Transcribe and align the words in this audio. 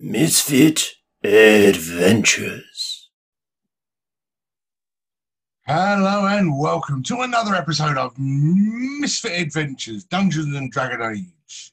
Misfit 0.00 0.92
Adventures. 1.24 3.10
Hello 5.66 6.24
and 6.28 6.56
welcome 6.56 7.02
to 7.02 7.22
another 7.22 7.56
episode 7.56 7.98
of 7.98 8.16
Misfit 8.16 9.32
Adventures 9.32 10.04
Dungeons 10.04 10.54
and 10.54 10.70
Dragon 10.70 11.02
Age. 11.02 11.72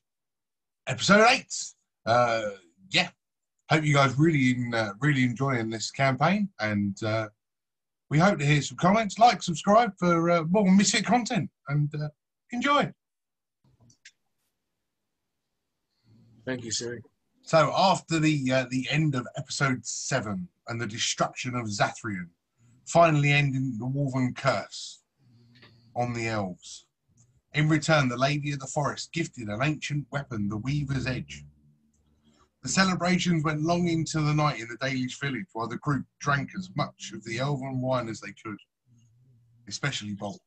Episode 0.88 1.24
8. 1.30 1.46
Uh, 2.08 2.42
yeah, 2.90 3.10
hope 3.70 3.84
you 3.84 3.94
guys 3.94 4.18
really 4.18 4.56
in, 4.56 4.74
uh, 4.74 4.94
really 5.00 5.24
enjoying 5.24 5.70
this 5.70 5.92
campaign 5.92 6.50
and 6.60 7.04
uh, 7.04 7.28
we 8.10 8.18
hope 8.18 8.40
to 8.40 8.46
hear 8.46 8.64
some 8.64 8.78
comments. 8.78 9.20
Like, 9.20 9.44
subscribe 9.44 9.92
for 10.00 10.32
uh, 10.32 10.44
more 10.46 10.72
Misfit 10.72 11.06
content 11.06 11.52
and 11.68 11.94
uh, 11.94 12.08
enjoy. 12.52 12.92
Thank 16.44 16.64
you, 16.64 16.72
Siri. 16.72 17.04
So 17.46 17.72
after 17.78 18.20
the 18.20 18.52
uh, 18.52 18.66
the 18.72 18.88
end 18.90 19.14
of 19.14 19.28
episode 19.38 19.86
seven 19.86 20.48
and 20.68 20.82
the 20.82 20.88
destruction 20.88 21.54
of 21.54 21.68
Zathrian, 21.68 22.30
finally 22.88 23.32
ending 23.32 23.78
the 23.78 23.86
Wolven 23.86 24.36
curse 24.36 25.04
on 25.96 26.14
the 26.14 26.28
elves. 26.28 26.88
In 27.54 27.70
return, 27.70 28.10
the 28.10 28.18
Lady 28.18 28.52
of 28.52 28.60
the 28.60 28.66
Forest 28.66 29.14
gifted 29.14 29.48
an 29.48 29.62
ancient 29.62 30.08
weapon, 30.12 30.50
the 30.50 30.58
Weaver's 30.58 31.06
Edge. 31.06 31.46
The 32.64 32.70
celebrations 32.70 33.44
went 33.44 33.62
long 33.62 33.90
into 33.90 34.22
the 34.22 34.34
night 34.34 34.60
in 34.60 34.68
the 34.68 34.78
Dalish 34.78 35.20
village 35.22 35.46
while 35.54 35.68
the 35.68 35.78
group 35.78 36.08
drank 36.20 36.50
as 36.58 36.72
much 36.76 37.12
of 37.14 37.24
the 37.26 37.38
elven 37.38 37.80
wine 37.80 38.10
as 38.10 38.20
they 38.22 38.34
could, 38.44 38.58
especially 39.68 40.16
Bolt. 40.16 40.42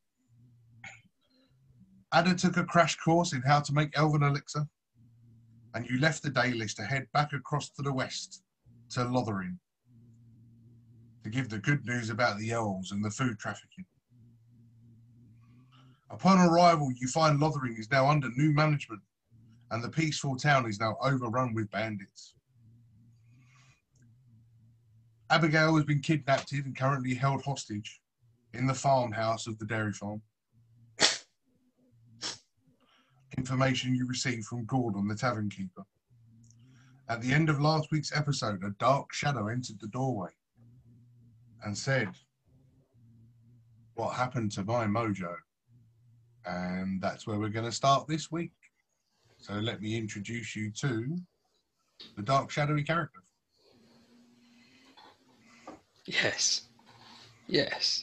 Ada 2.13 2.35
took 2.35 2.57
a 2.57 2.65
crash 2.65 2.97
course 2.97 3.35
in 3.35 3.43
how 3.43 3.61
to 3.61 3.73
make 3.73 3.97
elven 3.97 4.25
elixir, 4.25 4.67
and 5.75 5.89
you 5.89 5.99
left 5.99 6.23
the 6.23 6.31
Dalish 6.31 6.75
to 6.77 6.83
head 6.83 7.07
back 7.13 7.33
across 7.33 7.71
to 7.71 7.83
the 7.83 7.93
west 7.93 8.43
to 8.91 9.05
Lothering 9.05 9.59
to 11.25 11.31
give 11.31 11.49
the 11.49 11.59
good 11.59 11.85
news 11.85 12.11
about 12.11 12.39
the 12.39 12.53
elves 12.53 12.93
and 12.93 13.05
the 13.05 13.11
food 13.11 13.39
trafficking. 13.39 13.85
Upon 16.11 16.39
arrival, 16.39 16.91
you 16.97 17.09
find 17.09 17.39
Lothering 17.39 17.77
is 17.79 17.91
now 17.91 18.09
under 18.09 18.31
new 18.31 18.53
management 18.53 19.03
and 19.71 19.85
the 19.85 19.91
peaceful 19.91 20.37
town 20.37 20.67
is 20.67 20.81
now 20.81 20.97
overrun 21.03 21.55
with 21.55 21.71
bandits. 21.71 22.35
Abigail 25.31 25.77
has 25.77 25.85
been 25.85 26.01
kidnapped 26.01 26.53
and 26.53 26.75
currently 26.75 27.15
held 27.15 27.45
hostage 27.45 28.01
in 28.55 28.67
the 28.67 28.73
farmhouse 28.75 29.47
of 29.47 29.59
the 29.59 29.67
dairy 29.67 29.93
farm. 29.93 30.23
Information 33.39 33.95
you 33.95 34.05
received 34.05 34.47
from 34.47 34.65
Gordon, 34.65 35.07
the 35.07 35.15
tavern 35.15 35.49
keeper. 35.49 35.85
At 37.09 37.23
the 37.23 37.33
end 37.33 37.49
of 37.49 37.61
last 37.61 37.93
week's 37.93 38.11
episode, 38.15 38.65
a 38.65 38.71
dark 38.81 39.13
shadow 39.13 39.47
entered 39.47 39.79
the 39.79 39.87
doorway 39.87 40.31
and 41.63 41.79
said, 41.79 42.09
What 43.95 44.15
happened 44.15 44.51
to 44.53 44.65
my 44.65 44.87
mojo? 44.87 45.37
And 46.47 47.01
that's 47.01 47.29
where 47.29 47.39
we're 47.39 47.49
going 47.49 47.65
to 47.65 47.71
start 47.71 48.09
this 48.09 48.29
week. 48.33 48.51
So 49.37 49.53
let 49.55 49.81
me 49.81 49.97
introduce 49.97 50.57
you 50.57 50.73
to 50.73 51.17
the 52.17 52.23
dark 52.23 52.51
shadowy 52.51 52.83
character. 52.83 53.21
Yes. 56.07 56.63
Yes. 57.47 58.03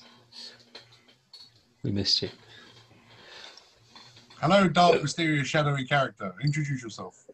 We 1.84 1.92
missed 1.92 2.22
you. 2.22 2.30
Hello, 4.42 4.68
dark, 4.68 5.02
mysterious, 5.02 5.48
shadowy 5.48 5.86
character. 5.86 6.34
Introduce 6.44 6.84
yourself. 6.84 7.26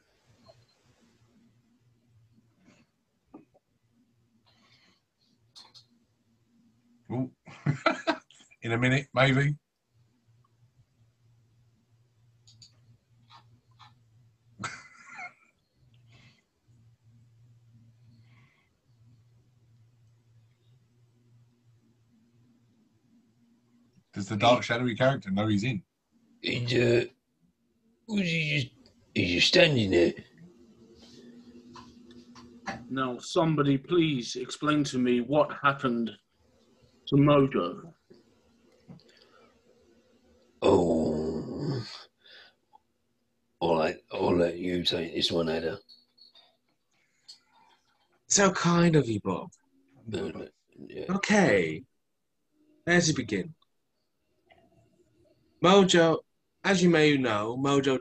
In 7.10 8.72
a 8.72 8.78
minute, 8.78 9.08
maybe. 9.14 9.56
Does 24.14 24.28
the 24.28 24.38
dark 24.38 24.62
shadowy 24.64 24.96
character 24.96 25.32
know 25.32 25.48
he's 25.48 25.64
in? 25.64 25.82
He's, 26.42 26.74
uh, 26.74 27.06
was 28.08 28.22
he 28.22 28.60
just, 28.60 28.74
he's 29.14 29.32
just 29.36 29.48
standing 29.48 29.92
there. 29.92 30.14
Now, 32.90 33.20
somebody 33.20 33.78
please 33.78 34.36
explain 34.36 34.84
to 34.86 34.98
me 34.98 35.22
what 35.22 35.52
happened 35.62 36.12
to 37.08 37.16
Mojo. 37.16 37.94
Oh. 40.62 41.84
All 43.60 43.78
right, 43.78 43.98
I'll 44.12 44.36
let 44.36 44.58
you 44.58 44.84
take 44.84 45.14
this 45.14 45.32
one, 45.32 45.50
Ada. 45.50 45.80
So 48.28 48.52
kind 48.52 48.96
of 48.96 49.08
you, 49.08 49.20
Bob. 49.20 49.52
No, 50.08 50.30
no, 50.30 50.48
yeah. 50.88 51.06
Okay. 51.10 51.84
Let's 52.88 53.12
begin. 53.12 53.54
Mojo, 55.64 56.18
as 56.64 56.84
you 56.84 56.90
may 56.90 57.18
know, 57.18 57.58
Mojo 57.58 58.00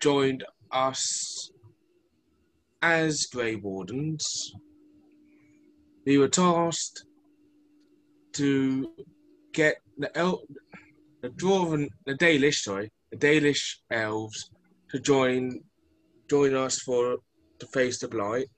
joined 0.00 0.44
us 0.70 1.50
as 2.82 3.26
Grey 3.32 3.56
Wardens. 3.56 4.52
We 6.04 6.18
were 6.18 6.28
tasked 6.28 7.04
to 8.34 8.90
get 9.52 9.76
the 9.96 10.16
El- 10.18 10.44
the 11.22 11.30
Dwarven, 11.30 11.88
the 12.04 12.14
Dalish, 12.14 12.62
sorry, 12.62 12.90
the 13.10 13.16
Dalish 13.16 13.76
elves 13.90 14.50
to 14.90 14.98
join 14.98 15.60
join 16.28 16.54
us 16.54 16.80
for 16.80 17.18
to 17.60 17.66
face 17.68 18.00
the 18.00 18.08
blight. 18.08 18.48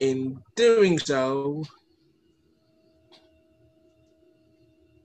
In 0.00 0.42
doing 0.56 0.98
so, 0.98 1.64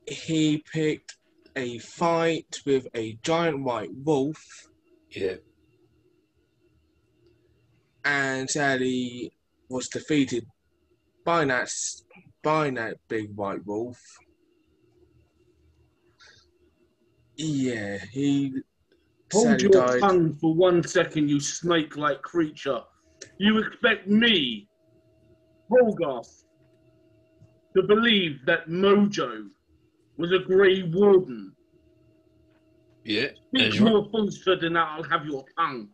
he 0.08 0.64
picked 0.74 1.19
a 1.56 1.78
fight 1.80 2.58
with 2.66 2.88
a 2.96 3.18
giant 3.24 3.64
white 3.64 3.90
wolf 3.94 4.44
Yeah. 5.10 5.36
and 8.06 8.50
sadly 8.50 9.32
was 9.70 9.88
defeated 9.90 10.46
by 11.26 11.46
that 11.46 11.70
by 12.42 12.70
that 12.72 12.96
big 13.08 13.36
white 13.36 13.66
wolf. 13.66 14.00
Yeah, 17.36 17.98
he 18.12 18.54
Hold 19.32 19.62
your 19.62 19.72
died. 19.72 20.00
tongue 20.02 20.36
for 20.36 20.54
one 20.54 20.84
second, 20.84 21.30
you 21.30 21.40
snake-like 21.40 22.22
creature. 22.22 22.82
You 23.38 23.60
expect 23.60 24.08
me, 24.08 24.68
Holgarth, 25.72 26.44
to 27.76 27.84
believe 27.84 28.46
that 28.46 28.68
Mojo 28.68 29.50
was 30.20 30.32
a 30.34 30.40
Grey 30.40 30.84
Warden? 30.84 31.54
Yeah. 33.06 33.28
Speak 33.28 33.42
That's 33.54 33.80
right. 33.80 33.90
more 33.92 34.08
falsehood 34.12 34.64
and 34.66 34.78
I'll 34.78 35.02
have 35.04 35.26
your 35.26 35.46
tongue. 35.58 35.88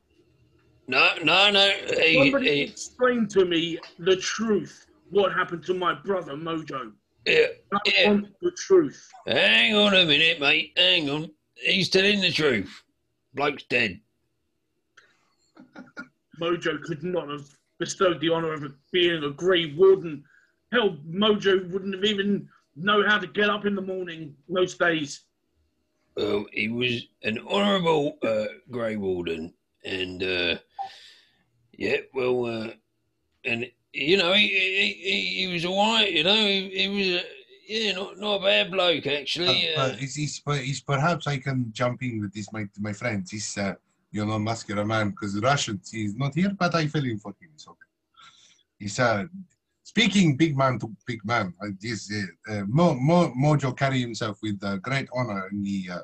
No, 0.88 1.12
no, 1.24 1.52
no. 1.52 1.72
Somebody 1.88 2.62
explain 2.62 3.28
to 3.30 3.46
me 3.46 3.80
the 4.00 4.18
truth. 4.18 4.88
What 5.12 5.32
happened 5.32 5.64
to 5.68 5.74
my 5.76 5.94
brother 5.94 6.34
Mojo? 6.34 6.92
yeah. 7.26 7.46
I 7.72 7.78
Yeah. 7.86 8.10
want 8.12 8.28
the 8.42 8.52
truth. 8.58 9.10
Hang 9.28 9.76
on 9.76 9.94
a 9.94 10.06
minute, 10.06 10.40
mate. 10.40 10.74
Hang 10.76 11.10
on. 11.10 11.32
He's 11.56 11.90
telling 11.90 12.20
the 12.22 12.32
truth. 12.32 12.84
Bloke's 13.36 13.64
dead. 13.64 14.00
Mojo 16.42 16.82
could 16.82 17.04
not 17.04 17.30
have 17.30 17.46
bestowed 17.80 18.20
the 18.22 18.30
honor 18.30 18.54
of 18.54 18.64
being 18.92 19.24
a 19.24 19.30
Grey 19.30 19.74
Warden. 19.76 20.24
Hell, 20.72 20.98
Mojo 21.08 21.72
wouldn't 21.72 21.94
have 21.96 22.04
even 22.04 22.50
know 22.76 23.06
how 23.08 23.18
to 23.18 23.28
get 23.28 23.50
up 23.50 23.66
in 23.66 23.76
the 23.76 23.82
morning 23.82 24.36
most 24.48 24.80
days. 24.80 25.22
Well, 26.16 26.46
he 26.54 26.70
was 26.70 27.08
an 27.24 27.40
honourable 27.40 28.18
uh, 28.24 28.46
Grey 28.72 28.96
Warden, 28.96 29.54
and 29.84 30.24
uh, 30.24 30.56
yeah, 31.78 31.98
well, 32.14 32.46
uh, 32.46 32.70
and 33.44 33.70
you 33.92 34.18
know, 34.18 34.34
he, 34.34 34.48
he, 34.48 34.94
he, 34.94 35.46
he 35.46 35.54
was 35.54 35.66
all 35.66 35.94
right. 35.94 36.12
You 36.12 36.24
know, 36.24 36.36
he, 36.36 36.70
he 36.70 36.88
was 36.88 37.22
uh, 37.22 37.26
yeah, 37.68 37.92
not 37.94 38.18
not 38.18 38.36
a 38.36 38.44
bad 38.44 38.72
bloke 38.72 39.08
actually. 39.08 39.74
Uh, 39.76 39.82
Uh, 39.82 39.84
uh, 39.84 39.94
he's, 39.96 40.16
he's, 40.16 40.42
he's, 40.46 40.82
perhaps 40.82 41.28
I 41.28 41.38
can 41.38 41.72
jump 41.72 42.02
in 42.04 42.22
with 42.22 42.34
this, 42.34 42.52
my, 42.54 42.66
my 42.80 42.94
friend. 42.94 43.28
He's, 43.30 43.58
uh, 43.58 43.74
you 44.12 44.26
know, 44.26 44.40
muscular 44.40 44.86
man, 44.86 45.10
because 45.10 45.40
Russian, 45.40 45.82
he's 45.92 46.16
not 46.16 46.34
here, 46.34 46.56
but 46.58 46.74
I 46.76 46.88
feel 46.88 47.04
him 47.04 47.20
for 47.20 47.32
him. 47.42 47.50
It's 47.56 47.68
okay. 47.68 47.90
He's, 48.80 49.00
uh, 49.00 49.26
speaking 49.86 50.36
big 50.36 50.58
man 50.58 50.80
to 50.80 50.92
big 51.06 51.24
man, 51.24 51.54
uh, 51.62 51.68
this, 51.80 52.12
uh, 52.12 52.54
uh, 52.54 52.64
Mo, 52.68 52.96
Mo, 52.96 53.32
Mojo 53.38 53.78
carry 53.78 54.02
himself 54.02 54.40
with 54.42 54.60
uh, 54.64 54.78
great 54.78 55.08
honor 55.14 55.48
in 55.52 55.62
the, 55.62 55.86
uh, 55.94 56.00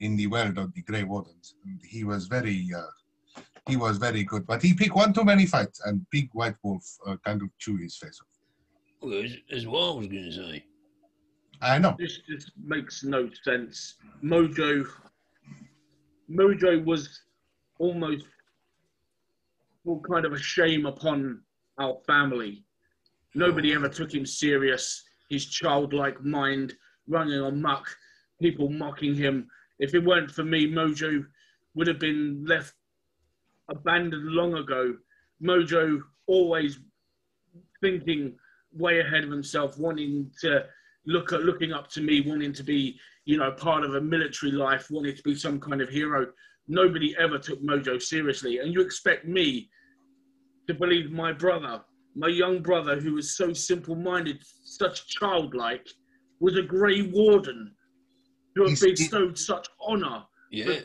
in 0.00 0.16
the 0.16 0.26
world 0.26 0.56
of 0.56 0.72
the 0.72 0.82
Grey 0.82 1.04
Wardens. 1.04 1.54
And 1.64 1.78
he 1.86 2.04
was 2.04 2.26
very, 2.26 2.66
uh, 2.74 3.42
he 3.68 3.76
was 3.76 3.98
very 3.98 4.24
good, 4.24 4.46
but 4.46 4.62
he 4.62 4.72
picked 4.72 4.94
one 4.94 5.12
too 5.12 5.24
many 5.24 5.44
fights, 5.44 5.82
and 5.84 6.04
Big 6.10 6.30
White 6.32 6.56
Wolf 6.62 6.82
uh, 7.06 7.16
kind 7.22 7.42
of 7.42 7.50
chewed 7.58 7.82
his 7.82 7.98
face 7.98 8.18
off. 8.20 8.28
Well, 9.02 9.20
that's, 9.20 9.34
that's 9.50 9.66
what 9.66 9.90
I 9.90 9.94
was 9.94 10.06
going 10.06 10.24
to 10.24 10.32
say. 10.32 10.64
I 11.60 11.78
know. 11.78 11.96
This 11.98 12.20
just 12.26 12.52
makes 12.64 13.04
no 13.04 13.28
sense. 13.44 13.96
Mojo, 14.24 14.86
Mojo 16.30 16.82
was 16.82 17.20
almost 17.78 18.24
well, 19.84 20.00
kind 20.10 20.24
of 20.24 20.32
a 20.32 20.38
shame 20.38 20.86
upon 20.86 21.42
our 21.78 21.98
family. 22.06 22.64
Nobody 23.34 23.74
ever 23.74 23.88
took 23.88 24.12
him 24.12 24.26
serious. 24.26 25.04
His 25.28 25.46
childlike 25.46 26.22
mind 26.24 26.74
running 27.08 27.40
amok, 27.40 27.86
people 28.40 28.68
mocking 28.70 29.14
him. 29.14 29.48
If 29.78 29.94
it 29.94 30.04
weren't 30.04 30.30
for 30.30 30.44
me, 30.44 30.66
Mojo 30.66 31.24
would 31.74 31.86
have 31.86 31.98
been 31.98 32.44
left 32.46 32.74
abandoned 33.70 34.26
long 34.26 34.54
ago. 34.54 34.96
Mojo 35.42 36.02
always 36.26 36.78
thinking 37.80 38.36
way 38.72 39.00
ahead 39.00 39.24
of 39.24 39.30
himself, 39.30 39.78
wanting 39.78 40.30
to 40.40 40.64
look 41.06 41.32
at 41.32 41.42
looking 41.42 41.72
up 41.72 41.88
to 41.90 42.00
me, 42.00 42.20
wanting 42.20 42.52
to 42.52 42.62
be, 42.62 42.98
you 43.24 43.38
know, 43.38 43.52
part 43.52 43.84
of 43.84 43.94
a 43.94 44.00
military 44.00 44.52
life, 44.52 44.90
wanting 44.90 45.14
to 45.14 45.22
be 45.22 45.34
some 45.34 45.60
kind 45.60 45.80
of 45.80 45.88
hero. 45.88 46.26
Nobody 46.66 47.16
ever 47.18 47.38
took 47.38 47.62
Mojo 47.62 48.00
seriously. 48.00 48.58
And 48.58 48.72
you 48.74 48.80
expect 48.80 49.26
me 49.26 49.70
to 50.66 50.74
believe 50.74 51.10
my 51.10 51.32
brother, 51.32 51.82
my 52.16 52.28
young 52.28 52.62
brother, 52.62 53.00
who 53.00 53.14
was 53.14 53.36
so 53.36 53.52
simple 53.52 53.94
minded, 53.94 54.38
such 54.64 55.06
childlike, 55.08 55.86
was 56.40 56.56
a 56.56 56.62
Grey 56.62 57.02
Warden 57.02 57.74
who 58.54 58.62
had 58.62 58.70
He's- 58.70 58.80
bestowed 58.98 59.38
such 59.38 59.66
honor. 59.80 60.24
Yeah. 60.50 60.80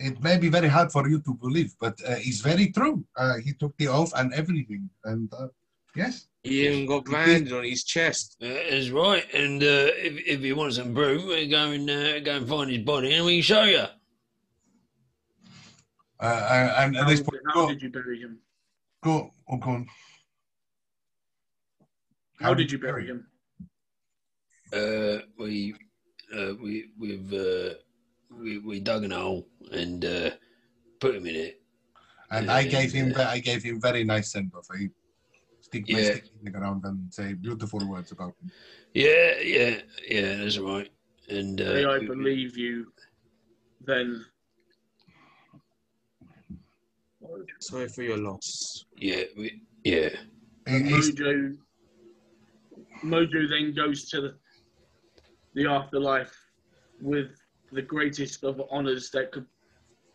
It 0.00 0.22
may 0.22 0.38
be 0.38 0.48
very 0.48 0.68
hard 0.68 0.92
for 0.92 1.08
you 1.08 1.20
to 1.22 1.34
believe, 1.34 1.74
but 1.80 1.94
uh, 2.06 2.14
it's 2.18 2.40
very 2.40 2.70
true. 2.70 3.04
Uh, 3.16 3.38
he 3.38 3.52
took 3.54 3.76
the 3.78 3.88
oath 3.88 4.12
and 4.14 4.32
everything, 4.32 4.88
and 5.04 5.28
uh, 5.32 5.48
yes, 5.96 6.28
He 6.44 6.68
even 6.68 6.86
got 6.86 7.04
branded 7.04 7.52
on 7.52 7.64
his 7.64 7.82
chest. 7.82 8.36
Uh, 8.40 8.46
That's 8.46 8.90
right. 8.90 9.24
And 9.34 9.60
uh, 9.60 9.90
if, 10.08 10.14
if 10.24 10.40
you 10.42 10.54
want 10.54 10.74
some 10.74 10.94
proof, 10.94 11.22
go 11.50 11.70
and 11.72 11.90
uh, 11.90 12.20
go 12.20 12.36
and 12.36 12.48
find 12.48 12.70
his 12.70 12.84
body, 12.84 13.12
and 13.14 13.26
we 13.26 13.38
can 13.38 13.42
show 13.42 13.64
you. 13.64 13.86
and 16.20 16.96
at 16.96 17.02
How, 17.02 17.08
this 17.10 17.20
point, 17.20 17.42
how 17.48 17.54
go, 17.54 17.68
did 17.68 17.82
you 17.82 17.90
bury 17.90 18.20
him? 18.20 18.38
go, 19.02 19.30
oh, 19.50 19.56
go 19.56 19.70
on. 19.70 19.86
How 22.40 22.54
did 22.54 22.70
you 22.70 22.78
bury 22.78 23.06
him? 23.06 23.26
Uh, 24.72 25.18
we 25.38 25.74
uh, 26.36 26.52
we 26.62 26.90
we've 26.98 27.32
uh, 27.32 27.74
we 28.30 28.58
we 28.58 28.80
dug 28.80 29.04
an 29.04 29.10
hole 29.12 29.46
and 29.72 30.04
uh, 30.04 30.30
put 31.00 31.14
him 31.14 31.26
in 31.26 31.34
it. 31.36 31.62
And 32.30 32.50
I 32.50 32.64
gave 32.64 32.92
him, 32.92 33.10
Yeah. 33.16 33.30
I 33.30 33.38
gave 33.38 33.62
him 33.62 33.80
very 33.80 34.04
nice 34.04 34.32
send 34.32 34.52
off. 34.54 34.66
I 34.70 34.90
stick 35.62 35.88
my 35.88 35.98
Yeah. 35.98 36.10
stick 36.12 36.24
in 36.38 36.44
the 36.44 36.50
ground 36.50 36.84
and 36.84 37.12
say 37.12 37.32
beautiful 37.32 37.80
words 37.88 38.12
about 38.12 38.34
him. 38.42 38.52
Yeah, 38.92 39.40
yeah, 39.40 39.80
yeah. 40.06 40.36
That's 40.36 40.58
right. 40.58 40.90
And 41.30 41.56
May 41.58 41.84
uh, 41.84 41.90
I 41.90 41.98
we- 41.98 42.06
believe 42.06 42.56
you, 42.56 42.92
then. 43.84 44.24
Sorry 47.60 47.88
for 47.88 48.02
your 48.02 48.18
loss. 48.18 48.84
yeah, 48.96 49.24
we, 49.36 49.62
yeah, 49.84 50.10
He- 50.66 50.82
he's- 50.84 51.10
Mojo, 53.04 53.48
then 53.48 53.74
goes 53.74 54.08
to 54.10 54.20
the, 54.20 54.34
the 55.54 55.66
afterlife 55.66 56.34
with 57.00 57.30
the 57.72 57.82
greatest 57.82 58.44
of 58.44 58.60
honors 58.70 59.10
that 59.10 59.32
could 59.32 59.46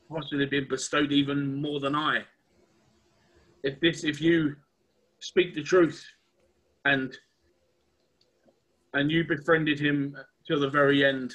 possibly 0.10 0.46
be 0.46 0.62
bestowed, 0.62 1.12
even 1.12 1.62
more 1.62 1.80
than 1.80 1.96
I. 1.96 2.24
If 3.64 3.80
this, 3.80 4.04
if 4.04 4.22
you 4.22 4.56
speak 5.20 5.56
the 5.56 5.64
truth, 5.64 6.04
and 6.86 7.16
and 8.94 9.10
you 9.10 9.24
befriended 9.24 9.80
him 9.80 10.16
till 10.46 10.60
the 10.60 10.70
very 10.70 11.04
end, 11.04 11.34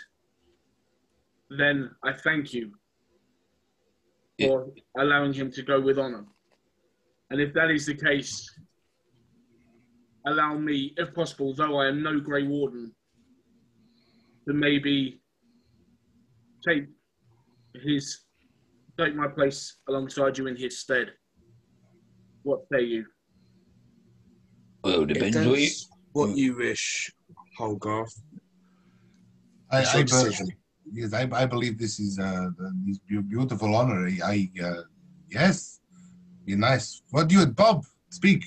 then 1.51 1.91
I 2.05 2.13
thank 2.13 2.53
you 2.53 2.73
for 4.41 4.69
allowing 4.97 5.33
him 5.33 5.51
to 5.53 5.63
go 5.63 5.81
with 5.81 5.99
honor. 5.99 6.25
And 7.31 7.41
if 7.41 7.53
that 7.55 7.71
is 7.71 7.87
the 7.87 7.95
case, 7.95 8.49
allow 10.27 10.57
me, 10.59 10.93
if 10.97 11.15
possible, 11.15 11.55
though 11.55 11.79
I 11.79 11.89
am 11.89 12.03
no 12.03 12.21
Grey 12.21 12.43
Warden, 12.45 12.93
to 14.47 14.55
maybe 14.55 15.21
take 16.67 16.85
his 17.75 18.21
take 18.99 19.15
my 19.15 19.29
place 19.29 19.77
alongside 19.89 20.37
you 20.39 20.47
in 20.49 20.57
his 20.57 20.79
stead. 20.81 21.13
What 22.43 22.61
say 22.73 22.83
you? 22.85 23.07
well, 24.83 25.03
It 25.03 25.09
depends 25.15 25.37
what 25.37 25.59
you. 25.61 25.69
what 26.13 26.37
you 26.37 26.57
wish, 26.57 27.13
Holgarth. 27.59 28.21
I, 29.71 29.85
I, 29.85 29.97
your 29.99 30.05
be- 30.05 30.57
yes, 30.93 31.13
I, 31.13 31.29
I 31.33 31.45
believe 31.47 31.79
this 31.79 32.01
is 32.01 32.19
uh, 32.19 32.49
the- 32.59 32.73
this 32.87 32.99
beautiful 33.29 33.75
honor. 33.75 34.09
I, 34.09 34.49
I 34.59 34.65
uh, 34.65 34.83
yes, 35.31 35.81
be 36.47 36.57
nice. 36.57 37.03
What 37.11 37.29
do 37.29 37.39
you, 37.39 37.47
Bob? 37.47 37.85
Speak. 38.09 38.45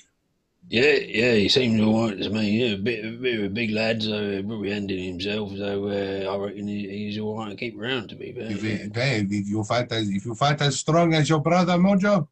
Yeah, 0.72 0.94
yeah, 0.94 1.34
he 1.34 1.50
seems 1.50 1.82
all 1.82 2.08
right 2.08 2.18
to 2.18 2.30
me. 2.30 2.50
Yeah, 2.64 2.76
a 2.76 2.78
bit, 2.78 3.04
a 3.04 3.12
bit 3.12 3.40
of 3.40 3.46
a 3.46 3.50
big 3.50 3.72
lad, 3.72 4.02
so 4.02 4.42
probably 4.42 4.72
handling 4.72 5.04
himself. 5.04 5.52
So 5.58 5.90
uh, 5.90 6.32
I 6.32 6.38
reckon 6.38 6.66
he, 6.66 6.88
he's 6.88 7.20
all 7.20 7.38
right 7.40 7.50
to 7.50 7.56
keep 7.58 7.78
around. 7.78 8.08
To 8.08 8.16
be 8.16 8.32
fair, 8.32 8.44
If, 8.50 8.64
yeah. 8.64 8.76
it- 8.76 9.32
if 9.32 9.48
you 9.50 9.66
fight 9.66 9.92
as 9.92 10.08
if 10.08 10.24
you 10.26 10.34
fight 10.34 10.62
as 10.62 10.80
strong 10.80 11.14
as 11.14 11.28
your 11.28 11.42
brother 11.42 11.74
Mojo, 11.74 12.26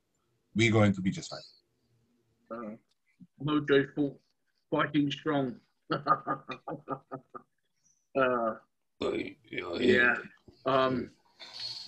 we're 0.56 0.71
going 0.71 0.94
to 0.94 1.01
be 1.01 1.12
just 1.12 1.30
fine. 1.30 1.41
Uh, 2.50 2.75
Mojo 3.44 3.86
fought 3.94 4.18
fighting 4.71 5.12
strong. 5.12 5.56
uh, 5.92 6.00
Well, 9.01 9.15
yeah. 9.81 10.15
Um, 10.65 11.12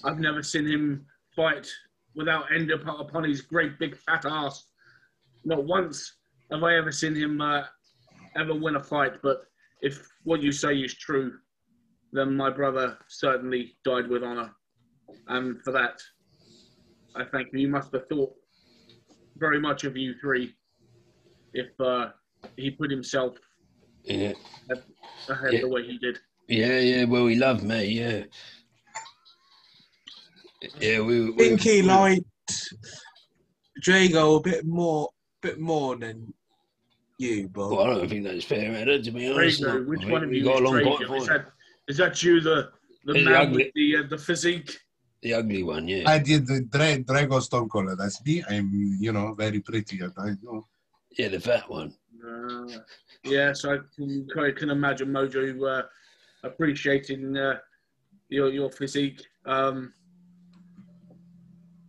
I've 0.04 0.20
never 0.20 0.44
seen 0.44 0.68
him 0.68 1.06
fight 1.34 1.68
without 2.14 2.52
end 2.54 2.74
up 2.74 2.82
upon 3.00 3.24
his 3.24 3.40
great 3.40 3.80
big 3.80 3.96
fat 3.96 4.26
ass. 4.26 4.66
Not 5.46 5.64
once 5.64 6.18
have 6.52 6.64
I 6.64 6.76
ever 6.76 6.92
seen 6.92 7.16
him 7.16 7.42
uh, 7.42 7.64
ever 8.38 8.54
win 8.54 8.76
a 8.76 8.84
fight. 8.84 9.14
But 9.24 9.44
if 9.82 10.08
what 10.24 10.42
you 10.42 10.52
say 10.52 10.76
is 10.78 10.96
true, 10.96 11.34
then 12.12 12.36
my 12.36 12.50
brother 12.50 12.98
certainly 13.08 13.76
died 13.86 14.08
with 14.10 14.24
honor, 14.24 14.52
and 15.28 15.62
for 15.64 15.72
that, 15.72 16.00
I 17.16 17.24
thank 17.26 17.50
you. 17.54 17.60
You 17.60 17.70
must 17.70 17.92
have 17.94 18.08
thought 18.10 18.34
very 19.38 19.60
much 19.60 19.84
of 19.86 19.96
you 19.98 20.14
three 20.22 20.54
if 21.54 21.70
uh, 21.80 22.10
he 22.58 22.72
put 22.72 22.92
himself 22.92 23.36
yeah, 24.04 24.34
ahead 25.30 25.54
Yeah. 25.54 25.62
the 25.62 25.70
way 25.70 25.84
he 25.86 25.98
did. 25.98 26.20
yeah, 26.48 26.80
yeah. 26.80 27.04
Well, 27.06 27.28
he 27.28 27.36
loved 27.36 27.64
me. 27.64 27.86
Yeah, 27.86 28.24
yeah. 30.80 31.00
We, 31.00 31.28
I 31.28 31.30
we 31.30 31.50
think 31.50 31.62
he 31.62 31.82
we- 31.82 31.88
liked 31.88 32.26
Drago 33.86 34.38
a 34.38 34.42
bit 34.42 34.66
more, 34.66 35.10
bit 35.42 35.60
more 35.60 35.96
than 35.98 36.34
you, 37.22 37.48
Bob. 37.48 37.72
Well, 37.72 37.82
I 37.82 37.88
don't 37.96 38.10
think 38.10 38.24
that's 38.26 38.44
fair, 38.44 38.76
Ed, 38.76 39.04
to 39.04 39.12
be 39.12 39.28
honest. 39.32 39.62
Drago, 39.62 39.86
which 39.88 40.06
one 40.06 40.24
of 40.24 40.34
you 40.34 40.44
got 40.44 40.56
is 40.56 40.60
a 40.60 40.64
long 40.64 40.74
Drago? 40.84 41.18
Is 41.22 41.28
that, 41.28 41.46
is 41.88 41.98
that 41.98 42.24
you, 42.24 42.42
the 42.42 42.70
the 43.06 43.14
The 43.14 43.26
man 43.26 43.36
ugly- 43.36 43.64
with 43.66 43.74
the 43.76 43.96
uh, 43.98 44.04
the 44.10 44.18
physique? 44.18 44.72
the 45.22 45.34
ugly 45.36 45.62
one. 45.64 45.88
Yeah, 45.88 46.10
I 46.10 46.18
did 46.18 46.48
the 46.48 46.62
Dra- 46.62 46.98
Drago 47.10 47.42
Stone 47.42 47.70
Cold. 47.70 47.90
That's 47.98 48.24
me. 48.26 48.44
I'm, 48.50 48.70
you 49.00 49.12
know, 49.12 49.34
very 49.36 49.60
pretty. 49.60 50.00
and 50.00 50.14
I 50.18 50.32
know. 50.42 50.68
yeah, 51.18 51.28
the 51.28 51.40
fat 51.40 51.70
one. 51.70 51.94
Uh, 52.28 52.68
yes, 53.24 53.66
I 53.66 53.78
can, 53.96 54.28
I 54.40 54.52
can 54.52 54.70
imagine 54.72 55.10
Mojo 55.10 55.44
uh, 55.80 55.84
appreciating 56.44 57.38
uh, 57.38 57.58
your 58.30 58.50
your 58.52 58.72
physique. 58.72 59.22
Um, 59.46 59.94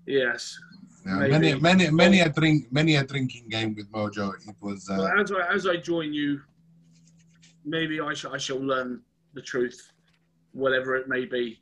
yes. 0.07 0.57
Yeah, 1.05 1.15
many, 1.17 1.55
many, 1.55 1.91
many 1.91 2.21
a 2.21 2.29
drink, 2.29 2.71
many 2.73 2.95
a 2.97 3.05
drinking 3.05 3.49
game 3.49 3.75
with 3.75 3.91
Mojo. 3.91 4.33
It 4.49 4.55
was. 4.61 4.89
Uh, 4.89 4.97
Well, 4.99 5.21
as 5.21 5.33
I 5.33 5.53
as 5.53 5.67
I 5.67 5.77
join 5.77 6.13
you, 6.13 6.41
maybe 7.65 8.01
I 8.01 8.15
shall 8.15 8.35
I 8.35 8.39
shall 8.39 8.59
learn 8.61 9.01
the 9.35 9.43
truth, 9.43 9.93
whatever 10.53 10.95
it 10.97 11.09
may 11.09 11.25
be. 11.25 11.61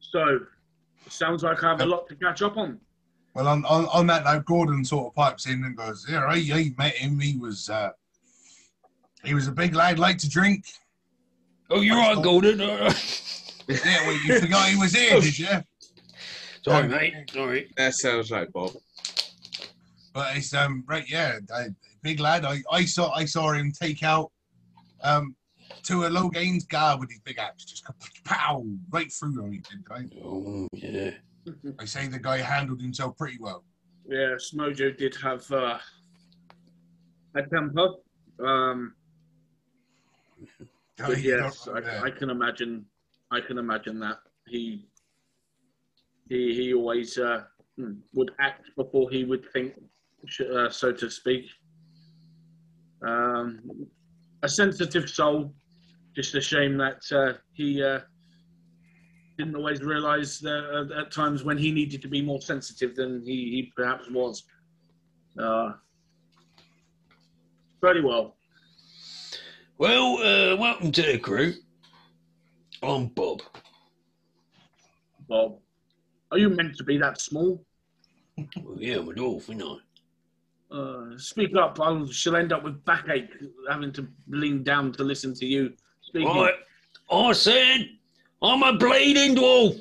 So, 0.00 0.40
sounds 1.08 1.42
like 1.42 1.62
I 1.64 1.70
have 1.70 1.80
a 1.80 1.86
lot 1.86 2.08
to 2.08 2.14
catch 2.16 2.42
up 2.42 2.56
on. 2.56 2.80
Well, 3.34 3.46
on, 3.46 3.64
on, 3.64 3.86
on 3.86 4.06
that 4.08 4.24
note, 4.24 4.44
Gordon 4.44 4.84
sort 4.84 5.06
of 5.06 5.14
pipes 5.14 5.46
in 5.46 5.62
and 5.64 5.76
goes, 5.76 6.04
"Yeah, 6.08 6.24
I, 6.24 6.34
I 6.52 6.74
met 6.76 6.94
him. 6.94 7.18
He 7.20 7.36
was 7.36 7.68
uh, 7.70 7.90
he 9.24 9.34
was 9.34 9.46
a 9.48 9.52
big 9.52 9.74
lad, 9.74 9.98
like 9.98 10.18
to 10.18 10.28
drink. 10.28 10.66
Oh, 11.70 11.80
you're 11.80 12.00
on, 12.00 12.22
Gordon. 12.22 12.60
All 12.60 12.78
right. 12.78 13.22
Yeah, 13.68 14.04
well, 14.04 14.16
you 14.26 14.40
forgot 14.40 14.68
he 14.68 14.74
was 14.76 14.92
here, 14.92 15.20
did 15.20 15.38
you? 15.38 15.46
Sorry, 16.62 16.88
mate. 16.88 17.14
Sorry. 17.32 17.70
That 17.76 17.94
sounds 17.94 18.30
like 18.30 18.52
Bob. 18.52 18.72
But 20.12 20.36
it's 20.36 20.52
um, 20.54 20.84
right, 20.86 21.08
yeah, 21.08 21.38
I, 21.54 21.68
big 22.02 22.20
lad. 22.20 22.44
I, 22.44 22.62
I 22.70 22.84
saw 22.84 23.12
I 23.12 23.24
saw 23.24 23.52
him 23.52 23.72
take 23.72 24.02
out 24.02 24.30
um 25.02 25.34
to 25.84 26.04
a 26.04 26.10
Loghain's 26.10 26.64
guard 26.64 27.00
with 27.00 27.10
his 27.10 27.20
big 27.20 27.38
axe, 27.38 27.64
just 27.64 27.84
pow 28.24 28.64
right 28.90 29.10
through 29.12 29.44
him. 29.44 29.52
He 29.52 29.58
did, 29.58 29.84
right? 29.88 30.12
Oh, 30.22 30.68
yeah. 30.72 31.12
I 31.78 31.84
say 31.84 32.06
the 32.08 32.18
guy 32.18 32.38
handled 32.38 32.82
himself 32.82 33.16
pretty 33.16 33.38
well. 33.40 33.64
Yeah, 34.06 34.34
Smojo 34.34 34.96
did 34.96 35.16
have 35.22 35.50
uh, 35.52 35.78
a 37.34 37.42
temper. 37.42 37.88
Um, 38.44 38.94
Oh, 41.02 41.12
yes. 41.12 41.66
I, 41.68 42.06
I 42.06 42.10
can 42.10 42.30
imagine. 42.30 42.84
I 43.30 43.40
can 43.40 43.58
imagine 43.58 44.00
that 44.00 44.18
he 44.46 44.86
he 46.30 46.54
he 46.54 46.72
always 46.72 47.18
uh, 47.18 47.42
hmm, 47.76 47.94
would 48.14 48.30
act 48.40 48.64
before 48.76 49.10
he 49.10 49.24
would 49.24 49.44
think, 49.52 49.74
uh, 50.54 50.70
so 50.70 50.92
to 50.92 51.10
speak. 51.10 51.44
Um, 53.06 53.86
a 54.42 54.48
sensitive 54.48 55.10
soul. 55.10 55.52
Just 56.16 56.34
a 56.34 56.40
shame 56.40 56.76
that 56.78 57.02
uh, 57.12 57.34
he 57.52 57.82
uh, 57.82 58.00
didn't 59.38 59.54
always 59.54 59.80
realise 59.80 60.38
that 60.40 60.64
uh, 60.94 61.00
at 61.00 61.12
times 61.12 61.44
when 61.44 61.58
he 61.58 61.70
needed 61.70 62.00
to 62.02 62.08
be 62.08 62.22
more 62.22 62.40
sensitive 62.40 62.96
than 62.96 63.22
he, 63.22 63.36
he 63.54 63.72
perhaps 63.76 64.10
was. 64.10 64.44
Uh, 65.38 65.72
very 67.80 68.02
well. 68.02 68.36
Well, 69.78 70.18
uh, 70.18 70.56
welcome 70.56 70.92
to 70.92 71.02
the 71.02 71.18
crew. 71.18 71.54
I'm 72.82 73.06
Bob. 73.06 73.42
Bob, 75.28 75.58
are 76.30 76.38
you 76.38 76.48
meant 76.50 76.76
to 76.76 76.84
be 76.84 76.96
that 76.98 77.20
small? 77.20 77.64
Well, 78.62 78.76
yeah, 78.78 78.98
I'm 78.98 79.08
a 79.08 79.12
dwarf, 79.12 79.50
ain't 79.50 79.62
I? 79.62 79.76
Uh, 80.74 81.18
speak 81.18 81.56
up. 81.56 81.80
I'll, 81.80 82.06
she'll 82.06 82.36
end 82.36 82.52
up 82.52 82.62
with 82.62 82.84
backache 82.84 83.30
having 83.68 83.92
to 83.92 84.06
lean 84.28 84.62
down 84.62 84.92
to 84.92 85.02
listen 85.02 85.34
to 85.34 85.46
you 85.46 85.72
speaking. 86.00 86.28
I, 86.28 86.52
I 87.12 87.32
said 87.32 87.88
I'm 88.40 88.62
a 88.62 88.76
bleeding 88.76 89.34
dwarf. 89.34 89.80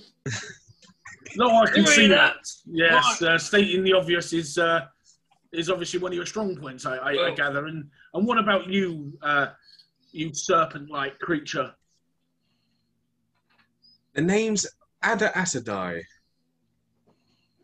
No, 1.36 1.48
I 1.50 1.70
can 1.70 1.86
see 1.86 2.08
that. 2.08 2.34
that? 2.34 2.52
Yes, 2.66 3.22
uh, 3.22 3.38
stating 3.38 3.84
the 3.84 3.94
obvious 3.94 4.34
is 4.34 4.58
uh, 4.58 4.88
is 5.54 5.70
obviously 5.70 6.00
one 6.00 6.12
of 6.12 6.16
your 6.16 6.26
strong 6.26 6.56
points. 6.56 6.88
I, 6.88 6.96
I, 6.98 7.28
I 7.28 7.36
gather. 7.36 7.68
And 7.68 7.88
and 8.16 8.26
what 8.26 8.40
about 8.40 8.68
you, 8.68 9.14
uh, 9.22 9.48
you 10.12 10.34
serpent-like 10.34 11.20
creature? 11.20 11.72
The 14.16 14.22
name's 14.22 14.66
Ada 15.06 15.32
Asadai. 15.36 16.02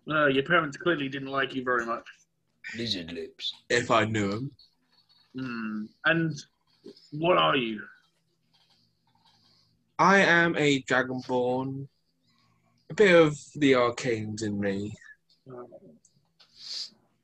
Uh, 0.10 0.28
your 0.28 0.44
parents 0.44 0.78
clearly 0.78 1.10
didn't 1.10 1.30
like 1.30 1.56
you 1.56 1.64
very 1.64 1.86
much. 1.86 2.06
Lizard 2.78 3.12
lips. 3.12 3.54
If 3.70 3.92
I 3.92 4.06
knew 4.06 4.32
him. 4.32 4.52
Hmm. 5.38 5.86
And 6.06 6.42
what 7.12 7.38
are 7.38 7.56
you? 7.56 7.82
I 9.98 10.20
am 10.20 10.56
a 10.58 10.82
dragonborn. 10.84 11.88
A 12.90 12.94
bit 12.94 13.16
of 13.16 13.38
the 13.56 13.74
arcanes 13.74 14.44
in 14.44 14.60
me. 14.60 14.94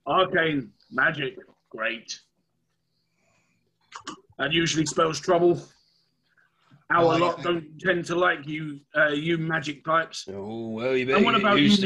Arcane 0.08 0.72
magic, 0.92 1.38
great. 1.70 2.20
That 4.40 4.52
usually 4.52 4.86
spells 4.86 5.20
trouble. 5.20 5.62
Our 6.90 7.06
Well, 7.06 7.20
lot 7.20 7.44
don't 7.44 7.80
tend 7.80 8.06
to 8.06 8.16
like 8.16 8.48
you, 8.48 8.82
uh, 8.98 9.10
you 9.10 9.38
magic 9.38 9.86
types. 9.86 10.28
Oh, 10.30 10.70
well, 10.70 10.98
you 10.98 11.06
better 11.06 11.18
And 11.18 11.26
what 11.26 11.34
get 11.34 11.42
about 11.42 11.58
you, 11.58 11.66
used 11.66 11.84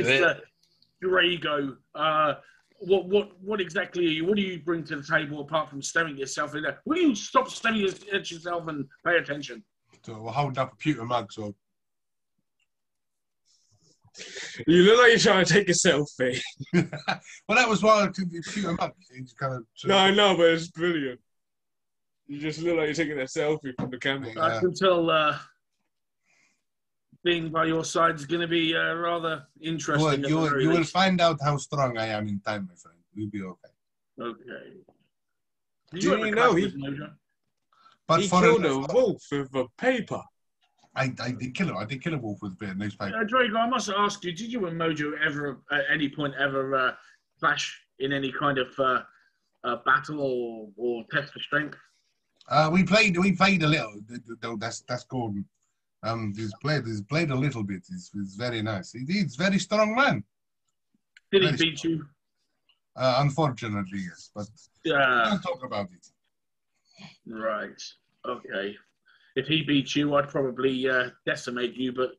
to 1.09 1.17
it. 1.17 1.24
Mister 1.24 1.47
Drago? 1.47 1.77
Uh, 1.93 2.33
what, 2.79 3.05
what, 3.07 3.31
what 3.41 3.62
exactly 3.62 4.05
are 4.05 4.09
you? 4.09 4.25
What 4.25 4.35
do 4.35 4.41
you 4.41 4.59
bring 4.59 4.83
to 4.85 4.97
the 4.97 5.03
table 5.03 5.41
apart 5.41 5.69
from 5.69 5.81
staring 5.81 6.17
yourself 6.17 6.55
in 6.55 6.63
there? 6.63 6.79
Will 6.85 6.97
you 6.97 7.15
stop 7.15 7.50
staring 7.50 7.88
at 8.13 8.31
yourself 8.31 8.67
and 8.67 8.85
pay 9.05 9.17
attention? 9.17 9.63
So 10.03 10.21
we'll 10.21 10.33
hold 10.33 10.57
up 10.57 10.74
a 10.74 10.75
pewter 10.75 11.05
mug. 11.05 11.31
So 11.31 11.55
You 14.67 14.83
look 14.83 15.00
like 15.00 15.09
you're 15.09 15.19
trying 15.19 15.45
to 15.45 15.53
take 15.53 15.69
a 15.69 15.74
selfie. 15.74 16.39
well, 16.74 17.57
that 17.57 17.67
was 17.67 17.83
why 17.83 18.03
I 18.03 18.05
took 18.07 18.29
the 18.29 18.41
pewter 18.41 18.74
mug. 18.74 18.93
It's 19.12 19.33
kind 19.33 19.55
of 19.55 19.63
No, 19.85 19.97
I 19.97 20.12
know, 20.12 20.38
but 20.38 20.50
it's 20.50 20.67
brilliant. 20.67 21.19
You 22.27 22.39
just 22.39 22.59
look 22.62 22.77
like 22.77 22.85
you're 22.85 22.93
taking 22.93 23.19
a 23.19 23.24
selfie 23.24 23.74
from 23.77 23.89
the 23.91 23.97
camera. 23.97 24.31
Yeah. 24.35 24.57
I 24.57 24.59
can 24.59 24.74
tell. 24.74 25.09
Uh, 25.09 25.38
being 27.25 27.50
by 27.50 27.65
your 27.65 27.84
side 27.84 28.15
is 28.15 28.25
going 28.25 28.39
to 28.41 28.48
be 28.48 28.74
uh, 28.75 28.94
rather 28.94 29.44
interesting. 29.60 30.05
Well, 30.05 30.20
you 30.20 30.38
will, 30.38 30.62
you 30.62 30.70
will 30.70 30.84
find 30.86 31.20
out 31.20 31.39
how 31.44 31.58
strong 31.58 31.98
I 31.98 32.05
am 32.05 32.27
in 32.29 32.39
time, 32.39 32.70
my 32.70 32.75
friend. 32.75 32.98
We'll 33.15 33.29
be 33.29 33.41
okay. 33.41 33.74
Okay. 34.22 34.65
Did 35.91 36.01
Do 36.01 36.10
have 36.12 36.20
you 36.20 36.36
know 36.36 36.53
he- 36.53 36.74
But 38.08 38.22
he 38.22 38.27
for 38.27 38.41
killed 38.41 38.63
a, 38.65 38.70
a 38.70 38.94
wolf 38.94 39.24
with 39.32 39.53
a 39.55 39.65
paper. 39.77 40.22
I, 40.96 41.12
I 41.20 41.32
did 41.32 41.53
kill 41.55 41.70
him. 41.70 41.77
I 41.77 41.86
did 41.86 42.01
kill 42.01 42.13
a 42.13 42.17
wolf 42.17 42.38
with 42.41 42.53
a 42.53 42.55
bit 42.55 42.70
of 42.70 42.77
newspaper. 42.77 43.17
Uh, 43.20 43.24
Drago, 43.25 43.58
I 43.58 43.67
must 43.67 43.89
ask 43.89 44.24
you: 44.24 44.32
Did 44.32 44.51
you 44.53 44.67
and 44.67 44.79
Mojo 44.79 45.12
ever, 45.25 45.58
at 45.72 45.82
any 45.91 46.08
point, 46.08 46.36
ever 46.39 46.75
uh, 46.75 46.91
clash 47.39 47.82
in 48.00 48.13
any 48.13 48.32
kind 48.32 48.58
of 48.60 48.67
uh, 48.79 49.01
uh, 49.63 49.77
battle 49.86 50.22
or, 50.22 50.70
or 50.77 51.03
test 51.12 51.34
for 51.34 51.39
strength? 51.39 51.77
Uh, 52.48 52.70
we 52.72 52.84
played. 52.84 53.17
We 53.17 53.32
played 53.34 53.63
a 53.63 53.67
little. 53.67 53.94
th- 54.08 54.22
th- 54.25 54.39
th- 54.41 54.60
That's 54.60 54.82
that's 54.88 55.03
Gordon. 55.05 55.44
Um, 56.05 56.33
he's 56.35 56.53
played. 56.62 56.85
He's 56.85 57.01
played 57.01 57.31
a 57.31 57.35
little 57.35 57.63
bit. 57.63 57.83
He's, 57.89 58.12
he's 58.13 58.35
very 58.35 58.62
nice. 58.62 58.91
He, 58.91 59.00
he's 59.07 59.35
very 59.35 59.59
strong 59.59 59.95
man. 59.95 60.24
Did 61.31 61.41
he 61.43 61.51
Nice. 61.51 61.59
beat 61.62 61.83
you? 61.83 62.05
Uh, 62.95 63.15
unfortunately, 63.25 64.00
yes. 64.09 64.29
But 64.35 64.47
Uh, 64.89 65.29
don't 65.29 65.41
talk 65.41 65.63
about 65.65 65.89
it. 65.97 66.05
right. 67.27 67.81
Okay. 68.27 68.75
If 69.35 69.47
he 69.47 69.63
beat 69.63 69.95
you, 69.95 70.15
I'd 70.15 70.29
probably 70.29 70.88
uh, 70.89 71.09
decimate 71.25 71.75
you, 71.75 71.91
but 71.91 72.12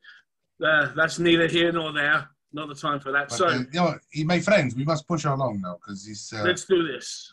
uh, 0.66 0.93
that's 0.95 1.19
neither 1.19 1.47
here 1.47 1.73
nor 1.73 1.93
there. 1.93 2.28
Not 2.52 2.69
the 2.69 2.75
time 2.75 3.00
for 3.00 3.11
that. 3.12 3.28
But, 3.31 3.37
so 3.38 3.47
uh, 3.47 3.59
you 3.73 3.81
know, 3.81 3.95
he, 4.11 4.25
my 4.25 4.40
friends, 4.40 4.75
we 4.75 4.85
must 4.85 5.07
push 5.09 5.25
along 5.25 5.61
now 5.62 5.76
because 5.81 6.05
he's. 6.07 6.33
Uh, 6.37 6.43
let's 6.43 6.64
do 6.64 6.87
this. 6.87 7.33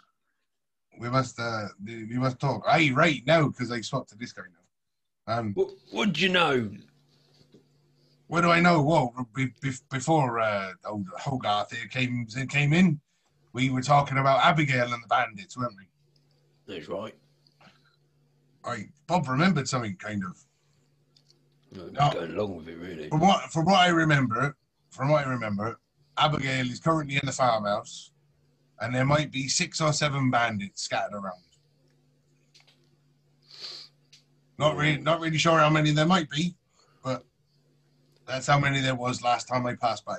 we 0.99 1.09
must. 1.09 1.39
Uh, 1.39 1.67
we 1.85 2.17
must 2.25 2.39
talk. 2.39 2.63
Aye, 2.67 2.91
right 2.93 3.21
now 3.25 3.47
because 3.49 3.71
I 3.71 3.81
swapped 3.81 4.09
to 4.11 4.17
this 4.17 4.31
guy 4.33 4.43
now. 4.43 4.62
Um, 5.27 5.53
What, 5.53 5.69
what'd 5.91 6.19
you 6.19 6.29
know? 6.29 6.69
what 8.27 8.41
do 8.41 8.49
I 8.49 8.59
know? 8.59 8.81
Well, 8.81 9.27
be, 9.35 9.53
be, 9.61 9.71
before 9.91 10.39
uh, 10.39 10.71
old 10.85 11.05
Hogarth 11.19 11.75
here 11.75 11.87
came 11.87 12.25
came 12.49 12.73
in, 12.73 12.99
we 13.53 13.69
were 13.69 13.81
talking 13.81 14.17
about 14.17 14.43
Abigail 14.43 14.91
and 14.91 15.03
the 15.03 15.07
bandits, 15.07 15.55
weren't 15.55 15.75
we? 15.77 15.85
That's 16.73 16.87
right. 16.89 17.13
I 18.65 18.87
Bob 19.07 19.27
remembered 19.27 19.67
something 19.67 19.95
kind 19.97 20.23
of. 20.23 20.37
I'm 21.75 21.93
No. 21.93 22.11
going 22.11 22.31
along 22.35 22.55
with 22.57 22.67
it, 22.69 22.77
really. 22.77 23.09
From 23.09 23.19
what 23.19 23.51
from 23.51 23.65
what 23.65 23.79
I 23.79 23.89
remember, 23.89 24.55
from 24.89 25.09
what 25.09 25.25
I 25.27 25.29
remember, 25.29 25.79
Abigail 26.17 26.69
is 26.69 26.79
currently 26.79 27.15
in 27.15 27.25
the 27.25 27.31
farmhouse, 27.31 28.11
and 28.81 28.95
there 28.95 29.05
might 29.05 29.31
be 29.31 29.47
six 29.47 29.79
or 29.79 29.93
seven 29.93 30.31
bandits 30.31 30.83
scattered 30.83 31.13
around. 31.13 31.43
Not 34.57 34.75
really, 34.75 34.97
not 34.97 35.19
really 35.19 35.37
sure 35.37 35.59
how 35.59 35.69
many 35.69 35.91
there 35.91 36.05
might 36.05 36.29
be, 36.29 36.53
but 37.03 37.25
that's 38.27 38.47
how 38.47 38.59
many 38.59 38.81
there 38.81 38.95
was 38.95 39.23
last 39.23 39.47
time 39.47 39.65
I 39.65 39.75
passed 39.75 40.05
by. 40.05 40.17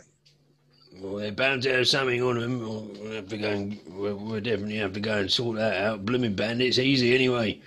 Well, 1.01 1.17
they're 1.17 1.33
bound 1.33 1.63
to 1.63 1.73
have 1.73 1.89
something 1.89 2.23
on 2.23 2.39
them. 2.39 2.61
We'll 2.61 3.13
have 3.13 3.29
to 3.29 3.39
go 3.39 3.51
and, 3.51 3.81
we'll, 3.89 4.17
we'll 4.17 4.41
definitely 4.41 4.77
have 4.77 4.93
to 4.95 5.01
go 5.01 5.19
and 5.19 5.31
sort 5.31 5.57
that 5.57 5.83
out. 5.83 6.05
Blooming 6.05 6.35
bandits, 6.35 6.79
easy 6.79 7.15
anyway. 7.15 7.61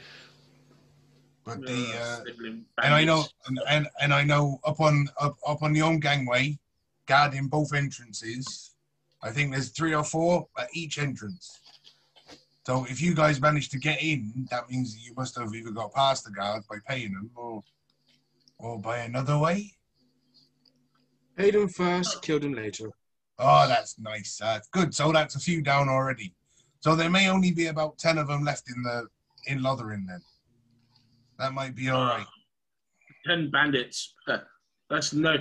But 1.44 1.62
the 1.62 1.88
Uh, 1.96 2.20
uh, 2.20 2.84
and 2.84 2.94
I 2.94 3.04
know 3.04 3.18
bandits. 3.18 3.34
and, 3.48 3.60
and, 3.70 3.88
and 4.02 4.14
I 4.14 4.24
know 4.24 4.60
up 4.66 4.80
on 4.80 5.08
up, 5.20 5.38
up 5.46 5.62
on 5.62 5.74
the 5.74 5.82
own 5.82 6.00
gangway, 6.00 6.58
guarding 7.06 7.48
both 7.48 7.74
entrances. 7.74 8.76
I 9.22 9.32
think 9.32 9.52
there's 9.52 9.70
three 9.70 9.94
or 9.96 10.04
four 10.04 10.48
at 10.58 10.70
each 10.74 11.00
entrance. 11.00 11.60
So 12.68 12.86
if 12.90 13.02
you 13.02 13.14
guys 13.14 13.40
manage 13.40 13.70
to 13.70 13.80
get 13.80 14.04
in, 14.04 14.46
that 14.52 14.70
means 14.70 14.94
that 14.94 15.00
you 15.00 15.14
must 15.16 15.38
have 15.38 15.56
either 15.56 15.72
got 15.72 15.94
past 15.94 16.26
the 16.26 16.32
guards 16.32 16.66
by 16.68 16.80
paying 16.86 17.14
them 17.14 17.32
or 17.34 17.64
or 18.60 18.78
by 18.78 18.98
another 18.98 19.38
way. 19.38 19.72
Paid 21.38 21.54
them 21.54 21.70
first, 21.70 22.22
killed 22.22 22.42
them 22.42 22.56
later. 22.56 22.92
Oh, 23.40 23.70
that's 23.70 23.98
nice. 24.00 24.36
That's 24.42 24.68
good. 24.68 24.94
So 24.94 25.14
that's 25.14 25.36
a 25.36 25.40
few 25.40 25.62
down 25.62 25.88
already. 25.88 26.36
So 26.82 26.94
there 26.94 27.10
may 27.10 27.30
only 27.30 27.52
be 27.52 27.68
about 27.68 28.00
ten 28.00 28.18
of 28.18 28.28
them 28.28 28.44
left 28.44 28.70
in 28.70 28.84
the 28.84 29.08
in 29.46 29.64
Lothering 29.64 30.06
then. 30.06 30.22
That 31.40 31.54
might 31.54 31.74
be 31.74 31.88
all 31.88 32.04
right. 32.04 32.28
ten 33.26 33.50
bandits. 33.50 34.14
That's 34.90 35.14
no, 35.14 35.36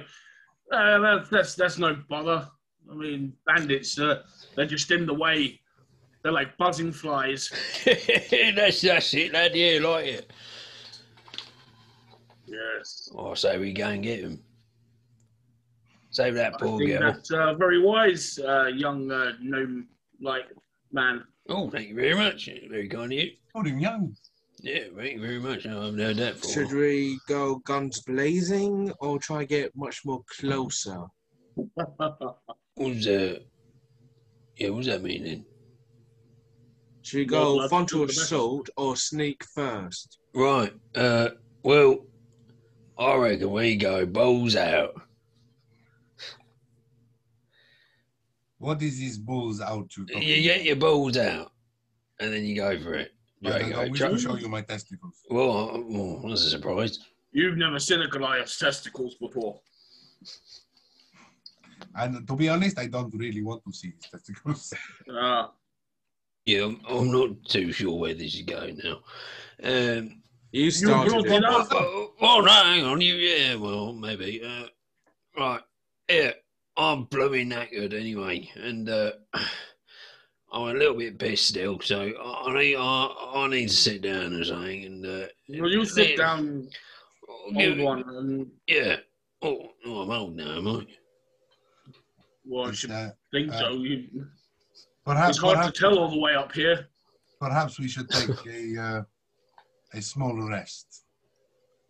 uh, 0.71 0.99
that's, 1.00 1.28
that's 1.28 1.54
that's 1.56 1.78
no 1.78 1.97
bother. 2.09 2.49
I 2.88 2.95
mean, 2.95 3.33
bandits, 3.49 3.99
uh, 3.99 4.23
they're 4.54 4.66
just 4.66 4.92
in 4.92 5.06
the 5.06 5.14
way. 5.14 5.59
They're 6.26 6.33
like 6.33 6.56
buzzing 6.56 6.90
flies. 6.90 7.52
that's, 7.85 8.80
that's 8.80 9.14
it, 9.14 9.33
lad. 9.33 9.54
Yeah, 9.54 9.78
like 9.80 10.06
it. 10.06 10.33
Yes, 12.49 13.09
I 13.16 13.35
say 13.35 13.59
we 13.59 13.73
go 13.73 13.87
and 13.87 14.02
get 14.02 14.25
him. 14.25 14.42
Save 16.11 16.35
that 16.35 16.54
I 16.54 16.59
poor 16.59 16.78
think 16.78 16.99
girl. 16.99 17.12
that's 17.12 17.30
uh, 17.30 17.54
very 17.54 17.80
wise, 17.80 18.40
uh, 18.40 18.64
young 18.64 19.09
uh, 19.09 19.35
gnome-like 19.40 20.47
man. 20.90 21.23
Oh, 21.49 21.71
thank 21.71 21.90
you 21.90 21.95
very 21.95 22.16
much. 22.16 22.50
Very 22.68 22.88
kind 22.88 23.04
of 23.04 23.12
you. 23.12 23.30
Hold 23.54 23.68
him 23.68 23.78
young. 23.78 24.16
Yeah, 24.62 24.80
thank 24.97 25.12
you 25.12 25.21
very 25.21 25.38
much. 25.38 25.64
I 25.64 25.75
haven't 25.75 26.00
heard 26.00 26.16
that 26.16 26.38
for 26.38 26.49
Should 26.49 26.73
we 26.73 27.21
go 27.28 27.59
guns 27.59 28.00
blazing 28.00 28.92
or 28.99 29.21
try 29.21 29.42
to 29.42 29.47
get 29.47 29.76
much 29.76 30.04
more 30.04 30.25
closer? 30.40 31.04
What's 32.75 33.06
uh? 33.06 33.38
Yeah, 34.56 34.71
what's 34.71 34.88
that 34.88 35.04
mean 35.04 35.23
then? 35.23 35.45
Should 37.06 37.18
we 37.18 37.25
go 37.26 37.54
let's 37.54 37.68
frontal 37.70 38.00
do 38.00 38.06
the 38.06 38.08
best. 38.08 38.18
assault 38.22 38.68
or 38.76 38.96
sneak 38.96 39.44
first? 39.44 40.18
Right. 40.34 40.72
Uh. 40.92 41.28
Well, 41.62 42.04
I 42.98 43.14
reckon 43.14 43.52
we 43.52 43.76
go 43.76 44.04
balls 44.06 44.56
out. 44.56 45.00
What 48.58 48.82
is 48.82 48.98
this 48.98 49.18
bulls 49.18 49.60
out 49.60 49.88
to? 49.90 50.04
You 50.18 50.42
get 50.42 50.64
your 50.64 50.76
balls 50.76 51.16
out, 51.16 51.52
and 52.18 52.32
then 52.32 52.44
you 52.44 52.56
go 52.56 52.76
for 52.80 52.94
it. 52.94 53.12
I 53.44 53.50
don't 53.50 53.60
Drago. 53.62 53.70
know, 53.70 53.82
we 53.92 53.98
Dra- 53.98 54.08
will 54.10 54.16
show 54.16 54.36
you 54.36 54.48
my 54.48 54.62
testicles. 54.62 55.20
well, 55.30 55.84
well, 55.88 56.22
that's 56.28 56.44
a 56.46 56.50
surprise. 56.50 56.98
You've 57.30 57.56
never 57.58 57.78
seen 57.78 58.00
a 58.00 58.08
Goliath's 58.08 58.58
testicles 58.58 59.14
before. 59.16 59.60
And 61.94 62.26
to 62.26 62.34
be 62.34 62.48
honest, 62.48 62.78
I 62.78 62.86
don't 62.86 63.14
really 63.14 63.42
want 63.42 63.62
to 63.64 63.72
see 63.72 63.92
his 63.94 64.10
testicles. 64.10 64.75
Uh, 65.08 65.48
Yeah, 66.47 66.65
I'm, 66.65 66.81
I'm 66.88 67.11
not 67.11 67.45
too 67.49 67.73
sure 67.73 67.99
where 67.99 68.15
this 68.15 68.35
is 68.35 68.43
going 68.43 68.81
now. 68.83 69.00
Um. 69.62 70.23
You 70.53 70.71
brought 70.87 71.11
started 71.11 71.26
it 71.26 71.33
it. 71.33 71.45
up. 71.45 71.69
Oh, 71.71 72.12
oh 72.21 72.41
no, 72.41 72.50
hang 72.50 72.85
on. 72.85 73.00
You, 73.03 73.15
yeah, 73.15 73.57
well, 73.57 73.93
maybe. 73.93 74.43
Uh, 74.43 74.69
right. 75.38 75.61
Yeah, 76.09 76.31
I'm 76.79 77.05
blooming 77.05 77.50
knackered 77.50 77.93
anyway, 77.93 78.49
and 78.55 78.88
uh, 78.88 79.12
I'm 80.53 80.62
a 80.69 80.73
little 80.73 80.97
bit 80.97 81.19
pissed 81.19 81.49
still. 81.49 81.81
So 81.81 82.00
I, 82.00 82.49
I 82.49 82.59
need, 82.59 82.76
I, 82.76 83.15
I 83.35 83.49
need 83.49 83.69
to 83.69 83.75
sit 83.75 84.00
down 84.03 84.33
or 84.33 84.45
something. 84.45 84.85
And 84.85 85.05
uh, 85.05 85.26
well, 85.49 85.69
you 85.69 85.85
sit 85.85 86.11
yeah, 86.11 86.17
down, 86.17 86.69
give- 87.55 87.79
old 87.81 87.81
one, 87.81 88.05
and 88.17 88.47
Yeah. 88.67 88.97
Oh, 89.43 89.73
oh, 89.85 90.00
I'm 90.03 90.11
old 90.11 90.37
now, 90.37 90.57
am 90.57 90.69
I? 90.69 90.87
well, 92.47 92.69
I 92.69 92.73
should 92.73 92.93
uh, 92.93 93.11
think 93.31 93.53
uh, 93.53 93.59
so. 93.59 93.73
You, 93.73 94.07
perhaps, 95.06 95.36
it's 95.36 95.38
hard 95.38 95.72
to 95.75 95.80
tell 95.80 95.98
all 95.98 96.10
the 96.10 96.18
way 96.26 96.34
up 96.34 96.52
here. 96.52 96.88
perhaps 97.40 97.78
we 97.78 97.88
should 97.88 98.08
take 98.10 98.30
a 98.46 98.82
uh, 98.88 99.02
a 99.94 100.02
small 100.02 100.34
rest. 100.48 101.04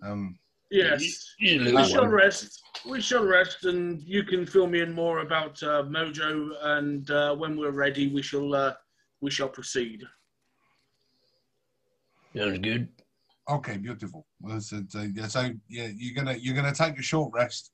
Um, 0.02 0.38
Yes. 0.70 1.00
Just 1.00 1.36
a 1.40 1.74
We 1.76 1.84
shall 1.84 2.02
one. 2.02 2.10
rest. 2.10 2.60
We 2.90 3.00
shall 3.00 3.24
rest, 3.24 3.64
and 3.70 4.02
you 4.02 4.24
can 4.24 4.44
fill 4.44 4.66
me 4.66 4.80
in 4.80 4.92
more 4.92 5.20
about 5.20 5.62
uh, 5.62 5.84
Mojo. 5.84 6.50
And 6.74 7.08
uh, 7.10 7.36
when 7.36 7.56
we're 7.56 7.70
ready, 7.70 8.08
we 8.12 8.20
shall 8.20 8.52
uh, 8.52 8.74
we 9.20 9.30
shall 9.30 9.48
proceed. 9.48 10.02
Sounds 12.36 12.58
good. 12.58 12.88
okay, 13.48 13.76
beautiful. 13.76 14.26
Well, 14.40 14.60
so, 14.60 14.82
so, 14.88 15.08
yeah, 15.14 15.28
so 15.28 15.50
yeah, 15.68 15.88
you're 15.96 16.14
gonna 16.14 16.36
you're 16.36 16.54
gonna 16.56 16.74
take 16.74 16.98
a 16.98 17.02
short 17.02 17.32
rest, 17.32 17.70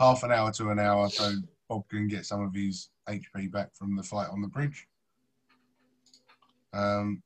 half 0.00 0.22
an 0.24 0.32
hour 0.32 0.50
to 0.52 0.70
an 0.70 0.78
hour, 0.78 1.08
so 1.08 1.32
Bob 1.72 1.88
can 1.88 2.06
get 2.06 2.26
some 2.26 2.42
of 2.42 2.54
his 2.54 2.90
HP 3.08 3.50
back 3.50 3.74
from 3.74 3.96
the 3.96 4.02
fight 4.02 4.28
on 4.28 4.42
the 4.42 4.48
bridge. 4.48 4.86
Um, 6.74 7.22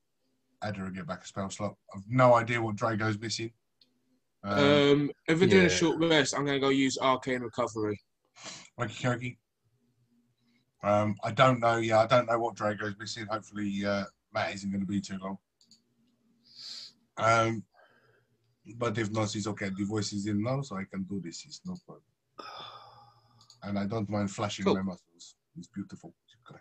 Ada 0.62 0.82
will 0.82 0.90
get 0.90 1.08
back 1.08 1.24
a 1.24 1.26
spell 1.26 1.50
slot. 1.50 1.74
I've 1.92 2.04
no 2.08 2.34
idea 2.34 2.62
what 2.62 2.76
Drago's 2.76 3.18
missing. 3.18 3.50
Um, 4.44 4.58
Um, 4.58 5.10
if 5.26 5.40
we're 5.40 5.48
doing 5.48 5.62
Yeah. 5.62 5.66
a 5.74 5.78
short 5.82 5.98
rest, 5.98 6.32
I'm 6.36 6.44
going 6.44 6.54
to 6.60 6.64
go 6.64 6.68
use 6.68 6.96
arcane 6.96 7.40
recovery. 7.40 8.00
Okie 8.78 9.02
dokie. 9.02 9.36
Um, 10.84 11.16
I 11.24 11.32
don't 11.32 11.58
know. 11.58 11.78
Yeah, 11.78 11.98
I 11.98 12.06
don't 12.06 12.26
know 12.26 12.38
what 12.38 12.54
Drago's 12.54 12.96
missing. 12.96 13.26
Hopefully, 13.26 13.84
uh, 13.84 14.04
Matt 14.32 14.54
isn't 14.54 14.70
going 14.70 14.80
to 14.80 14.86
be 14.86 15.00
too 15.00 15.18
long. 15.18 15.38
Um, 17.16 17.64
but 18.76 18.96
if 18.96 19.10
not, 19.10 19.34
it's 19.34 19.48
okay. 19.48 19.70
The 19.76 19.84
voice 19.84 20.12
is 20.12 20.26
in 20.28 20.40
now, 20.40 20.62
so 20.62 20.76
I 20.76 20.84
can 20.84 21.02
do 21.02 21.20
this. 21.20 21.44
It's 21.46 21.62
no 21.64 21.74
problem. 21.84 22.04
And 23.66 23.78
I 23.78 23.84
don't 23.84 24.08
mind 24.08 24.30
flashing 24.30 24.64
Cool. 24.64 24.76
my 24.76 24.82
muscles. 24.82 25.34
It's 25.58 25.66
beautiful. 25.66 26.14
It's 26.24 26.36
great. 26.44 26.60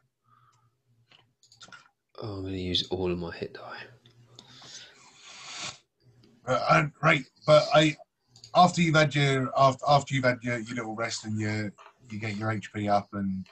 Oh, 2.21 2.37
I'm 2.37 2.41
going 2.41 2.53
to 2.53 2.59
use 2.59 2.87
all 2.89 3.11
of 3.11 3.19
my 3.19 3.31
hit 3.31 3.53
die. 3.53 3.83
Uh, 6.47 6.65
and, 6.71 6.91
right, 7.01 7.23
but 7.45 7.63
I 7.73 7.95
after 8.55 8.81
you've 8.81 8.95
had 8.95 9.13
your 9.13 9.51
after, 9.57 9.83
after 9.87 10.13
you've 10.15 10.23
had 10.23 10.37
your, 10.41 10.59
your 10.59 10.75
little 10.75 10.95
rest 10.95 11.25
and 11.25 11.39
you 11.39 11.71
you 12.09 12.19
get 12.19 12.37
your 12.37 12.49
HP 12.49 12.89
up 12.89 13.09
and 13.13 13.45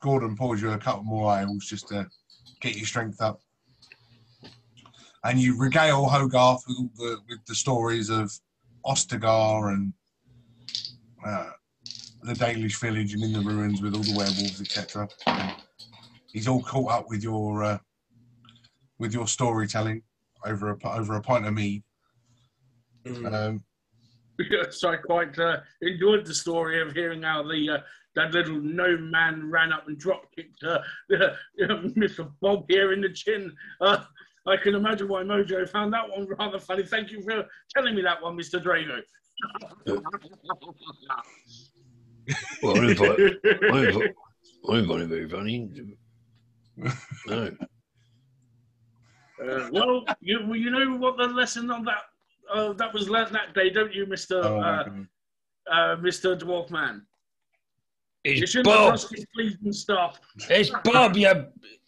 Gordon 0.00 0.36
pours 0.36 0.62
you 0.62 0.72
a 0.72 0.78
couple 0.78 1.04
more 1.04 1.38
ales 1.38 1.66
just 1.66 1.88
to 1.88 2.06
get 2.60 2.76
your 2.76 2.86
strength 2.86 3.20
up. 3.20 3.40
And 5.24 5.38
you 5.38 5.58
regale 5.58 6.06
Hogarth 6.06 6.64
with 6.66 6.96
the 6.96 7.18
with 7.28 7.44
the 7.46 7.54
stories 7.54 8.08
of 8.08 8.32
Ostagar 8.86 9.72
and 9.72 9.92
uh, 11.26 11.50
the 12.28 12.34
Dalish 12.34 12.78
village 12.80 13.14
and 13.14 13.24
in 13.24 13.32
the 13.32 13.40
ruins 13.40 13.80
with 13.80 13.94
all 13.94 14.02
the 14.02 14.14
werewolves, 14.16 14.60
etc. 14.60 15.08
He's 16.32 16.46
all 16.46 16.62
caught 16.62 16.90
up 16.90 17.08
with 17.08 17.22
your 17.22 17.64
uh, 17.64 17.78
with 18.98 19.14
your 19.14 19.26
storytelling 19.26 20.02
over 20.44 20.70
a 20.70 20.88
over 20.88 21.16
a 21.16 21.22
pint 21.22 21.46
of 21.46 21.54
mead. 21.54 21.82
Um, 23.06 23.64
Yes, 24.50 24.84
I 24.84 24.94
quite 24.94 25.36
uh, 25.36 25.62
enjoyed 25.82 26.24
the 26.24 26.32
story 26.32 26.80
of 26.80 26.92
hearing 26.92 27.22
how 27.22 27.42
the 27.42 27.70
uh, 27.70 27.78
that 28.14 28.30
little 28.32 28.60
gnome 28.60 29.10
man 29.10 29.50
ran 29.50 29.72
up 29.72 29.88
and 29.88 29.98
drop 29.98 30.26
kicked 30.32 30.62
uh, 30.62 30.78
Mr. 31.60 32.30
Bob 32.40 32.64
here 32.68 32.92
in 32.92 33.00
the 33.00 33.12
chin. 33.12 33.52
Uh, 33.80 34.04
I 34.46 34.56
can 34.56 34.76
imagine 34.76 35.08
why 35.08 35.24
Mojo 35.24 35.68
found 35.68 35.92
that 35.92 36.08
one 36.08 36.28
rather 36.38 36.60
funny. 36.60 36.84
Thank 36.84 37.10
you 37.10 37.20
for 37.20 37.46
telling 37.74 37.96
me 37.96 38.02
that 38.02 38.22
one, 38.22 38.36
Mr. 38.38 38.62
Drago. 38.62 39.02
Well, 42.62 42.76
I 42.76 42.80
didn't 42.80 42.96
find, 42.96 43.12
I 43.12 43.16
didn't 43.16 43.40
find, 43.42 44.14
I 44.68 44.74
didn't 44.74 44.88
find 44.88 45.02
it 45.02 45.06
very 45.08 45.28
funny. 45.28 45.70
No. 47.26 47.50
Uh, 49.40 49.68
well, 49.70 50.04
you 50.20 50.40
well, 50.48 50.56
you 50.56 50.68
know 50.68 50.96
what 50.96 51.16
the 51.16 51.22
lesson 51.28 51.70
on 51.70 51.84
that 51.84 52.02
uh, 52.52 52.72
that 52.72 52.92
was 52.92 53.08
learnt 53.08 53.30
that 53.30 53.54
day, 53.54 53.70
don't 53.70 53.94
you, 53.94 54.04
Mister 54.04 54.40
oh 54.44 54.58
uh, 54.60 54.84
uh, 55.70 55.96
Mister 56.00 56.34
Dwarf 56.36 56.72
Man? 56.72 57.06
You 58.24 58.32
It's 58.32 58.50
shouldn't 58.50 58.66
have 58.66 58.78
Bob. 58.78 58.88
trusted 58.90 59.24
fleas 59.32 59.56
and 59.62 59.72
stuff. 59.72 60.18
It's 60.50 60.70
Bob, 60.82 61.16
you, 61.16 61.30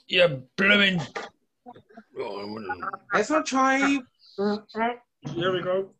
you 0.06 0.44
blooming. 0.56 1.00
Oh, 2.20 2.58
Let's 3.12 3.30
not 3.30 3.46
try. 3.46 3.98
There 4.38 5.52
we 5.52 5.60
go. 5.62 5.90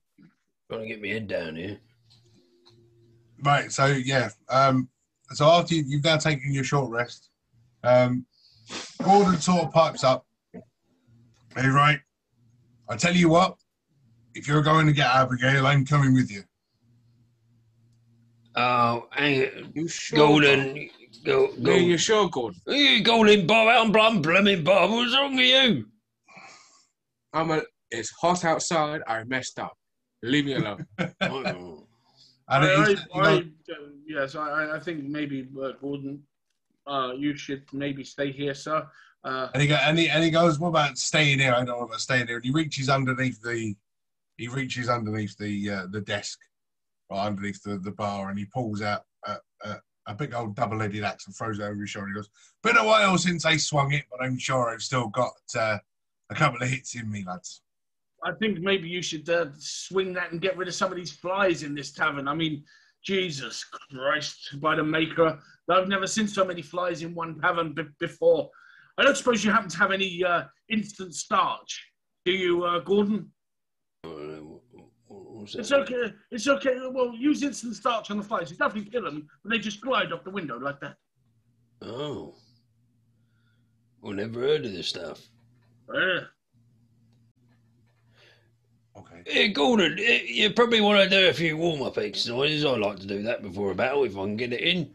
gonna 0.71 0.87
get 0.87 1.01
me 1.01 1.09
head 1.11 1.27
down 1.27 1.57
here. 1.57 1.81
Right, 3.43 3.73
so 3.73 3.87
yeah, 3.87 4.31
um, 4.49 4.89
so 5.31 5.47
after 5.47 5.75
you, 5.75 5.85
you've 5.87 6.05
now 6.05 6.19
taken 6.19 6.53
your 6.53 6.65
short 6.65 6.91
rest, 6.91 7.31
um, 7.83 8.27
Gordon 9.03 9.41
sort 9.41 9.65
of 9.65 9.73
pipes 9.73 10.05
up. 10.05 10.27
Hey, 10.53 11.69
right, 11.69 12.01
I 12.89 12.97
tell 12.97 13.15
you 13.15 13.29
what, 13.31 13.57
if 14.35 14.47
you're 14.47 14.63
going 14.63 14.87
to 14.87 14.93
get 14.93 15.07
Abigail, 15.07 15.67
I'm 15.67 15.85
coming 15.87 16.13
with 16.15 16.31
you. 16.31 16.43
Oh, 18.57 19.07
hang. 19.13 19.71
You 19.75 19.89
sure? 19.89 20.19
Golden. 20.19 20.91
Go, 21.25 21.51
Yeah, 21.57 21.65
go, 21.65 21.75
you 21.77 21.97
sure, 21.99 22.29
Gordon? 22.29 22.61
you 22.67 23.03
golden 23.03 23.47
Bob. 23.47 23.69
I'm, 23.69 23.95
I'm 23.97 24.21
blooming 24.23 24.65
Bob. 24.65 24.91
What's 24.91 25.15
wrong 25.17 25.37
with 25.37 25.47
you? 25.47 25.87
I'm 27.33 27.51
a. 27.51 27.63
It's 27.91 28.11
hot 28.21 28.45
outside. 28.45 29.03
I 29.07 29.25
messed 29.25 29.59
up. 29.59 29.73
Leave 30.23 30.47
me 30.47 30.55
alone. 30.55 30.87
I, 32.51 32.59
I, 32.59 32.97
I, 33.15 33.37
uh, 33.37 33.43
yes, 34.07 34.35
I, 34.35 34.77
I 34.77 34.81
think 34.81 35.05
maybe 35.05 35.49
uh, 35.63 35.73
Gordon, 35.81 36.23
uh, 36.87 37.13
you 37.17 37.37
should 37.37 37.63
maybe 37.73 38.03
stay 38.03 38.33
here, 38.33 38.55
sir. 38.55 38.87
Uh, 39.23 39.49
And 39.55 39.63
he, 39.63 39.69
go, 39.69 39.77
and, 39.77 39.99
he, 39.99 40.09
and 40.09 40.25
he 40.25 40.31
goes, 40.31 40.59
"What 40.59 40.69
about 40.69 40.99
staying 40.99 41.39
here? 41.39 41.53
I 41.53 41.59
don't 41.59 41.79
know 41.79 41.85
about 41.85 42.01
staying 42.01 42.27
here." 42.27 42.37
And 42.37 42.45
he 42.45 42.51
reaches 42.51 42.89
underneath 42.89 43.41
the, 43.41 43.77
he 44.37 44.49
reaches 44.49 44.89
underneath 44.89 45.37
the 45.37 45.71
uh, 45.71 45.87
the 45.91 46.01
desk, 46.01 46.39
or 47.09 47.19
underneath 47.19 47.63
the, 47.63 47.79
the 47.79 47.93
bar, 47.93 48.31
and 48.31 48.39
he 48.39 48.47
pulls 48.47 48.83
out 48.83 49.03
a, 49.27 49.37
a, 49.63 49.77
a 50.07 50.15
big 50.15 50.35
old 50.35 50.57
double-headed 50.57 51.05
axe 51.05 51.27
and 51.27 51.37
throws 51.37 51.59
it 51.59 51.63
over 51.63 51.81
his 51.81 51.91
shoulder. 51.91 52.09
He 52.09 52.15
goes, 52.15 52.31
"Been 52.63 52.79
a 52.79 52.85
while 52.85 53.17
since 53.19 53.45
I 53.45 53.59
swung 53.59 53.93
it, 53.93 54.07
but 54.11 54.23
I'm 54.23 54.39
sure 54.39 54.71
I've 54.71 54.83
still 54.83 55.09
got 55.09 55.35
uh, 55.55 55.79
a 56.31 56.35
couple 56.35 56.63
of 56.63 56.69
hits 56.69 56.97
in 56.97 57.11
me, 57.11 57.23
lads." 57.25 57.63
I 58.25 58.33
think 58.33 58.61
maybe 58.61 58.89
you 58.89 59.03
should 59.03 59.29
uh, 59.29 59.47
swing 59.57 60.13
that 60.15 60.33
and 60.33 60.41
get 60.41 60.57
rid 60.57 60.69
of 60.69 60.75
some 60.75 60.91
of 60.91 60.97
these 60.97 61.13
flies 61.13 61.63
in 61.63 61.75
this 61.75 61.93
tavern. 61.93 62.29
I 62.29 62.35
mean, 62.35 62.65
Jesus 63.03 63.65
Christ, 63.65 64.61
by 64.61 64.77
the 64.77 64.85
maker, 64.85 65.39
I've 65.71 65.89
never 65.89 66.07
seen 66.07 66.29
so 66.29 66.45
many 66.45 66.63
flies 66.63 67.03
in 67.03 67.15
one 67.15 67.41
tavern 67.41 67.73
b- 67.73 67.85
before. 67.99 68.51
I 68.99 69.05
don't 69.05 69.17
suppose 69.17 69.45
you 69.45 69.51
happen 69.51 69.71
to 69.71 69.79
have 69.79 69.93
any 69.93 70.23
uh, 70.23 70.45
instant 70.69 71.15
starch, 71.15 71.83
do 72.27 72.33
you, 72.33 72.65
uh, 72.65 72.81
Gordon? 72.81 73.31
that? 75.53 75.61
It's 75.61 75.73
okay. 75.73 76.13
It's 76.31 76.49
okay. 76.49 76.77
Well, 76.91 77.15
use 77.15 77.43
instant 77.43 77.75
starch 77.77 78.11
on 78.11 78.19
the 78.19 78.23
flies. 78.23 78.51
It's 78.51 78.61
nothing 78.61 78.85
kill 78.85 79.05
them, 79.05 79.29
but 79.43 79.51
they 79.51 79.59
just 79.59 79.81
glide 79.81 80.13
off 80.13 80.25
the 80.25 80.31
window 80.31 80.59
like 80.59 80.81
that. 80.81 80.97
Oh. 81.83 82.35
Well, 84.01 84.13
never 84.13 84.41
heard 84.41 84.67
of 84.67 84.73
this 84.73 84.89
stuff. 84.89 85.21
Uh, 85.89 86.21
Okay. 89.21 89.43
Yeah, 89.43 89.47
Gordon, 89.49 89.97
you 89.99 90.51
probably 90.51 90.81
want 90.81 91.03
to 91.03 91.09
do 91.09 91.29
a 91.29 91.33
few 91.33 91.57
warm 91.57 91.83
up 91.83 91.99
exercises. 91.99 92.65
I 92.65 92.77
like 92.77 92.99
to 93.01 93.07
do 93.07 93.23
that 93.23 93.43
before 93.43 93.71
a 93.71 93.75
battle 93.75 94.05
if 94.05 94.17
I 94.17 94.23
can 94.23 94.37
get 94.37 94.53
it 94.53 94.61
in. 94.61 94.91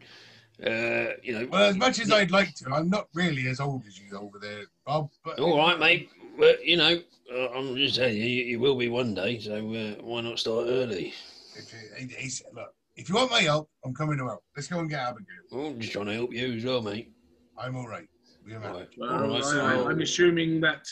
Uh, 0.64 1.12
you 1.22 1.32
know, 1.38 1.46
Well, 1.50 1.68
as 1.68 1.76
much 1.76 1.98
as 2.00 2.10
I'd 2.10 2.30
like 2.30 2.54
to, 2.56 2.70
I'm 2.72 2.88
not 2.88 3.08
really 3.14 3.46
as 3.48 3.60
old 3.60 3.84
as 3.86 3.98
you 3.98 4.16
over 4.16 4.38
there, 4.38 4.64
Bob. 4.86 5.10
But 5.24 5.38
all 5.38 5.58
right, 5.58 5.78
mate. 5.78 6.08
But 6.38 6.64
you 6.64 6.76
know, 6.76 6.98
uh, 7.32 7.48
I'm 7.50 7.76
just 7.76 7.96
telling 7.96 8.16
you, 8.16 8.24
you, 8.24 8.44
you 8.44 8.60
will 8.60 8.76
be 8.76 8.88
one 8.88 9.14
day. 9.14 9.38
So 9.38 9.54
uh, 9.56 10.02
why 10.02 10.22
not 10.22 10.38
start 10.38 10.66
early? 10.68 11.12
If, 11.56 11.70
he- 11.70 12.14
he 12.14 12.30
look, 12.54 12.74
if 12.96 13.08
you 13.08 13.14
want 13.16 13.30
my 13.30 13.42
help, 13.42 13.68
I'm 13.84 13.94
coming 13.94 14.16
to 14.18 14.26
help. 14.26 14.44
Let's 14.56 14.68
go 14.68 14.78
and 14.80 14.88
get 14.88 15.00
Abigail. 15.00 15.26
Well, 15.50 15.66
I'm 15.66 15.80
just 15.80 15.92
trying 15.92 16.06
to 16.06 16.14
help 16.14 16.32
you 16.32 16.54
as 16.54 16.64
well, 16.64 16.80
mate. 16.82 17.10
I'm 17.58 17.76
all 17.76 17.86
right. 17.88 18.08
We're 18.46 18.56
All 18.56 18.60
married. 18.62 18.76
right. 18.76 18.88
Well, 18.98 19.10
All 19.24 19.28
right, 19.28 19.42
I, 19.42 19.50
so- 19.50 19.90
am 19.90 20.00
assuming 20.00 20.60
that 20.62 20.86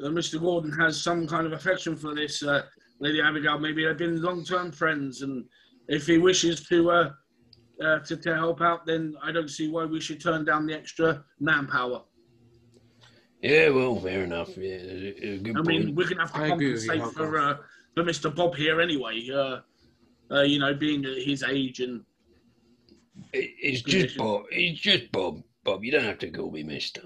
Mr. 0.00 0.40
Gordon 0.40 0.72
has 0.72 1.00
some 1.02 1.26
kind 1.26 1.46
of 1.46 1.52
affection 1.52 1.96
for 1.96 2.14
this 2.14 2.42
uh, 2.42 2.62
Lady 3.00 3.20
Abigail. 3.20 3.58
Maybe 3.58 3.84
they've 3.84 3.96
been 3.98 4.22
long-term 4.22 4.72
friends, 4.72 5.22
and 5.22 5.44
if 5.88 6.06
he 6.06 6.18
wishes 6.18 6.66
to, 6.68 6.90
uh, 6.90 7.10
uh, 7.82 7.98
to 8.00 8.16
to 8.16 8.34
help 8.34 8.60
out, 8.60 8.86
then 8.86 9.14
I 9.22 9.32
don't 9.32 9.48
see 9.50 9.68
why 9.68 9.84
we 9.84 10.00
should 10.00 10.20
turn 10.20 10.44
down 10.44 10.66
the 10.66 10.74
extra 10.74 11.24
manpower. 11.40 12.02
Yeah, 13.42 13.68
well, 13.70 13.96
fair 14.00 14.24
enough. 14.24 14.56
Yeah, 14.56 14.74
it's 14.74 15.20
a, 15.22 15.28
a 15.34 15.38
good 15.38 15.56
I 15.56 15.62
point. 15.62 15.66
mean, 15.86 15.94
we're 15.94 16.08
gonna 16.08 16.22
have 16.22 16.32
to 16.34 16.40
I 16.40 16.46
agree 16.48 16.70
you, 16.72 16.86
compensate 16.88 17.14
for 17.14 17.38
uh, 17.38 17.56
for 17.94 18.02
Mr. 18.04 18.34
Bob 18.34 18.54
here 18.56 18.80
anyway. 18.80 19.28
Uh, 19.32 19.60
uh, 20.30 20.42
you 20.42 20.58
know, 20.58 20.74
being 20.74 21.04
at 21.04 21.18
his 21.22 21.42
age 21.42 21.80
and 21.80 22.04
It- 23.32 23.54
it's 23.60 23.82
just 23.82 24.16
Bob. 24.16 24.44
It's 24.50 24.80
just 24.80 25.10
Bob. 25.12 25.42
Bob, 25.64 25.84
you 25.84 25.90
don't 25.92 26.04
have 26.04 26.18
to 26.18 26.30
call 26.30 26.50
me 26.50 26.62
Mister. 26.62 27.02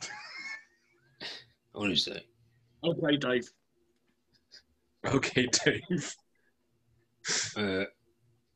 Honestly. 1.74 2.20
Okay, 2.84 3.16
Dave. 3.16 3.48
Okay, 5.06 5.48
Dave. 5.64 6.14
Uh, 7.56 7.84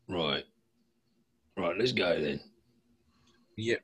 right. 0.08 0.44
Right, 1.56 1.78
let's 1.78 1.92
go 1.92 2.20
then. 2.20 2.40
Yep. 3.56 3.80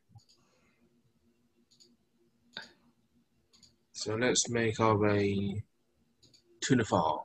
So 3.93 4.15
let's 4.17 4.49
make 4.49 4.81
our 4.81 4.97
way 4.97 5.63
to 6.63 6.77
the 6.77 6.85
farm. 6.85 7.21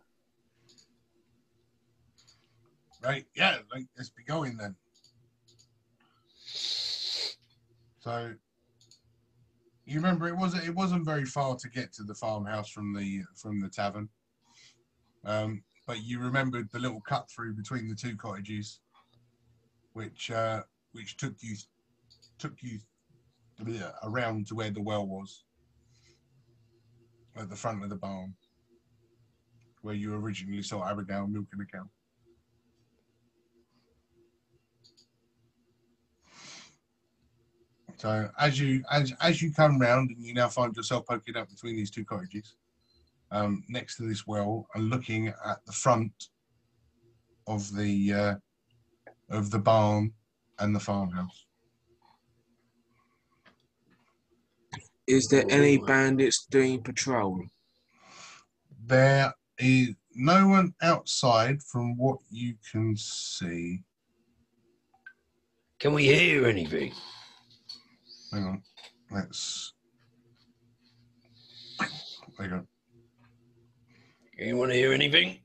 Right? 3.01 3.25
Yeah, 3.35 3.57
like, 3.71 3.85
let's 3.97 4.09
be 4.09 4.23
going 4.23 4.57
then. 4.57 4.75
So, 7.99 8.33
you 9.85 9.97
remember 9.97 10.27
it 10.27 10.35
wasn't 10.35 10.65
it 10.65 10.75
wasn't 10.75 11.05
very 11.05 11.25
far 11.25 11.55
to 11.55 11.69
get 11.69 11.93
to 11.93 12.03
the 12.03 12.15
farmhouse 12.15 12.69
from 12.69 12.93
the 12.93 13.23
from 13.35 13.59
the 13.59 13.69
tavern, 13.69 14.09
um, 15.25 15.63
but 15.85 16.03
you 16.03 16.19
remembered 16.19 16.69
the 16.71 16.79
little 16.79 17.01
cut 17.01 17.29
through 17.29 17.53
between 17.53 17.87
the 17.87 17.95
two 17.95 18.15
cottages, 18.15 18.79
which 19.93 20.31
uh, 20.31 20.63
which 20.93 21.17
took 21.17 21.35
you 21.41 21.55
took 22.39 22.55
you 22.61 22.79
around 24.03 24.47
to 24.47 24.55
where 24.55 24.71
the 24.71 24.81
well 24.81 25.07
was 25.07 25.43
at 27.35 27.49
the 27.49 27.55
front 27.55 27.83
of 27.83 27.89
the 27.89 27.95
barn, 27.95 28.33
where 29.81 29.95
you 29.95 30.15
originally 30.15 30.63
saw 30.63 30.89
Abigail 30.89 31.27
milking 31.27 31.59
a 31.61 31.65
cow. 31.65 31.83
So 38.05 38.29
as 38.37 38.59
you 38.59 38.83
as 38.91 39.11
as 39.19 39.41
you 39.41 39.51
come 39.51 39.79
round 39.79 40.11
and 40.11 40.23
you 40.23 40.35
now 40.35 40.47
find 40.47 40.75
yourself 40.75 41.07
poking 41.07 41.35
up 41.35 41.49
between 41.49 41.75
these 41.75 41.89
two 41.89 42.05
cottages, 42.05 42.55
um, 43.31 43.63
next 43.67 43.97
to 43.97 44.03
this 44.03 44.27
well, 44.27 44.67
and 44.75 44.91
looking 44.91 45.29
at 45.29 45.65
the 45.65 45.71
front 45.71 46.13
of 47.47 47.75
the 47.75 48.13
uh, 48.13 48.35
of 49.31 49.49
the 49.49 49.57
barn 49.57 50.13
and 50.59 50.75
the 50.75 50.79
farmhouse. 50.79 51.47
Is 55.07 55.25
there 55.31 55.45
any 55.49 55.79
bandits 55.79 56.45
doing 56.45 56.83
patrol? 56.83 57.41
There 58.85 59.33
is 59.57 59.95
no 60.13 60.47
one 60.47 60.75
outside 60.83 61.59
from 61.63 61.97
what 61.97 62.19
you 62.29 62.53
can 62.71 62.95
see. 62.97 63.81
Can 65.79 65.93
we 65.93 66.05
hear 66.05 66.45
anything? 66.45 66.93
Hang 68.35 68.43
on, 68.47 68.61
let's. 69.11 69.73
There 71.79 71.87
you 72.41 72.49
go. 72.49 72.67
You 74.37 74.57
want 74.57 74.71
to 74.73 74.77
hear 74.77 74.91
anything? 74.91 75.39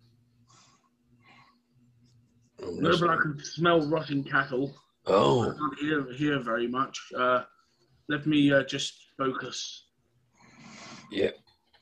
I'm 2.60 2.80
No, 2.82 2.98
but 2.98 3.10
I 3.10 3.16
can 3.16 3.38
smell 3.44 3.88
rotting 3.88 4.24
cattle. 4.24 4.74
Oh. 5.06 5.42
I 5.42 5.54
can't 5.56 5.78
hear 5.78 6.12
hear 6.14 6.40
very 6.40 6.66
much. 6.66 6.98
Uh, 7.16 7.44
let 8.08 8.26
me 8.26 8.52
uh, 8.52 8.64
just 8.64 8.94
focus. 9.16 9.84
yeah. 11.12 11.30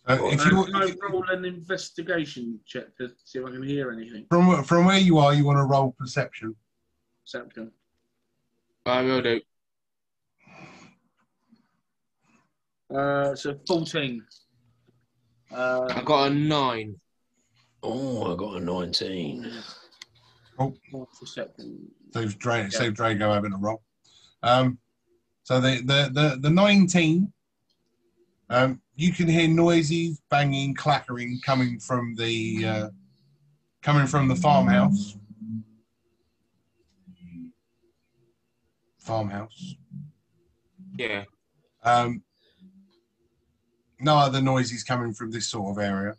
So 0.09 0.29
if 0.31 0.41
Uh, 0.41 0.51
you 0.51 0.65
can 0.65 0.77
I 0.77 0.93
roll 1.11 1.25
an 1.31 1.47
investigation 1.47 2.61
check 2.67 2.95
to 2.99 3.09
see 3.25 3.39
if 3.39 3.47
I 3.47 3.51
can 3.51 3.63
hear 3.63 3.91
anything? 3.93 4.27
from 4.31 4.63
from 4.65 4.85
where 4.85 4.99
you 4.99 5.17
are, 5.17 5.33
you 5.33 5.47
want 5.47 5.57
to 5.57 5.65
roll 5.65 5.93
perception. 5.99 6.55
Perception. 7.25 7.73
I 8.85 9.01
will 9.01 9.23
do. 9.23 9.41
Uh, 12.95 13.35
so 13.35 13.59
14. 13.67 14.25
Uh, 15.55 15.89
I 15.91 16.03
got 16.03 16.31
a 16.31 16.35
nine. 16.35 16.97
Oh, 17.83 18.33
I 18.33 18.37
got 18.37 18.57
a 18.57 18.61
19. 18.61 19.51
Oh, 20.59 20.75
perception. 21.19 21.89
Saves 22.13 22.35
Dra- 22.35 22.71
save 22.71 22.95
Drago 22.95 23.33
having 23.33 23.53
a 23.53 23.59
roll. 23.59 23.83
Um, 24.43 24.79
so 25.45 25.61
the 25.61 25.81
the 25.85 26.11
the, 26.13 26.39
the 26.41 26.51
nineteen. 26.51 27.33
Um, 28.51 28.81
you 28.97 29.13
can 29.13 29.29
hear 29.29 29.47
noises, 29.47 30.21
banging, 30.31 30.75
clattering 30.75 31.39
coming 31.45 31.79
from 31.79 32.15
the 32.17 32.67
uh, 32.67 32.89
coming 33.83 34.07
from 34.07 34.27
the 34.27 34.35
farmhouse. 34.35 35.17
Farmhouse. 38.99 39.77
Yeah. 40.99 41.25
Um, 41.85 42.23
no 44.01 44.17
other 44.17 44.41
noises 44.41 44.85
coming 44.85 45.13
from 45.13 45.31
this 45.31 45.49
sort 45.49 45.77
of 45.77 45.83
area. 45.83 46.15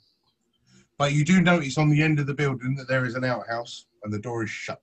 But 0.97 1.13
you 1.13 1.23
do 1.23 1.41
notice 1.41 1.77
on 1.77 1.89
the 1.89 2.01
end 2.03 2.19
of 2.19 2.27
the 2.27 2.33
building 2.33 2.75
that 2.75 2.87
there 2.87 3.05
is 3.05 3.15
an 3.15 3.23
outhouse 3.23 3.85
and 4.03 4.11
the 4.11 4.19
door 4.19 4.43
is 4.43 4.49
shut. 4.49 4.81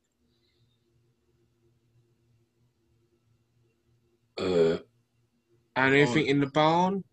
Uh, 4.39 4.79
And 5.77 5.95
anything 5.95 6.27
in 6.27 6.41
the 6.41 6.47
barn? 6.47 7.05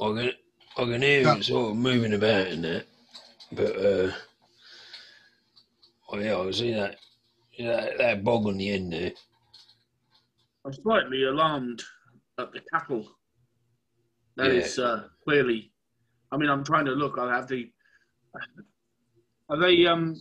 I 0.00 0.04
can, 0.04 0.30
I 0.76 0.84
can 0.84 1.02
hear 1.02 1.22
No. 1.24 1.34
him 1.34 1.42
sort 1.42 1.70
of 1.70 1.76
moving 1.76 2.14
about 2.14 2.46
in 2.48 2.62
there. 2.62 2.84
But, 3.52 3.76
uh, 3.76 4.12
oh 6.10 6.18
yeah, 6.18 6.38
I 6.38 6.44
can 6.44 6.52
see 6.52 6.74
that, 6.74 6.96
that, 7.58 7.98
that 7.98 8.24
bog 8.24 8.46
on 8.46 8.56
the 8.56 8.70
end 8.70 8.92
there. 8.92 9.12
I'm 10.64 10.72
slightly 10.72 11.24
alarmed 11.24 11.82
at 12.38 12.52
the 12.52 12.60
cattle. 12.72 13.08
That 14.36 14.52
Yeah. 14.52 14.60
is 14.60 14.78
uh, 14.78 15.08
clearly. 15.24 15.72
I 16.30 16.36
mean, 16.36 16.48
I'm 16.48 16.64
trying 16.64 16.86
to 16.86 16.92
look. 16.92 17.18
I 17.18 17.34
have 17.34 17.48
the. 17.48 17.70
Are 19.48 19.58
they 19.58 19.86
um? 19.86 20.16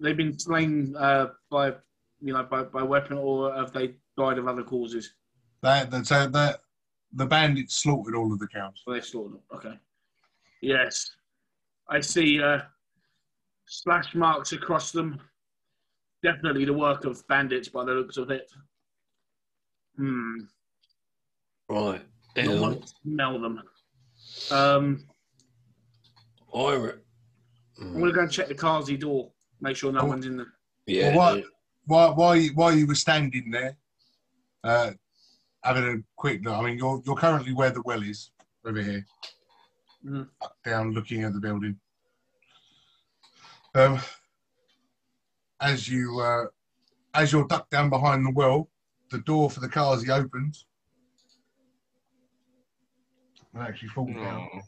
They've 0.00 0.16
been 0.16 0.38
slain 0.38 0.94
uh, 0.96 1.28
by 1.50 1.74
you 2.20 2.32
know 2.32 2.44
by, 2.44 2.62
by 2.64 2.82
weapon, 2.82 3.18
or 3.18 3.52
have 3.54 3.72
they 3.72 3.96
died 4.16 4.38
of 4.38 4.46
other 4.46 4.62
causes? 4.62 5.14
That, 5.62 5.90
that 5.90 6.06
so 6.06 6.28
that 6.28 6.60
the 7.12 7.26
bandits 7.26 7.76
slaughtered 7.76 8.14
all 8.14 8.32
of 8.32 8.38
the 8.38 8.46
cows. 8.46 8.82
Well, 8.86 8.94
they 8.94 9.00
slaughtered. 9.00 9.40
Okay. 9.54 9.74
Yes, 10.62 11.10
I 11.88 12.00
see 12.00 12.40
uh, 12.40 12.60
splash 13.66 14.14
marks 14.14 14.52
across 14.52 14.92
them. 14.92 15.20
Definitely 16.22 16.64
the 16.64 16.72
work 16.72 17.04
of 17.04 17.26
bandits 17.28 17.68
by 17.68 17.84
the 17.84 17.92
looks 17.92 18.16
of 18.16 18.30
it. 18.30 18.50
Hmm. 19.96 20.34
Right. 21.68 22.02
I 22.38 22.42
Hang 22.42 22.50
on. 22.50 22.60
want 22.60 22.86
to 22.86 22.94
smell 23.02 23.38
them. 23.40 23.62
Um, 24.50 25.04
I 26.54 26.74
re- 26.74 26.92
I'm 27.80 27.98
gonna 27.98 28.12
go 28.12 28.20
and 28.22 28.30
check 28.30 28.48
the 28.48 28.54
Kazi 28.54 28.96
door. 28.96 29.32
Make 29.60 29.76
sure 29.76 29.90
no 29.92 30.00
Oh. 30.00 30.06
one's 30.06 30.26
in 30.26 30.36
there. 30.36 30.52
yeah. 30.86 31.16
Well, 31.16 31.36
what- 31.36 31.44
While 31.86 32.14
while 32.16 32.36
you, 32.36 32.50
while 32.54 32.74
you 32.76 32.86
were 32.86 32.94
standing 32.94 33.50
there, 33.50 33.76
uh, 34.62 34.92
having 35.64 35.84
a 35.84 35.96
quick 36.16 36.44
look. 36.44 36.54
I 36.54 36.62
mean, 36.62 36.76
you're 36.78 37.02
you're 37.06 37.16
currently 37.16 37.54
where 37.54 37.70
the 37.70 37.80
well 37.82 38.02
is 38.02 38.30
over 38.66 38.82
here, 38.82 39.06
Mhm. 40.04 40.28
up, 40.42 40.56
down 40.64 40.92
looking 40.92 41.24
at 41.24 41.32
the 41.32 41.40
building. 41.40 41.80
Um, 43.74 44.00
as 45.60 45.88
you 45.88 46.20
uh, 46.20 46.46
as 47.14 47.32
you're 47.32 47.46
ducked 47.48 47.70
down 47.70 47.88
behind 47.88 48.24
the 48.26 48.30
well, 48.32 48.68
the 49.10 49.18
door 49.20 49.50
for 49.50 49.60
the 49.60 49.68
Kazi 49.68 50.10
opens. 50.10 50.66
And 53.58 53.66
actually 53.66 53.88
falls 53.88 54.14
down 54.14 54.48
No. 54.54 54.60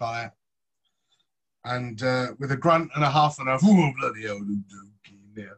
like 0.00 0.22
that. 0.22 0.32
And 1.66 2.02
uh, 2.02 2.28
with 2.38 2.50
a 2.52 2.56
grunt 2.56 2.90
and 2.94 3.04
a 3.04 3.10
half 3.10 3.38
and 3.38 3.48
a 3.48 3.58
oh, 3.62 3.92
bloody 3.98 4.22
hell, 4.22 4.36
I'm 4.36 4.64
joking. 4.70 5.50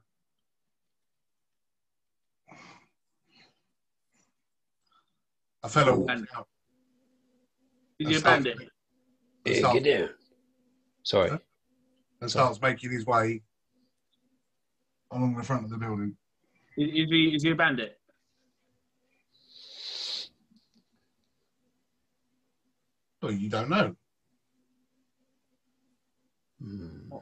A 5.62 5.68
fellow 5.68 5.98
walks 5.98 6.12
And- 6.12 6.28
out 6.34 6.48
Is 7.98 8.08
he 8.08 8.14
a 8.14 8.18
That's 8.18 8.22
bandit? 8.22 8.56
Yeah, 9.44 9.58
Stop. 9.58 9.74
get 9.74 9.84
down. 9.84 10.10
Sorry. 11.04 11.30
Huh? 11.30 11.38
and 12.22 12.30
starts 12.30 12.60
making 12.60 12.90
his 12.90 13.04
way 13.06 13.42
along 15.12 15.36
the 15.36 15.42
front 15.44 15.64
of 15.64 15.70
the 15.70 15.76
building. 15.76 16.16
Is, 16.76 16.88
is 16.88 17.10
he 17.10 17.32
is 17.36 17.42
he 17.42 17.50
a 17.50 17.54
bandit? 17.54 18.00
Well, 23.26 23.34
you 23.34 23.50
don't 23.50 23.68
know. 23.68 23.96
Hmm. 26.62 27.12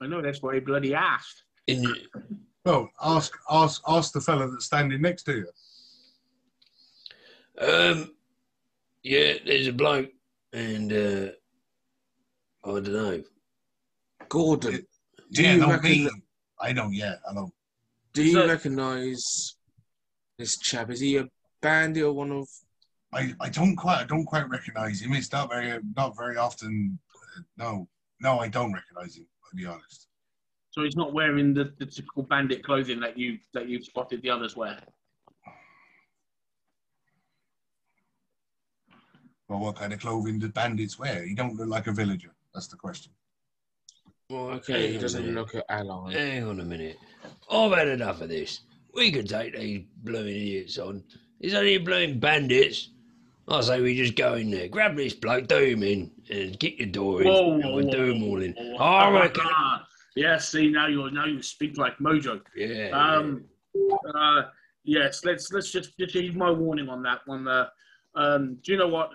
I 0.00 0.06
know 0.06 0.22
that's 0.22 0.40
what 0.40 0.54
he 0.54 0.60
bloody 0.60 0.94
asked. 0.94 1.42
In, 1.66 1.82
you. 1.82 1.94
Well, 2.64 2.88
ask 3.02 3.36
ask 3.50 3.82
ask 3.86 4.14
the 4.14 4.22
fella 4.22 4.50
that's 4.50 4.64
standing 4.64 5.02
next 5.02 5.24
to 5.24 5.34
you. 5.34 5.46
um, 7.62 8.14
yeah, 9.02 9.34
there's 9.44 9.66
a 9.66 9.72
bloke, 9.74 10.08
and 10.54 10.90
uh, 10.94 11.28
I 12.64 12.68
don't 12.68 12.88
know. 12.88 13.22
Gordon, 14.30 14.86
do 15.32 15.42
yeah, 15.42 15.52
you 15.56 15.60
no, 15.60 15.68
reckon? 15.68 15.90
me. 15.90 16.10
I 16.58 16.72
know. 16.72 16.88
Yeah, 16.88 17.16
I 17.28 17.34
know. 17.34 17.52
Do 18.14 18.24
you 18.24 18.32
So- 18.32 18.48
recognise 18.48 19.56
this 20.38 20.56
chap? 20.58 20.88
Is 20.90 21.00
he 21.00 21.18
a 21.18 21.28
bandit 21.60 22.04
or 22.04 22.12
one 22.14 22.32
of? 22.32 22.48
I, 23.12 23.34
I 23.40 23.48
don't 23.48 23.74
quite 23.76 23.98
I 23.98 24.04
don't 24.04 24.24
quite 24.24 24.48
recognise 24.48 25.00
him. 25.02 25.12
It's 25.14 25.32
not 25.32 25.50
very 25.50 25.78
not 25.96 26.16
very 26.16 26.36
often. 26.36 26.98
uh, 27.36 27.40
no, 27.56 27.88
no, 28.20 28.38
I 28.38 28.48
don't 28.48 28.72
recognise 28.72 29.16
him. 29.16 29.26
I'll 29.44 29.56
be 29.56 29.66
honest. 29.66 30.06
So 30.70 30.84
he's 30.84 30.94
not 30.96 31.12
wearing 31.12 31.52
the, 31.52 31.72
the 31.80 31.86
typical 31.86 32.22
bandit 32.22 32.62
clothing 32.64 33.00
that 33.00 33.18
you 33.18 33.38
that 33.54 33.68
you've 33.68 33.84
spotted 33.84 34.22
the 34.22 34.30
others 34.30 34.54
wear. 34.56 34.78
Well, 39.48 39.58
what 39.58 39.76
kind 39.76 39.92
of 39.92 40.00
clothing 40.00 40.38
do 40.38 40.48
bandits 40.48 40.98
wear? 40.98 41.24
He 41.24 41.34
don't 41.34 41.56
look 41.56 41.68
like 41.68 41.86
a 41.88 41.92
villager. 41.92 42.32
That's 42.54 42.68
the 42.68 42.76
question. 42.76 43.12
Well, 44.28 44.50
Okay, 44.50 44.72
hang 44.74 44.82
he 44.82 44.88
on 44.90 44.94
a 44.96 45.00
doesn't 45.00 45.22
minute. 45.26 45.34
look 45.40 45.54
at 45.56 45.64
ally. 45.68 46.12
Hang 46.12 46.44
on 46.44 46.60
a 46.60 46.64
minute. 46.64 46.98
I've 47.50 47.72
had 47.72 47.88
enough 47.88 48.20
of 48.20 48.28
this. 48.28 48.60
We 48.94 49.10
can 49.10 49.26
take 49.26 49.56
these 49.56 49.82
blooming 50.04 50.36
idiots 50.36 50.78
on. 50.78 51.02
There's 51.40 51.54
only 51.54 51.78
blooming 51.78 52.20
bandits. 52.20 52.90
I 53.48 53.60
say 53.62 53.80
we 53.80 53.96
just 53.96 54.14
go 54.16 54.34
in 54.34 54.50
there, 54.50 54.68
grab 54.68 54.96
this 54.96 55.14
bloke, 55.14 55.48
do 55.48 55.56
him 55.58 55.82
in, 55.82 56.10
and 56.30 56.58
kick 56.60 56.78
the 56.78 56.86
door 56.86 57.20
in, 57.22 57.28
Whoa, 57.28 57.54
and 57.54 57.64
we'll 57.74 57.84
whoa, 57.86 57.90
do 57.90 58.14
whoa, 58.14 58.26
all 58.28 58.42
in. 58.42 58.52
whoa. 58.56 58.76
I 58.84 59.10
reckon. 59.10 59.44
yeah, 60.14 60.38
see 60.38 60.70
now 60.70 60.86
you 60.86 61.10
now 61.10 61.26
you 61.26 61.42
speak 61.42 61.76
like 61.76 61.98
Mojo. 61.98 62.40
Yeah. 62.54 62.90
Um, 62.90 63.44
uh, 64.14 64.42
yes, 64.84 65.24
let's 65.24 65.52
let's 65.52 65.70
just 65.72 65.98
just 65.98 66.12
heed 66.14 66.36
my 66.36 66.50
warning 66.50 66.88
on 66.88 67.02
that 67.02 67.20
one. 67.26 67.44
there. 67.44 67.68
um, 68.14 68.56
do 68.62 68.72
you 68.72 68.78
know 68.78 68.88
what? 68.88 69.10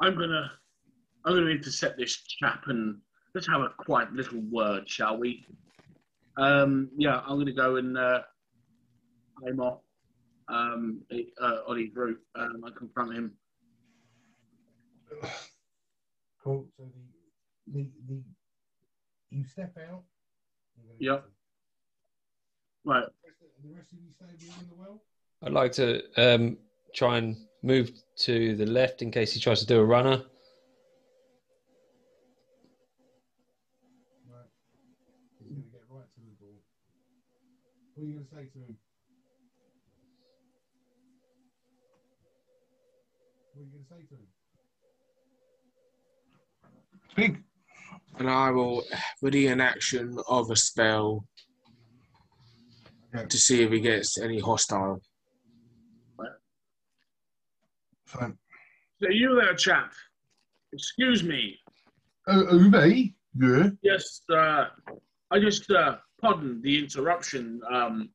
I'm 0.00 0.14
gonna 0.18 0.50
I'm 1.24 1.34
gonna 1.34 1.50
intercept 1.50 1.96
this 1.98 2.16
chap 2.16 2.64
and 2.66 2.98
let's 3.34 3.46
have 3.48 3.60
a 3.62 3.70
quiet 3.78 4.12
little 4.12 4.40
word, 4.50 4.88
shall 4.88 5.16
we? 5.16 5.46
Um, 6.36 6.90
yeah, 6.96 7.20
I'm 7.26 7.38
gonna 7.38 7.52
go 7.52 7.76
and 7.76 7.96
uh, 7.96 8.20
aim 9.48 9.60
off 9.60 9.78
um, 10.52 11.00
uh, 11.40 11.58
on 11.66 11.78
his 11.78 11.88
um, 11.96 12.62
and 12.64 12.76
confront 12.76 13.14
him. 13.14 13.32
Cool. 16.42 16.66
So 16.76 16.84
the 17.66 17.72
the, 17.72 17.90
the 18.08 18.22
you 19.30 19.44
step 19.44 19.76
out. 19.90 20.02
Yep. 20.98 21.24
Right. 22.84 23.04
The 23.62 23.74
rest 23.74 23.92
of 23.92 23.98
you 23.98 24.10
stay 24.10 24.46
behind 24.46 24.68
the 24.68 24.74
well. 24.74 25.00
I'd 25.42 25.52
like 25.52 25.72
to 25.72 26.02
um, 26.16 26.58
try 26.94 27.18
and 27.18 27.36
move 27.62 27.92
to 28.18 28.56
the 28.56 28.66
left 28.66 29.02
in 29.02 29.10
case 29.10 29.32
he 29.32 29.40
tries 29.40 29.60
to 29.60 29.66
do 29.66 29.80
a 29.80 29.84
runner. 29.84 30.22
Right. 34.28 34.50
He's 35.38 35.48
going 35.48 35.62
to 35.62 35.68
get 35.70 35.82
right 35.88 36.04
to 36.14 36.20
the 36.20 36.44
door. 36.44 36.58
What 37.94 38.02
are 38.02 38.06
you 38.06 38.14
going 38.14 38.26
to 38.26 38.30
say 38.30 38.44
to 38.52 38.58
him? 38.58 38.76
What 43.54 43.62
are 43.62 43.64
you 43.64 43.70
going 43.70 43.81
to 43.81 43.81
say 43.92 44.04
to 44.08 44.14
him? 44.14 44.26
Speak. 47.10 47.36
And 48.18 48.28
I 48.28 48.50
will 48.50 48.84
ready 49.20 49.46
an 49.48 49.60
action 49.60 50.18
of 50.28 50.50
a 50.50 50.56
spell 50.56 51.24
Okay. 53.14 53.26
to 53.26 53.38
see 53.38 53.62
if 53.62 53.70
he 53.70 53.80
gets 53.80 54.18
any 54.18 54.38
hostile. 54.40 55.02
Fine. 58.06 58.38
So 59.02 59.08
you 59.10 59.38
there, 59.40 59.54
chap? 59.54 59.92
Excuse 60.72 61.22
me. 61.22 61.58
Oh, 62.26 62.46
oh, 62.50 62.58
me? 62.58 63.14
Yeah. 63.34 63.70
Yes, 63.82 64.22
uh, 64.30 64.66
I 65.30 65.38
just 65.40 65.70
uh, 65.70 65.96
pardon 66.20 66.62
the 66.62 66.78
interruption. 66.78 67.60
Um, 67.70 68.10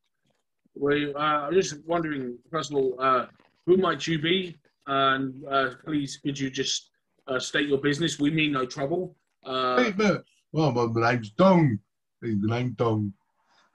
we, 0.76 1.14
uh, 1.14 1.20
I'm 1.20 1.54
just 1.54 1.76
wondering, 1.86 2.38
first 2.52 2.72
of 2.72 2.78
all, 2.78 2.96
uh, 3.00 3.28
who 3.68 3.78
might 3.78 4.06
you 4.08 4.20
be? 4.20 4.58
And 4.88 5.44
uh, 5.46 5.72
please, 5.86 6.18
could 6.24 6.40
you 6.40 6.50
just 6.50 6.90
uh, 7.28 7.40
state 7.40 7.68
your 7.68 7.78
business? 7.80 8.20
We 8.20 8.32
mean 8.32 8.54
no 8.54 8.66
trouble. 8.66 9.16
Uh, 9.46 9.84
Hey. 9.92 10.18
Well, 10.54 10.72
my, 10.72 10.86
my 10.86 11.12
name's 11.14 11.32
Dong. 11.32 11.78
Hey, 12.22 12.36
The 12.42 12.48
name 12.48 12.72
Dong. 12.78 13.14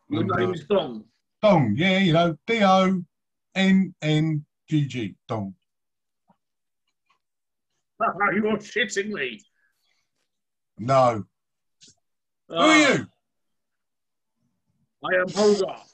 your 0.09 0.25
name 0.25 0.55
is 0.55 0.65
Dong. 0.65 1.05
Dong, 1.43 1.75
yeah, 1.77 1.99
you 1.99 2.13
know, 2.15 2.37
D 2.47 2.63
O 2.65 3.03
N 3.55 3.95
N 4.01 4.45
G 4.69 4.87
G. 4.87 5.15
Dong. 5.29 5.55
You're 8.01 8.57
shitting 8.59 9.11
me. 9.11 9.41
No. 10.79 11.25
Who 12.49 12.55
Uh, 12.57 12.59
are 12.59 12.79
you? 12.79 13.07
I 15.05 15.21
am 15.21 15.29
Hogarth. 15.29 15.89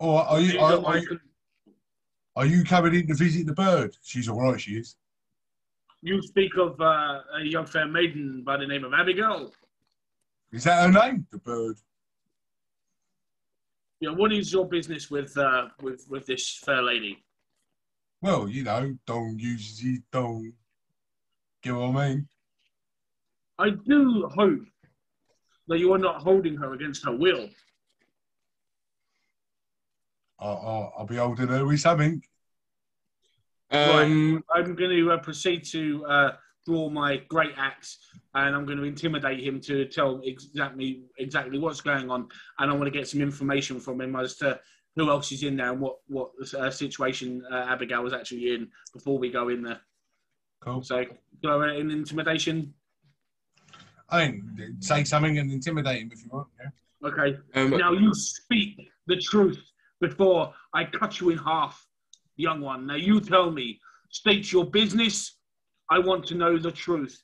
Or 0.00 0.22
are 0.22 0.40
you, 0.40 0.58
are 0.60 0.84
are, 0.84 0.98
you, 0.98 1.20
are 2.38 2.46
you 2.46 2.62
coming 2.62 2.94
in 2.94 3.08
to 3.08 3.14
visit 3.14 3.46
the 3.46 3.52
bird? 3.52 3.96
She's 4.00 4.28
all 4.28 4.40
right, 4.40 4.60
she 4.60 4.76
is. 4.76 4.94
You 6.02 6.22
speak 6.22 6.52
of 6.56 6.80
uh, 6.80 7.20
a 7.36 7.42
young 7.42 7.66
fair 7.66 7.88
maiden 7.88 8.44
by 8.46 8.56
the 8.56 8.66
name 8.66 8.84
of 8.84 8.92
Abigail. 8.94 9.52
Is 10.52 10.62
that 10.62 10.86
her 10.86 10.92
name? 10.92 11.26
The 11.32 11.38
bird. 11.38 11.76
Yeah, 14.00 14.10
what 14.10 14.32
is 14.32 14.52
your 14.52 14.68
business 14.68 15.10
with 15.10 15.36
uh, 15.36 15.66
with 15.82 16.06
with 16.08 16.26
this 16.26 16.60
fair 16.64 16.80
lady? 16.80 17.24
Well, 18.22 18.48
you 18.48 18.62
know, 18.62 18.96
Dong 19.04 19.36
uses 19.40 19.80
his 19.80 19.98
Dong. 20.12 20.52
Get 21.60 21.74
what 21.74 21.96
I 21.96 22.08
mean? 22.08 22.28
I 23.58 23.70
do 23.70 24.30
hope 24.32 24.62
that 25.66 25.80
you 25.80 25.92
are 25.92 25.98
not 25.98 26.22
holding 26.22 26.56
her 26.56 26.72
against 26.74 27.04
her 27.04 27.16
will. 27.16 27.48
I'll, 30.38 30.62
I'll, 30.64 30.94
I'll 30.98 31.06
be 31.06 31.16
holding 31.16 31.48
her 31.48 31.66
with 31.66 31.80
something. 31.80 32.22
Um, 33.70 34.42
I'm 34.54 34.74
going 34.74 34.90
to 34.90 35.12
uh, 35.12 35.18
proceed 35.18 35.64
to 35.66 36.04
uh, 36.06 36.32
draw 36.66 36.88
my 36.88 37.18
great 37.28 37.52
axe, 37.56 37.98
and 38.34 38.54
I'm 38.54 38.64
going 38.64 38.78
to 38.78 38.84
intimidate 38.84 39.44
him 39.44 39.60
to 39.62 39.84
tell 39.86 40.20
exactly 40.24 41.02
exactly 41.18 41.58
what's 41.58 41.80
going 41.80 42.10
on, 42.10 42.28
and 42.58 42.70
I 42.70 42.74
want 42.74 42.84
to 42.84 42.90
get 42.90 43.08
some 43.08 43.20
information 43.20 43.78
from 43.80 44.00
him 44.00 44.16
as 44.16 44.36
to 44.36 44.58
who 44.96 45.10
else 45.10 45.30
is 45.32 45.42
in 45.42 45.56
there 45.56 45.72
and 45.72 45.80
what 45.80 45.96
what 46.08 46.30
uh, 46.54 46.70
situation 46.70 47.44
uh, 47.50 47.66
Abigail 47.68 48.02
was 48.02 48.12
actually 48.12 48.54
in 48.54 48.68
before 48.92 49.18
we 49.18 49.30
go 49.30 49.48
in 49.48 49.62
there. 49.62 49.80
Cool. 50.60 50.82
So, 50.82 51.04
go 51.42 51.62
in 51.62 51.90
intimidation. 51.90 52.74
I 54.10 54.28
mean, 54.28 54.76
say 54.80 55.04
something 55.04 55.38
and 55.38 55.52
intimidate 55.52 56.00
him 56.02 56.10
if 56.12 56.24
you 56.24 56.30
want. 56.32 56.48
Yeah. 56.58 57.08
Okay. 57.08 57.38
um, 57.54 57.70
Now 57.70 57.92
you 57.92 58.12
speak 58.14 58.90
the 59.06 59.16
truth 59.16 59.62
before 60.00 60.54
I 60.72 60.84
cut 60.84 61.20
you 61.20 61.30
in 61.30 61.38
half, 61.38 61.86
young 62.38 62.60
one. 62.60 62.86
Now 62.86 62.94
you 62.94 63.20
tell 63.20 63.50
me, 63.50 63.78
state 64.10 64.50
your 64.50 64.64
business. 64.64 65.36
I 65.90 65.98
want 65.98 66.26
to 66.28 66.34
know 66.34 66.56
the 66.58 66.72
truth. 66.72 67.20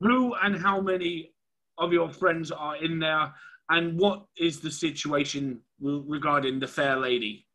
Who 0.00 0.34
and 0.34 0.56
how 0.56 0.80
many 0.80 1.32
of 1.78 1.92
your 1.92 2.10
friends 2.10 2.50
are 2.50 2.76
in 2.76 2.98
there, 2.98 3.32
and 3.70 3.98
what 3.98 4.24
is 4.36 4.60
the 4.60 4.70
situation 4.70 5.60
regarding 5.80 6.58
the 6.58 6.66
fair 6.66 6.96
lady? 6.96 7.46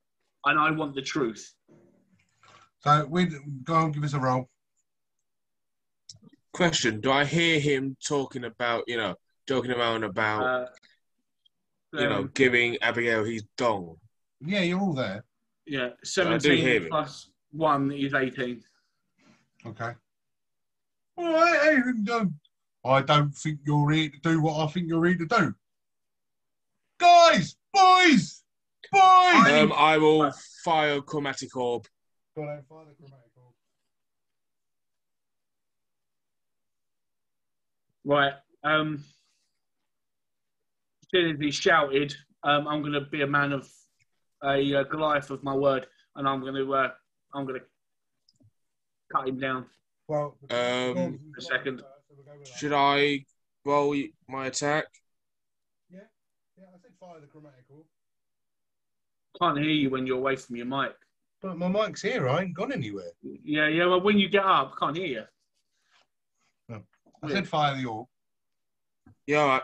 And 0.45 0.59
I 0.59 0.71
want 0.71 0.95
the 0.95 1.01
truth. 1.01 1.53
So 2.79 3.05
we 3.09 3.29
go 3.63 3.75
on, 3.75 3.91
give 3.91 4.03
us 4.03 4.13
a 4.13 4.19
roll. 4.19 4.49
question: 6.53 6.99
Do 6.99 7.11
I 7.11 7.25
hear 7.25 7.59
him 7.59 7.95
talking 8.05 8.43
about 8.43 8.83
you 8.87 8.97
know 8.97 9.15
joking 9.47 9.71
around 9.71 10.03
about 10.03 10.43
Uh, 10.43 10.65
you 11.93 12.09
know 12.09 12.21
um, 12.21 12.31
giving 12.33 12.77
Abigail 12.81 13.23
his 13.23 13.43
dong? 13.57 13.97
Yeah, 14.39 14.61
you're 14.61 14.79
all 14.79 14.93
there. 14.93 15.23
Yeah, 15.71 15.85
I 15.85 15.89
do 15.89 15.95
seventeen 16.03 16.67
it. 16.67 16.89
plus 16.89 17.31
one 17.51 17.93
is 17.93 18.13
eighteen. 18.13 18.61
Okay. 19.65 19.93
All 21.17 21.33
right, 21.33 21.59
anything 21.71 22.03
done. 22.03 22.33
I 22.83 23.01
don't 23.01 23.31
think 23.31 23.59
you're 23.65 23.89
here 23.91 24.09
to 24.09 24.19
do 24.21 24.41
what 24.41 24.59
I 24.59 24.67
think 24.69 24.89
you're 24.89 25.05
here 25.05 25.17
to 25.17 25.25
do. 25.25 25.55
Guys, 26.99 27.55
boys, 27.73 28.43
boys. 28.91 29.47
Um, 29.47 29.71
I 29.77 29.97
will 29.97 30.29
fire 30.65 30.99
chromatic 30.99 31.55
orb. 31.55 31.87
Go 32.35 32.41
on, 32.41 32.61
fire 32.67 32.85
the 32.89 32.95
chromatic 32.95 33.31
orb. 33.37 33.53
Right. 38.03 38.33
Um, 38.63 39.05
as 41.01 41.07
soon 41.11 41.31
as 41.31 41.39
he 41.39 41.51
shouted, 41.51 42.13
um, 42.43 42.67
I'm 42.67 42.81
going 42.81 42.93
to 42.93 43.01
be 43.01 43.21
a 43.21 43.27
man 43.27 43.53
of 43.53 43.69
a 44.43 44.75
uh, 44.75 44.83
Goliath 44.83 45.29
of 45.29 45.43
my 45.43 45.53
word, 45.53 45.87
and 46.15 46.27
I'm 46.27 46.41
going 46.41 46.55
to 46.55 46.73
uh, 46.73 46.91
I'm 47.33 47.45
going 47.45 47.59
to 47.59 47.65
cut 49.11 49.27
him 49.27 49.39
down. 49.39 49.65
Well, 50.07 50.37
Um, 50.49 51.19
a 51.37 51.41
second. 51.41 51.81
Should 52.57 52.73
I 52.73 53.25
roll 53.65 53.95
my 54.27 54.47
attack? 54.47 54.85
Yeah, 55.89 55.99
yeah. 56.57 56.65
I 56.73 56.77
said 56.81 56.91
fire 56.99 57.19
the 57.19 57.27
chromatic 57.27 57.65
orb. 57.69 57.85
Can't 59.39 59.57
hear 59.57 59.69
you 59.69 59.89
when 59.89 60.05
you're 60.05 60.17
away 60.17 60.35
from 60.35 60.55
your 60.55 60.65
mic. 60.65 60.93
But 61.41 61.57
my 61.57 61.67
mic's 61.67 62.01
here. 62.01 62.29
I 62.29 62.41
ain't 62.41 62.53
gone 62.53 62.71
anywhere. 62.71 63.11
Yeah, 63.43 63.67
yeah. 63.67 63.85
Well, 63.87 64.01
when 64.01 64.19
you 64.19 64.29
get 64.29 64.45
up, 64.45 64.75
can't 64.79 64.95
hear 64.95 65.07
you. 65.07 65.23
I 67.23 67.29
said 67.29 67.47
fire 67.47 67.75
the 67.75 67.85
orb. 67.85 68.07
Yeah, 69.27 69.39
all 69.39 69.47
right. 69.47 69.61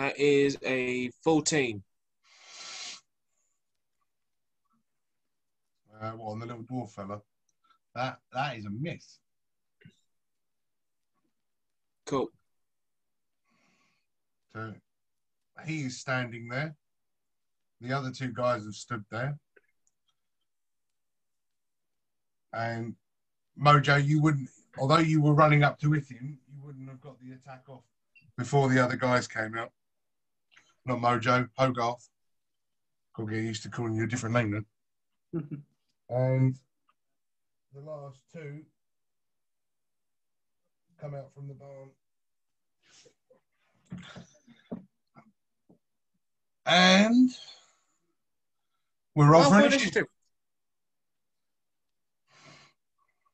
That 0.00 0.18
is 0.18 0.56
a 0.64 1.10
14. 1.22 1.82
Uh, 6.00 6.10
what 6.12 6.30
on 6.30 6.38
the 6.38 6.46
little 6.46 6.62
dwarf 6.62 6.92
fella? 6.92 7.20
That 7.94 8.18
that 8.32 8.56
is 8.56 8.64
a 8.64 8.70
miss. 8.70 9.18
Cool. 12.06 12.30
So 14.54 14.72
he 15.66 15.82
is 15.82 15.98
standing 15.98 16.48
there. 16.48 16.74
The 17.82 17.92
other 17.92 18.10
two 18.10 18.32
guys 18.32 18.64
have 18.64 18.74
stood 18.76 19.04
there. 19.10 19.38
And 22.54 22.94
Mojo, 23.62 24.02
you 24.02 24.22
wouldn't, 24.22 24.48
although 24.78 24.96
you 24.96 25.20
were 25.20 25.34
running 25.34 25.62
up 25.62 25.78
to 25.80 25.90
Ithian, 25.90 26.38
you 26.50 26.62
wouldn't 26.64 26.88
have 26.88 27.02
got 27.02 27.20
the 27.20 27.32
attack 27.32 27.64
off 27.68 27.82
before 28.38 28.70
the 28.70 28.82
other 28.82 28.96
guys 28.96 29.28
came 29.28 29.58
out. 29.58 29.72
Not 30.86 30.98
Mojo, 30.98 31.48
Hogarth. 31.58 32.08
Got 33.16 33.26
to 33.26 33.32
get 33.32 33.44
used 33.44 33.62
to 33.64 33.68
calling 33.70 33.94
you 33.94 34.04
a 34.04 34.08
different 34.08 34.34
name 34.34 34.50
then. 34.52 34.66
And 36.12 36.56
the 37.72 37.80
last 37.88 38.18
two 38.32 38.64
come 41.00 41.14
out 41.14 41.32
from 41.32 41.46
the 41.46 41.54
barn. 41.54 41.90
And 46.66 47.30
we're 49.14 49.36
off 49.36 49.46
Oh, 49.46 49.50
for 49.50 49.60
for 49.60 49.66
initiative. 49.66 50.06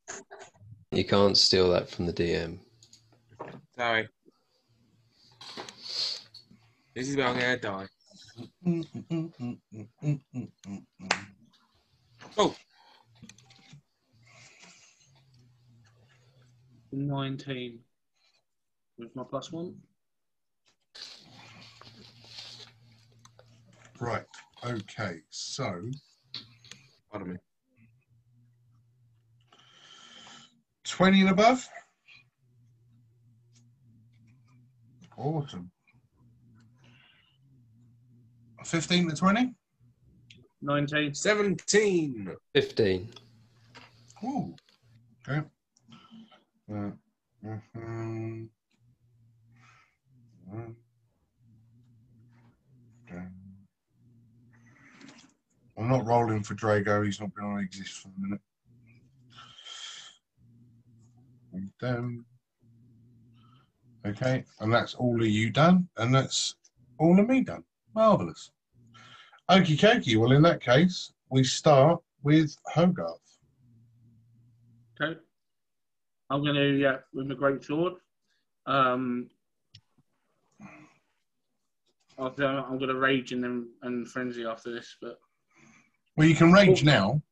initiative. 0.08 0.24
You 0.92 1.04
can't 1.06 1.36
steal 1.38 1.70
that 1.70 1.88
from 1.88 2.04
the 2.04 2.12
DM. 2.12 2.58
Sorry. 3.74 4.06
This 6.96 7.10
is 7.10 7.16
where 7.18 7.26
I'm 7.26 7.38
going 7.38 7.60
to 7.60 7.60
die. 7.60 7.86
Oh, 12.38 12.56
Nineteen 16.92 17.80
with 18.96 19.14
my 19.14 19.24
plus 19.28 19.52
one. 19.52 19.76
Right. 24.00 24.24
Okay. 24.64 25.18
So 25.28 25.82
pardon 27.12 27.34
me. 27.34 27.36
20 30.84 31.20
and 31.20 31.30
above. 31.30 31.68
Awesome. 35.18 35.70
15 38.66 39.10
to 39.10 39.16
20. 39.16 39.54
Nineteen. 40.62 41.14
17. 41.14 42.34
15. 42.54 43.08
Ooh. 44.24 44.54
Okay. 45.28 45.46
Uh, 46.70 46.90
mhm. 47.44 48.48
Mm. 50.52 50.74
Okay. 53.08 53.22
I'm 55.78 55.88
not 55.88 56.06
rolling 56.06 56.42
for 56.42 56.54
Drago. 56.54 57.04
He's 57.04 57.20
not 57.20 57.34
going 57.34 57.56
to 57.56 57.62
exist 57.62 57.92
for 57.94 58.08
a 58.08 58.20
minute. 58.20 58.40
And 61.52 61.70
then- 61.80 62.24
Okay, 64.06 64.44
and 64.60 64.72
that's 64.72 64.94
all 64.94 65.20
of 65.20 65.26
you 65.26 65.50
done, 65.50 65.88
and 65.96 66.14
that's 66.14 66.54
all 66.98 67.18
of 67.18 67.28
me 67.28 67.40
done. 67.42 67.64
Marvelous. 67.92 68.52
Okie 69.50 69.78
dokie. 69.78 70.16
Well, 70.16 70.32
in 70.32 70.42
that 70.42 70.60
case, 70.60 71.12
we 71.30 71.44
start 71.44 72.00
with 72.22 72.56
Hogarth. 72.66 73.20
Okay. 75.00 75.18
I'm 76.30 76.42
going 76.42 76.56
to 76.56 76.76
yeah 76.76 76.96
with 77.14 77.26
my 77.26 77.34
great 77.34 77.62
sword. 77.62 77.94
Um, 78.66 79.30
after 82.18 82.44
I'm 82.46 82.78
going 82.78 82.88
to 82.88 82.98
rage 82.98 83.32
and 83.32 83.44
then 83.44 83.68
and 83.82 84.08
frenzy 84.08 84.44
after 84.44 84.72
this, 84.72 84.96
but 85.00 85.18
Well, 86.16 86.26
you 86.26 86.34
can 86.34 86.50
rage 86.52 86.82
now. 86.82 87.22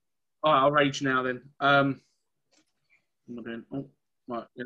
all 0.44 0.53
right, 0.53 0.61
I'll 0.61 0.70
rage 0.70 1.03
now 1.03 1.22
then. 1.22 1.42
Um, 1.59 2.00
what 3.27 3.38
am 3.38 3.38
I 3.38 3.50
doing? 3.50 3.64
Oh, 3.72 3.88
right, 4.29 4.46
yeah. 4.55 4.64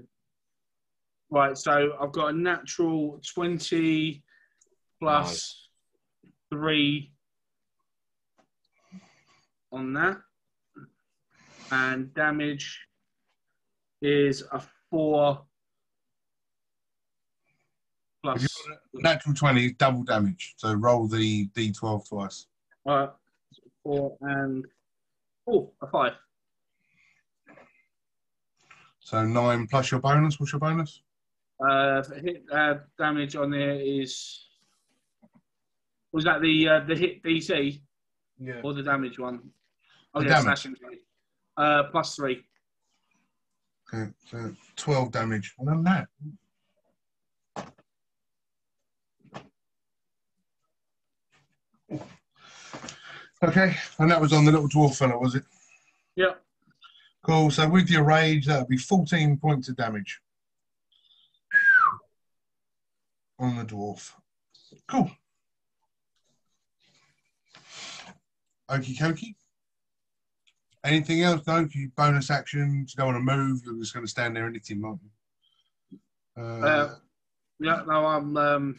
right. 1.30 1.56
So 1.56 1.96
I've 1.98 2.12
got 2.12 2.34
a 2.34 2.36
natural 2.36 3.22
twenty 3.32 4.22
plus 5.00 5.70
three 6.50 7.12
on 9.72 9.92
that, 9.94 10.18
and 11.70 12.12
damage 12.14 12.80
is 14.00 14.42
a 14.52 14.62
four 14.90 15.42
plus. 18.22 18.46
natural 18.94 19.34
20, 19.34 19.72
double 19.74 20.02
damage. 20.02 20.54
So 20.56 20.74
roll 20.74 21.06
the 21.08 21.48
d12 21.48 22.08
twice. 22.08 22.46
Uh, 22.86 23.08
four 23.82 24.16
and 24.22 24.64
oh, 25.46 25.70
a 25.82 25.86
five. 25.86 26.12
So 29.00 29.24
nine 29.26 29.66
plus 29.66 29.90
your 29.90 30.00
bonus. 30.00 30.38
What's 30.38 30.52
your 30.52 30.60
bonus? 30.60 31.02
Uh, 31.66 32.02
hit 32.22 32.44
uh, 32.52 32.74
damage 32.98 33.34
on 33.34 33.50
there 33.50 33.80
is 33.80 34.44
was 36.12 36.24
that 36.24 36.40
the 36.40 36.68
uh, 36.68 36.80
the 36.86 36.94
hit 36.94 37.22
DC 37.22 37.80
Yeah. 38.38 38.60
or 38.62 38.74
the 38.74 38.82
damage 38.82 39.18
one? 39.18 39.50
Oh 40.14 40.20
yeah, 40.20 40.28
damage. 40.28 40.44
slashing. 40.44 40.76
Uh, 41.56 41.84
plus 41.84 42.16
three. 42.16 42.44
Okay, 43.92 44.10
so 44.30 44.54
12 44.76 45.12
damage. 45.12 45.54
Well, 45.58 45.74
done 45.74 45.84
that. 45.84 46.08
Okay, 53.42 53.76
and 53.98 54.10
that 54.10 54.20
was 54.20 54.32
on 54.32 54.44
the 54.44 54.52
little 54.52 54.68
dwarf 54.68 54.96
fella, 54.96 55.16
was 55.16 55.36
it? 55.36 55.44
Yep. 56.16 56.42
Cool. 57.22 57.50
So 57.50 57.68
with 57.68 57.88
your 57.88 58.02
rage, 58.02 58.46
that 58.46 58.60
would 58.60 58.68
be 58.68 58.76
14 58.76 59.36
points 59.36 59.68
of 59.68 59.76
damage 59.76 60.20
on 63.38 63.56
the 63.56 63.64
dwarf. 63.64 64.10
Cool. 64.88 65.10
Okie 68.68 68.96
dokie. 68.98 69.34
Anything 70.88 71.22
else? 71.22 71.46
No, 71.46 71.68
you 71.70 71.90
bonus 71.96 72.30
actions. 72.30 72.94
Don't 72.94 73.08
want 73.12 73.16
to 73.16 73.36
move. 73.36 73.60
You're 73.62 73.78
just 73.78 73.92
going 73.92 74.06
to 74.06 74.10
stand 74.10 74.34
there 74.34 74.46
and 74.46 74.56
hit 74.56 74.70
him, 74.70 74.84
aren't 74.86 75.00
you? 75.02 75.98
Uh, 76.42 76.66
Uh, 76.66 76.94
Yeah. 77.60 77.82
No, 77.86 78.06
I'm. 78.06 78.36
Um, 78.36 78.78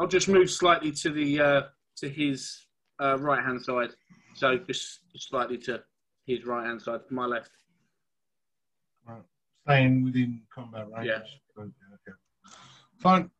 I'll 0.00 0.08
just 0.08 0.28
move 0.28 0.50
slightly 0.50 0.90
to 0.90 1.10
the 1.10 1.40
uh, 1.40 1.62
to 1.98 2.08
his 2.08 2.66
uh, 3.00 3.18
right 3.20 3.44
hand 3.44 3.62
side. 3.64 3.90
So 4.34 4.58
just, 4.58 5.00
just 5.12 5.28
slightly 5.28 5.58
to 5.58 5.84
his 6.26 6.44
right 6.44 6.66
hand 6.66 6.82
side, 6.82 7.00
to 7.06 7.14
my 7.14 7.26
left. 7.26 7.50
Right. 9.06 9.22
staying 9.64 10.02
within 10.02 10.40
combat 10.52 10.86
range. 10.90 11.06
Yeah. 11.06 11.18
Okay. 11.56 11.70
okay. 11.94 12.16
Fine. 12.98 13.30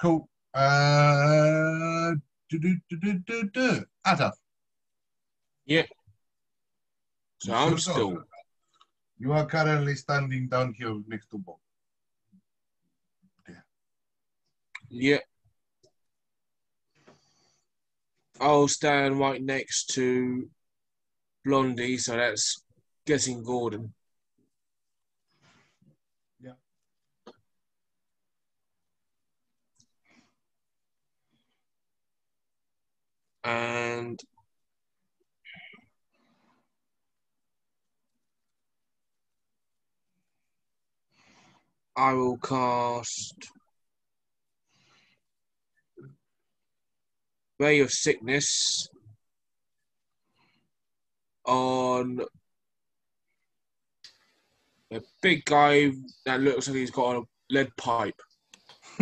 Cool. 0.00 0.28
Uh, 0.54 2.12
do, 2.48 2.58
do, 2.58 2.76
do, 2.88 2.96
do, 2.96 3.18
do, 3.18 3.48
do. 3.50 3.84
Atta. 4.06 4.32
Yeah. 5.66 5.82
So 7.42 7.52
I'm 7.52 7.76
Still 7.76 7.94
still. 7.94 8.24
You 9.18 9.32
are 9.32 9.46
currently 9.46 9.96
standing 9.96 10.46
down 10.46 10.74
here 10.74 10.94
next 11.08 11.28
to 11.30 11.38
Bob. 11.38 11.56
Yeah. 14.88 15.18
I'll 18.40 18.68
stand 18.68 19.18
right 19.18 19.42
next 19.42 19.86
to 19.94 20.48
Blondie, 21.44 21.98
so 21.98 22.14
that's 22.14 22.62
guessing 23.06 23.42
Gordon. 23.42 23.92
Yeah. 26.40 26.52
And 33.42 34.20
I 41.96 42.14
will 42.14 42.38
cast 42.38 43.50
Ray 47.58 47.80
of 47.80 47.90
Sickness 47.90 48.88
on 51.44 52.20
a 54.90 55.00
big 55.20 55.44
guy 55.44 55.92
that 56.24 56.40
looks 56.40 56.68
like 56.68 56.76
he's 56.76 56.90
got 56.90 57.16
a 57.16 57.22
lead 57.50 57.68
pipe. 57.76 58.20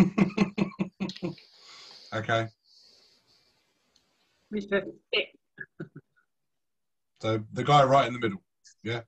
okay. 2.13 2.49
Mr. 4.53 4.83
So 7.21 7.45
the 7.53 7.65
guy 7.65 7.85
right 7.85 8.07
in 8.09 8.15
the 8.15 8.19
middle. 8.19 8.43
Yeah. 8.83 9.03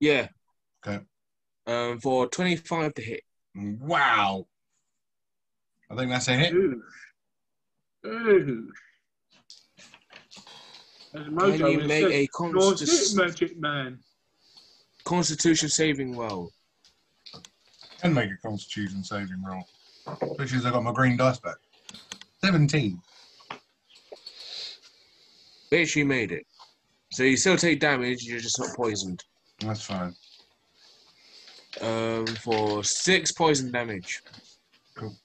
Yeah. 0.00 0.28
Okay. 0.84 1.04
Um, 1.66 2.00
for 2.00 2.26
25 2.28 2.94
to 2.94 3.02
hit. 3.02 3.20
Wow. 3.54 4.46
I 5.90 5.96
think 5.96 6.10
that's 6.10 6.28
a 6.28 6.32
hit. 6.32 6.52
Ooh. 6.54 6.82
Ooh. 8.06 8.68
Can 11.12 11.24
you 11.26 11.30
make 11.30 11.60
a 11.60 11.70
"You're 11.70 11.88
sick, 11.88 12.30
constis- 12.32 13.16
magic 13.16 13.58
man. 13.58 13.98
constitution 15.04 15.68
saving 15.68 16.16
roll? 16.16 16.50
Can 18.00 18.14
make 18.14 18.30
a 18.30 18.36
constitution 18.38 19.04
saving 19.04 19.42
roll. 19.46 19.62
Especially 20.22 20.58
as 20.58 20.66
I 20.66 20.70
got 20.70 20.82
my 20.82 20.92
green 20.92 21.16
dice 21.16 21.38
back. 21.38 21.56
17. 22.42 23.00
Bitch, 25.70 25.94
you 25.94 26.04
made 26.06 26.32
it. 26.32 26.46
So 27.12 27.22
you 27.22 27.36
still 27.36 27.56
take 27.58 27.78
damage, 27.78 28.24
you're 28.24 28.40
just 28.40 28.58
not 28.58 28.74
poisoned. 28.74 29.22
That's 29.60 29.82
fine. 29.82 30.14
Um, 31.80 32.26
for 32.26 32.84
six 32.84 33.32
poison 33.32 33.72
damage. 33.72 34.22
Cool. 34.94 35.16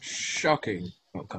Shocking. 0.00 0.92
Okay. 1.14 1.38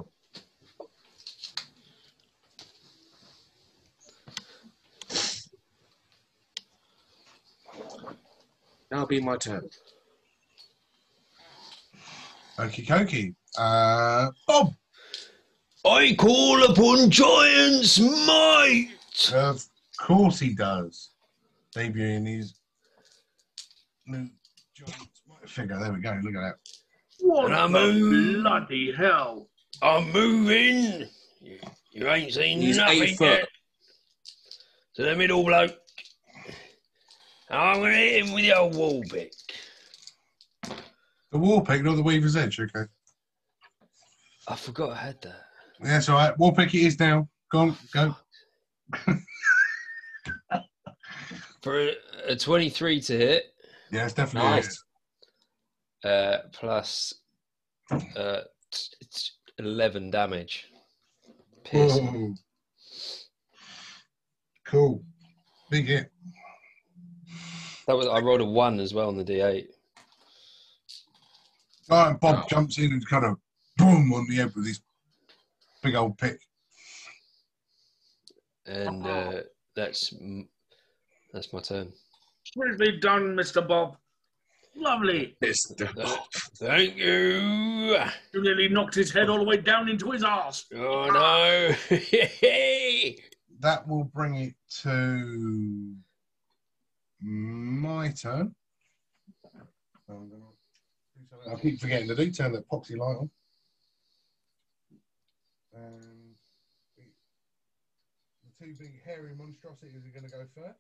That'll 8.89 9.05
be 9.05 9.21
my 9.21 9.37
turn. 9.37 9.69
Okie 12.57 12.85
dokie. 12.87 13.35
Uh, 13.57 14.31
Bob. 14.47 14.73
I 15.85 16.15
call 16.15 16.63
upon 16.63 17.09
giants' 17.09 17.99
might. 17.99 18.89
Of 19.33 19.63
course 19.99 20.39
he 20.39 20.53
does. 20.53 21.11
Debuting 21.77 22.27
his 22.27 22.55
new 24.07 24.27
giant 24.73 25.07
figure. 25.45 25.79
There 25.79 25.93
we 25.93 25.99
go. 25.99 26.19
Look 26.23 26.35
at 26.35 26.41
that. 26.41 26.55
What 27.19 27.45
And 27.45 27.55
I'm 27.55 27.75
a- 27.75 28.41
bloody 28.41 28.91
hell? 28.93 29.47
I'm 29.81 30.11
moving. 30.11 31.07
You, 31.39 31.59
you 31.91 32.07
ain't 32.09 32.33
seen 32.33 32.59
He's 32.61 32.77
nothing 32.77 33.03
eight 33.03 33.17
foot. 33.17 33.25
yet. 33.39 33.47
To 34.95 35.03
the 35.03 35.15
middle 35.15 35.43
bloke. 35.43 35.75
I'm 37.51 37.79
gonna 37.81 37.93
hit 37.95 38.25
him 38.25 38.33
with 38.33 38.43
the 38.43 38.53
old 38.57 38.75
war 38.75 39.01
pick. 39.03 39.31
The 41.31 41.37
war 41.37 41.63
pick, 41.63 41.83
not 41.83 41.95
the 41.95 42.03
Weaver's 42.03 42.35
Edge. 42.35 42.59
Okay. 42.59 42.89
I 44.47 44.55
forgot 44.55 44.91
I 44.91 44.95
had 44.95 45.21
that. 45.21 45.41
That's 45.79 46.09
all 46.09 46.15
right. 46.15 46.37
War 46.39 46.53
pick 46.55 46.73
it 46.73 46.79
is 46.81 46.99
now. 46.99 47.29
Go 47.51 47.59
on. 47.59 47.77
Go. 47.93 48.15
For 51.67 51.81
a, 51.81 51.91
a 52.29 52.35
23 52.37 53.01
to 53.01 53.17
hit, 53.17 53.43
Yeah, 53.91 54.05
it's 54.05 54.13
definitely. 54.13 54.49
Nice. 54.51 54.83
uh, 56.05 56.37
plus 56.53 57.13
uh, 57.91 58.39
t- 58.71 58.87
it's 59.01 59.33
11 59.59 60.09
damage. 60.09 60.67
Piercing. 61.65 62.37
Cool. 64.65 65.03
Big 65.69 65.87
hit. 65.87 66.09
That 67.87 67.97
was 67.97 68.07
I 68.07 68.19
rolled 68.21 68.39
a 68.39 68.45
one 68.45 68.79
as 68.79 68.93
well 68.93 69.09
on 69.09 69.17
the 69.17 69.25
d8. 69.25 69.65
All 71.89 72.11
right, 72.11 72.19
Bob 72.21 72.43
Oh. 72.43 72.47
jumps 72.49 72.77
in 72.77 72.93
and 72.93 73.05
kind 73.09 73.25
of 73.25 73.35
boom 73.75 74.13
on 74.13 74.25
the 74.29 74.35
head 74.37 74.53
with 74.55 74.67
his 74.67 74.79
big 75.83 75.95
old 75.95 76.17
pick. 76.17 76.39
and 78.65 79.05
uh, 79.05 79.41
that's 79.75 80.13
m- 80.13 80.47
that's 81.37 81.53
my 81.53 81.59
turn. 81.59 81.93
Swiftly 82.51 82.97
done, 82.99 83.35
Mr. 83.35 83.65
Bob. 83.65 83.95
Lovely. 84.75 85.35
It's 85.39 85.67
the 85.75 85.85
Thank 86.57 86.97
you. 86.97 87.95
You 88.33 88.41
nearly 88.41 88.69
knocked 88.69 88.95
his 88.95 89.11
head 89.11 89.29
all 89.29 89.37
the 89.37 89.43
way 89.43 89.57
down 89.57 89.87
into 89.87 90.09
his 90.11 90.23
arse. 90.23 90.65
Oh 90.75 91.05
no. 91.11 91.75
That 93.59 93.87
will 93.87 94.03
bring 94.03 94.35
it 94.35 94.53
to 94.83 95.95
my 97.21 98.09
turn. 98.09 98.53
I'm 100.07 100.29
gonna 100.29 100.29
do 100.29 101.23
something- 101.29 101.53
I 101.53 101.59
keep 101.59 101.79
forgetting 101.81 102.07
to 102.09 102.15
do 102.15 102.31
turn 102.31 102.51
that 102.53 102.67
poxy 102.69 102.95
light 102.97 103.17
on. 103.17 103.29
And 105.73 106.35
the 106.97 108.65
two 108.65 108.75
big 108.75 109.03
hairy 109.03 109.33
monstrosities 109.35 109.95
are 109.95 110.19
going 110.19 110.29
to 110.29 110.37
go 110.37 110.45
first. 110.55 110.79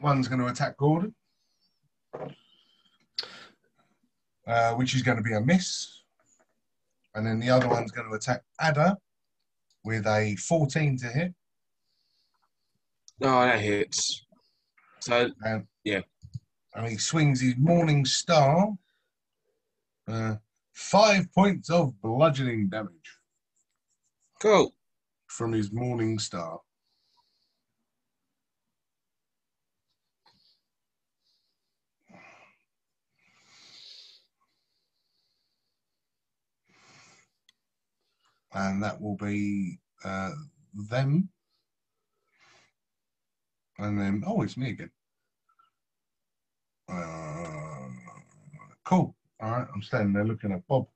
One's 0.00 0.28
going 0.28 0.40
to 0.40 0.46
attack 0.46 0.76
Gordon, 0.76 1.14
uh, 4.46 4.74
which 4.74 4.94
is 4.94 5.02
going 5.02 5.16
to 5.16 5.22
be 5.22 5.34
a 5.34 5.40
miss. 5.40 6.02
And 7.14 7.26
then 7.26 7.38
the 7.38 7.50
other 7.50 7.68
one's 7.68 7.90
going 7.90 8.08
to 8.08 8.14
attack 8.14 8.42
Ada 8.60 8.96
with 9.84 10.06
a 10.06 10.36
14 10.36 10.96
to 10.98 11.06
hit. 11.06 11.34
Oh, 13.20 13.42
that 13.42 13.60
hits. 13.60 14.24
So 15.00 15.30
And, 15.42 15.66
Yeah. 15.84 16.00
And 16.74 16.88
he 16.88 16.96
swings 16.96 17.40
his 17.40 17.56
Morning 17.58 18.04
Star. 18.04 18.70
Uh, 20.08 20.36
five 20.72 21.32
points 21.32 21.70
of 21.70 22.00
bludgeoning 22.00 22.68
damage 22.68 23.18
cool. 24.40 24.74
from 25.28 25.52
his 25.52 25.70
Morning 25.70 26.18
Star. 26.18 26.60
And 38.54 38.82
that 38.82 39.00
will 39.00 39.16
be 39.16 39.78
uh, 40.04 40.30
them. 40.90 41.28
And 43.78 43.98
then, 43.98 44.22
oh, 44.26 44.42
it's 44.42 44.56
me 44.56 44.70
again. 44.70 44.90
Uh, 46.88 47.88
cool. 48.84 49.14
All 49.40 49.50
right, 49.50 49.66
I'm 49.74 49.82
standing 49.82 50.12
there 50.12 50.24
looking 50.24 50.52
at 50.52 50.66
Bob. 50.68 50.86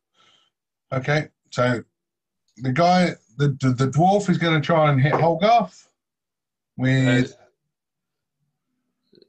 Okay, 0.93 1.29
so 1.51 1.83
the 2.59 2.73
guy, 2.73 3.15
the 3.39 3.57
the, 3.61 3.71
the 3.71 3.87
dwarf 3.89 4.29
is 4.31 4.39
going 4.39 4.61
to 4.61 4.65
try 4.65 4.91
and 4.91 5.01
hit 5.01 5.13
Hogarth 5.13 5.89
with. 6.77 7.37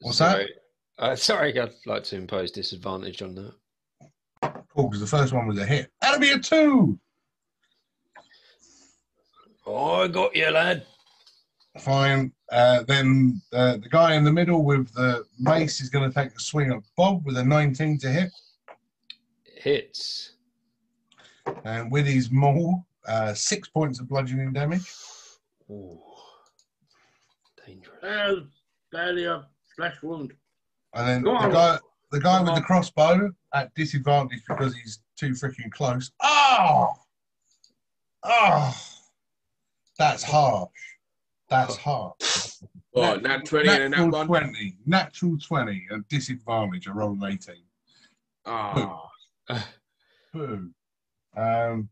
What's 0.01 0.19
that? 0.19 0.31
sorry. 0.31 0.53
Uh, 0.99 1.15
sorry, 1.15 1.59
I'd 1.59 1.73
like 1.85 2.03
to 2.05 2.15
impose 2.15 2.51
disadvantage 2.51 3.21
on 3.21 3.35
that. 3.35 3.53
Cool, 4.75 4.89
because 4.89 4.99
the 4.99 5.07
first 5.07 5.33
one 5.33 5.47
was 5.47 5.57
a 5.57 5.65
hit. 5.65 5.91
That'll 6.01 6.19
be 6.19 6.31
a 6.31 6.39
two. 6.39 6.99
I 9.67 10.07
got 10.07 10.35
you, 10.35 10.49
lad. 10.49 10.85
Fine. 11.79 12.31
Uh, 12.51 12.83
then 12.83 13.41
uh, 13.53 13.77
the 13.77 13.89
guy 13.89 14.15
in 14.15 14.23
the 14.23 14.31
middle 14.31 14.63
with 14.63 14.91
the 14.93 15.25
mace 15.39 15.81
is 15.81 15.89
going 15.89 16.09
to 16.09 16.13
take 16.13 16.33
a 16.35 16.39
swing 16.39 16.71
at 16.71 16.79
Bob 16.95 17.25
with 17.25 17.37
a 17.37 17.43
19 17.43 17.99
to 17.99 18.09
hit. 18.09 18.31
Hits. 19.55 20.33
And 21.65 21.91
with 21.91 22.05
his 22.05 22.31
maul, 22.31 22.85
uh, 23.07 23.33
six 23.33 23.67
points 23.67 23.99
of 23.99 24.07
bludgeoning 24.07 24.53
damage. 24.53 24.91
Ooh. 25.69 25.99
Dangerous. 27.65 28.03
Uh, 28.03 28.35
barely 28.91 29.25
a 29.25 29.45
flesh 29.75 29.95
wound. 30.01 30.33
And 30.93 31.07
then 31.07 31.21
Go 31.23 31.31
the 31.37 31.45
on. 31.45 31.51
guy, 31.51 31.77
the 32.11 32.19
guy 32.19 32.39
Go 32.39 32.45
with 32.45 32.55
the 32.55 32.61
crossbow 32.61 33.31
at 33.53 33.73
disadvantage 33.75 34.41
because 34.47 34.73
he's 34.75 34.99
too 35.17 35.31
freaking 35.31 35.69
close. 35.71 36.11
Oh, 36.21 36.93
oh, 38.23 38.77
that's 39.97 40.23
harsh. 40.23 40.69
That's 41.49 41.75
harsh. 41.77 42.15
What, 42.91 43.21
nat 43.23 43.45
20 43.45 43.69
and 43.69 43.81
a 43.83 43.89
nat 43.89 43.97
Natural 43.97 44.11
1? 44.11 44.27
twenty, 44.27 44.77
natural 44.85 45.37
twenty, 45.37 45.85
and 45.89 46.07
disadvantage. 46.07 46.87
I 46.87 46.91
rolled 46.91 47.23
eighteen. 47.23 47.63
Ah, 48.45 49.09
Boo. 50.33 50.71
Um, 51.35 51.89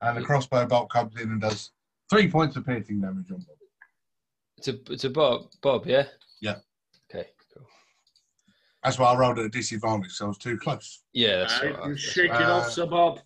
and 0.00 0.16
the 0.16 0.22
crossbow 0.22 0.66
bolt 0.66 0.90
comes 0.90 1.20
in 1.20 1.30
and 1.30 1.40
does 1.40 1.70
three 2.10 2.30
points 2.30 2.56
of 2.56 2.64
piercing 2.66 3.00
damage 3.00 3.30
on 3.30 3.38
Bob. 3.38 3.56
It's 4.58 4.68
a 4.68 4.78
it's 4.92 5.04
a 5.04 5.10
Bob 5.10 5.50
Bob, 5.62 5.86
yeah? 5.86 6.04
Yeah. 6.40 6.56
Okay, 7.10 7.28
cool. 7.54 7.66
That's 8.82 8.98
why 8.98 9.12
I 9.12 9.16
rolled 9.16 9.38
at 9.38 9.46
a 9.46 9.48
disadvantage, 9.48 10.12
so 10.12 10.26
I 10.26 10.28
was 10.28 10.38
too 10.38 10.56
close. 10.58 11.02
Yeah, 11.12 11.38
that's 11.38 11.60
Uh, 11.60 11.72
all 11.82 11.88
right. 11.90 11.98
shake 11.98 12.30
it 12.30 12.42
Uh, 12.42 12.52
off, 12.58 12.70
Sir 12.70 12.86
Bob. 12.86 13.20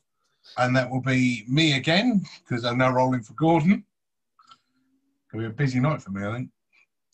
And 0.56 0.74
that 0.76 0.88
will 0.90 1.02
be 1.02 1.44
me 1.48 1.74
again, 1.76 2.24
because 2.38 2.64
I'm 2.64 2.78
now 2.78 2.90
rolling 2.92 3.22
for 3.22 3.34
Gordon. 3.34 3.84
It'll 5.32 5.40
be 5.40 5.46
a 5.46 5.50
busy 5.50 5.80
night 5.80 6.02
for 6.02 6.10
me, 6.10 6.26
I 6.26 6.34
think. 6.34 6.50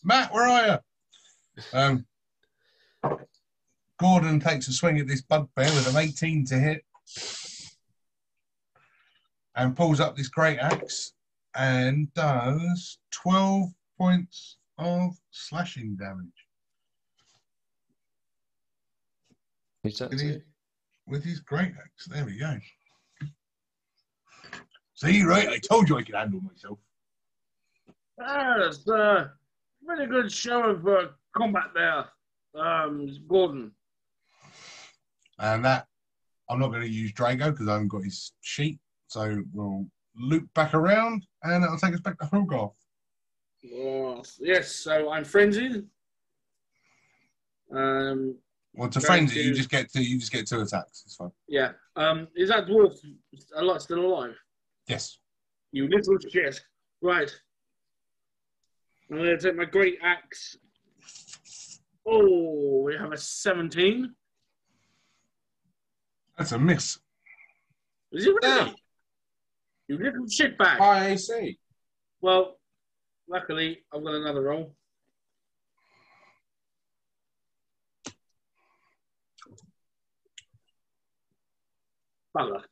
Matt, 0.03 0.33
where 0.33 0.47
are 0.47 0.67
you? 0.67 1.67
Um, 1.73 2.05
Gordon 3.99 4.39
takes 4.39 4.67
a 4.67 4.73
swing 4.73 4.99
at 4.99 5.07
this 5.07 5.21
bugbear 5.21 5.65
with 5.65 5.87
an 5.87 5.97
18 5.97 6.45
to 6.47 6.59
hit 6.59 6.85
and 9.55 9.75
pulls 9.75 9.99
up 9.99 10.15
this 10.15 10.27
great 10.27 10.59
axe 10.59 11.13
and 11.55 12.13
does 12.13 12.99
12 13.11 13.69
points 13.97 14.57
of 14.77 15.13
slashing 15.31 15.95
damage 15.95 16.27
Who's 19.83 19.97
that 19.99 20.11
Did 20.11 20.19
he- 20.19 20.41
with 21.07 21.23
his 21.23 21.39
great 21.39 21.71
axe. 21.77 22.05
There 22.07 22.25
we 22.25 22.37
go. 22.37 22.57
See, 24.95 25.21
right? 25.23 25.47
I 25.47 25.59
told 25.59 25.87
you 25.87 25.97
I 25.97 26.01
could 26.01 26.15
handle 26.15 26.41
myself. 26.41 26.79
Ah, 28.21 28.55
that's 28.59 28.87
a 28.87 29.31
really 29.85 30.07
good 30.07 30.31
show 30.31 30.63
of 30.63 30.87
uh, 30.87 31.07
combat 31.35 31.65
there, 31.73 32.05
um, 32.61 33.07
Gordon. 33.27 33.71
And 35.39 35.65
that, 35.65 35.87
I'm 36.49 36.59
not 36.59 36.69
going 36.69 36.81
to 36.81 36.89
use 36.89 37.11
Drago 37.11 37.51
because 37.51 37.67
I 37.67 37.73
haven't 37.73 37.89
got 37.89 38.03
his 38.03 38.31
sheet. 38.41 38.79
So 39.07 39.43
we'll 39.53 39.85
loop 40.15 40.47
back 40.53 40.73
around 40.73 41.25
and 41.43 41.63
it'll 41.63 41.77
take 41.77 41.93
us 41.93 41.99
back 41.99 42.17
to 42.19 42.25
Hogarth. 42.25 42.75
Oh, 43.73 44.23
yes, 44.39 44.71
so 44.71 45.09
I'm 45.11 45.25
frenzied. 45.25 45.83
Um, 47.75 48.37
Well, 48.73 48.89
to 48.89 49.01
frenzy, 49.01 49.41
you 49.41 49.53
just 49.53 49.69
get 49.69 49.91
two. 49.91 50.03
You 50.03 50.19
just 50.19 50.31
get 50.31 50.47
two 50.47 50.61
attacks. 50.61 51.03
It's 51.05 51.15
fine. 51.15 51.31
yeah. 51.47 51.71
Um, 51.95 52.27
is 52.35 52.49
that 52.49 52.67
dwarf 52.67 52.93
a 53.55 53.63
lot 53.63 53.81
still 53.81 54.05
alive? 54.05 54.35
Yes. 54.87 55.17
You 55.71 55.87
little 55.89 56.17
shit. 56.29 56.61
Right. 57.01 57.31
I'm 59.09 59.17
going 59.17 59.29
to 59.29 59.37
take 59.37 59.55
my 59.55 59.65
great 59.65 59.99
axe. 60.01 60.57
Oh, 62.07 62.81
we 62.83 62.95
have 62.95 63.11
a 63.11 63.17
17. 63.17 64.13
That's 66.37 66.51
a 66.51 66.59
miss. 66.59 66.99
Is 68.11 68.25
it 68.25 68.29
really? 68.29 68.41
Yeah. 68.43 68.71
You 69.87 69.97
little 69.97 70.25
shitbag. 70.25 70.79
I 70.79 71.15
see. 71.15 71.59
Well, 72.21 72.57
luckily, 73.29 73.83
I've 73.93 74.03
got 74.03 74.15
another 74.15 74.41
roll. 74.41 74.75
Bugger. 82.35 82.63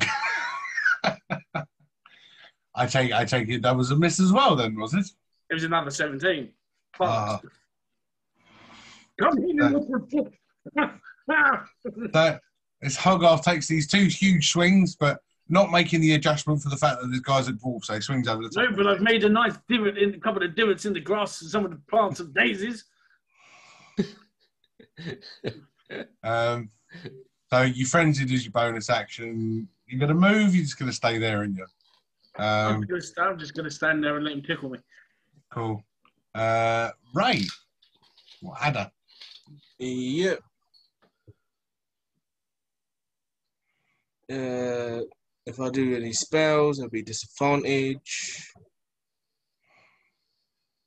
I 2.74 2.86
take. 2.86 3.12
I 3.12 3.24
take 3.24 3.48
it 3.48 3.62
that 3.62 3.76
was 3.76 3.90
a 3.90 3.96
miss 3.96 4.18
as 4.18 4.32
well. 4.32 4.56
Then 4.56 4.74
was 4.74 4.94
it? 4.94 5.06
It 5.50 5.54
was 5.54 5.64
another 5.64 5.90
17. 5.90 6.50
Fuck. 6.96 7.08
Ah. 7.08 7.40
Come 9.20 9.38
in, 9.38 9.56
little. 9.56 10.30
That 12.12 12.40
it's 12.80 12.96
Hogarth 12.96 13.42
takes 13.42 13.66
these 13.66 13.86
two 13.86 14.04
huge 14.04 14.50
swings, 14.50 14.94
but 14.96 15.20
not 15.48 15.70
making 15.70 16.00
the 16.00 16.14
adjustment 16.14 16.62
for 16.62 16.68
the 16.68 16.76
fact 16.76 17.00
that 17.00 17.08
this 17.08 17.20
guy's 17.20 17.48
a 17.48 17.52
dwarf, 17.52 17.84
so 17.84 17.94
he 17.94 18.00
swings 18.00 18.28
over 18.28 18.42
the 18.42 18.50
top. 18.50 18.70
No, 18.70 18.76
but 18.76 18.86
I've 18.86 19.00
made 19.00 19.24
a 19.24 19.28
nice 19.28 19.54
divot 19.68 19.98
in 19.98 20.14
a 20.14 20.18
couple 20.20 20.42
of 20.42 20.54
divots 20.54 20.84
in 20.84 20.92
the 20.92 21.00
grass 21.00 21.40
and 21.42 21.50
some 21.50 21.64
of 21.64 21.70
the 21.70 21.80
plants 21.90 22.20
and 22.20 22.32
daisies. 22.34 22.84
Um, 26.22 26.68
so 27.50 27.62
you 27.62 27.86
frenzied 27.86 28.30
as 28.32 28.44
your 28.44 28.52
bonus 28.52 28.90
action. 28.90 29.66
You're 29.86 30.00
going 30.00 30.08
to 30.10 30.14
move. 30.14 30.54
You're 30.54 30.64
just 30.64 30.78
going 30.78 30.90
to 30.90 30.94
stay 30.94 31.16
there, 31.18 31.42
and 31.42 31.56
you. 31.56 31.64
I'm, 32.36 32.74
Um, 32.76 32.86
I'm 33.18 33.38
just 33.38 33.54
going 33.54 33.64
to 33.64 33.70
stand 33.70 34.04
there 34.04 34.16
and 34.16 34.24
let 34.24 34.34
him 34.34 34.42
tickle 34.42 34.68
me. 34.68 34.78
Cool. 35.50 35.82
Uh, 36.34 36.90
Ray. 37.14 37.42
Well, 38.42 38.56
Ada. 38.64 38.92
Yep. 39.78 40.38
Uh, 44.30 45.00
if 45.46 45.60
I 45.60 45.70
do 45.70 45.96
any 45.96 46.12
spells, 46.12 46.80
I'll 46.80 46.88
be 46.90 47.02
disadvantage. 47.02 48.52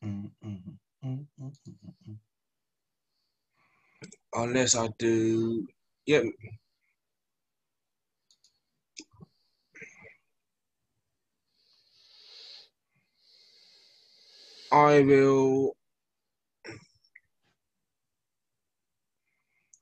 Mm, 0.04 0.32
mm, 0.46 0.60
mm, 1.06 1.06
mm, 1.06 1.26
mm, 1.42 1.94
mm. 2.10 2.18
Unless 4.36 4.76
I 4.76 4.90
do. 5.00 5.68
Yep. 6.06 6.24
I 14.72 15.02
will 15.02 15.76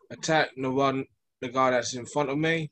attack 0.10 0.50
the 0.58 0.72
one, 0.72 1.06
the 1.42 1.50
guy 1.50 1.72
that's 1.72 1.94
in 1.94 2.06
front 2.06 2.30
of 2.30 2.38
me, 2.38 2.72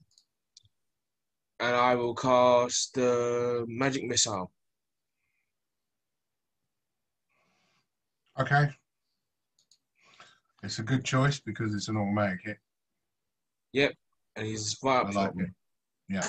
and 1.59 1.75
I 1.75 1.95
will 1.95 2.15
cast 2.15 2.95
the 2.95 3.65
magic 3.67 4.03
missile. 4.05 4.51
Okay. 8.39 8.69
It's 10.63 10.79
a 10.79 10.83
good 10.83 11.03
choice 11.03 11.39
because 11.39 11.73
it's 11.75 11.87
an 11.87 11.97
automatic 11.97 12.39
hit. 12.43 12.57
Yep, 13.73 13.93
and 14.35 14.47
he's 14.47 14.75
right 14.83 15.05
I 15.05 15.09
like 15.11 15.31
it. 15.37 15.49
Yeah. 16.09 16.27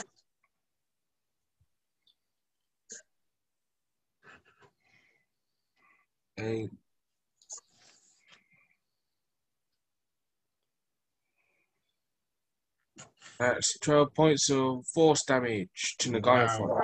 That's 13.39 13.79
12 13.79 14.15
points 14.15 14.51
of 14.51 14.87
force 14.87 15.25
damage 15.25 15.97
to 15.99 16.11
the 16.11 16.21
guy 16.21 16.45
Wow. 16.59 16.81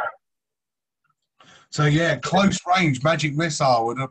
So 1.71 1.87
yeah, 1.87 2.17
close 2.19 2.59
range 2.77 3.03
magic 3.03 3.35
missile 3.35 3.87
with 3.87 3.99
a 3.99 4.09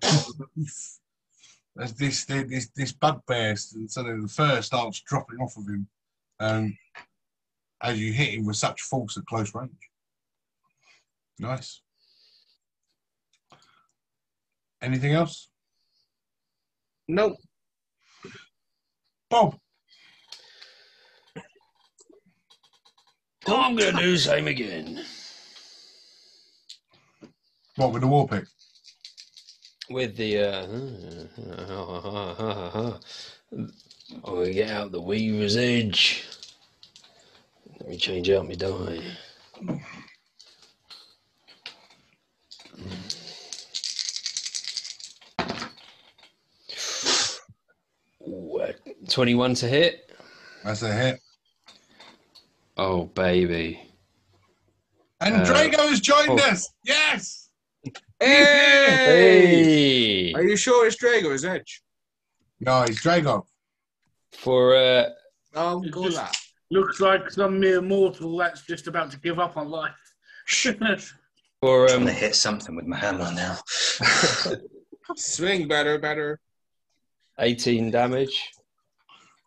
as 1.79 1.93
this 1.93 2.25
this 2.25 2.69
this 2.75 2.91
bugbear 2.91 3.55
and 3.75 3.89
suddenly 3.89 4.21
the 4.21 4.27
fur 4.27 4.61
starts 4.61 4.99
dropping 5.01 5.39
off 5.39 5.55
of 5.55 5.67
him, 5.67 5.87
um, 6.41 6.77
as 7.81 7.97
you 7.99 8.11
hit 8.11 8.33
him 8.33 8.45
with 8.45 8.57
such 8.57 8.81
force 8.81 9.15
at 9.17 9.25
close 9.25 9.55
range. 9.55 9.71
Nice. 11.39 11.82
Anything 14.83 15.13
else, 15.13 15.47
Nope. 17.07 17.37
Bob? 19.29 19.57
I'm 23.47 23.75
going 23.75 23.95
to 23.95 24.01
do 24.01 24.11
the 24.11 24.17
same 24.17 24.47
again. 24.47 25.03
What 27.75 27.93
with 27.93 28.01
the 28.01 28.07
war 28.07 28.27
pick? 28.27 28.45
With 29.89 30.15
the 30.17 30.39
uh, 30.39 30.65
I'm 33.51 33.71
going 34.21 34.45
to 34.45 34.53
get 34.53 34.69
out 34.69 34.91
the 34.91 35.01
Weaver's 35.01 35.57
Edge. 35.57 36.25
Let 37.79 37.89
me 37.89 37.97
change 37.97 38.29
out 38.29 38.47
my 38.47 38.55
die. 38.55 39.01
Ooh, 48.27 48.59
uh, 48.59 48.71
21 49.13 49.53
to 49.53 49.67
hit. 49.67 50.11
That's 50.63 50.81
a 50.81 50.91
hit. 50.91 51.19
Oh 52.77 53.05
baby. 53.05 53.79
And 55.21 55.35
Uh, 55.35 55.45
Drago 55.45 55.87
has 55.87 55.99
joined 55.99 56.31
oh. 56.31 56.49
us. 56.49 56.67
Yes. 56.83 57.49
Hey! 58.19 58.35
Hey! 60.31 60.33
Are 60.33 60.41
you 60.43 60.57
sure 60.57 60.87
it's 60.87 60.95
Drago 60.95 61.25
or 61.25 61.33
is 61.33 61.45
Edge? 61.45 61.83
No, 62.59 62.81
it's 62.81 63.03
Drago. 63.03 63.43
For 64.31 64.75
uh, 64.75 65.09
Oh, 65.53 65.83
It's 65.83 65.91
good 65.91 66.05
just- 66.05 66.17
lad. 66.17 66.35
Looks 66.71 66.99
like 66.99 67.29
some 67.29 67.59
mere 67.59 67.83
mortal 67.83 68.35
that's 68.37 68.65
just 68.65 68.87
about 68.87 69.11
to 69.11 69.19
give 69.19 69.37
up 69.37 69.57
on 69.57 69.69
life. 69.69 69.93
for 70.47 71.87
trying 71.87 71.99
um, 72.01 72.05
to 72.07 72.11
hit 72.11 72.33
something 72.33 72.75
with 72.75 72.87
my 72.87 72.97
hammer 72.97 73.31
now. 73.31 73.59
Swing 75.15 75.67
better, 75.67 75.99
better. 75.99 76.39
18 77.37 77.91
damage. 77.91 78.49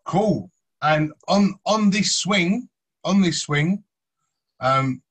Cool. 0.06 0.50
And 0.82 1.12
on 1.28 1.54
on 1.66 1.90
this 1.90 2.14
swing, 2.14 2.68
on 3.04 3.20
this 3.20 3.42
swing, 3.42 3.82
um, 4.60 5.02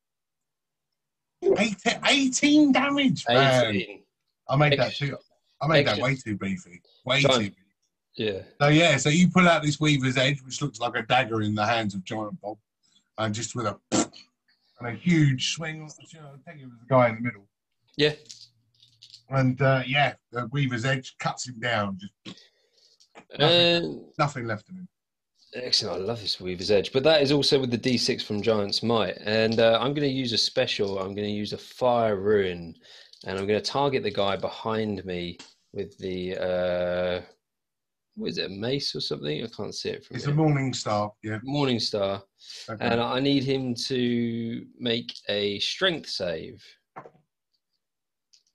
18, 1.43 1.99
18 2.07 2.71
damage. 2.71 3.25
Man. 3.27 3.75
18. 3.75 4.03
I 4.47 4.55
made 4.55 4.79
that 4.79 4.93
too. 4.95 5.17
I 5.61 5.67
made 5.67 5.87
that 5.87 5.99
way 5.99 6.15
too 6.15 6.37
beefy. 6.37 6.81
Way 7.05 7.21
Giant. 7.21 7.35
too. 7.35 7.49
Beefy. 7.49 7.55
Yeah. 8.17 8.41
So 8.61 8.67
yeah, 8.69 8.97
so 8.97 9.09
you 9.09 9.29
pull 9.29 9.47
out 9.47 9.63
this 9.63 9.79
Weaver's 9.79 10.17
Edge, 10.17 10.41
which 10.43 10.61
looks 10.61 10.79
like 10.79 10.95
a 10.95 11.01
dagger 11.01 11.41
in 11.41 11.55
the 11.55 11.65
hands 11.65 11.93
of 11.93 12.03
Giant 12.03 12.39
Bob, 12.41 12.57
and 13.17 13.33
just 13.33 13.55
with 13.55 13.65
a 13.65 13.77
and 13.91 14.87
a 14.87 14.91
huge 14.91 15.53
swing. 15.53 15.89
You 16.11 16.19
know, 16.19 16.27
I 16.27 16.49
think 16.49 16.61
it 16.61 16.65
was 16.65 16.79
the 16.79 16.87
guy 16.87 17.09
in 17.09 17.15
the 17.15 17.21
middle. 17.21 17.47
Yeah. 17.97 18.13
And 19.29 19.61
uh, 19.61 19.83
yeah, 19.85 20.13
the 20.31 20.47
Weaver's 20.51 20.85
Edge 20.85 21.15
cuts 21.19 21.47
him 21.47 21.59
down. 21.59 21.99
Just 21.99 22.39
And 23.39 24.01
nothing 24.17 24.45
left 24.47 24.69
of 24.69 24.75
him. 24.75 24.87
excellent. 25.55 26.01
I 26.01 26.05
love 26.05 26.21
this 26.21 26.39
Weaver's 26.39 26.71
Edge. 26.71 26.91
But 26.93 27.03
that 27.03 27.21
is 27.21 27.31
also 27.31 27.59
with 27.59 27.71
the 27.71 27.77
D6 27.77 28.23
from 28.23 28.41
Giant's 28.41 28.81
Might. 28.83 29.17
And 29.25 29.59
uh, 29.59 29.77
I'm 29.81 29.93
going 29.93 30.07
to 30.07 30.15
use 30.15 30.33
a 30.33 30.37
special. 30.37 30.99
I'm 30.99 31.15
going 31.15 31.27
to 31.27 31.29
use 31.43 31.53
a 31.53 31.57
Fire 31.57 32.15
Rune. 32.17 32.75
And 33.25 33.39
I'm 33.39 33.47
going 33.47 33.59
to 33.61 33.71
target 33.71 34.03
the 34.03 34.11
guy 34.11 34.35
behind 34.35 35.03
me 35.05 35.37
with 35.73 35.97
the. 35.97 36.37
Uh, 36.37 37.21
what 38.17 38.29
is 38.29 38.37
it, 38.37 38.45
a 38.45 38.49
mace 38.49 38.95
or 38.95 39.01
something? 39.01 39.43
I 39.43 39.47
can't 39.47 39.75
see 39.75 39.89
it 39.89 40.05
from 40.05 40.15
It's 40.15 40.23
here. 40.25 40.33
a 40.33 40.37
Morning 40.37 40.73
Star. 40.73 41.11
Yeah. 41.21 41.39
Morning 41.43 41.79
Star. 41.81 42.23
Okay. 42.69 42.85
And 42.85 43.01
I 43.01 43.19
need 43.19 43.43
him 43.43 43.75
to 43.87 44.65
make 44.79 45.13
a 45.27 45.59
strength 45.59 46.09
save. 46.09 46.63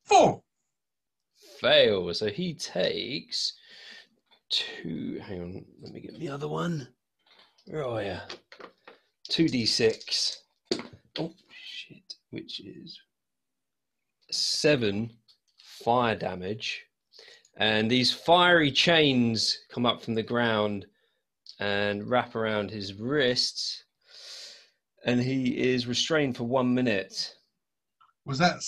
Four. 0.05 0.43
Fail. 1.61 2.13
So 2.15 2.29
he 2.29 2.55
takes 2.55 3.53
two. 4.51 5.21
Hang 5.25 5.43
on. 5.43 5.65
Let 5.81 5.93
me 5.93 6.01
get 6.01 6.19
the 6.19 6.29
other 6.29 6.49
one. 6.49 6.89
Where 7.67 7.87
are 7.87 8.03
you? 8.03 8.19
2d6. 9.31 10.37
Oh, 11.19 11.33
shit. 11.51 12.15
Which 12.31 12.61
is 12.61 12.99
seven 14.31 15.11
fire 15.59 16.17
damage. 16.17 16.85
And 17.57 17.91
these 17.91 18.13
fiery 18.13 18.71
chains 18.71 19.59
come 19.71 19.87
up 19.87 20.03
from 20.03 20.15
the 20.15 20.23
ground 20.23 20.87
and 21.59 22.09
wrap 22.09 22.35
around 22.35 22.71
his 22.71 22.95
wrists. 22.95 23.85
And 25.05 25.21
he 25.21 25.57
is 25.59 25.87
restrained 25.87 26.37
for 26.37 26.45
one 26.45 26.75
minute. 26.75 27.35
Was 28.25 28.39
that 28.39 28.63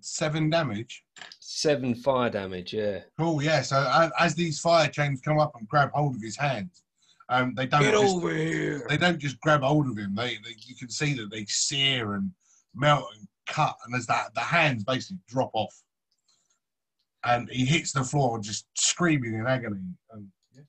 seven 0.00 0.50
damage? 0.50 1.02
Seven 1.50 1.94
fire 1.94 2.28
damage, 2.28 2.74
yeah. 2.74 3.00
Cool. 3.18 3.42
Yeah. 3.42 3.62
So 3.62 3.78
uh, 3.78 4.10
as 4.20 4.34
these 4.34 4.60
fire 4.60 4.86
chains 4.86 5.22
come 5.22 5.38
up 5.38 5.52
and 5.58 5.66
grab 5.66 5.90
hold 5.94 6.14
of 6.14 6.20
his 6.20 6.36
hands, 6.36 6.82
um, 7.30 7.54
they 7.54 7.64
don't 7.64 7.80
Get 7.80 7.94
just, 7.94 8.16
over 8.16 8.34
here. 8.34 8.86
they 8.86 8.98
don't 8.98 9.18
just 9.18 9.40
grab 9.40 9.62
hold 9.62 9.88
of 9.88 9.96
him. 9.96 10.14
They, 10.14 10.34
they 10.44 10.54
you 10.66 10.76
can 10.76 10.90
see 10.90 11.14
that 11.14 11.30
they 11.30 11.46
sear 11.46 12.16
and 12.16 12.30
melt 12.74 13.06
and 13.16 13.26
cut, 13.46 13.78
and 13.86 13.94
as 13.94 14.04
that 14.08 14.34
the 14.34 14.42
hands 14.42 14.84
basically 14.84 15.20
drop 15.26 15.48
off, 15.54 15.74
and 17.24 17.48
he 17.48 17.64
hits 17.64 17.92
the 17.92 18.04
floor 18.04 18.38
just 18.40 18.66
screaming 18.74 19.32
in 19.32 19.46
agony. 19.46 19.80
And, 20.10 20.28
yeah. 20.54 20.62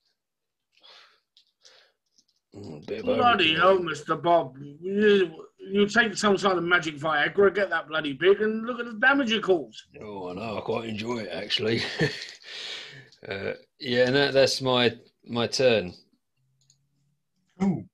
Mm, 2.56 2.88
bit 2.88 3.00
of 3.00 3.06
bloody 3.06 3.54
hell, 3.54 3.80
Mr. 3.80 4.24
Bob. 4.24 4.56
You, 4.58 5.46
you 5.70 5.88
take 5.88 6.16
some 6.16 6.38
sort 6.38 6.58
of 6.58 6.64
magic 6.64 6.98
Viagra, 6.98 7.54
get 7.54 7.70
that 7.70 7.88
bloody 7.88 8.14
big, 8.14 8.42
and 8.42 8.66
look 8.66 8.80
at 8.80 8.86
the 8.86 8.94
damage 8.94 9.32
it 9.32 9.44
caused. 9.44 9.84
Oh, 10.02 10.30
I 10.30 10.34
know. 10.34 10.58
I 10.58 10.62
quite 10.62 10.90
enjoy 10.90 11.20
it 11.20 11.30
actually. 11.32 11.82
uh, 13.30 13.54
yeah, 13.80 14.08
and 14.08 14.16
that, 14.16 14.34
that's 14.34 14.62
my 14.62 14.96
my 15.26 15.48
turn. 15.48 15.94
Cool. 17.60 17.86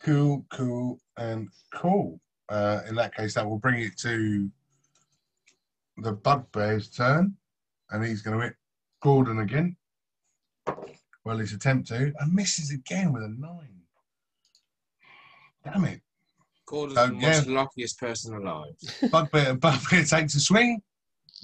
Cool, 0.00 0.46
cool, 0.52 0.98
and 1.16 1.48
cool. 1.74 2.20
Uh, 2.48 2.82
in 2.88 2.94
that 2.94 3.14
case, 3.14 3.34
that 3.34 3.48
will 3.48 3.58
bring 3.58 3.82
it 3.82 3.96
to 3.98 4.48
the 5.98 6.12
bugbear's 6.12 6.88
turn, 6.88 7.34
and 7.90 8.04
he's 8.04 8.22
going 8.22 8.38
to 8.38 8.44
hit 8.44 8.54
Gordon 9.02 9.40
again. 9.40 9.76
Well, 11.24 11.38
his 11.38 11.52
attempt 11.52 11.88
to, 11.88 12.12
and 12.20 12.32
misses 12.32 12.70
again 12.70 13.12
with 13.12 13.24
a 13.24 13.28
nine. 13.28 13.75
Damn 15.66 15.84
it. 15.84 16.00
Gordon's 16.66 16.98
Oh, 16.98 17.06
the 17.08 17.14
yeah. 17.16 17.28
most 17.28 17.46
luckiest 17.48 17.98
person 17.98 18.34
alive. 18.34 18.74
Bugbear, 19.10 19.54
Bugbear 19.54 20.04
takes 20.04 20.34
a 20.34 20.40
swing. 20.40 20.80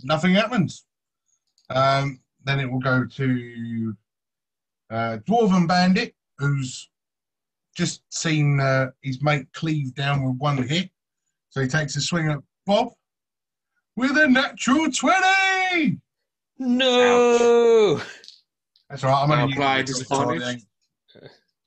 Nothing 0.04 0.34
happens. 0.34 0.84
Um, 1.70 2.20
then 2.44 2.60
it 2.60 2.70
will 2.70 2.80
go 2.80 3.04
to 3.04 3.96
uh, 4.90 5.18
Dwarven 5.28 5.66
Bandit, 5.68 6.14
who's 6.38 6.88
just 7.76 8.02
seen 8.10 8.60
uh, 8.60 8.90
his 9.02 9.22
mate 9.22 9.46
cleave 9.52 9.94
down 9.94 10.24
with 10.24 10.36
one 10.38 10.62
hit. 10.66 10.90
So 11.50 11.60
he 11.60 11.68
takes 11.68 11.96
a 11.96 12.00
swing 12.00 12.30
at 12.30 12.38
Bob 12.66 12.88
with 13.96 14.16
a 14.18 14.28
natural 14.28 14.90
20. 14.90 15.98
No. 16.58 18.00
That's 18.88 19.04
all 19.04 19.10
right. 19.10 19.22
I'm 19.22 19.28
Now 19.30 19.42
only 19.42 19.54
apply 19.54 19.78
it 19.78 19.86
disadvantage. 19.86 20.62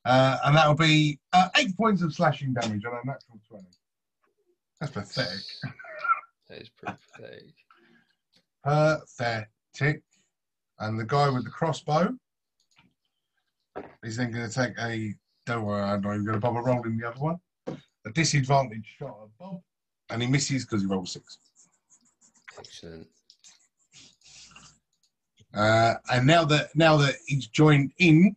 Uh, 0.06 0.38
and 0.46 0.56
that 0.56 0.68
will 0.68 0.76
be 0.76 1.20
uh, 1.34 1.50
eight 1.58 1.76
points 1.76 2.04
of 2.04 2.14
slashing 2.14 2.54
damage 2.54 2.86
on 2.86 2.94
a 2.94 3.06
natural 3.06 3.40
20. 3.50 3.66
That's 4.80 4.92
pathetic. 4.92 5.42
That 6.48 6.62
is 6.62 6.70
pretty 6.70 6.96
pathetic. 7.12 7.56
Pathetic. 8.64 10.04
And 10.78 11.00
the 11.00 11.04
guy 11.04 11.28
with 11.28 11.44
the 11.44 11.50
crossbow 11.50 12.16
is 14.04 14.18
then 14.18 14.32
going 14.32 14.48
to 14.48 14.54
take 14.54 14.78
a. 14.80 15.16
Don't 15.48 15.66
worry, 15.66 15.82
I'm 15.82 16.02
not 16.02 16.14
even 16.14 16.26
going 16.26 16.36
to 16.36 16.40
bother 16.40 16.62
rolling 16.62 17.00
the 17.00 17.08
other 17.08 17.20
one. 17.20 17.40
A 17.68 18.12
disadvantage 18.14 18.96
shot 19.00 19.18
at 19.24 19.38
Bob, 19.40 19.62
and 20.12 20.22
he 20.22 20.28
misses 20.28 20.66
because 20.66 20.82
he 20.82 20.88
rolled 20.88 21.10
six. 21.10 21.40
Excellent. 22.60 23.08
Uh, 25.52 25.96
and 26.12 26.28
now 26.28 26.46
that 26.46 26.76
now 26.76 26.96
that 26.98 27.16
he's 27.26 27.48
joined 27.48 27.92
in, 27.98 28.36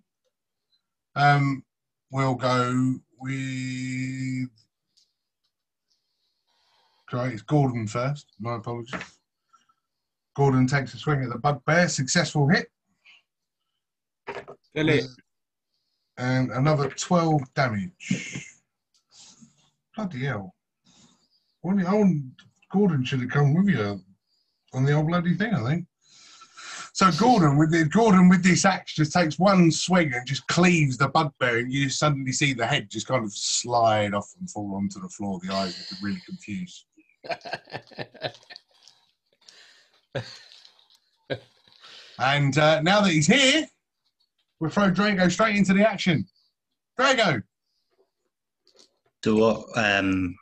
um, 1.18 1.62
we'll 2.10 2.34
go 2.34 2.94
with. 3.20 4.48
Sorry, 7.10 7.32
it's 7.32 7.42
Gordon 7.42 7.86
first. 7.86 8.26
My 8.38 8.56
apologies. 8.56 9.00
Gordon 10.36 10.66
takes 10.66 10.94
a 10.94 10.98
swing 10.98 11.22
at 11.24 11.30
the 11.30 11.38
bugbear, 11.38 11.88
successful 11.88 12.48
hit, 12.48 12.70
Kill 14.74 14.88
it. 14.88 15.04
and 16.16 16.52
another 16.52 16.88
12 16.90 17.42
damage. 17.54 18.46
Bloody 19.96 20.26
hell. 20.26 20.54
Old 21.64 22.22
Gordon 22.70 23.04
should 23.04 23.20
have 23.22 23.30
come 23.30 23.52
with 23.52 23.68
you 23.68 24.00
on 24.72 24.84
the 24.84 24.92
old 24.92 25.08
bloody 25.08 25.34
thing, 25.34 25.52
I 25.54 25.64
think. 25.68 25.86
So 26.98 27.12
Gordon 27.12 27.56
with 27.56 27.70
the 27.70 27.84
Gordon 27.84 28.28
with 28.28 28.42
this 28.42 28.64
axe 28.64 28.94
just 28.94 29.12
takes 29.12 29.38
one 29.38 29.70
swing 29.70 30.12
and 30.12 30.26
just 30.26 30.44
cleaves 30.48 30.98
the 30.98 31.06
bugbear, 31.06 31.58
and 31.58 31.72
you 31.72 31.88
suddenly 31.88 32.32
see 32.32 32.54
the 32.54 32.66
head 32.66 32.90
just 32.90 33.06
kind 33.06 33.24
of 33.24 33.32
slide 33.32 34.14
off 34.14 34.34
and 34.40 34.50
fall 34.50 34.74
onto 34.74 35.00
the 35.00 35.08
floor. 35.08 35.38
The 35.40 35.54
eyes 35.54 35.92
are 35.92 36.04
really 36.04 36.20
confused. 36.26 36.86
And 42.20 42.58
uh, 42.58 42.82
now 42.82 43.00
that 43.00 43.12
he's 43.12 43.28
here, 43.28 43.64
we'll 44.58 44.70
throw 44.70 44.90
Drago 44.90 45.30
straight 45.30 45.54
into 45.54 45.72
the 45.72 45.88
action. 45.88 46.26
Drago, 46.98 47.40
So 49.22 49.36
what? 49.36 49.66
Um, 49.76 50.34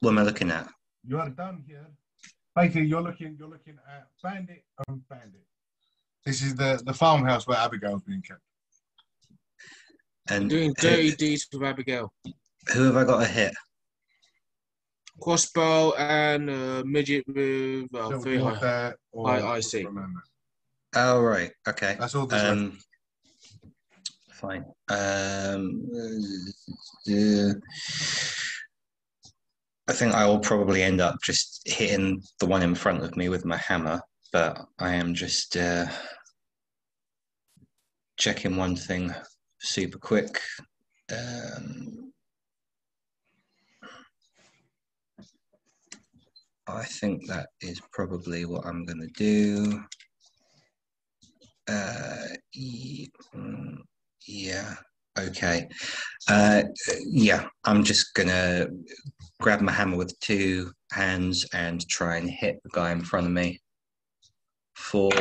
what 0.00 0.12
am 0.12 0.20
I 0.20 0.22
looking 0.22 0.50
at? 0.50 0.70
you 1.06 1.18
are 1.18 1.28
done 1.28 1.62
here. 1.66 1.86
Basically, 2.56 2.86
you're 2.86 3.02
looking 3.02 3.36
you're 3.38 3.50
looking 3.50 3.76
at 3.94 4.06
Bandit 4.22 4.64
and 4.88 5.06
Bandit. 5.10 5.44
This 6.24 6.42
is 6.42 6.54
the 6.54 6.80
the 6.84 6.92
farmhouse 6.92 7.46
where 7.46 7.58
Abigail's 7.58 8.02
being 8.02 8.22
kept. 8.22 8.40
And 10.28 10.48
Doing 10.50 10.74
who, 10.78 10.88
dirty 10.88 11.12
deeds 11.16 11.48
with 11.52 11.62
Abigail. 11.62 12.12
who 12.72 12.84
have 12.84 12.96
I 12.96 13.04
got 13.04 13.20
to 13.20 13.26
hit? 13.26 13.52
Crossbow 15.20 15.92
and 15.94 16.48
uh, 16.48 16.82
midget 16.86 17.24
with 17.26 17.88
well, 17.90 18.20
three 18.20 18.38
high. 18.38 18.58
there, 18.60 18.96
I- 19.26 19.42
I 19.56 19.60
see. 19.60 19.84
remember. 19.84 20.22
Oh 20.94 21.20
right, 21.20 21.52
okay. 21.68 21.96
That's 21.98 22.14
all 22.14 22.26
that's 22.26 22.42
left. 22.42 22.52
Um, 22.58 22.78
fine. 24.32 24.64
Um, 24.88 25.88
uh, 27.08 27.52
I 29.88 29.92
think 29.92 30.14
I 30.14 30.26
will 30.26 30.38
probably 30.40 30.82
end 30.82 31.00
up 31.00 31.16
just 31.22 31.62
hitting 31.66 32.22
the 32.38 32.46
one 32.46 32.62
in 32.62 32.74
front 32.74 33.02
of 33.04 33.16
me 33.16 33.28
with 33.28 33.44
my 33.44 33.56
hammer, 33.56 34.00
but 34.32 34.66
I 34.78 34.94
am 34.94 35.14
just 35.14 35.56
uh, 35.56 35.86
checking 38.16 38.56
one 38.56 38.76
thing 38.76 39.14
super 39.60 39.98
quick. 39.98 40.40
Um, 41.10 42.12
I 46.68 46.84
think 46.84 47.26
that 47.26 47.48
is 47.60 47.80
probably 47.92 48.44
what 48.44 48.64
I'm 48.64 48.84
going 48.84 49.00
to 49.00 49.12
do. 49.16 49.82
Uh, 51.68 52.26
mm, 53.34 53.76
yeah, 54.26 54.74
okay. 55.18 55.68
Uh, 56.28 56.62
yeah, 57.06 57.46
I'm 57.64 57.82
just 57.82 58.14
going 58.14 58.28
to 58.28 58.70
grab 59.40 59.60
my 59.60 59.72
hammer 59.72 59.96
with 59.96 60.18
two 60.20 60.70
hands 60.92 61.46
and 61.52 61.86
try 61.88 62.16
and 62.16 62.30
hit 62.30 62.60
the 62.62 62.70
guy 62.70 62.92
in 62.92 63.00
front 63.00 63.26
of 63.26 63.32
me. 63.32 63.60
For. 64.80 65.12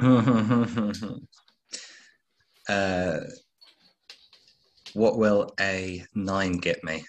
uh, 2.68 3.20
what 4.92 5.16
will 5.18 5.52
a 5.58 6.04
nine 6.14 6.58
get 6.58 6.84
me? 6.84 7.04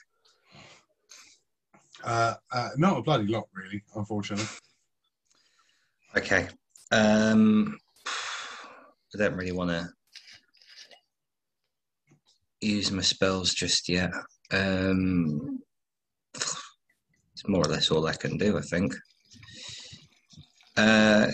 Uh, 2.03 2.35
uh, 2.51 2.69
not 2.77 2.97
a 2.97 3.01
bloody 3.01 3.27
lot, 3.27 3.47
really, 3.53 3.83
unfortunately. 3.95 4.47
Okay. 6.15 6.47
Um, 6.91 7.77
I 8.07 9.17
don't 9.17 9.35
really 9.35 9.51
want 9.51 9.71
to 9.71 9.89
use 12.61 12.91
my 12.91 13.01
spells 13.01 13.53
just 13.53 13.89
yet. 13.89 14.11
Um, 14.51 15.59
it's 16.33 17.47
more 17.47 17.65
or 17.65 17.69
less 17.69 17.91
all 17.91 18.05
I 18.07 18.13
can 18.13 18.37
do, 18.37 18.57
I 18.57 18.61
think. 18.61 18.93
Uh, 20.77 21.27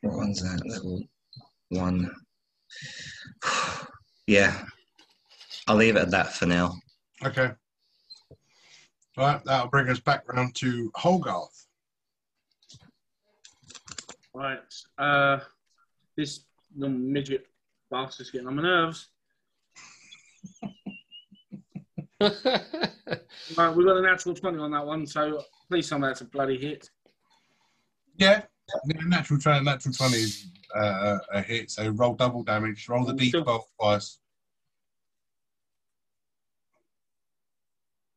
what 0.00 0.14
one's 0.14 0.42
that? 0.42 0.62
Level 0.66 1.02
one. 1.70 2.10
Yeah, 4.26 4.62
I'll 5.66 5.76
leave 5.76 5.96
it 5.96 6.00
at 6.00 6.10
that 6.10 6.34
for 6.34 6.44
now. 6.44 6.74
Okay. 7.24 7.50
All 9.16 9.24
right, 9.24 9.42
that'll 9.46 9.70
bring 9.70 9.88
us 9.88 10.00
back 10.00 10.30
round 10.30 10.54
to 10.56 10.92
Hogarth. 10.94 11.66
Right. 14.34 14.58
Uh, 14.98 15.38
this 16.14 16.40
little 16.76 16.94
midget 16.94 17.46
bastard's 17.90 18.30
getting 18.30 18.48
on 18.48 18.56
my 18.56 18.62
nerves. 18.62 19.08
Right, 23.56 23.74
we 23.74 23.84
got 23.84 23.96
a 23.96 24.02
natural 24.02 24.34
20 24.34 24.58
on 24.58 24.70
that 24.72 24.84
one, 24.84 25.06
so 25.06 25.42
please 25.68 25.88
tell 25.88 25.98
me 25.98 26.08
that's 26.08 26.20
a 26.20 26.26
bloody 26.26 26.58
hit. 26.58 26.90
Yeah, 28.16 28.42
yeah, 28.86 29.00
natural 29.06 29.40
20, 29.40 29.64
natural 29.64 29.94
20 29.94 30.14
is 30.16 30.46
uh, 30.74 31.18
a 31.32 31.40
hit, 31.40 31.70
so 31.70 31.88
roll 31.88 32.14
double 32.14 32.42
damage, 32.42 32.88
roll 32.88 33.04
the 33.04 33.14
d12 33.14 33.62
twice. 33.80 34.18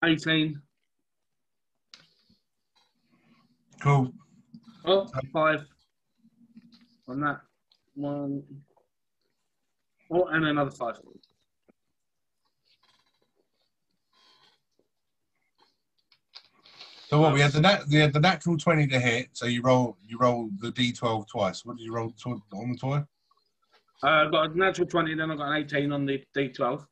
18. 0.04 0.60
Cool. 3.82 4.12
Oh, 4.86 5.08
five 5.32 5.66
on 7.08 7.22
that 7.22 7.42
one. 7.94 8.44
Oh, 10.12 10.26
and 10.26 10.46
another 10.46 10.72
five. 10.72 11.00
So 17.12 17.20
what 17.20 17.34
we 17.34 17.42
had 17.42 17.52
the 17.52 17.60
nat- 17.60 17.88
we 17.90 17.98
had 17.98 18.14
the 18.14 18.22
natural 18.22 18.58
20 18.58 18.88
to 18.88 18.98
hit, 18.98 19.32
so 19.34 19.46
you 19.46 19.62
roll 19.62 19.98
you 20.08 20.18
roll 20.18 20.50
the 20.62 20.72
d12 20.72 21.28
twice. 21.28 21.66
What 21.66 21.76
did 21.76 21.84
you 21.84 21.94
roll 21.94 22.12
tw- 22.12 22.42
on 22.54 22.72
the 22.72 22.78
toy? 22.78 23.04
Uh, 24.02 24.08
I 24.08 24.30
got 24.32 24.52
a 24.52 24.58
natural 24.58 24.88
20, 24.88 25.16
then 25.16 25.30
I 25.30 25.36
got 25.36 25.52
an 25.52 25.58
18 25.58 25.92
on 25.92 26.06
the 26.06 26.24
D12. 26.36 26.88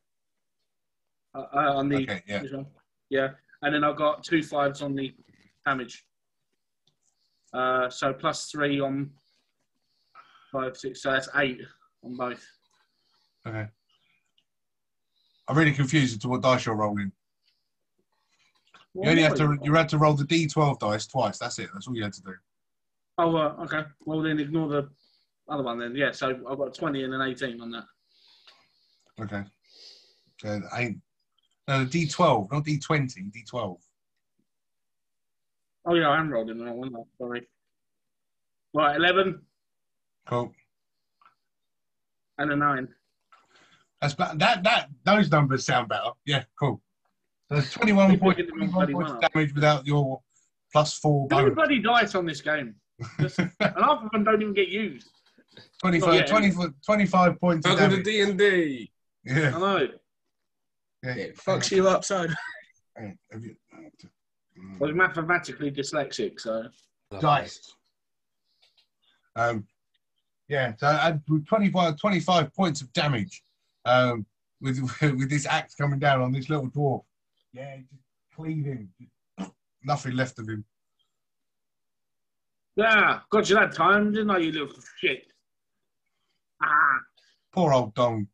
Uh, 1.34 1.38
uh, 1.40 1.58
on 1.74 1.88
the 1.88 2.04
Okay, 2.04 2.22
yeah. 2.28 2.44
Yeah, 3.10 3.30
and 3.62 3.74
then 3.74 3.86
I've 3.86 3.96
got 3.96 4.26
two 4.26 4.44
fives 4.44 4.82
on 4.82 4.94
the 4.94 5.16
damage. 5.66 6.06
Uh, 7.54 7.90
so 7.90 8.12
plus 8.14 8.52
three 8.52 8.82
on 8.82 9.12
five, 10.52 10.76
six, 10.76 11.02
so 11.02 11.14
that's 11.14 11.30
eight 11.38 11.62
on 12.04 12.18
both. 12.18 12.46
Okay. 13.48 13.68
I'm 15.48 15.58
really 15.58 15.72
confused 15.72 16.14
as 16.14 16.20
to 16.20 16.28
what 16.28 16.42
dice 16.42 16.66
you're 16.66 16.76
rolling. 16.76 17.14
You 18.96 19.10
only 19.10 19.22
have 19.24 19.36
to 19.36 19.58
you 19.64 19.74
had 19.74 19.90
to 19.90 19.98
roll 19.98 20.14
the 20.14 20.24
d12 20.24 20.80
dice 20.80 21.08
twice. 21.08 21.38
That's 21.38 21.60
it. 21.60 21.70
That's 21.74 21.88
all 21.88 21.96
you 21.96 22.04
had 22.04 22.14
to 22.14 22.22
do. 22.22 22.34
Oh, 23.18 23.36
uh, 23.36 23.56
okay. 23.64 23.84
Well, 24.06 24.22
then 24.22 24.40
ignore 24.40 24.70
the 24.70 24.90
other 25.50 25.64
one 25.64 25.80
then. 25.80 25.96
Yeah, 25.96 26.12
so 26.12 26.30
I've 26.50 26.58
got 26.58 26.70
a 26.70 26.72
20 26.72 27.04
and 27.04 27.14
an 27.14 27.22
18 27.22 27.62
on 27.62 27.72
that. 27.72 27.84
Okay. 29.22 29.44
So 30.40 30.62
I 30.72 30.96
no 31.68 31.84
the 31.84 32.08
d12, 32.08 32.52
not 32.52 32.66
d20, 32.66 33.32
d12. 33.32 33.78
Oh, 35.86 35.96
yeah, 35.96 36.10
I 36.10 36.20
am 36.20 36.30
rolling 36.32 36.64
that 36.64 36.76
one. 36.76 36.94
Sorry. 37.18 37.48
Right, 38.74 38.96
11 38.96 39.42
Cool. 40.28 40.54
and 42.38 42.52
a 42.52 42.56
9. 42.56 42.88
That's 44.02 44.14
that 44.14 44.64
that 44.64 44.90
those 45.04 45.30
numbers 45.30 45.66
sound 45.66 45.90
better. 45.90 46.12
Yeah, 46.26 46.44
cool. 46.58 46.82
So 47.50 47.56
there's 47.56 47.72
21 47.72 48.20
points, 48.20 48.42
21 48.50 48.72
points 48.72 48.94
one 48.94 49.06
of 49.12 49.22
damage 49.34 49.54
without 49.56 49.88
your 49.88 50.22
plus 50.72 51.00
four 51.00 51.28
bonus. 51.28 51.42
Everybody 51.44 51.82
dies 51.82 52.14
on 52.14 52.26
this 52.28 52.42
game. 52.42 52.76
Just- 53.20 53.40
and 53.40 53.52
half 53.60 54.04
of 54.04 54.12
them 54.12 54.24
don't 54.24 54.42
even 54.42 54.54
get 54.54 54.70
used. 54.70 55.10
25, 55.82 56.24
Oh, 56.24 56.28
20 56.28 56.52
25 56.86 57.40
points 57.40 57.66
of 57.68 57.80
Welcome 57.80 57.98
to. 57.98 58.04
D&D. 58.04 58.92
I 59.28 59.32
Yeah. 59.34 59.50
know. 59.52 59.88
yeah. 61.04 61.12
It 61.16 61.38
fucks 61.38 61.72
you 61.72 61.88
upside. 61.88 62.30
Hang 62.96 63.18
on, 63.34 63.42
have 63.42 63.44
I 64.82 64.84
was 64.84 64.94
mathematically 64.94 65.72
dyslexic, 65.72 66.40
so. 66.40 66.66
dice. 67.20 67.74
Um, 69.36 69.66
yeah, 70.50 70.74
so 70.78 70.88
I 70.88 70.94
had 70.98 71.24
25, 71.48 71.98
25 71.98 72.54
points 72.54 72.82
of 72.82 72.92
damage 72.94 73.42
um, 73.86 74.26
with 74.62 74.80
with 75.02 75.30
this 75.30 75.46
axe 75.48 75.74
coming 75.76 75.98
down 76.00 76.22
on 76.22 76.32
this 76.32 76.50
little 76.50 76.70
dwarf. 76.70 77.04
Yeah, 77.60 77.76
just 77.92 78.04
cleave 78.34 78.64
him. 78.66 78.90
Nothing 79.84 80.14
left 80.16 80.40
of 80.40 80.48
him. 80.48 80.64
Yeah, 82.78 83.20
got 83.30 83.50
you 83.50 83.56
that 83.56 83.74
time, 83.76 84.14
didn't 84.14 84.30
I, 84.32 84.38
you 84.38 84.54
little 84.54 84.70
shit? 84.98 85.28
Ah, 86.64 87.00
Poor 87.52 87.74
old 87.74 87.94
Dong. 87.96 88.28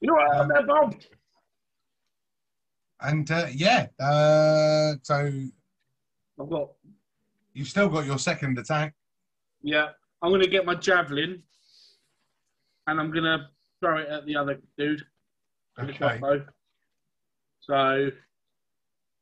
you're 0.00 0.14
right 0.14 0.40
Um, 0.40 0.48
there, 0.48 0.66
Bob. 0.66 0.94
And 3.00 3.30
uh, 3.30 3.48
yeah, 3.52 3.88
uh, 4.00 4.94
so 5.02 5.30
I've 6.40 6.48
got, 6.48 6.70
you've 7.52 7.68
still 7.68 7.90
got 7.90 8.06
your 8.06 8.18
second 8.18 8.58
attack. 8.58 8.94
yeah, 9.62 9.88
I'm 10.22 10.30
going 10.30 10.40
to 10.40 10.48
get 10.48 10.64
my 10.64 10.74
javelin 10.76 11.42
and 12.86 12.98
I'm 13.00 13.10
going 13.10 13.24
to 13.24 13.48
throw 13.80 13.98
it 13.98 14.08
at 14.08 14.24
the 14.24 14.36
other 14.36 14.58
dude. 14.78 15.02
Okay. 15.78 16.20
So, 17.60 18.10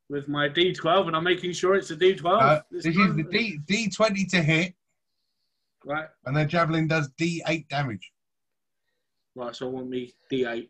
with 0.09 0.29
my 0.29 0.49
D12, 0.49 1.07
and 1.09 1.17
I'm 1.17 1.25
making 1.25 1.53
sure 1.53 1.75
it's 1.75 1.91
a 1.91 1.97
D12. 1.97 2.25
Uh, 2.43 2.61
this 2.71 2.85
this 2.85 2.97
is 2.97 3.17
the 3.17 3.23
D 3.25 3.59
D20 3.67 4.29
to 4.31 4.43
hit, 4.43 4.75
Right, 5.85 6.09
and 6.25 6.37
then 6.37 6.49
javelin 6.49 6.87
does 6.89 7.11
D8 7.21 7.69
damage. 7.69 8.11
right, 9.35 9.55
so 9.55 9.67
I 9.67 9.71
want 9.71 9.89
me 9.89 10.15
D8, 10.33 10.69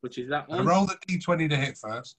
which 0.00 0.18
is 0.18 0.28
that 0.30 0.48
one. 0.48 0.64
roll 0.66 0.86
the 0.86 0.96
D20 1.08 1.50
to 1.50 1.56
hit 1.56 1.78
first. 1.78 2.16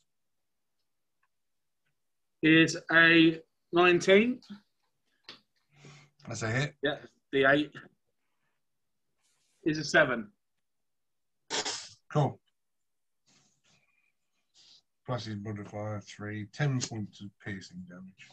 Is 2.42 2.78
a 2.92 3.40
19. 3.72 4.42
That's 6.28 6.42
a 6.44 6.52
hit. 6.52 6.76
Yeah, 6.82 6.98
D8 7.34 7.70
is 9.66 9.78
a 9.78 9.84
7. 9.84 10.28
Cool. 12.12 12.38
Plus 15.06 15.26
his 15.26 15.38
modifier 15.38 16.00
three, 16.00 16.48
10 16.54 16.80
points 16.82 17.22
of 17.22 17.30
piercing 17.44 17.84
damage. 17.90 18.28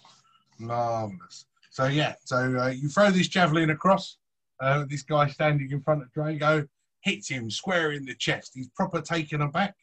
Marvelous. 0.59 1.47
So 1.71 1.87
yeah, 1.87 2.14
so 2.25 2.37
uh, 2.59 2.68
you 2.68 2.89
throw 2.89 3.11
this 3.11 3.29
javelin 3.29 3.71
across. 3.71 4.18
Uh, 4.61 4.85
this 4.89 5.03
guy 5.03 5.27
standing 5.29 5.71
in 5.71 5.81
front 5.81 6.03
of 6.03 6.12
Drago 6.12 6.68
hits 7.01 7.29
him 7.29 7.51
square 7.51 7.93
in 7.93 8.05
the 8.05 8.14
chest. 8.14 8.53
He's 8.55 8.68
proper 8.68 9.01
taken 9.01 9.41
aback, 9.41 9.75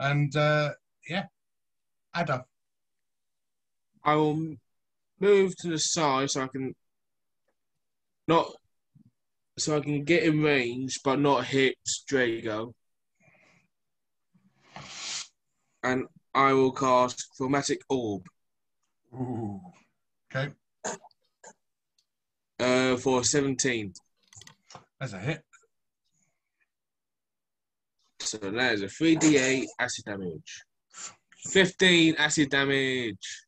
and 0.00 0.34
uh, 0.34 0.72
yeah, 1.08 1.26
Ada. 2.16 2.44
I 4.04 4.14
will 4.14 4.56
move 5.20 5.56
to 5.58 5.68
the 5.68 5.78
side 5.78 6.30
so 6.30 6.42
I 6.42 6.48
can 6.48 6.74
not 8.26 8.50
so 9.58 9.76
I 9.76 9.80
can 9.80 10.04
get 10.04 10.22
in 10.22 10.42
range 10.42 11.00
but 11.04 11.20
not 11.20 11.44
hit 11.44 11.76
Drago. 12.10 12.72
and 15.82 16.06
I 16.38 16.52
will 16.52 16.70
cast 16.70 17.30
Chromatic 17.36 17.80
Orb 17.88 18.22
Ooh. 19.12 19.60
Okay, 20.30 20.52
uh, 22.60 22.96
for 22.96 23.24
17. 23.24 23.92
that's 25.00 25.14
a 25.14 25.18
hit. 25.18 25.42
So 28.20 28.38
that 28.38 28.74
is 28.74 28.82
a 28.82 28.86
3d8 28.86 29.64
acid 29.80 30.04
damage. 30.04 30.62
15 31.46 32.14
acid 32.16 32.50
damage. 32.50 33.46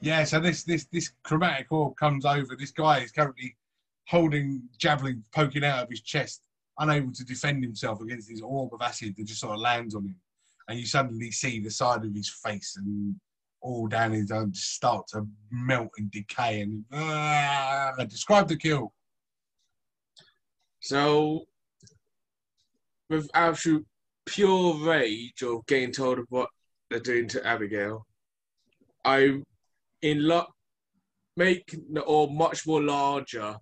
Yeah, 0.00 0.22
so 0.22 0.38
this 0.38 0.62
this 0.62 0.86
this 0.92 1.10
chromatic 1.24 1.66
orb 1.70 1.96
comes 1.96 2.24
over. 2.24 2.54
This 2.54 2.70
guy 2.70 2.98
is 2.98 3.10
currently 3.10 3.56
holding 4.06 4.62
javelin 4.78 5.24
poking 5.34 5.64
out 5.64 5.82
of 5.82 5.90
his 5.90 6.02
chest, 6.02 6.42
unable 6.78 7.12
to 7.14 7.24
defend 7.24 7.64
himself 7.64 8.00
against 8.02 8.28
this 8.28 8.40
orb 8.40 8.72
of 8.72 8.82
acid 8.82 9.14
that 9.16 9.24
just 9.24 9.40
sort 9.40 9.54
of 9.54 9.60
lands 9.60 9.96
on 9.96 10.04
him. 10.04 10.16
And 10.68 10.78
you 10.78 10.86
suddenly 10.86 11.30
see 11.30 11.60
the 11.60 11.70
side 11.70 12.04
of 12.04 12.14
his 12.14 12.28
face 12.28 12.76
and 12.76 13.16
all 13.60 13.86
down 13.86 14.12
his 14.12 14.30
arm 14.30 14.52
start 14.54 15.06
to 15.08 15.26
melt 15.50 15.90
and 15.98 16.10
decay. 16.10 16.60
And 16.60 16.84
ah, 16.92 17.92
describe 18.08 18.48
the 18.48 18.56
kill. 18.56 18.92
So, 20.80 21.44
with 23.10 23.28
absolute 23.34 23.86
pure 24.26 24.74
rage 24.74 25.42
of 25.42 25.66
getting 25.66 25.92
told 25.92 26.18
of 26.18 26.26
what 26.28 26.50
they're 26.90 27.00
doing 27.00 27.28
to 27.28 27.46
Abigail, 27.46 28.06
I 29.04 29.40
in 30.02 30.26
luck 30.26 30.52
make 31.36 31.74
the 31.92 32.02
orb 32.02 32.30
much 32.30 32.66
more 32.66 32.82
larger 32.82 33.56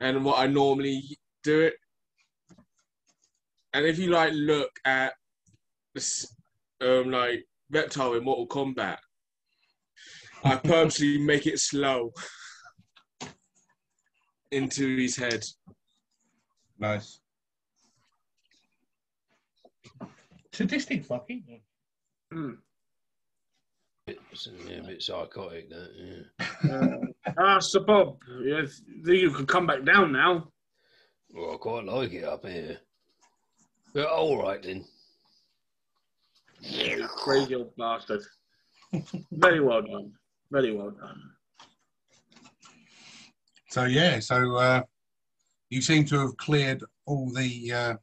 than 0.00 0.22
what 0.22 0.38
I 0.38 0.46
normally 0.46 1.02
do 1.42 1.60
it. 1.60 1.74
And 3.74 3.86
if 3.86 3.98
you 3.98 4.10
like 4.10 4.32
look 4.34 4.70
at 4.84 5.14
um, 6.82 7.10
like 7.10 7.44
reptile 7.70 8.14
in 8.14 8.24
Mortal 8.24 8.46
Kombat, 8.46 8.98
I 10.44 10.56
purposely 10.56 11.18
make 11.24 11.46
it 11.46 11.58
slow 11.58 12.12
into 14.50 14.96
his 14.96 15.16
head. 15.16 15.42
Nice. 16.78 17.20
Sadistic 20.52 21.04
fucking. 21.04 21.60
Bit, 24.06 24.18
yeah, 24.68 24.78
a 24.78 24.82
bit 24.82 25.02
psychotic, 25.02 25.70
that. 25.70 25.90
Yeah. 25.96 26.70
Uh, 26.70 26.96
ah, 27.38 27.58
Sir 27.60 27.80
Bob, 27.80 28.18
yeah, 28.42 28.62
you 29.04 29.30
can 29.30 29.46
come 29.46 29.66
back 29.66 29.84
down 29.84 30.12
now. 30.12 30.48
Well, 31.32 31.54
I 31.54 31.56
quite 31.56 31.84
like 31.84 32.12
it 32.12 32.24
up 32.24 32.44
here. 32.44 32.78
But 33.94 34.08
all 34.08 34.42
right 34.42 34.62
then. 34.62 34.84
Crazy 36.62 37.54
old 37.54 37.74
bastard. 37.76 38.22
Very 39.32 39.60
well 39.60 39.82
done. 39.82 40.12
Very 40.50 40.72
well 40.72 40.90
done. 40.90 41.20
So 43.70 43.84
yeah, 43.84 44.20
so 44.20 44.56
uh, 44.56 44.82
you 45.70 45.80
seem 45.80 46.04
to 46.06 46.18
have 46.18 46.36
cleared 46.36 46.84
all 47.06 47.30
the 47.30 47.72
uh, 47.72 47.94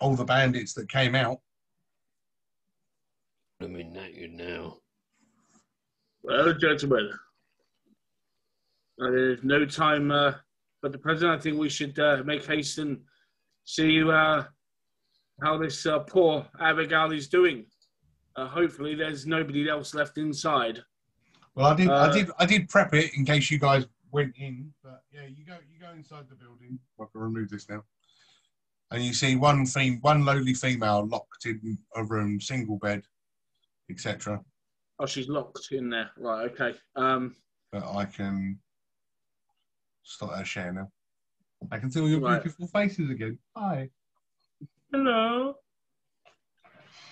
all 0.00 0.16
the 0.16 0.24
bandits 0.24 0.74
that 0.74 0.90
came 0.90 1.14
out. 1.14 1.38
I'm 3.60 3.76
in 3.76 3.92
knackered 3.92 4.32
now. 4.32 4.78
Well, 6.22 6.52
gentlemen, 6.54 7.10
there's 8.98 9.44
no 9.44 9.64
time 9.64 10.10
uh, 10.10 10.32
but 10.82 10.92
the 10.92 10.98
present. 10.98 11.30
I 11.30 11.38
think 11.38 11.58
we 11.58 11.68
should 11.68 11.98
uh, 11.98 12.22
make 12.24 12.44
haste 12.44 12.78
and 12.78 12.98
see 13.64 14.02
uh, 14.02 14.42
how 15.42 15.58
this 15.58 15.84
uh, 15.86 16.00
poor 16.00 16.46
Abigail 16.60 17.12
is 17.12 17.28
doing. 17.28 17.66
Uh, 18.36 18.46
hopefully, 18.46 18.94
there's 18.94 19.26
nobody 19.26 19.68
else 19.68 19.94
left 19.94 20.18
inside. 20.18 20.80
Well, 21.54 21.66
I 21.66 21.74
did, 21.74 21.88
I 21.88 21.92
Uh, 22.06 22.12
did, 22.12 22.30
I 22.38 22.46
did 22.46 22.68
prep 22.68 22.94
it 22.94 23.12
in 23.16 23.24
case 23.24 23.50
you 23.50 23.58
guys 23.58 23.86
went 24.10 24.34
in. 24.38 24.72
But 24.82 25.02
yeah, 25.12 25.26
you 25.26 25.44
go, 25.44 25.58
you 25.72 25.78
go 25.80 25.90
inside 25.92 26.28
the 26.28 26.34
building. 26.34 26.78
I 27.00 27.04
can 27.10 27.20
remove 27.20 27.48
this 27.50 27.68
now, 27.68 27.82
and 28.90 29.02
you 29.02 29.14
see 29.14 29.36
one 29.36 29.64
fem- 29.66 30.00
one 30.00 30.24
lowly 30.24 30.54
female 30.54 31.06
locked 31.06 31.46
in 31.46 31.78
a 31.94 32.04
room, 32.04 32.40
single 32.40 32.78
bed, 32.78 33.02
etc. 33.90 34.42
Oh, 34.98 35.06
she's 35.06 35.28
locked 35.28 35.68
in 35.72 35.88
there. 35.90 36.10
Right, 36.18 36.50
okay. 36.50 36.78
Um, 36.94 37.34
But 37.72 37.84
I 37.84 38.04
can 38.06 38.58
start 40.02 40.38
her 40.38 40.44
share 40.44 40.72
now. 40.72 40.90
I 41.70 41.78
can 41.78 41.90
see 41.90 42.00
all 42.00 42.08
your 42.08 42.20
Right. 42.20 42.42
beautiful 42.42 42.68
faces 42.68 43.10
again. 43.10 43.38
Hi. 43.56 43.90
Hello. 44.96 45.54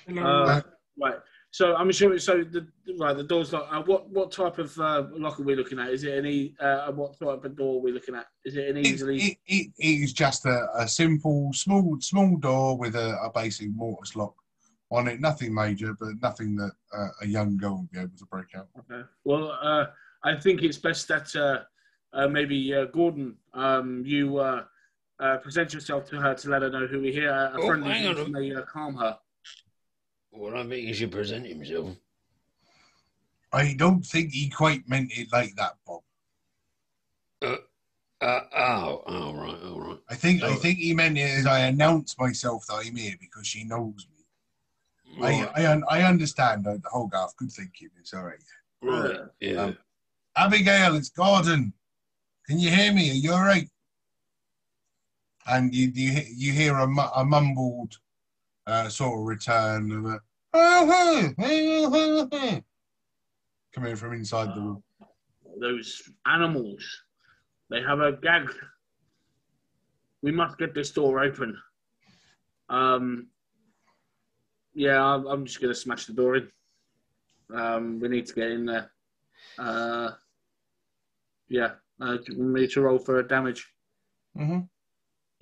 Hello. 0.06 0.22
Uh, 0.22 0.62
right. 1.00 1.14
So 1.50 1.76
I'm 1.76 1.88
assuming. 1.88 2.18
So 2.18 2.42
the 2.42 2.66
right, 2.98 3.16
the 3.16 3.22
door's 3.22 3.52
locked. 3.52 3.72
Uh, 3.72 3.82
what 3.82 4.10
what 4.10 4.32
type 4.32 4.58
of 4.58 4.76
uh, 4.78 5.04
lock 5.12 5.38
are 5.38 5.44
we 5.44 5.54
looking 5.54 5.78
at? 5.78 5.90
Is 5.90 6.04
it 6.04 6.18
any? 6.18 6.54
Uh, 6.58 6.90
what 6.92 7.18
type 7.18 7.44
of 7.44 7.56
door 7.56 7.76
are 7.76 7.82
we 7.82 7.92
looking 7.92 8.14
at? 8.14 8.26
Is 8.44 8.56
it 8.56 8.68
an 8.68 8.78
easily? 8.78 9.18
it, 9.18 9.38
it, 9.46 9.72
it 9.78 10.02
is 10.02 10.12
just 10.12 10.46
a, 10.46 10.66
a 10.76 10.88
simple, 10.88 11.52
small, 11.52 11.96
small 12.00 12.36
door 12.38 12.76
with 12.76 12.96
a, 12.96 13.18
a 13.22 13.30
basic 13.32 13.70
mortise 13.70 14.16
lock 14.16 14.34
on 14.90 15.06
it. 15.08 15.20
Nothing 15.20 15.54
major, 15.54 15.94
but 15.98 16.20
nothing 16.20 16.56
that 16.56 16.72
uh, 16.96 17.08
a 17.22 17.26
young 17.26 17.56
girl 17.56 17.78
would 17.78 17.90
be 17.90 17.98
able 17.98 18.16
to 18.18 18.26
break 18.26 18.54
out. 18.56 18.68
Okay. 18.80 19.02
Well, 19.24 19.56
uh, 19.62 19.86
I 20.24 20.34
think 20.36 20.62
it's 20.62 20.78
best 20.78 21.06
that 21.08 21.34
uh, 21.36 21.60
uh, 22.12 22.28
maybe 22.28 22.74
uh, 22.74 22.86
Gordon, 22.86 23.36
um, 23.52 24.02
you 24.04 24.40
uh, 25.20 25.22
uh, 25.22 25.36
present 25.38 25.72
yourself 25.74 26.08
to 26.10 26.20
her 26.20 26.34
to 26.34 26.48
let 26.48 26.62
her 26.62 26.70
know 26.70 26.86
who 26.86 27.00
we're 27.00 27.12
here. 27.12 27.30
A 27.30 27.52
Oh, 27.56 27.66
friendly 27.66 27.90
hang 27.92 28.06
on. 28.18 28.32
may 28.32 28.54
uh, 28.54 28.62
calm 28.62 28.96
her. 28.96 29.18
Well, 30.32 30.56
I 30.56 30.62
think 30.66 30.86
he 30.86 30.92
should 30.92 31.12
present 31.12 31.46
himself. 31.46 31.96
I 33.52 33.74
don't 33.74 34.04
think 34.04 34.32
he 34.32 34.50
quite 34.50 34.88
meant 34.88 35.12
it 35.16 35.28
like 35.32 35.54
that, 35.56 35.74
Bob. 35.86 36.02
Uh, 37.42 37.56
oh, 38.20 39.02
oh, 39.06 39.34
right, 39.34 39.62
all 39.62 39.80
right. 39.80 39.98
I 40.08 40.14
think 40.14 40.42
I 40.42 40.52
Oh. 40.52 40.56
think 40.56 40.78
he 40.78 40.94
meant 40.94 41.18
it 41.18 41.30
as 41.38 41.46
I 41.46 41.60
announce 41.60 42.18
myself 42.18 42.66
that 42.66 42.82
I'm 42.84 42.96
here 42.96 43.14
because 43.20 43.46
she 43.46 43.64
knows 43.64 44.06
me. 44.10 45.20
Right, 45.22 45.48
I, 45.54 45.66
I 45.74 45.80
I 45.90 46.02
understand 46.08 46.66
uh, 46.66 46.74
the 46.82 46.88
Hogarth. 46.88 47.36
Good 47.36 47.52
thinking. 47.52 47.90
It's 48.00 48.14
all 48.14 48.24
right. 48.24 48.38
right, 48.82 49.20
yeah. 49.40 49.56
Um, 49.66 49.78
Abigail, 50.36 50.96
it's 50.96 51.10
Gordon. 51.10 51.72
Can 52.46 52.58
you 52.58 52.70
hear 52.70 52.92
me? 52.92 53.10
Are 53.10 53.14
you 53.14 53.32
all 53.32 53.42
right? 53.44 53.68
And 55.46 55.74
you 55.74 55.90
you, 55.94 56.22
you 56.34 56.52
hear 56.52 56.76
a, 56.76 56.88
a 57.16 57.24
mumbled 57.24 57.98
uh, 58.66 58.88
sort 58.88 59.18
of 59.18 59.26
return 59.26 59.92
of 59.92 60.06
a 60.06 60.20
coming 63.74 63.96
from 63.96 64.12
inside 64.12 64.54
the 64.54 64.60
room. 64.60 64.82
Those 65.60 66.02
animals, 66.26 66.84
they 67.70 67.82
have 67.82 68.00
a 68.00 68.12
gag. 68.12 68.50
We 70.22 70.32
must 70.32 70.58
get 70.58 70.74
this 70.74 70.90
door 70.90 71.22
open. 71.22 71.56
Um, 72.68 73.28
yeah, 74.74 75.02
I'm, 75.02 75.26
I'm 75.26 75.44
just 75.44 75.60
gonna 75.60 75.74
smash 75.74 76.06
the 76.06 76.12
door 76.12 76.36
in. 76.36 76.48
Um, 77.54 78.00
we 78.00 78.08
need 78.08 78.26
to 78.26 78.34
get 78.34 78.50
in 78.50 78.64
there. 78.64 78.90
Uh, 79.58 80.10
yeah, 81.48 81.72
uh, 82.00 82.16
do 82.16 82.24
you 82.28 82.38
want 82.38 82.52
me 82.52 82.66
to 82.68 82.80
roll 82.80 82.98
for 82.98 83.22
damage. 83.22 83.70
Mm-hmm. 84.36 84.60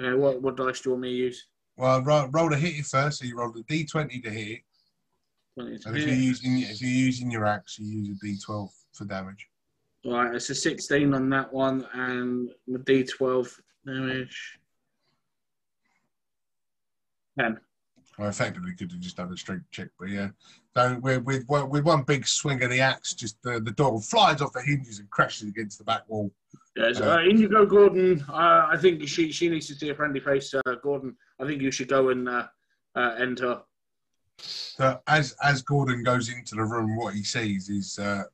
Okay, 0.03 0.14
what 0.18 0.42
what 0.42 0.57
dice 0.57 0.80
do 0.80 0.90
you 0.90 0.94
want 0.94 1.03
me 1.03 1.11
to 1.11 1.16
use? 1.16 1.46
Well, 1.76 2.03
roll, 2.03 2.26
roll 2.28 2.50
to 2.50 2.57
hit 2.57 2.74
it 2.78 2.86
first. 2.86 3.20
So 3.20 3.24
you 3.24 3.36
roll 3.38 3.53
the 3.53 3.62
d20 3.62 4.22
to 4.24 4.30
hit 4.30 4.61
Twenty 5.55 5.78
to 5.78 5.88
and 5.88 5.96
if 5.96 6.05
hit. 6.05 6.09
you're 6.12 6.18
using 6.18 6.59
if 6.61 6.80
you're 6.80 6.90
using 6.90 7.30
your 7.30 7.46
axe, 7.46 7.78
you 7.78 7.86
use 8.00 8.18
a 8.22 8.26
d12 8.26 8.70
for 8.92 9.05
damage. 9.05 9.46
Right, 10.05 10.34
it's 10.34 10.50
a 10.50 10.55
16 10.57 11.14
on 11.14 11.30
that 11.30 11.53
one, 11.53 11.86
and 11.92 12.50
the 12.66 12.80
D12 12.80 13.61
damage. 13.86 14.59
10. 17.38 17.61
Well, 18.18 18.28
effectively, 18.28 18.72
could 18.74 18.90
have 18.90 19.00
just 19.00 19.16
done 19.16 19.32
a 19.32 19.36
straight 19.36 19.61
check, 19.70 19.88
but 20.00 20.09
yeah. 20.09 20.30
So 20.76 20.98
with 21.00 21.22
with 21.22 21.44
one- 21.46 21.70
with 21.70 21.84
one 21.84 22.03
big 22.03 22.26
swing 22.26 22.62
of 22.64 22.70
the 22.70 22.80
axe, 22.80 23.14
just 23.14 23.40
the, 23.42 23.61
the 23.61 23.70
door 23.70 24.00
flies 24.03 24.42
off 24.42 24.53
the 24.53 24.61
hinges 24.62 24.98
and 24.98 25.09
crashes 25.11 25.48
against 25.48 25.78
the 25.78 25.84
back 25.84 26.03
wall. 26.09 26.32
Yes, 26.75 27.01
Uh, 27.01 27.16
uh, 27.16 27.20
in 27.20 27.39
you 27.39 27.49
go, 27.49 27.66
Gordon. 27.66 28.25
Uh, 28.29 28.66
I 28.70 28.77
think 28.79 29.07
she 29.07 29.31
she 29.31 29.49
needs 29.49 29.66
to 29.68 29.75
see 29.75 29.91
a 29.91 29.95
friendly 29.95 30.20
face, 30.20 30.55
uh, 30.55 30.75
Gordon. 30.83 31.16
I 31.39 31.47
think 31.47 31.61
you 31.61 31.70
should 31.70 31.89
go 31.89 32.09
and 32.09 32.29
uh, 32.29 32.49
uh, 32.95 33.14
enter. 33.18 33.61
So 34.39 35.01
as 35.07 35.35
as 35.43 35.62
Gordon 35.62 36.03
goes 36.03 36.31
into 36.31 36.55
the 36.55 36.64
room, 36.64 36.97
what 36.97 37.14
he 37.14 37.25
sees 37.25 37.68
is 37.68 37.99
uh, 37.99 38.25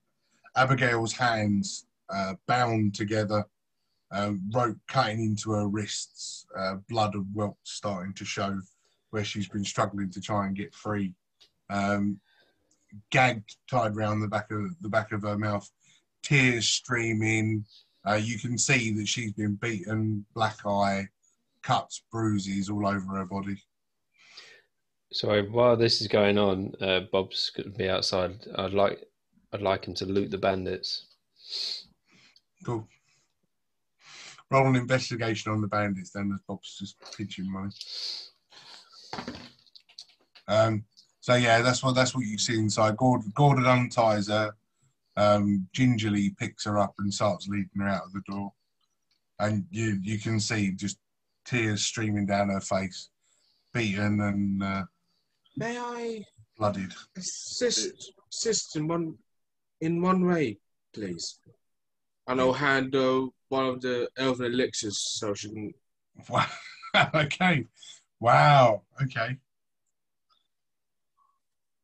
Abigail's 0.54 1.12
hands 1.12 1.86
uh, 2.10 2.34
bound 2.46 2.94
together, 2.94 3.44
uh, 4.12 4.32
rope 4.54 4.78
cutting 4.86 5.20
into 5.20 5.50
her 5.52 5.66
wrists, 5.66 6.46
uh, 6.56 6.76
blood 6.88 7.14
and 7.14 7.26
welt 7.34 7.56
starting 7.64 8.14
to 8.14 8.24
show 8.24 8.60
where 9.10 9.24
she's 9.24 9.48
been 9.48 9.64
struggling 9.64 10.10
to 10.10 10.20
try 10.20 10.46
and 10.46 10.56
get 10.56 10.74
free. 10.74 11.14
Um, 11.70 12.20
gagged, 13.10 13.56
tied 13.68 13.96
around 13.96 14.20
the 14.20 14.28
back 14.28 14.50
of 14.50 14.80
the 14.80 14.88
back 14.88 15.12
of 15.12 15.22
her 15.22 15.36
mouth, 15.36 15.68
tears 16.22 16.68
streaming. 16.68 17.64
Uh, 18.08 18.14
you 18.14 18.38
can 18.38 18.56
see 18.56 18.92
that 18.92 19.06
she's 19.06 19.32
been 19.32 19.54
beaten, 19.56 20.24
black 20.34 20.64
eye, 20.64 21.06
cuts, 21.62 22.02
bruises 22.10 22.70
all 22.70 22.86
over 22.86 23.16
her 23.16 23.26
body. 23.26 23.56
Sorry, 25.12 25.48
while 25.48 25.76
this 25.76 26.00
is 26.00 26.08
going 26.08 26.38
on, 26.38 26.72
uh, 26.80 27.00
Bob's 27.12 27.50
going 27.50 27.70
to 27.70 27.78
be 27.78 27.88
outside. 27.88 28.46
I'd 28.56 28.72
like, 28.72 29.04
I'd 29.52 29.62
like 29.62 29.86
him 29.86 29.94
to 29.94 30.06
loot 30.06 30.30
the 30.30 30.38
bandits. 30.38 31.06
Cool. 32.64 32.86
Roll 34.50 34.68
an 34.68 34.76
investigation 34.76 35.52
on 35.52 35.60
the 35.60 35.68
bandits 35.68 36.10
then, 36.10 36.30
as 36.32 36.40
Bob's 36.48 36.78
just 36.78 36.96
pinching 37.16 37.50
money. 37.50 37.70
Um, 40.46 40.84
so 41.20 41.34
yeah, 41.34 41.60
that's 41.60 41.82
what 41.82 41.94
that's 41.94 42.14
what 42.14 42.24
you 42.24 42.38
see 42.38 42.58
inside. 42.58 42.96
Gordon, 42.96 43.32
Gordon 43.34 43.66
unties 43.66 44.28
her, 44.28 44.54
um, 45.18 45.68
gingerly 45.74 46.30
picks 46.38 46.64
her 46.64 46.78
up 46.78 46.94
and 46.98 47.12
starts 47.12 47.48
leading 47.48 47.80
her 47.80 47.88
out 47.88 48.04
of 48.06 48.12
the 48.12 48.22
door, 48.30 48.52
and 49.38 49.64
you 49.70 49.98
you 50.02 50.18
can 50.18 50.40
see 50.40 50.72
just 50.72 50.98
tears 51.44 51.84
streaming 51.84 52.26
down 52.26 52.48
her 52.50 52.60
face, 52.60 53.10
beaten 53.74 54.20
and 54.20 54.62
uh, 54.62 54.84
May 55.56 55.76
I 55.78 56.24
blooded. 56.56 56.92
assist, 57.16 58.12
assist 58.32 58.76
in 58.76 58.86
one 58.86 59.14
in 59.80 60.00
one 60.00 60.24
way, 60.26 60.58
please? 60.94 61.40
And 62.26 62.40
I'll 62.40 62.52
hand 62.52 62.94
uh, 62.94 63.26
one 63.48 63.66
of 63.66 63.80
the 63.80 64.08
elven 64.16 64.52
elixirs 64.52 64.98
so 65.18 65.34
she 65.34 65.48
can. 65.48 65.72
Wow. 66.28 66.46
okay. 67.14 67.64
Wow. 68.20 68.82
Okay. 69.02 69.36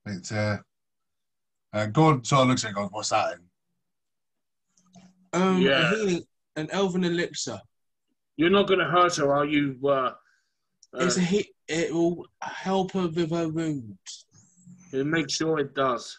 It's 0.07 0.32
uh, 0.32 0.59
uh 1.75 1.87
Gordon 1.87 2.25
sort 2.25 2.43
of 2.43 2.49
looks 2.49 2.64
at 2.64 2.68
it 2.68 2.70
and 2.70 2.77
goes, 2.77 2.89
What's 2.93 3.09
that 3.11 3.35
in? 3.35 3.41
Um, 5.41 5.61
Yeah. 5.61 5.93
a 5.93 5.97
healing, 5.97 6.25
an 6.57 6.70
elven 6.70 7.05
elixir. 7.05 7.61
You're 8.37 8.51
not 8.51 8.66
going 8.68 8.81
to 8.81 8.87
hurt 8.87 9.16
her, 9.16 9.33
are 9.35 9.45
you? 9.45 9.79
Uh, 9.85 9.89
uh, 9.91 10.12
It's 10.95 11.16
a 11.16 11.20
he- 11.20 11.53
it 11.68 11.93
will 11.93 12.27
help 12.41 12.93
her 12.93 13.09
with 13.09 13.31
her 13.31 13.49
wounds. 13.49 14.27
It 14.93 15.07
make 15.07 15.31
sure 15.31 15.59
it 15.59 15.75
does. 15.75 16.18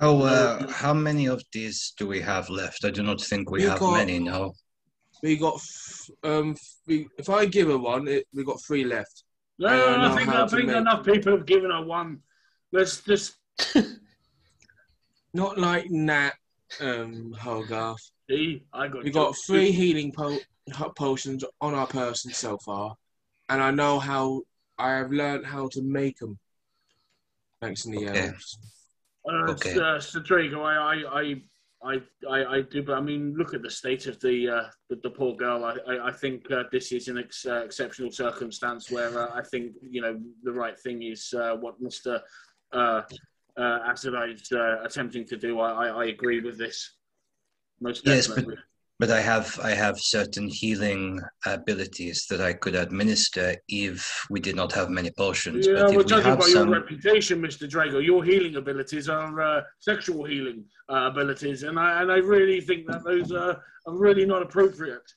Oh, 0.00 0.22
uh, 0.22 0.66
how 0.72 0.94
many 0.94 1.26
of 1.26 1.42
these 1.52 1.92
do 1.98 2.06
we 2.08 2.20
have 2.22 2.48
left? 2.48 2.84
I 2.84 2.90
do 2.90 3.02
not 3.02 3.20
think 3.20 3.50
we 3.50 3.58
We 3.60 3.64
have 3.66 3.78
got- 3.78 3.92
many 3.92 4.18
now. 4.18 4.52
We 5.22 5.36
got 5.36 5.56
f- 5.56 6.10
um. 6.24 6.56
We, 6.86 7.06
if 7.18 7.28
I 7.28 7.44
give 7.44 7.68
her 7.68 7.76
one, 7.76 8.08
it, 8.08 8.26
we 8.32 8.42
got 8.42 8.62
three 8.62 8.84
left. 8.84 9.24
No, 9.58 9.68
I 9.68 9.76
don't 9.76 10.00
I 10.00 10.16
think, 10.16 10.28
I 10.30 10.46
think 10.48 10.70
enough 10.70 11.04
people 11.04 11.32
have 11.36 11.44
given 11.44 11.70
her 11.70 11.84
one. 11.84 12.22
Let's 12.72 13.02
just 13.02 13.34
Not 15.34 15.58
like 15.58 15.90
Nat, 15.90 16.32
um, 16.80 17.32
Hogarth. 17.38 18.10
see. 18.28 18.64
I 18.72 18.88
got. 18.88 19.04
We 19.04 19.10
got 19.10 19.28
jokes. 19.28 19.46
three 19.46 19.70
healing 19.70 20.12
po- 20.12 20.40
potions 20.96 21.44
on 21.60 21.74
our 21.74 21.86
person 21.86 22.32
so 22.32 22.58
far, 22.64 22.96
and 23.48 23.62
I 23.62 23.70
know 23.70 23.98
how 23.98 24.42
I 24.78 24.94
have 24.94 25.12
learned 25.12 25.46
how 25.46 25.68
to 25.68 25.82
make 25.82 26.18
them. 26.18 26.38
Thanks 27.60 27.82
to 27.82 27.90
the 27.90 28.08
Okay. 28.08 28.28
elves. 28.28 28.58
Uh, 29.28 29.50
Okay. 29.52 29.74
uh, 29.74 29.98
Sadrigo, 29.98 30.64
I, 30.64 31.02
I, 31.04 31.20
I, 31.20 31.42
I, 31.84 32.00
I, 32.28 32.56
I 32.56 32.62
do, 32.62 32.82
but 32.82 32.94
I 32.94 33.00
mean, 33.00 33.34
look 33.36 33.52
at 33.54 33.62
the 33.62 33.70
state 33.70 34.06
of 34.06 34.18
the 34.20 34.48
uh, 34.48 34.70
the, 34.88 34.96
the 35.02 35.10
poor 35.10 35.36
girl. 35.36 35.64
I, 35.64 35.76
I, 35.92 36.08
I 36.08 36.12
think 36.12 36.50
uh, 36.50 36.64
this 36.72 36.90
is 36.90 37.08
an 37.08 37.18
ex- 37.18 37.46
uh, 37.46 37.62
exceptional 37.64 38.10
circumstance 38.10 38.90
where 38.90 39.16
uh, 39.30 39.34
I 39.38 39.42
think 39.42 39.72
you 39.82 40.00
know 40.02 40.18
the 40.42 40.52
right 40.52 40.78
thing 40.78 41.02
is 41.02 41.32
uh, 41.36 41.54
what 41.56 41.80
Mister 41.80 42.20
uh, 43.60 43.90
Asadai 43.90 44.34
is 44.34 44.50
uh, 44.52 44.82
attempting 44.84 45.26
to 45.26 45.36
do. 45.36 45.60
I, 45.60 45.86
I, 45.86 45.86
I 45.88 46.04
agree 46.06 46.40
with 46.40 46.58
this. 46.58 46.94
Most 47.80 48.06
Yes, 48.06 48.26
but- 48.26 48.36
definitely. 48.36 48.62
But 48.98 49.10
I 49.10 49.22
have 49.22 49.58
I 49.60 49.70
have 49.70 49.98
certain 49.98 50.46
healing 50.46 51.22
abilities 51.46 52.26
that 52.28 52.42
I 52.42 52.52
could 52.52 52.74
administer 52.74 53.56
if 53.66 54.26
we 54.28 54.40
did 54.40 54.56
not 54.56 54.72
have 54.72 54.90
many 54.90 55.10
potions. 55.10 55.66
Yeah, 55.66 55.72
but 55.72 55.80
well, 55.80 55.90
if 55.92 55.96
we 55.96 56.04
judging 56.04 56.30
have 56.32 56.38
by 56.38 56.44
some, 56.44 56.68
your 56.68 56.80
reputation, 56.82 57.40
Mr. 57.40 57.66
Drago, 57.66 58.04
your 58.04 58.22
healing 58.22 58.56
abilities 58.56 59.08
are 59.08 59.40
uh, 59.40 59.62
sexual 59.78 60.26
healing 60.26 60.66
uh, 60.90 61.08
abilities, 61.10 61.62
and 61.62 61.78
I 61.80 62.02
and 62.02 62.12
I 62.12 62.18
really 62.18 62.60
think 62.60 62.86
that 62.88 63.02
those 63.02 63.32
are, 63.32 63.62
are 63.86 63.96
really 63.96 64.26
not 64.26 64.42
appropriate. 64.42 65.10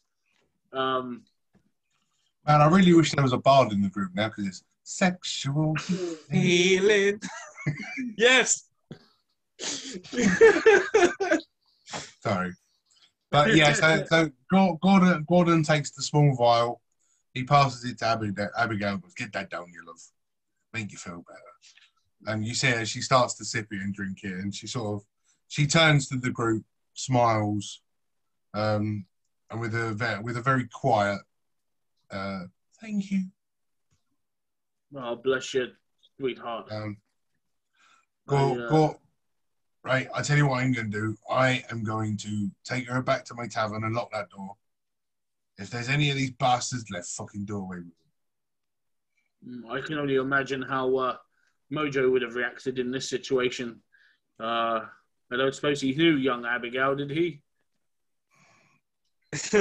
Um, 0.71 1.25
Man, 2.47 2.61
I 2.61 2.67
really 2.67 2.93
wish 2.93 3.11
there 3.11 3.21
was 3.21 3.33
a 3.33 3.37
bard 3.37 3.73
in 3.73 3.81
the 3.81 3.89
group 3.89 4.11
now 4.15 4.29
because 4.29 4.47
it's 4.47 4.63
sexual. 4.83 5.75
Healing. 6.31 7.19
yes. 8.18 8.68
Sorry. 12.22 12.51
But 13.32 13.55
yeah, 13.55 13.74
so, 13.74 14.03
so 14.09 14.30
Gordon, 14.82 15.26
Gordon 15.28 15.64
takes 15.64 15.91
the 15.91 16.03
small 16.03 16.36
vial, 16.36 16.82
he 17.34 17.43
passes 17.43 17.84
it 17.89 17.99
to 17.99 18.05
Abigail, 18.05 18.49
Abigail 18.57 18.97
goes, 18.97 19.14
Get 19.16 19.34
that 19.34 19.49
down, 19.49 19.72
you 19.74 19.86
love. 19.86 19.99
Make 20.74 20.91
you 20.91 20.97
feel 20.97 21.24
better. 21.28 22.32
And 22.32 22.45
you 22.45 22.53
see 22.53 22.68
her, 22.68 22.86
she 22.86 23.01
starts 23.01 23.36
to 23.36 23.45
sip 23.45 23.68
it 23.72 23.82
and 23.82 23.93
drink 23.93 24.20
it, 24.24 24.34
and 24.34 24.53
she 24.53 24.68
sort 24.68 24.95
of 24.95 25.03
she 25.47 25.68
turns 25.68 26.07
to 26.07 26.18
the 26.18 26.32
group, 26.32 26.64
smiles, 26.93 27.82
um, 28.53 29.05
and 29.51 29.59
with 29.59 29.76
a 29.76 30.22
with 30.24 30.38
a 30.38 30.41
very 30.41 30.68
quiet 30.72 31.20
uh, 32.14 32.43
thank 32.80 33.09
you. 33.11 33.24
oh, 34.95 35.16
bless 35.16 35.53
you, 35.53 35.68
sweetheart. 36.20 36.72
Um, 36.72 36.97
I, 38.28 38.32
go, 38.32 38.53
uh, 38.53 38.69
go, 38.69 38.99
right, 39.84 40.07
I 40.13 40.21
tell 40.21 40.38
you 40.38 40.47
what 40.47 40.63
I'm 40.63 40.71
going 40.71 40.91
to 40.91 40.97
do. 40.97 41.17
I 41.30 41.63
am 41.69 41.84
going 41.84 42.17
to 42.17 42.49
take 42.63 42.88
her 42.88 43.01
back 43.01 43.26
to 43.26 43.36
my 43.36 43.47
tavern 43.47 43.84
and 43.84 43.93
lock 43.95 44.11
that 44.13 44.30
door. 44.30 44.55
If 45.57 45.69
there's 45.69 45.89
any 45.89 46.09
of 46.09 46.15
these 46.17 46.32
bastards 46.32 46.89
left, 46.89 47.07
fucking 47.07 47.45
do 47.45 47.57
away 47.57 47.78
with 47.78 47.86
them. 47.86 49.63
Mm, 49.65 49.71
I 49.71 49.82
can 49.82 49.97
only 49.97 50.15
imagine 50.15 50.61
how 50.61 50.95
uh, 50.95 51.17
Mojo 51.71 52.11
would 52.11 52.21
have 52.21 52.36
reacted 52.36 52.80
in 52.80 52.91
this 52.91 53.09
situation. 53.09 53.82
Uh, 54.39 54.82
I 55.32 55.38
don't 55.38 55.53
suppose 55.53 55.82
he 55.82 55.93
knew 55.93 56.15
young 56.15 56.45
Abigail, 56.45 56.95
did 56.95 57.11
he? 57.11 57.41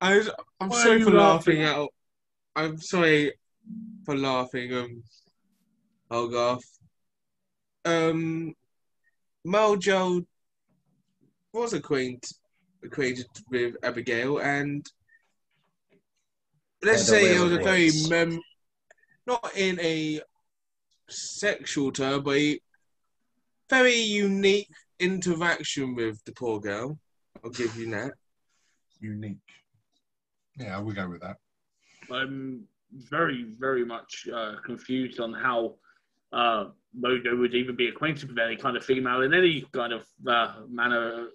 I 0.00 0.16
was, 0.16 0.30
I'm 0.60 0.68
Why 0.68 0.82
sorry 0.82 1.02
for 1.02 1.10
laughing 1.10 1.62
laughing? 1.62 1.64
out. 1.64 1.88
I'm 2.54 2.78
sorry 2.78 3.32
for 4.04 4.16
laughing, 4.16 4.72
um, 4.74 5.02
Hogarth. 6.10 6.64
Um, 7.84 8.54
Mojo 9.46 10.26
was 11.52 11.72
acquainted 11.72 12.30
acquainted 12.84 13.26
with 13.50 13.74
Abigail, 13.82 14.38
and 14.38 14.86
let's 16.82 17.08
By 17.10 17.16
say 17.16 17.36
it 17.36 17.40
was 17.40 17.52
a 17.52 17.58
very 17.58 17.90
mem- 18.08 18.40
not 19.26 19.56
in 19.56 19.80
a 19.80 20.20
sexual 21.08 21.90
term, 21.92 22.22
but 22.22 22.36
a 22.36 22.60
very 23.68 23.96
unique 23.96 24.70
interaction 25.00 25.94
with 25.94 26.22
the 26.24 26.32
poor 26.32 26.60
girl. 26.60 26.98
I'll 27.44 27.50
give 27.50 27.76
you 27.76 27.90
that. 27.90 28.12
Unique. 29.00 29.38
Yeah, 30.56 30.78
we'll 30.80 30.94
go 30.94 31.08
with 31.08 31.20
that. 31.22 31.36
I'm 32.10 32.64
very, 32.92 33.46
very 33.58 33.84
much 33.84 34.28
uh, 34.32 34.54
confused 34.64 35.20
on 35.20 35.32
how 35.32 35.74
uh, 36.32 36.66
Mojo 36.98 37.38
would 37.38 37.54
even 37.54 37.76
be 37.76 37.88
acquainted 37.88 38.28
with 38.28 38.38
any 38.38 38.56
kind 38.56 38.76
of 38.76 38.84
female 38.84 39.22
in 39.22 39.34
any 39.34 39.66
kind 39.72 39.92
of 39.92 40.06
uh, 40.26 40.54
manner. 40.68 41.28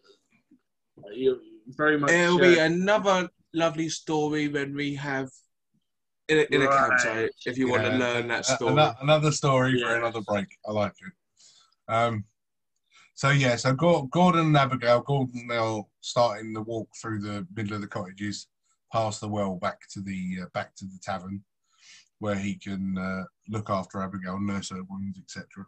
You're 1.14 1.38
very 1.68 2.00
much. 2.00 2.12
It'll 2.12 2.40
be 2.40 2.60
uh, 2.60 2.66
another 2.66 3.30
lovely 3.54 3.90
story 3.90 4.48
when 4.48 4.76
we 4.76 4.96
have 4.96 5.30
in 6.30 6.40
a, 6.40 6.56
in 6.56 6.62
a 6.62 6.66
Right. 6.66 6.90
campsite. 6.90 7.30
If 7.46 7.58
you 7.58 7.70
want 7.70 7.84
to 7.84 7.90
learn 7.92 8.28
that 8.30 8.42
a- 8.42 8.56
story, 8.56 8.72
ano- 8.72 8.96
another 9.02 9.32
story 9.32 9.82
for 9.82 9.96
another 9.96 10.22
break. 10.22 10.48
I 10.68 10.72
like 10.72 10.94
it. 11.06 11.14
Um, 11.94 12.26
so 13.14 13.30
yeah, 13.30 13.56
so 13.56 13.74
Gor- 13.74 14.08
Gordon 14.10 14.48
and 14.48 14.58
Abigail, 14.58 15.02
Gordon 15.02 15.48
they'll 15.48 15.90
starting 16.02 16.54
the 16.54 16.62
walk 16.62 16.90
through 17.00 17.20
the 17.20 17.46
middle 17.56 17.76
of 17.76 17.82
the 17.82 17.88
cottages, 17.88 18.48
past 18.92 19.22
the 19.22 19.28
well, 19.28 19.56
back 19.56 19.80
to 19.92 20.02
the 20.02 20.40
uh, 20.44 20.46
back 20.54 20.76
to 20.78 20.86
the 20.86 21.00
tavern, 21.04 21.44
where 22.22 22.36
he 22.36 22.54
can 22.54 22.96
uh, 23.00 23.24
look 23.50 23.72
after 23.72 24.00
Abigail, 24.00 24.40
nurse 24.40 24.70
her 24.70 24.84
wounds, 24.84 25.18
etc. 25.18 25.66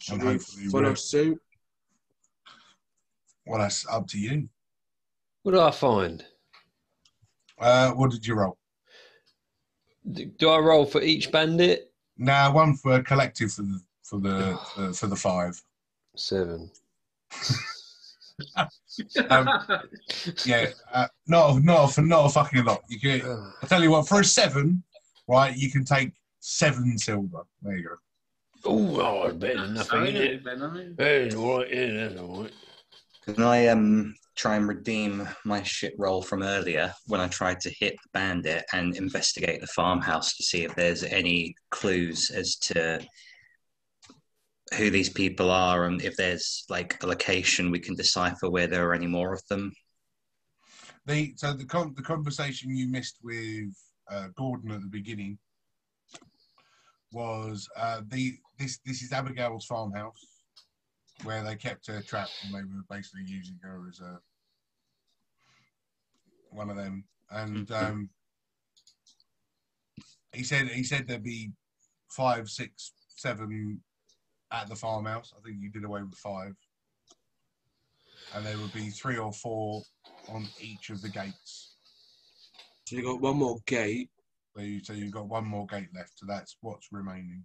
should 0.00 0.14
and 0.14 0.22
we 0.24 0.28
hopefully 0.32 0.66
follow 0.66 0.82
we'll- 0.82 0.96
suit? 0.96 1.40
Well, 3.46 3.60
that's 3.60 3.86
up 3.88 4.08
to 4.08 4.18
you. 4.18 4.48
What 5.42 5.52
do 5.52 5.60
I 5.60 5.70
find? 5.70 6.24
Uh, 7.58 7.92
what 7.92 8.10
did 8.10 8.26
you 8.26 8.34
roll? 8.34 8.58
D- 10.10 10.32
Do 10.38 10.48
I 10.48 10.58
roll 10.58 10.84
for 10.86 11.00
each 11.02 11.30
bandit? 11.30 11.92
Now 12.18 12.52
one 12.52 12.74
for 12.74 13.00
collective 13.02 13.52
for 13.52 13.62
the 13.62 13.80
for 14.02 14.18
the 14.18 14.58
uh, 14.76 14.92
for 14.92 15.06
the 15.06 15.14
five. 15.16 15.62
Seven. 16.16 16.70
Um, 19.30 19.48
yeah, 20.44 20.66
uh, 20.92 21.06
not 21.26 21.56
a, 21.58 21.88
for 21.88 22.02
not 22.02 22.26
a 22.26 22.28
fucking 22.28 22.64
lot. 22.64 22.82
You 22.88 23.00
can. 23.00 23.52
I 23.62 23.66
tell 23.66 23.82
you 23.82 23.90
what, 23.90 24.08
for 24.08 24.20
a 24.20 24.24
seven, 24.24 24.82
right, 25.28 25.56
you 25.56 25.70
can 25.70 25.84
take 25.84 26.12
seven 26.40 26.98
silver. 26.98 27.42
There 27.62 27.76
you 27.76 27.88
go. 27.88 27.94
Oh, 28.66 29.00
oh, 29.28 29.32
better 29.32 29.60
than 29.60 29.74
nothing, 29.74 29.90
Sorry, 29.90 30.08
isn't 30.10 30.22
it? 30.22 30.44
Ben, 30.44 30.62
I- 30.62 30.88
That's 31.24 31.34
all 31.34 31.58
right, 31.58 31.74
yeah, 31.74 32.08
that's 32.08 32.20
all 32.20 32.42
right. 32.42 32.52
Can 33.24 33.42
I 33.42 33.66
um 33.68 34.14
try 34.36 34.56
and 34.56 34.66
redeem 34.68 35.28
my 35.44 35.62
shit 35.62 35.94
roll 35.98 36.20
from 36.20 36.42
earlier 36.42 36.92
when 37.06 37.20
I 37.20 37.28
tried 37.28 37.60
to 37.60 37.70
hit 37.70 37.94
the 38.02 38.08
bandit 38.12 38.64
and 38.72 38.96
investigate 38.96 39.60
the 39.60 39.66
farmhouse 39.68 40.36
to 40.36 40.42
see 40.42 40.64
if 40.64 40.74
there's 40.74 41.04
any 41.04 41.54
clues 41.70 42.30
as 42.30 42.56
to 42.56 43.00
who 44.72 44.90
these 44.90 45.10
people 45.10 45.50
are 45.50 45.84
and 45.84 46.02
if 46.02 46.16
there's 46.16 46.64
like 46.68 47.02
a 47.02 47.06
location 47.06 47.70
we 47.70 47.78
can 47.78 47.94
decipher 47.94 48.48
where 48.48 48.66
there 48.66 48.88
are 48.88 48.94
any 48.94 49.06
more 49.06 49.32
of 49.32 49.42
them. 49.48 49.72
The 51.06 51.34
so 51.36 51.52
the 51.52 51.66
con- 51.66 51.94
the 51.96 52.02
conversation 52.02 52.74
you 52.74 52.88
missed 52.88 53.18
with 53.22 53.76
uh, 54.10 54.28
Gordon 54.36 54.70
at 54.70 54.80
the 54.80 54.88
beginning 54.88 55.38
was 57.12 57.68
uh, 57.76 58.00
the 58.08 58.34
this 58.58 58.78
this 58.86 59.02
is 59.02 59.12
Abigail's 59.12 59.66
farmhouse 59.66 60.26
where 61.22 61.44
they 61.44 61.56
kept 61.56 61.86
her 61.86 62.02
trapped 62.02 62.32
and 62.44 62.54
they 62.54 62.62
were 62.62 62.84
basically 62.90 63.22
using 63.26 63.58
her 63.62 63.82
as 63.88 64.00
a 64.00 64.18
one 66.50 66.70
of 66.70 66.76
them. 66.76 67.04
And 67.30 67.70
um, 67.72 68.08
he 70.32 70.42
said 70.42 70.68
he 70.68 70.84
said 70.84 71.06
there'd 71.06 71.22
be 71.22 71.52
five, 72.10 72.48
six, 72.48 72.92
seven 73.16 73.80
at 74.54 74.68
the 74.68 74.76
farmhouse. 74.76 75.32
I 75.36 75.40
think 75.42 75.60
you 75.60 75.70
did 75.70 75.84
away 75.84 76.02
with 76.02 76.18
five, 76.18 76.54
and 78.32 78.46
there 78.46 78.58
would 78.58 78.72
be 78.72 78.90
three 78.90 79.18
or 79.18 79.32
four 79.32 79.82
on 80.28 80.50
each 80.60 80.90
of 80.90 81.02
the 81.02 81.08
gates. 81.08 81.76
So 82.86 82.96
you 82.96 83.02
got 83.02 83.20
one 83.20 83.36
more 83.36 83.58
gate. 83.66 84.10
So, 84.56 84.62
you, 84.62 84.84
so 84.84 84.92
you've 84.92 85.12
got 85.12 85.28
one 85.28 85.44
more 85.44 85.66
gate 85.66 85.88
left. 85.94 86.18
So 86.18 86.26
that's 86.26 86.56
what's 86.60 86.88
remaining. 86.92 87.44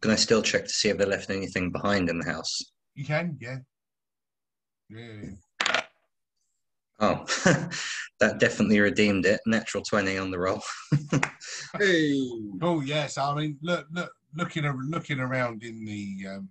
Can 0.00 0.10
I 0.10 0.16
still 0.16 0.42
check 0.42 0.64
to 0.64 0.70
see 0.70 0.88
if 0.88 0.98
they 0.98 1.04
left 1.04 1.30
anything 1.30 1.70
behind 1.70 2.10
in 2.10 2.18
the 2.18 2.30
house? 2.30 2.60
You 2.94 3.04
can, 3.04 3.38
yeah, 3.40 3.58
yeah. 4.90 5.30
Oh, 7.00 7.24
that 8.20 8.38
definitely 8.38 8.80
redeemed 8.80 9.26
it. 9.26 9.40
Natural 9.46 9.82
20 9.82 10.16
on 10.18 10.30
the 10.30 10.38
roll. 10.38 10.62
Hey. 11.78 12.30
Oh 12.62 12.80
yes, 12.80 13.18
I 13.18 13.34
mean, 13.34 13.58
look, 13.60 13.86
look, 13.92 14.12
looking 14.36 14.64
looking 14.88 15.20
around 15.20 15.62
in 15.62 15.84
the 15.84 16.26
um, 16.28 16.48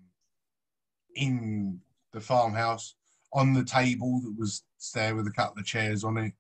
in 1.16 1.80
the 2.12 2.22
farmhouse 2.22 2.96
on 3.34 3.54
the 3.54 3.64
table 3.64 4.22
that 4.22 4.36
was 4.38 4.64
there 4.94 5.16
with 5.16 5.28
a 5.28 5.32
couple 5.32 5.60
of 5.60 5.66
chairs 5.66 6.04
on 6.04 6.18
it, 6.18 6.34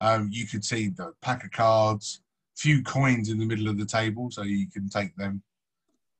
um, 0.00 0.28
you 0.30 0.46
could 0.46 0.64
see 0.64 0.88
the 0.88 1.12
pack 1.20 1.44
of 1.44 1.50
cards, 1.50 2.20
few 2.56 2.82
coins 2.82 3.30
in 3.30 3.38
the 3.38 3.46
middle 3.46 3.68
of 3.68 3.78
the 3.78 3.86
table, 3.86 4.30
so 4.30 4.42
you 4.42 4.68
can 4.70 4.88
take 4.88 5.14
them. 5.16 5.42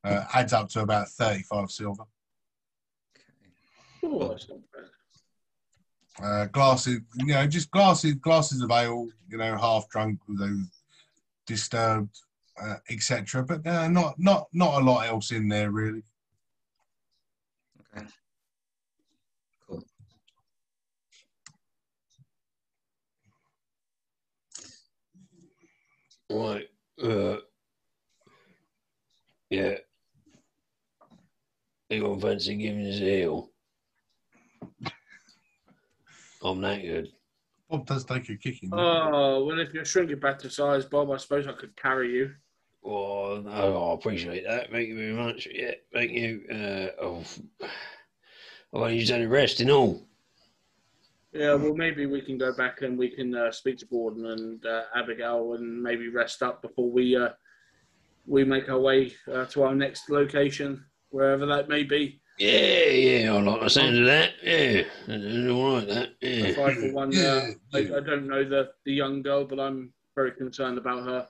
Uh, 0.04 0.24
adds 0.34 0.52
up 0.52 0.68
to 0.68 0.80
about 0.80 1.08
thirty-five 1.08 1.70
silver. 1.70 2.04
That's. 4.02 4.46
Uh, 6.22 6.46
glasses, 6.46 7.00
you 7.16 7.26
know, 7.26 7.46
just 7.46 7.70
glasses, 7.70 8.14
glasses 8.14 8.62
of 8.62 8.70
ale, 8.70 9.06
you 9.28 9.36
know, 9.36 9.54
half 9.54 9.86
drunk, 9.90 10.18
although 10.26 10.62
disturbed, 11.46 12.16
uh, 12.60 12.76
etc. 12.90 13.44
But 13.44 13.66
uh, 13.66 13.88
not 13.88 14.18
not 14.18 14.48
not 14.52 14.80
a 14.80 14.84
lot 14.84 15.06
else 15.06 15.30
in 15.30 15.48
there 15.48 15.70
really. 15.70 16.02
Okay. 17.96 18.06
Cool. 19.68 19.84
Right. 26.30 26.66
Uh, 27.02 27.36
yeah. 29.50 29.74
Anyone 31.88 32.20
fancy 32.20 32.56
giving 32.56 32.86
us 32.86 32.96
a 32.96 33.18
heel? 33.18 33.50
I'm 36.42 36.60
that 36.60 36.82
good. 36.82 37.12
Bob 37.68 37.86
does 37.86 38.04
take 38.04 38.28
a 38.28 38.36
kicking. 38.36 38.70
Oh, 38.72 39.44
well, 39.44 39.58
if 39.58 39.72
you're 39.72 39.84
shrinking 39.84 40.20
back 40.20 40.38
to 40.40 40.50
size, 40.50 40.84
Bob, 40.84 41.10
I 41.10 41.16
suppose 41.16 41.46
I 41.46 41.52
could 41.52 41.76
carry 41.76 42.12
you. 42.12 42.32
Oh, 42.88 43.42
no, 43.44 43.90
I 43.90 43.94
appreciate 43.94 44.44
that. 44.46 44.70
Thank 44.70 44.88
you 44.88 44.96
very 44.96 45.12
much. 45.12 45.48
Yeah, 45.52 45.72
thank 45.92 46.12
you. 46.12 46.42
Uh, 46.48 47.02
oh, 47.02 47.24
I've 47.62 47.70
only 48.80 49.00
just 49.00 49.10
had 49.10 49.22
a 49.22 49.28
rest 49.28 49.60
and 49.60 49.70
all. 49.72 50.06
Yeah, 51.32 51.54
well, 51.54 51.74
maybe 51.74 52.06
we 52.06 52.20
can 52.20 52.38
go 52.38 52.52
back 52.56 52.82
and 52.82 52.96
we 52.96 53.10
can 53.10 53.34
uh, 53.34 53.50
speak 53.50 53.78
to 53.78 53.86
Borden 53.86 54.26
and 54.26 54.64
uh, 54.64 54.82
Abigail 54.94 55.54
and 55.54 55.82
maybe 55.82 56.08
rest 56.08 56.42
up 56.42 56.62
before 56.62 56.90
we 56.90 57.16
uh, 57.16 57.30
we 58.26 58.44
make 58.44 58.68
our 58.68 58.78
way 58.78 59.12
uh, 59.32 59.44
to 59.46 59.64
our 59.64 59.74
next 59.74 60.08
location, 60.08 60.84
wherever 61.10 61.44
that 61.46 61.68
may 61.68 61.82
be. 61.82 62.20
Yeah, 62.38 62.84
yeah, 62.84 63.34
I 63.34 63.40
like 63.40 63.60
the 63.62 63.70
sound 63.70 63.98
of 63.98 64.06
that. 64.06 64.32
Yeah, 64.42 64.82
that's 65.06 65.50
all 65.50 65.74
right, 65.74 65.88
that. 65.88 66.08
Yeah. 66.20 66.46
If 66.46 66.58
I, 66.58 66.74
for 66.74 66.92
one, 66.92 67.08
uh, 67.08 67.20
Yeah, 67.20 67.50
I. 67.74 67.78
I 67.78 68.00
don't 68.00 68.28
know 68.28 68.44
the, 68.44 68.70
the 68.84 68.92
young 68.92 69.22
girl, 69.22 69.44
but 69.44 69.58
I'm 69.58 69.92
very 70.14 70.32
concerned 70.32 70.78
about 70.78 71.04
her, 71.04 71.26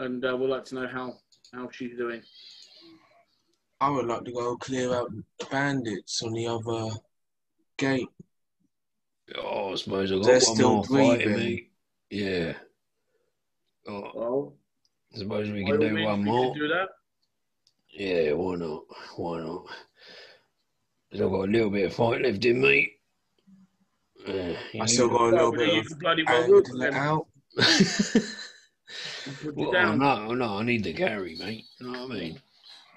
and 0.00 0.24
uh, 0.24 0.36
would 0.36 0.50
like 0.50 0.64
to 0.66 0.74
know 0.74 0.88
how, 0.88 1.14
how 1.52 1.68
she's 1.70 1.96
doing. 1.96 2.22
I 3.80 3.88
would 3.90 4.06
like 4.06 4.24
to 4.24 4.32
go 4.32 4.56
clear 4.56 4.94
out 4.94 5.10
the 5.38 5.46
bandits 5.46 6.22
on 6.22 6.32
the 6.32 6.46
other 6.46 6.90
gate. 7.76 8.08
Oh, 9.38 9.72
I 9.72 9.76
suppose 9.76 10.10
I've 10.10 10.18
got 10.18 10.26
They're 10.26 10.34
one 10.40 10.54
still 10.56 10.70
more 10.72 10.84
fighting 10.84 11.32
breathing. 11.32 11.36
me. 11.36 11.68
Yeah. 12.10 12.52
Oh, 13.88 14.10
Well, 14.14 14.52
I 15.14 15.18
suppose 15.18 15.50
we 15.50 15.64
can 15.64 15.80
do 15.80 15.90
means, 15.94 16.06
one 16.06 16.18
we 16.20 16.24
more. 16.30 16.54
do 16.54 16.68
that. 16.68 16.88
Yeah, 17.90 18.32
why 18.32 18.56
not? 18.56 18.82
Why 19.16 19.40
not? 19.40 19.66
'Cause 21.10 21.20
I've 21.22 21.30
got 21.30 21.48
a 21.48 21.52
little 21.52 21.70
bit 21.70 21.86
of 21.86 21.94
fight 21.94 22.22
left 22.22 22.44
in 22.44 22.60
me. 22.60 22.92
Uh, 24.28 24.54
I 24.80 24.86
still 24.86 25.08
got 25.08 25.32
a 25.32 25.36
little 25.36 25.52
bit 25.52 25.86
of 25.92 25.98
bloody 25.98 26.22
well 26.24 26.42
anger 26.42 26.54
look 26.56 26.66
to 26.66 26.82
at 26.86 26.94
out. 26.94 27.26
and 29.26 29.40
put 29.40 29.56
you 29.56 29.64
well, 29.64 29.72
down. 29.72 29.98
no, 29.98 30.34
no, 30.34 30.58
I 30.58 30.62
need 30.62 30.84
the 30.84 30.92
carry, 30.92 31.36
mate. 31.36 31.64
You 31.78 31.90
know 31.90 32.06
what 32.06 32.10
I 32.12 32.14
mean? 32.14 32.40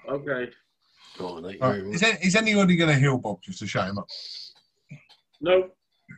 Okay. 0.08 0.50
Oh, 1.20 1.40
Right. 1.40 1.84
Is, 1.84 2.00
there, 2.00 2.18
is 2.22 2.34
anybody 2.34 2.76
going 2.76 2.90
to 2.90 2.98
heal 2.98 3.18
Bob 3.18 3.40
just 3.42 3.60
to 3.60 3.66
shut 3.66 3.88
him 3.88 3.98
up? 3.98 4.08
No, 5.40 5.70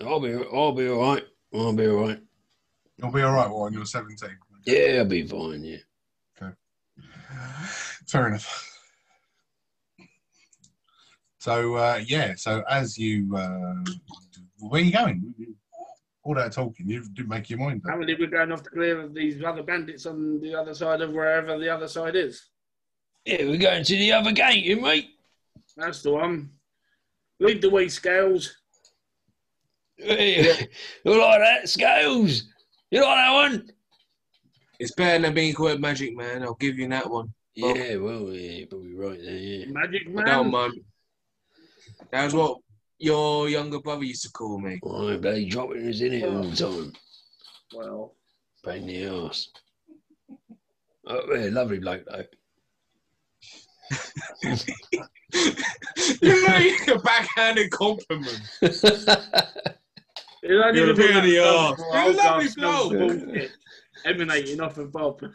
I'll 0.02 0.20
be, 0.20 0.32
I'll 0.52 0.72
be 0.72 0.88
all 0.88 1.14
right. 1.14 1.24
I'll 1.54 1.72
be 1.72 1.86
all 1.86 2.08
right. 2.08 2.20
You'll 2.96 3.12
be 3.12 3.22
all 3.22 3.34
right 3.34 3.50
when 3.50 3.72
you're 3.72 3.84
17. 3.84 4.30
Yeah, 4.64 4.98
I'll 5.00 5.04
be 5.04 5.26
fine. 5.26 5.62
Yeah. 5.64 5.76
Okay. 6.40 6.52
Fair 8.06 8.28
enough. 8.28 8.72
So 11.38 11.74
uh, 11.76 12.02
yeah, 12.04 12.34
so 12.36 12.64
as 12.68 12.98
you, 12.98 13.36
uh, 13.36 13.84
where 14.58 14.80
are 14.80 14.84
you 14.84 14.90
going? 14.90 15.34
All 16.26 16.34
that 16.34 16.50
talking, 16.50 16.90
you 16.90 17.08
didn't 17.10 17.28
make 17.28 17.48
your 17.48 17.60
mind 17.60 17.82
up. 17.84 17.84
apparently 17.84 18.16
we're 18.18 18.26
going 18.26 18.50
off 18.50 18.64
to 18.64 18.70
clear 18.70 19.00
of 19.00 19.14
these 19.14 19.44
other 19.44 19.62
bandits 19.62 20.06
on 20.06 20.40
the 20.40 20.56
other 20.56 20.74
side 20.74 21.00
of 21.00 21.12
wherever 21.12 21.56
the 21.56 21.68
other 21.72 21.86
side 21.86 22.16
is. 22.16 22.46
Yeah, 23.24 23.44
we're 23.44 23.58
going 23.58 23.84
to 23.84 23.96
the 23.96 24.12
other 24.12 24.32
gate, 24.32 24.64
you 24.64 24.80
mate. 24.80 25.10
That's 25.76 26.02
the 26.02 26.10
one. 26.10 26.50
Lead 27.38 27.62
the 27.62 27.70
way, 27.70 27.86
Scales. 27.86 28.56
Hey, 29.96 30.68
you 31.04 31.20
like 31.20 31.40
that, 31.40 31.68
Scales? 31.68 32.42
You 32.90 33.02
like 33.02 33.16
that 33.16 33.32
one? 33.32 33.70
It's 34.80 34.92
better 34.96 35.22
than 35.22 35.32
being 35.32 35.54
called 35.54 35.80
Magic 35.80 36.16
Man. 36.16 36.42
I'll 36.42 36.54
give 36.54 36.76
you 36.76 36.88
that 36.88 37.08
one. 37.08 37.32
Yeah, 37.54 37.98
well, 37.98 38.32
yeah, 38.32 38.50
you're 38.50 38.66
probably 38.66 38.94
right 38.96 39.20
there. 39.22 39.32
Yeah. 39.32 39.66
Magic 39.66 40.02
I 40.08 40.22
don't 40.24 40.50
Man. 40.50 40.50
mind. 40.50 40.80
That's 42.10 42.34
what 42.34 42.58
your 42.98 43.48
younger 43.48 43.80
brother 43.80 44.04
used 44.04 44.22
to 44.22 44.30
call 44.30 44.58
me. 44.60 44.78
Well, 44.82 45.08
I'm 45.08 45.20
bloody 45.20 45.48
dropping 45.48 45.88
us 45.88 46.00
in 46.00 46.12
it 46.14 46.24
all 46.24 46.42
the 46.42 46.56
time. 46.56 46.92
Well, 47.74 48.14
Pain 48.64 48.82
in 48.82 48.86
the 48.88 49.06
arse. 49.08 49.50
Oh, 51.06 51.34
yeah, 51.34 51.50
lovely 51.52 51.78
bloke 51.78 52.04
though. 52.10 52.24
you 56.20 56.46
made 56.48 56.88
a 56.88 56.98
backhanded 56.98 57.70
compliment. 57.70 58.40
it's 58.60 58.84
only 58.84 59.20
You're 60.80 60.90
a 60.90 60.94
the 60.94 61.02
pain 61.02 61.16
in 61.18 61.24
the 61.24 61.38
Bob- 61.38 61.78
arse. 61.78 61.80
Bob- 61.80 61.92
You're 61.94 62.10
a 62.10 62.16
lovely 62.16 62.48
Bob- 62.56 62.90
bloke. 62.90 63.50
Emanating 64.04 64.60
off 64.60 64.78
of 64.78 64.92
Bob. 64.92 65.20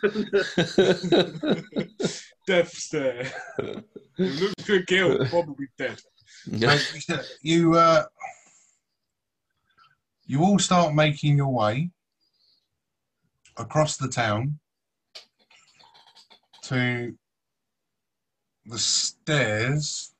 Death 2.47 2.69
stare. 2.73 3.31
You 4.17 4.27
look 4.27 4.55
to 4.65 4.83
kill, 4.85 5.25
probably 5.27 5.67
dead. 5.77 5.99
So 6.43 6.77
you 7.09 7.19
you 7.41 7.73
uh, 7.75 8.03
you 10.25 10.43
all 10.43 10.59
start 10.59 10.93
making 10.93 11.37
your 11.37 11.53
way 11.53 11.91
across 13.57 13.97
the 13.97 14.07
town 14.07 14.59
to 16.63 17.13
the 18.65 18.79
stairs 18.79 20.13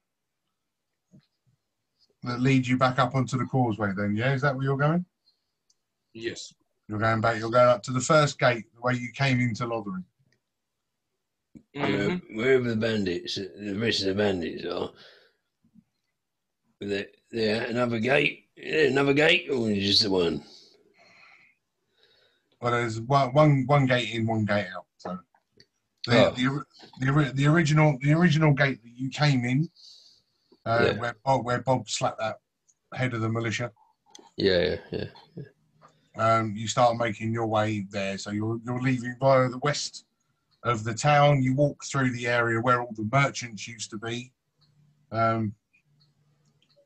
that 2.23 2.39
lead 2.39 2.68
you 2.68 2.77
back 2.77 2.99
up 2.99 3.15
onto 3.15 3.38
the 3.38 3.45
causeway. 3.45 3.93
Then, 3.95 4.15
yeah, 4.15 4.34
is 4.34 4.41
that 4.41 4.56
where 4.56 4.64
you're 4.64 4.77
going? 4.77 5.06
Yes. 6.14 6.53
You're 6.88 6.99
going 6.99 7.22
back. 7.22 7.39
You're 7.39 7.49
going 7.49 7.69
up 7.69 7.84
to 7.84 7.91
the 7.91 8.02
first 8.02 8.38
gate, 8.38 8.65
the 8.76 8.81
way 8.81 8.93
you 8.93 9.10
came 9.14 9.39
into 9.39 9.65
Lothering. 9.65 10.06
Uh, 11.76 12.18
wherever 12.35 12.69
the 12.69 12.76
bandits, 12.76 13.35
the 13.35 13.76
rest 13.80 14.02
of 14.02 14.07
the 14.07 14.15
bandits 14.15 14.65
are, 14.65 14.91
they're 16.82 17.64
another 17.64 17.99
gate 17.99 18.45
there 18.58 18.88
another 18.88 19.14
gate 19.14 19.48
or 19.49 19.70
is 19.70 19.78
it 19.78 19.82
just 19.82 20.03
the 20.03 20.10
one? 20.10 20.44
Well, 22.62 22.74
there's 22.74 22.99
one, 23.02 23.34
one, 23.34 23.64
one 23.66 23.86
gate 23.88 24.14
in, 24.14 24.28
one 24.28 24.45
gate 24.45 24.68
out. 24.76 24.86
So 24.98 25.18
the, 26.08 26.16
Oh. 26.16 26.32
the, 26.32 26.66
the, 26.99 27.32
the 27.34 27.48
original 27.48 27.98
the 28.02 28.14
original 28.14 28.53
gate 28.53 28.82
that 28.84 28.91
you 28.95 29.10
came 29.10 29.45
in, 29.45 29.70
uh, 30.66 30.91
Yeah. 30.94 30.99
where 30.99 31.16
Bob, 31.26 31.45
where 31.45 31.62
Bob 31.62 31.90
slapped 31.90 32.20
that 32.20 32.40
head 32.94 33.14
of 33.14 33.22
the 33.22 33.30
militia. 33.30 33.72
Yeah, 34.38 34.76
yeah, 34.91 35.06
yeah. 35.38 35.44
Um, 36.18 36.56
you 36.56 36.68
start 36.68 36.98
making 36.98 37.32
your 37.32 37.48
way 37.48 37.86
there. 37.90 38.18
So 38.18 38.32
you're 38.32 38.60
you're 38.66 38.82
leaving 38.82 39.16
via 39.20 39.49
the 39.49 39.60
west 39.60 40.06
of 40.64 40.84
the 40.84 40.94
town. 40.94 41.41
You 41.41 41.56
walk 41.56 41.84
through 41.86 42.12
the 42.12 42.28
area 42.28 42.60
where 42.60 42.82
all 42.82 42.94
the 42.95 43.08
merchants 43.12 43.68
used 43.68 43.90
to 43.91 43.98
be. 43.98 44.34
Um, 45.12 45.53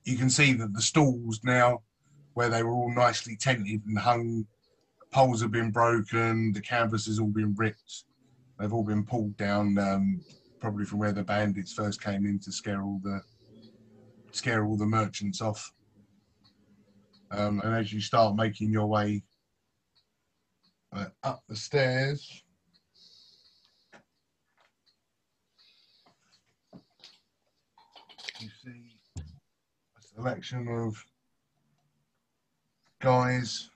you 0.06 0.16
can 0.18 0.30
see 0.30 0.54
that 0.54 0.74
the 0.74 0.82
stalls 0.82 1.42
now, 1.44 1.82
where 2.36 2.50
they 2.50 2.64
were 2.64 2.72
all 2.72 2.94
nicely 2.94 3.36
tented 3.36 3.82
and 3.86 3.98
hung, 3.98 4.46
poles 5.12 5.42
have 5.42 5.52
been 5.52 5.72
broken. 5.72 6.54
The 6.54 6.62
canvas 6.62 7.08
has 7.08 7.20
all 7.20 7.32
been 7.32 7.56
ripped. 7.56 8.04
They've 8.60 8.72
all 8.72 8.84
been 8.84 9.04
pulled 9.04 9.36
down, 9.36 9.78
um, 9.80 10.22
probably 10.60 10.86
from 10.86 11.00
where 11.00 11.12
the 11.12 11.24
bandits 11.24 11.74
first 11.74 12.02
came 12.02 12.26
in 12.26 12.40
to 12.40 12.52
scare 12.52 12.82
all 12.84 13.00
the 13.04 13.22
scare 14.32 14.66
all 14.66 14.78
the 14.78 14.86
merchants 14.86 15.42
off. 15.42 15.72
Um, 17.32 17.62
and 17.64 17.74
as 17.74 17.92
you 17.92 18.00
start 18.00 18.36
making 18.36 18.72
your 18.72 18.88
way 18.88 19.24
uh, 20.94 21.06
up 21.24 21.42
the 21.48 21.56
stairs, 21.56 22.44
you 28.40 28.50
see 28.64 28.85
selection 30.16 30.68
of 30.68 31.04
guys 33.02 33.70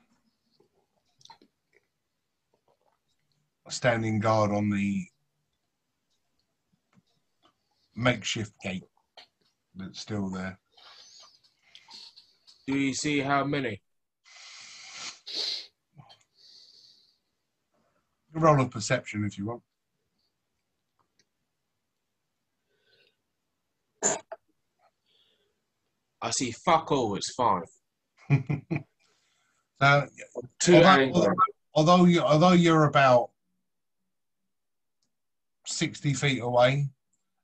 standing 3.69 4.19
guard 4.19 4.49
on 4.51 4.69
the 4.69 5.05
makeshift 7.95 8.53
gate 8.63 8.83
that's 9.75 9.99
still 9.99 10.29
there. 10.29 10.57
Do 12.67 12.77
you 12.77 12.93
see 12.93 13.19
how 13.19 13.43
many? 13.43 13.81
Roll 18.33 18.61
of 18.61 18.71
perception 18.71 19.23
if 19.23 19.37
you 19.37 19.45
want. 19.45 19.61
I 26.21 26.31
see 26.31 26.51
fuck 26.51 26.91
all, 26.91 27.15
it's 27.15 27.33
five. 27.33 27.63
so, 29.81 30.07
although, 30.61 31.33
although 31.73 32.05
you 32.05 32.21
although 32.21 32.51
you're 32.51 32.85
about 32.85 33.29
sixty 35.65 36.13
feet 36.13 36.41
away, 36.41 36.89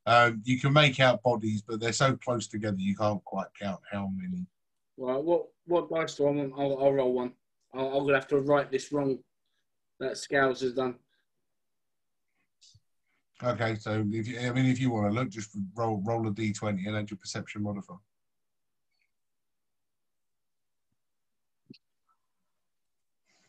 um, 0.06 0.42
you 0.44 0.60
can 0.60 0.74
make 0.74 1.00
out 1.00 1.24
bodies, 1.24 1.62
but 1.62 1.80
they're 1.80 1.94
so 1.94 2.16
close 2.18 2.48
together 2.48 2.78
you 2.80 2.96
can't 2.96 3.24
quite 3.24 3.48
count 3.60 3.80
how 3.92 4.10
many. 4.16 4.46
Right, 4.98 5.22
what 5.22 5.48
what 5.66 5.90
dice 5.90 6.16
do 6.16 6.28
I 6.28 6.32
want? 6.32 6.54
I'll, 6.58 6.84
I'll 6.84 6.94
roll 6.94 7.14
one. 7.14 7.34
I'll, 7.74 7.98
I'm 7.98 8.06
gonna 8.06 8.16
have 8.16 8.28
to 8.28 8.40
write 8.40 8.72
this 8.72 8.92
wrong. 8.92 9.20
That 10.00 10.18
Scales 10.18 10.60
has 10.62 10.74
done. 10.74 10.96
Okay, 13.42 13.76
so 13.76 14.06
if 14.12 14.28
you, 14.28 14.40
I 14.40 14.52
mean, 14.52 14.66
if 14.66 14.80
you 14.80 14.92
want 14.92 15.08
to 15.08 15.14
look, 15.14 15.30
just 15.30 15.52
roll 15.76 16.02
roll 16.06 16.28
a 16.28 16.32
d20 16.32 16.86
and 16.88 16.96
add 16.96 17.10
your 17.10 17.18
perception 17.18 17.64
modifier. 17.64 17.98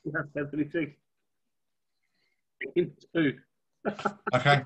That's 0.06 0.28
everything. 0.36 0.94
Two. 3.14 3.38
Okay. 4.34 4.62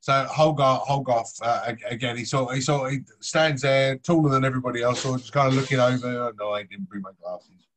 So 0.00 0.26
Holgar, 0.28 0.84
Holgoff, 0.84 1.28
uh, 1.42 1.74
again, 1.88 2.16
he 2.16 2.24
sort, 2.24 2.54
he 2.56 2.60
sort, 2.60 2.90
he 2.90 2.98
stands 3.20 3.62
there, 3.62 3.96
taller 3.98 4.30
than 4.30 4.44
everybody 4.44 4.82
else, 4.82 5.00
sort 5.00 5.14
of 5.14 5.20
just 5.20 5.32
kind 5.32 5.46
of 5.46 5.54
looking 5.54 5.78
over. 5.78 6.08
Oh, 6.08 6.32
no, 6.36 6.50
I 6.50 6.64
didn't 6.64 6.88
bring 6.88 7.02
my 7.02 7.12
glasses. 7.20 7.68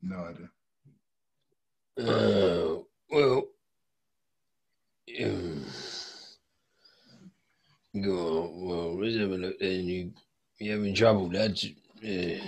No 0.00 0.24
idea. 0.24 0.48
Uh, 1.98 2.82
well, 3.10 3.42
um, 5.24 5.64
go 8.00 8.12
on. 8.12 8.66
Well, 8.68 9.00
let's 9.00 9.16
have 9.16 9.30
a 9.30 9.34
look 9.34 9.58
then. 9.58 9.84
You, 9.84 10.12
you 10.58 10.72
having 10.72 10.94
trouble, 10.94 11.28
lads? 11.28 11.66
Yeah. 12.00 12.38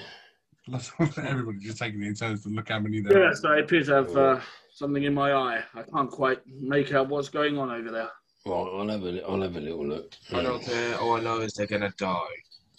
Let's 0.69 0.93
everybody 1.19 1.59
just 1.59 1.79
taking 1.79 2.03
it 2.03 2.07
in 2.09 2.15
turns 2.15 2.43
to 2.43 2.49
look 2.51 2.69
how 2.69 2.79
many 2.81 3.01
there 3.01 3.23
are. 3.23 3.29
Yes, 3.29 3.45
I 3.45 3.59
appear 3.59 3.83
to 3.85 3.95
have 3.95 4.17
uh, 4.17 4.41
something 4.75 5.03
in 5.05 5.15
my 5.15 5.33
eye. 5.33 5.63
I 5.75 5.83
can't 5.83 6.11
quite 6.11 6.41
make 6.47 6.93
out 6.93 7.09
what's 7.09 7.29
going 7.29 7.59
on 7.59 7.71
over 7.71 7.91
there. 7.91 8.11
Right, 8.47 8.55
I'll 8.55 8.89
have 8.89 9.03
a, 9.03 9.05
li- 9.07 9.23
I'll 9.27 9.43
have 9.43 9.57
a 9.57 9.61
little 9.61 9.87
look. 9.87 10.15
I 10.33 10.43
don't 10.43 10.63
care. 10.63 10.99
All 10.99 11.17
I 11.17 11.21
know 11.21 11.41
is 11.41 11.53
they're 11.55 11.67
gonna 11.67 11.93
die. 11.99 12.17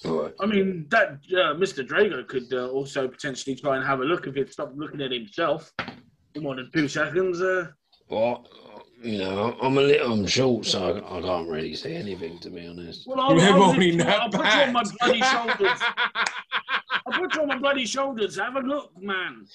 All 0.05 0.23
right. 0.23 0.33
I 0.39 0.45
mean, 0.45 0.85
that 0.89 1.09
uh, 1.31 1.53
Mr. 1.55 1.85
Drago 1.85 2.25
could 2.27 2.51
uh, 2.53 2.69
also 2.69 3.07
potentially 3.07 3.55
try 3.55 3.75
and 3.75 3.85
have 3.85 3.99
a 3.99 4.05
look 4.05 4.27
if 4.27 4.35
he'd 4.35 4.51
stopped 4.51 4.77
looking 4.77 5.01
at 5.01 5.11
himself 5.11 5.73
for 5.77 6.41
more 6.41 6.55
than 6.55 6.69
two 6.73 6.87
seconds. 6.87 7.41
Uh, 7.41 7.67
Well, 8.09 8.47
you 9.01 9.17
know, 9.19 9.55
I'm 9.61 9.77
a 9.77 9.81
little, 9.81 10.11
I'm 10.13 10.27
short, 10.27 10.65
so 10.65 10.97
I, 10.97 11.17
I 11.17 11.21
can't 11.21 11.49
really 11.49 11.75
see 11.75 11.95
anything, 11.95 12.39
to 12.39 12.49
be 12.49 12.67
honest. 12.67 13.07
well, 13.07 13.19
I'll, 13.21 13.35
We're 13.35 13.43
I'll, 13.53 13.63
only 13.63 13.91
lift 13.93 14.07
that 14.07 14.21
I'll 14.21 14.29
put 14.29 14.45
you 14.45 14.61
on 14.61 14.73
my 14.73 14.83
bloody 14.99 15.21
shoulders. 15.21 15.79
I'll 17.07 17.13
put 17.19 17.35
you 17.35 17.41
on 17.41 17.47
my 17.47 17.57
bloody 17.57 17.85
shoulders. 17.85 18.37
Have 18.37 18.55
a 18.55 18.59
look, 18.61 18.91
man. 19.01 19.45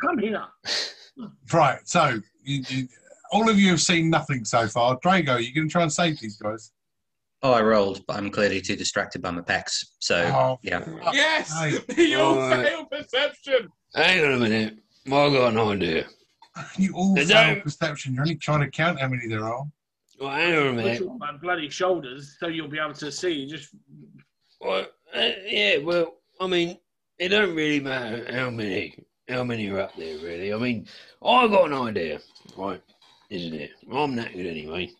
Come 0.00 0.18
here. 0.18 0.44
Right. 1.52 1.78
So 1.84 2.20
you, 2.44 2.62
you, 2.68 2.88
all 3.32 3.48
of 3.48 3.58
you 3.58 3.70
have 3.70 3.80
seen 3.80 4.10
nothing 4.10 4.44
so 4.44 4.66
far. 4.68 4.98
Drago, 5.00 5.36
are 5.36 5.40
you 5.40 5.54
going 5.54 5.68
to 5.68 5.72
try 5.72 5.82
and 5.82 5.92
save 5.92 6.20
these 6.20 6.36
guys? 6.36 6.72
Oh, 7.42 7.52
I 7.52 7.62
rolled, 7.62 8.04
but 8.06 8.16
I'm 8.16 8.30
clearly 8.30 8.60
too 8.60 8.76
distracted 8.76 9.22
by 9.22 9.30
my 9.30 9.40
pecs. 9.40 9.84
So, 9.98 10.16
Oh, 10.34 10.58
yeah. 10.62 10.84
yes, 11.12 11.50
Hey. 11.96 12.04
you 12.04 12.18
all 12.20 12.38
Alright. 12.38 12.66
fail 12.66 12.84
perception. 12.84 13.68
Hang 13.94 14.22
on 14.24 14.32
a 14.32 14.36
minute. 14.38 14.78
I've 15.06 15.32
got 15.32 15.52
an 15.54 15.58
idea. 15.58 16.06
You 16.78 16.94
all 16.94 17.14
They 17.14 17.24
fail 17.24 17.54
don't- 17.54 17.62
perception. 17.64 18.14
You're 18.14 18.22
only 18.22 18.36
trying 18.36 18.60
to 18.60 18.70
count 18.70 19.00
how 19.00 19.08
many 19.08 19.26
there 19.26 19.44
are. 19.44 19.64
Well, 20.20 20.30
hang 20.30 20.54
on 20.54 20.66
a 20.68 20.72
minute. 20.74 21.02
my 21.18 21.32
bloody 21.36 21.70
shoulders 21.70 22.36
so 22.38 22.48
you'll 22.48 22.68
be 22.68 22.78
able 22.78 22.94
to 22.94 23.10
see. 23.10 23.46
Just 23.46 23.74
Well, 24.60 24.86
uh, 25.14 25.28
yeah, 25.46 25.78
well, 25.78 26.16
I 26.40 26.46
mean, 26.46 26.78
it 27.18 27.28
don't 27.28 27.54
really 27.54 27.80
matter 27.80 28.26
how 28.32 28.50
many, 28.50 28.94
how 29.28 29.44
many 29.44 29.68
are 29.70 29.80
up 29.80 29.96
there, 29.96 30.18
really. 30.18 30.52
I 30.52 30.58
mean, 30.58 30.86
I've 31.24 31.50
got 31.50 31.66
an 31.70 31.74
idea, 31.74 32.20
right? 32.56 32.82
Isn't 33.30 33.54
it? 33.54 33.70
I'm 33.92 34.14
that 34.16 34.32
good 34.32 34.46
anyway. 34.46 34.90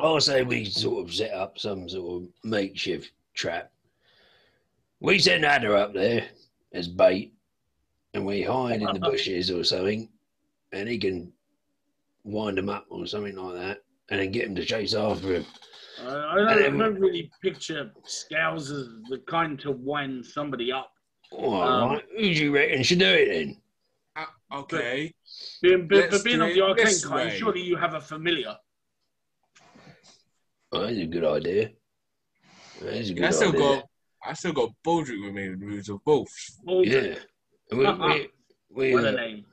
I'll 0.00 0.20
say 0.20 0.42
we 0.42 0.64
sort 0.64 1.06
of 1.08 1.14
set 1.14 1.32
up 1.32 1.58
some 1.58 1.88
sort 1.88 2.22
of 2.22 2.28
makeshift 2.44 3.10
trap. 3.34 3.70
We 5.00 5.18
send 5.18 5.44
Ada 5.44 5.74
up 5.74 5.94
there 5.94 6.26
as 6.72 6.88
bait, 6.88 7.32
and 8.14 8.26
we 8.26 8.42
hide 8.42 8.82
in 8.82 8.92
the 8.92 9.00
bushes 9.10 9.50
or 9.50 9.64
something, 9.64 10.08
and 10.72 10.88
he 10.88 10.98
can 10.98 11.32
wind 12.24 12.58
them 12.58 12.68
up 12.68 12.86
or 12.90 13.06
something 13.06 13.36
like 13.36 13.54
that, 13.56 13.82
and 14.10 14.20
then 14.20 14.30
get 14.32 14.46
him 14.46 14.54
to 14.56 14.64
chase 14.64 14.94
after 14.94 15.34
him. 15.36 15.46
uh, 16.04 16.08
I, 16.30 16.34
don't, 16.36 16.48
I 16.48 16.62
don't 16.84 16.98
really 17.00 17.30
picture 17.42 17.90
Scales 18.04 18.70
as 18.70 18.86
the 19.08 19.18
kind 19.26 19.58
to 19.60 19.72
wind 19.72 20.24
somebody 20.24 20.70
up. 20.72 20.90
All 21.30 21.62
Um, 21.62 21.90
right, 21.92 22.04
who 22.16 22.22
do 22.22 22.28
you 22.44 22.54
reckon 22.54 22.82
should 22.82 22.98
do 23.00 23.06
it 23.06 23.28
then? 23.28 23.60
Uh, 24.16 24.58
okay. 24.60 25.12
Being, 25.62 25.86
but, 25.88 25.96
Let's 25.98 26.16
but 26.18 26.24
being 26.24 26.38
do 26.38 26.44
of 26.46 26.54
the 26.54 26.62
arcane 26.62 27.00
kind, 27.02 27.28
way. 27.30 27.36
surely 27.38 27.60
you 27.62 27.76
have 27.76 27.94
a 27.94 28.00
familiar. 28.00 28.56
Oh, 30.72 30.80
that's 30.86 30.98
a 30.98 31.06
good 31.06 31.24
idea. 31.24 31.70
That's 32.82 33.08
a 33.10 33.14
good 33.14 33.24
I 33.24 33.30
still 33.30 33.48
idea. 33.50 33.60
got. 33.60 33.84
I 34.26 34.32
still 34.34 34.52
got 34.52 34.70
Baldric 34.86 35.24
with 35.24 35.32
me 35.32 35.46
in 35.46 35.58
the 35.60 35.66
Roots 35.66 35.88
of 35.88 36.02
both. 36.04 36.28
Yeah. 36.66 37.14
We, 37.70 37.78
we, 37.78 38.28
we, 38.70 38.92
What 38.94 39.04
a 39.04 39.12
name. 39.12 39.44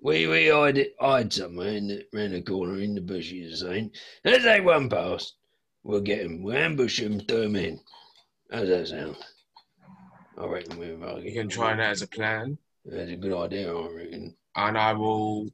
We, 0.00 0.26
we 0.26 0.48
hide, 0.48 0.78
it, 0.78 0.94
hide 1.00 1.32
somewhere 1.32 1.68
in 1.68 1.88
the, 1.88 2.04
round 2.12 2.34
the 2.34 2.42
corner 2.42 2.80
in 2.80 2.94
the 2.94 3.00
bushes 3.00 3.60
something. 3.60 3.90
As 4.24 4.42
they 4.44 4.60
run 4.60 4.88
past, 4.88 5.34
we'll 5.82 6.00
get 6.00 6.22
them. 6.22 6.42
We'll 6.42 6.56
ambush 6.56 7.00
them, 7.00 7.20
throw 7.20 7.42
them 7.42 7.56
in. 7.56 7.80
How's 8.50 8.68
that 8.68 8.88
sound? 8.88 9.16
I 10.38 10.46
reckon 10.46 10.78
we're 10.78 11.18
You 11.20 11.32
can 11.32 11.48
try 11.48 11.74
that 11.74 11.90
as 11.90 12.02
a 12.02 12.08
plan, 12.08 12.58
That's 12.84 13.10
a 13.10 13.16
good 13.16 13.32
idea, 13.36 13.74
I 13.74 13.88
reckon. 13.90 14.36
and 14.54 14.78
I 14.78 14.92
will 14.92 15.50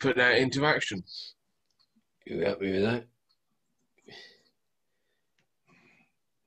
put 0.00 0.16
that 0.16 0.38
into 0.38 0.66
action. 0.66 1.04
You 2.26 2.40
happy 2.40 2.72
with 2.72 2.82
that? 2.82 3.04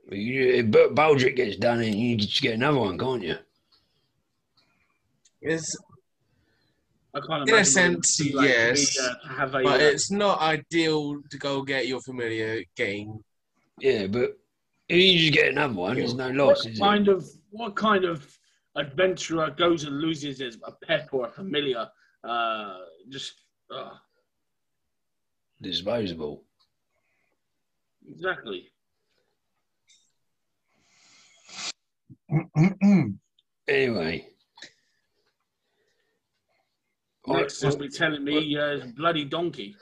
If 0.09 0.71
Bu- 0.71 0.93
Baldric 0.93 1.35
gets 1.35 1.57
done 1.57 1.81
and 1.81 1.95
you 1.95 2.17
just 2.17 2.41
get 2.41 2.55
another 2.55 2.79
one, 2.79 2.97
can't 2.97 3.23
you? 3.23 3.37
Can't 5.43 5.61
in 7.17 7.23
a 7.23 7.43
imagine 7.43 7.51
what 7.51 7.59
it 7.59 7.65
sense, 7.65 8.19
would 8.19 8.33
like 8.35 8.49
yes, 8.49 8.97
be, 8.97 9.03
uh, 9.03 9.33
have 9.35 9.55
a, 9.55 9.63
but 9.63 9.81
uh, 9.81 9.83
it's 9.83 10.11
not 10.11 10.39
ideal 10.41 11.21
to 11.29 11.37
go 11.37 11.61
get 11.61 11.87
your 11.87 12.01
familiar 12.01 12.63
game. 12.75 13.19
Yeah, 13.79 14.07
but 14.07 14.37
You 14.89 15.19
just 15.19 15.33
get 15.33 15.51
another 15.51 15.73
one. 15.73 15.95
There's 15.95 16.13
no 16.15 16.29
loss, 16.29 16.63
what 16.63 16.71
is 16.71 16.79
it? 16.79 16.81
kind 16.81 17.07
of 17.07 17.27
what 17.49 17.75
kind 17.75 18.05
of 18.05 18.25
adventurer 18.75 19.49
goes 19.51 19.83
and 19.83 19.99
loses 19.99 20.39
his 20.39 20.57
a 20.63 20.71
pet 20.85 21.09
or 21.11 21.27
a 21.27 21.29
familiar? 21.29 21.89
Uh, 22.23 22.77
just 23.09 23.33
uh, 23.73 23.91
Disposable. 25.61 26.43
exactly. 28.09 28.69
Anyway. 33.69 34.25
I- 37.27 37.33
Next, 37.41 37.61
he'll 37.61 37.77
be 37.77 37.89
telling 37.89 38.23
me 38.23 38.57
uh, 38.57 38.79
bloody 38.95 39.25
donkey. 39.25 39.75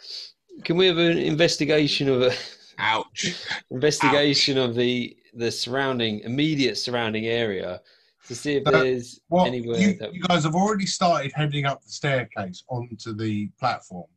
Can 0.63 0.77
we 0.77 0.87
have 0.87 0.97
an 0.97 1.17
investigation 1.17 2.09
of 2.09 2.21
a 2.23 2.31
Ouch. 2.79 3.35
investigation 3.71 4.57
of 4.57 4.75
the 4.75 5.15
the 5.33 5.51
surrounding 5.51 6.19
immediate 6.21 6.77
surrounding 6.77 7.25
area 7.25 7.81
to 8.27 8.33
see 8.35 8.53
if 8.55 8.67
Uh, 8.67 8.71
there's 8.71 9.19
Well, 9.29 9.45
anywhere 9.45 9.77
you, 9.77 9.93
that 9.97 10.13
you 10.13 10.21
guys 10.21 10.43
have 10.43 10.55
already 10.55 10.85
started 10.85 11.31
heading 11.35 11.65
up 11.65 11.83
the 11.83 11.89
staircase 11.89 12.63
onto 12.69 13.13
the 13.13 13.49
platform. 13.59 14.07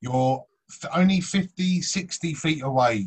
You're 0.00 0.44
f- 0.70 0.90
only 0.94 1.20
50, 1.20 1.80
60 1.80 2.34
feet 2.34 2.62
away 2.62 3.06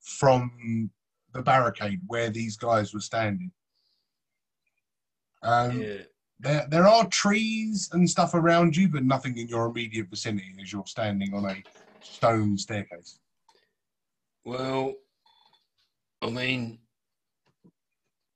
from 0.00 0.90
the 1.34 1.42
barricade 1.42 2.00
where 2.06 2.30
these 2.30 2.56
guys 2.56 2.92
were 2.94 3.00
standing. 3.00 3.52
Um, 5.42 5.80
Yeah. 5.82 5.98
There, 6.42 6.66
there 6.68 6.88
are 6.88 7.06
trees 7.06 7.88
and 7.92 8.08
stuff 8.08 8.34
around 8.34 8.76
you, 8.76 8.88
but 8.88 9.04
nothing 9.04 9.38
in 9.38 9.48
your 9.48 9.66
immediate 9.66 10.08
vicinity 10.10 10.54
as 10.60 10.72
you're 10.72 10.86
standing 10.86 11.32
on 11.34 11.44
a 11.44 11.62
stone 12.00 12.58
staircase. 12.58 13.20
Well, 14.44 14.94
I 16.20 16.30
mean, 16.30 16.80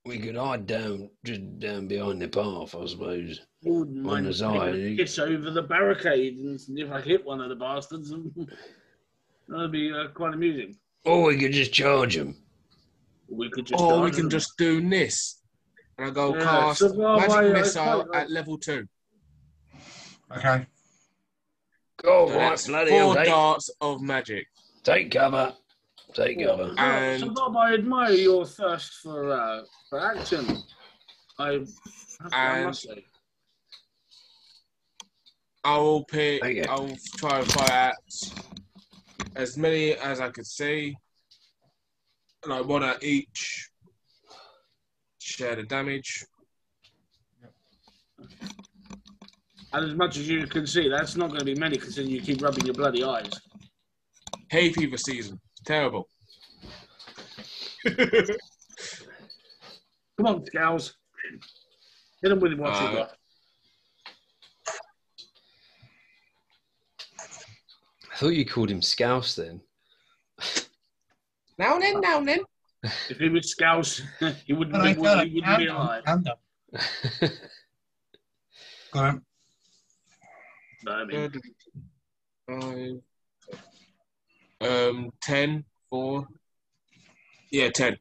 we 0.05 0.19
could 0.19 0.37
hide 0.37 0.69
down 0.69 1.11
just 1.25 1.59
down 1.59 1.89
behind 1.89 2.23
the 2.23 2.29
path, 2.29 2.77
I 2.81 2.87
suppose. 2.87 3.41
Wouldn't 3.65 3.99
On 3.99 4.03
mind 4.05 4.27
the 4.27 4.35
side, 4.35 4.75
a 4.77 5.03
eh? 5.03 5.23
over 5.23 5.51
the 5.51 5.63
barricade 5.63 6.37
and 6.37 6.61
if 6.79 6.93
I 6.93 7.01
hit 7.01 7.25
one 7.25 7.41
of 7.41 7.49
the 7.49 7.57
bastards. 7.57 8.15
That'd 9.49 9.73
be 9.73 9.93
uh, 9.93 10.09
quite 10.09 10.35
amusing. 10.35 10.77
Or 11.05 11.25
we 11.25 11.39
could 11.39 11.53
just 11.53 11.73
charge 11.73 12.17
them. 12.17 12.37
We 13.29 13.51
could 13.51 13.67
just. 13.67 13.83
Or 13.83 14.01
we 14.01 14.11
can 14.11 14.23
them. 14.23 14.31
just 14.31 14.57
do 14.59 14.89
this. 14.89 15.43
And 15.99 16.09
I 16.09 16.11
go 16.11 16.35
Yeah, 16.35 16.43
cast 16.43 16.79
so 16.81 16.89
magic 16.95 17.29
away, 17.31 17.49
I 17.51 17.53
missile 17.53 18.05
quite 18.05 18.23
at 18.23 18.31
level 18.31 18.59
two. 18.59 18.87
Okay. 20.37 20.67
Go 22.03 22.27
So 22.29 22.33
right, 22.35 22.39
that's 22.51 22.67
bloody 22.67 22.91
hell, 22.93 23.07
four 23.07 23.15
take, 23.17 23.27
darts 23.27 23.71
of 23.81 24.03
magic. 24.03 24.47
take 24.83 25.11
cover. 25.11 25.55
Take 26.15 26.43
cover. 26.45 26.69
So, 26.69 26.75
And- 26.79 27.21
so 27.23 27.31
Bob, 27.31 27.57
I 27.57 27.75
admire 27.75 28.11
your 28.13 28.45
thirst 28.47 28.93
for 29.03 29.33
uh, 29.33 29.63
for 29.89 29.99
action. 30.01 30.63
I, 31.39 31.53
have 31.53 31.69
I 32.33 32.57
And- 32.59 32.67
must 32.67 32.83
say. 32.83 33.05
I 35.65 35.79
will 35.79 36.05
pick. 36.05 36.43
I 36.69 36.79
will 36.79 36.97
try 37.17 37.41
and 37.41 37.51
fire 37.53 37.71
at 37.73 37.97
as 39.35 39.57
many 39.57 39.95
as 39.95 40.21
I 40.21 40.31
could 40.31 40.47
see. 40.47 40.97
Like 42.47 42.67
one 42.67 42.85
at 42.85 43.03
each. 43.03 43.71
Share 45.27 45.57
the 45.57 45.65
damage. 45.65 46.25
And 49.73 49.85
as 49.91 49.95
much 49.97 50.17
as 50.19 50.29
you 50.29 50.47
can 50.47 50.69
see, 50.69 50.89
that's 50.89 51.17
not 51.17 51.31
going 51.31 51.41
to 51.41 51.45
be 51.45 51.57
many 51.57 51.77
considering 51.77 52.15
you 52.15 52.21
keep 52.21 52.41
rubbing 52.41 52.65
your 52.65 52.75
bloody 52.75 53.03
eyes. 53.03 53.29
Hay 54.53 54.73
fever 54.73 54.97
season. 54.97 55.41
Terrible. 55.65 56.07
Come 57.85 57.97
on, 60.27 60.47
Scows. 60.47 60.95
Hit 62.23 62.29
them 62.29 62.39
with 62.39 62.55
what 62.55 62.81
you 62.81 62.87
Uh, 62.87 62.93
got. 62.95 63.11
I 68.13 68.17
thought 68.17 68.29
you 68.29 68.47
called 68.47 68.71
him 68.71 68.81
Scouse 68.81 69.35
then. 69.35 69.61
Now 71.59 71.81
then, 71.81 72.01
now 72.01 72.21
then. 72.21 72.39
If 72.83 73.19
he 73.19 73.29
was 73.29 73.51
Scouse, 73.51 74.01
he 74.47 74.53
wouldn't, 74.53 74.73
But 74.73 74.83
be, 74.85 74.89
I 74.91 74.95
felt 74.95 75.27
he 75.27 75.35
wouldn't 75.35 75.59
be 75.59 75.67
alive. 75.67 76.03
hand 76.07 76.29
up. 76.29 76.41
Go 78.93 79.01
on. 79.01 79.23
No, 80.85 80.93
I 80.93 81.05
mean, 81.05 81.33
Five. 82.49 83.01
Um, 84.61 85.11
ten, 85.21 85.65
four. 85.91 86.27
Yeah, 87.51 87.71
ten. 87.71 87.97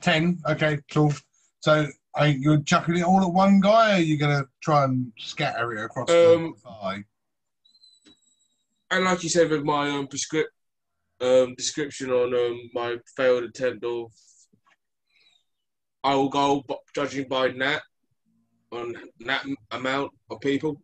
10. 0.00 0.38
Okay, 0.48 0.78
cool. 0.90 1.12
So 1.60 1.86
are 2.14 2.28
you 2.28 2.62
chucking 2.62 2.96
it 2.96 3.02
all 3.02 3.22
at 3.22 3.30
one 3.32 3.60
guy, 3.60 3.90
or 3.90 3.94
are 3.94 4.00
you 4.00 4.16
going 4.18 4.36
to 4.42 4.48
try 4.62 4.84
and 4.84 5.12
scatter 5.18 5.72
it 5.74 5.84
across 5.84 6.10
Um, 6.10 6.54
the 6.64 6.70
thigh? 6.70 7.04
And 8.90 9.04
like 9.04 9.22
you 9.22 9.28
said 9.28 9.50
with 9.50 9.62
my 9.64 9.90
um, 9.90 10.06
prescript, 10.06 10.50
um, 11.20 11.54
description 11.54 12.10
on 12.10 12.34
um, 12.34 12.70
my 12.74 12.96
failed 13.16 13.44
attempt 13.44 13.84
of, 13.84 14.12
I 16.02 16.14
will 16.14 16.28
go 16.28 16.62
b- 16.66 16.76
judging 16.94 17.28
by 17.28 17.48
that 17.48 17.82
on 18.70 18.94
that 19.20 19.44
amount 19.70 20.12
of 20.30 20.40
people. 20.40 20.80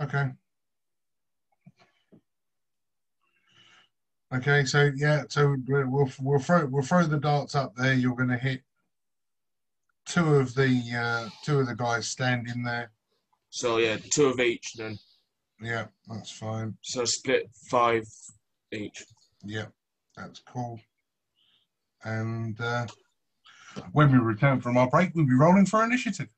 Okay. 0.00 0.30
Okay, 4.34 4.64
so 4.64 4.90
yeah, 4.96 5.22
so 5.28 5.54
we'll 5.68 6.10
we'll, 6.20 6.38
throw 6.40 6.66
we'll 6.66 6.82
throw 6.82 7.04
the 7.04 7.18
darts 7.18 7.54
up 7.54 7.74
there. 7.76 7.94
You're 7.94 8.16
going 8.16 8.30
to 8.30 8.36
hit 8.36 8.62
two 10.06 10.34
of 10.34 10.54
the 10.54 10.82
uh, 10.96 11.28
two 11.44 11.60
of 11.60 11.68
the 11.68 11.74
guys 11.76 12.08
standing 12.08 12.64
there. 12.64 12.90
So 13.50 13.76
yeah, 13.76 13.98
two 14.10 14.26
of 14.26 14.40
each 14.40 14.74
then. 14.74 14.98
Yeah, 15.62 15.86
that's 16.08 16.32
fine. 16.32 16.76
So 16.82 17.04
split 17.04 17.48
five 17.70 18.04
each. 18.72 19.04
Yeah, 19.46 19.66
that's 20.16 20.40
cool. 20.40 20.80
And 22.04 22.58
uh, 22.60 22.86
when 23.92 24.10
we 24.10 24.18
return 24.18 24.60
from 24.60 24.76
our 24.76 24.88
break, 24.88 25.14
we'll 25.14 25.26
be 25.26 25.34
rolling 25.34 25.66
for 25.66 25.84
initiative. 25.84 26.28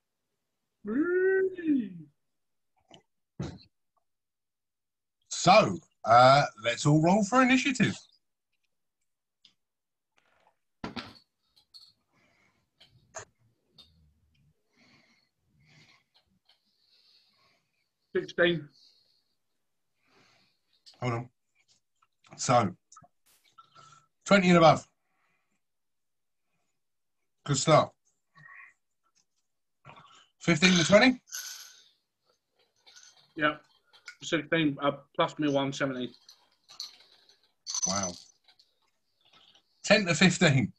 So 5.29 5.79
uh, 6.05 6.45
let's 6.65 6.87
all 6.87 7.03
roll 7.03 7.25
for 7.25 7.43
initiative. 7.43 7.95
sixteen. 18.17 18.69
Hold 21.01 21.13
on. 21.13 21.29
So, 22.37 22.75
20 24.27 24.49
and 24.49 24.59
above. 24.59 24.87
Good 27.45 27.57
start. 27.57 27.91
15 30.41 30.73
to 30.79 30.85
20? 30.85 31.21
Yeah, 33.37 33.57
sixteen 34.23 34.77
uh, 34.83 34.93
plus 35.15 35.39
me 35.39 35.47
170. 35.49 36.11
Wow. 37.87 38.13
10 39.85 40.07
to 40.07 40.15
15. 40.15 40.73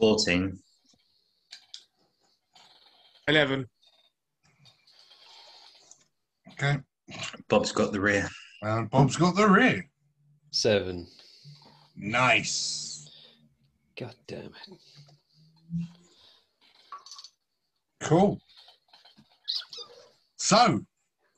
14. 0.00 0.58
Eleven. 3.28 3.66
Okay. 6.52 6.78
Bob's 7.48 7.72
got 7.72 7.92
the 7.92 8.00
rear. 8.00 8.28
And 8.62 8.88
Bob's 8.90 9.16
got 9.16 9.34
the 9.36 9.48
rear. 9.48 9.88
Seven. 10.52 11.06
Nice. 11.96 13.10
God 13.98 14.14
damn 14.26 14.46
it. 14.46 14.78
Cool. 18.00 18.40
So, 20.36 20.80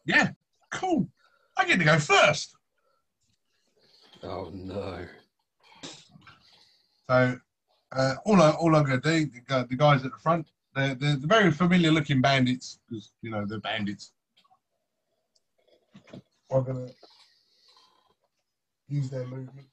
yeah, 0.05 0.31
cool. 0.71 1.09
I 1.57 1.65
get 1.65 1.79
to 1.79 1.85
go 1.85 1.99
first. 1.99 2.57
Oh 4.23 4.51
no. 4.53 5.07
So, 7.09 7.39
uh, 7.93 8.15
all, 8.27 8.43
I, 8.43 8.51
all 8.51 8.77
I'm 8.77 8.85
going 8.85 9.01
to 9.01 9.19
do, 9.27 9.31
the, 9.49 9.67
the 9.69 9.77
guys 9.77 10.05
at 10.05 10.13
the 10.13 10.19
front, 10.19 10.49
they're, 10.75 10.95
they're, 10.95 11.17
very 11.17 11.51
familiar 11.51 11.91
looking 11.91 12.21
bandits 12.21 12.81
because, 12.89 13.13
you 13.23 13.31
know, 13.31 13.47
they're 13.47 13.61
bandits. 13.61 14.13
I'm 16.51 16.65
going 16.65 16.87
to 16.87 16.95
use 18.89 19.09
their 19.09 19.27
movement. 19.27 19.69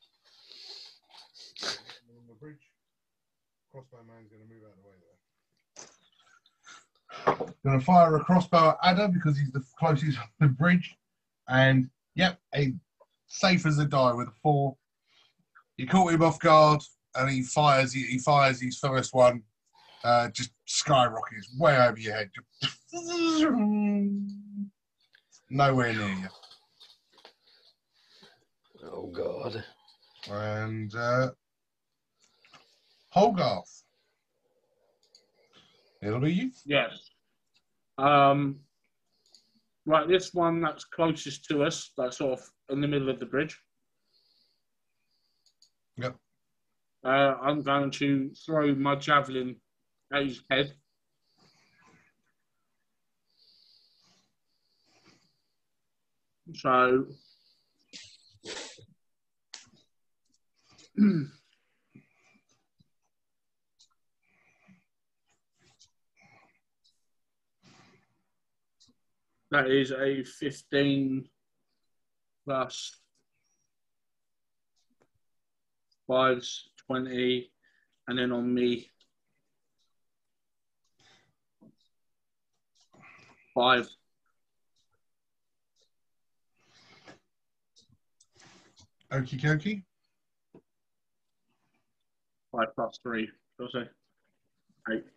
On 1.63 2.27
the 2.27 2.33
bridge. 2.35 2.71
Crossbow 3.75 4.03
man's 4.07 4.29
going 4.29 4.41
to 4.41 4.47
move 4.47 4.63
out 4.63 4.71
of 4.71 4.77
the 4.77 4.87
way 4.87 4.95
there. 7.35 7.55
Going 7.65 7.77
to 7.77 7.85
fire 7.85 8.15
a 8.15 8.23
crossbow 8.23 8.77
at 8.81 8.93
Ada 8.93 9.09
because 9.09 9.37
he's 9.37 9.51
the 9.51 9.61
closest 9.77 10.17
on 10.19 10.27
the 10.39 10.47
bridge. 10.47 10.95
And, 11.49 11.89
yep, 12.15 12.39
a 12.55 12.73
safe 13.27 13.65
as 13.65 13.77
a 13.77 13.83
die 13.83 14.13
with 14.13 14.29
a 14.29 14.33
four. 14.41 14.77
He 15.75 15.85
caught 15.85 16.13
him 16.13 16.23
off 16.23 16.39
guard 16.39 16.83
and 17.15 17.29
he 17.29 17.41
fires. 17.41 17.91
He, 17.91 18.03
he 18.03 18.17
fires 18.17 18.61
his 18.61 18.79
first 18.79 19.13
one. 19.13 19.43
Uh, 20.05 20.29
just 20.29 20.51
skyrockets 20.63 21.53
way 21.59 21.77
over 21.77 21.99
your 21.99 22.15
head. 22.15 22.31
Nowhere 25.49 25.93
near 25.93 26.07
you. 26.07 26.29
Oh 28.85 29.07
God. 29.07 29.65
And 30.31 30.95
uh, 30.95 31.31
Holgarth. 33.15 33.83
It'll 36.01 36.19
be 36.19 36.33
you. 36.33 36.51
Yes. 36.65 37.09
Um, 37.97 38.57
right, 39.85 40.07
this 40.07 40.33
one 40.33 40.61
that's 40.61 40.83
closest 40.83 41.45
to 41.45 41.63
us, 41.63 41.91
that's 41.97 42.19
off 42.19 42.51
in 42.69 42.81
the 42.81 42.87
middle 42.87 43.09
of 43.09 43.19
the 43.19 43.25
bridge. 43.25 43.57
Yep. 45.97 46.15
Uh, 47.05 47.35
I'm 47.41 47.61
going 47.61 47.91
to 47.91 48.31
throw 48.45 48.75
my 48.75 48.95
javelin 48.95 49.55
at 50.13 50.25
his 50.25 50.41
head. 50.49 50.73
So. 56.53 57.05
That 69.55 69.71
is 69.71 69.93
a 69.93 70.21
15 70.21 71.29
plus 72.43 72.97
5's 76.09 76.69
20, 76.87 77.49
and 78.09 78.19
then 78.19 78.33
on 78.33 78.53
me, 78.53 78.89
5. 83.53 83.87
Okie 89.13 89.39
dokie. 89.39 89.83
5 92.51 92.67
plus 92.75 92.99
3. 93.01 93.29
Shall 93.55 93.67
I 93.67 93.71
say? 93.71 93.89
8. 94.95 95.14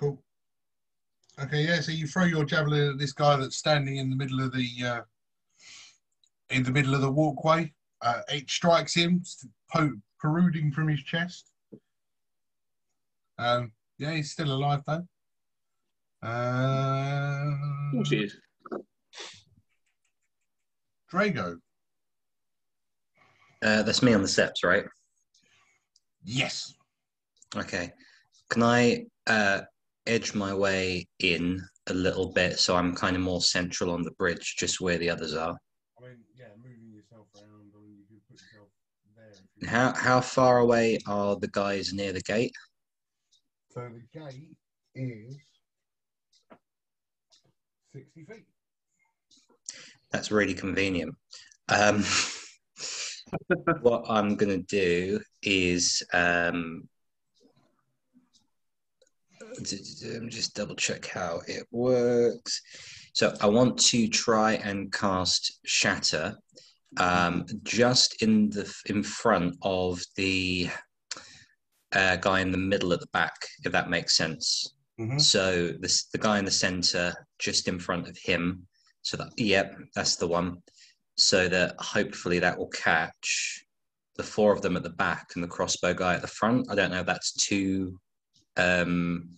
Cool. 0.00 0.18
Okay, 1.42 1.66
yeah. 1.66 1.80
So 1.80 1.92
you 1.92 2.06
throw 2.06 2.24
your 2.24 2.46
javelin 2.46 2.88
at 2.92 2.98
this 2.98 3.12
guy 3.12 3.36
that's 3.36 3.58
standing 3.58 3.98
in 3.98 4.08
the 4.08 4.16
middle 4.16 4.40
of 4.40 4.50
the 4.52 4.68
uh, 4.82 5.00
in 6.48 6.62
the 6.62 6.70
middle 6.70 6.94
of 6.94 7.02
the 7.02 7.10
walkway. 7.10 7.70
Uh, 8.00 8.22
it 8.28 8.48
strikes 8.50 8.94
him, 8.94 9.22
po- 9.70 9.92
protruding 10.18 10.72
from 10.72 10.88
his 10.88 11.02
chest. 11.02 11.50
Um, 13.38 13.72
yeah, 13.98 14.12
he's 14.12 14.30
still 14.30 14.50
alive 14.50 14.82
though. 14.86 15.06
Uh, 16.22 17.50
Of 17.98 18.08
course. 18.08 18.36
Drago. 21.12 21.58
Uh, 23.62 23.82
that's 23.82 24.02
me 24.02 24.14
on 24.14 24.22
the 24.22 24.28
steps, 24.28 24.64
right? 24.64 24.84
Yes. 26.24 26.72
Okay. 27.54 27.92
Can 28.48 28.62
I 28.62 29.04
uh, 29.26 29.60
edge 30.10 30.34
my 30.34 30.52
way 30.52 31.06
in 31.20 31.62
a 31.86 31.94
little 31.94 32.32
bit 32.32 32.58
so 32.58 32.76
I'm 32.76 32.94
kind 32.94 33.16
of 33.16 33.22
more 33.22 33.40
central 33.40 33.90
on 33.92 34.02
the 34.02 34.10
bridge, 34.12 34.56
just 34.58 34.80
where 34.80 34.98
the 34.98 35.08
others 35.10 35.34
are? 35.34 35.56
I 35.98 36.02
mean, 36.02 36.18
yeah, 36.36 36.46
moving 36.56 36.92
yourself 36.92 37.26
around. 37.36 37.70
You 37.98 38.04
can 38.08 38.20
put 38.28 38.40
yourself 38.40 38.68
there. 39.16 39.68
How 39.70 39.92
how 39.94 40.20
far 40.20 40.58
away 40.58 40.98
are 41.06 41.36
the 41.36 41.48
guys 41.48 41.92
near 41.92 42.12
the 42.12 42.22
gate? 42.22 42.52
So 43.70 43.88
the 43.88 44.18
gate 44.18 44.56
is 44.94 45.36
sixty 47.92 48.24
feet. 48.24 48.44
That's 50.10 50.32
really 50.32 50.54
convenient. 50.54 51.14
Um, 51.68 52.02
what 53.80 54.04
I'm 54.08 54.34
going 54.34 54.58
to 54.58 54.66
do 54.66 55.20
is 55.42 56.02
um, 56.12 56.88
just 59.62 60.54
double 60.54 60.74
check 60.74 61.06
how 61.06 61.40
it 61.46 61.66
works. 61.70 62.60
So 63.12 63.34
I 63.40 63.46
want 63.46 63.78
to 63.78 64.08
try 64.08 64.54
and 64.54 64.92
cast 64.92 65.60
Shatter 65.64 66.36
um, 66.96 67.46
just 67.62 68.22
in 68.22 68.50
the 68.50 68.72
in 68.86 69.02
front 69.02 69.56
of 69.62 70.00
the 70.16 70.70
uh, 71.92 72.16
guy 72.16 72.40
in 72.40 72.52
the 72.52 72.58
middle 72.58 72.92
at 72.92 73.00
the 73.00 73.06
back, 73.12 73.34
if 73.64 73.72
that 73.72 73.90
makes 73.90 74.16
sense. 74.16 74.74
Mhm. 74.98 75.20
So 75.20 75.72
this 75.80 76.06
the 76.06 76.18
guy 76.18 76.38
in 76.38 76.44
the 76.44 76.50
center, 76.50 77.14
just 77.38 77.68
in 77.68 77.78
front 77.78 78.08
of 78.08 78.16
him. 78.18 78.66
So 79.02 79.16
that 79.16 79.28
yep, 79.38 79.76
that's 79.94 80.16
the 80.16 80.28
one. 80.28 80.62
So 81.16 81.48
that 81.48 81.74
hopefully 81.78 82.38
that 82.40 82.58
will 82.58 82.68
catch 82.68 83.64
the 84.16 84.22
four 84.22 84.52
of 84.52 84.62
them 84.62 84.76
at 84.76 84.82
the 84.82 84.90
back 84.90 85.28
and 85.34 85.42
the 85.42 85.48
crossbow 85.48 85.94
guy 85.94 86.14
at 86.14 86.22
the 86.22 86.28
front. 86.28 86.70
I 86.70 86.74
don't 86.74 86.90
know 86.90 87.00
if 87.00 87.06
that's 87.06 87.32
too 87.32 87.98
um, 88.60 89.30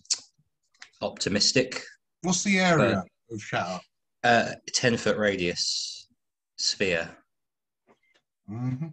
optimistic. 1.01 1.81
What's 2.21 2.43
the 2.43 2.59
area 2.59 3.03
of 3.31 3.41
shatter? 3.41 3.79
Uh, 4.23 4.51
ten 4.73 4.97
foot 4.97 5.17
radius 5.17 6.07
sphere. 6.57 7.09
Mm-hmm. 8.49 8.87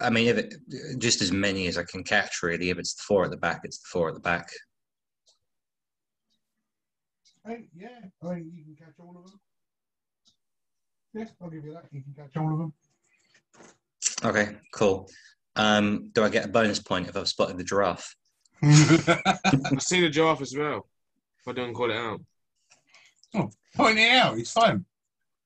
I 0.00 0.10
mean, 0.10 0.28
if 0.28 0.38
it 0.38 0.54
just 0.98 1.20
as 1.20 1.32
many 1.32 1.66
as 1.66 1.76
I 1.78 1.84
can 1.84 2.04
catch, 2.04 2.42
really. 2.42 2.70
If 2.70 2.78
it's 2.78 2.94
the 2.94 3.02
four 3.02 3.24
at 3.24 3.30
the 3.30 3.36
back, 3.36 3.60
it's 3.64 3.78
the 3.78 3.88
four 3.90 4.08
at 4.08 4.14
the 4.14 4.20
back. 4.20 4.48
Hey, 7.46 7.68
yeah, 7.76 7.88
I 8.22 8.34
mean, 8.34 8.52
you 8.54 8.64
can 8.64 8.76
catch 8.76 8.94
all 8.98 9.16
of 9.18 9.30
them. 9.30 9.40
Yeah, 11.12 11.26
I'll 11.42 11.50
give 11.50 11.64
you 11.64 11.74
that. 11.74 11.84
You 11.92 12.02
can 12.02 12.14
catch 12.14 12.36
all 12.36 12.52
of 12.52 12.58
them. 12.58 12.72
Okay, 14.24 14.56
cool. 14.72 15.10
Um, 15.56 16.10
do 16.14 16.24
I 16.24 16.28
get 16.28 16.46
a 16.46 16.48
bonus 16.48 16.80
point 16.80 17.08
if 17.08 17.16
I've 17.16 17.28
spotted 17.28 17.58
the 17.58 17.64
giraffe? 17.64 18.16
I 18.62 19.76
see 19.78 20.00
the 20.00 20.08
giraffe 20.10 20.40
as 20.42 20.56
well. 20.56 20.86
If 21.40 21.48
I 21.48 21.52
don't 21.52 21.74
call 21.74 21.90
it 21.90 21.96
out. 21.96 22.20
Point 23.76 23.98
it 23.98 24.10
out. 24.12 24.38
It's 24.38 24.52
fine. 24.52 24.84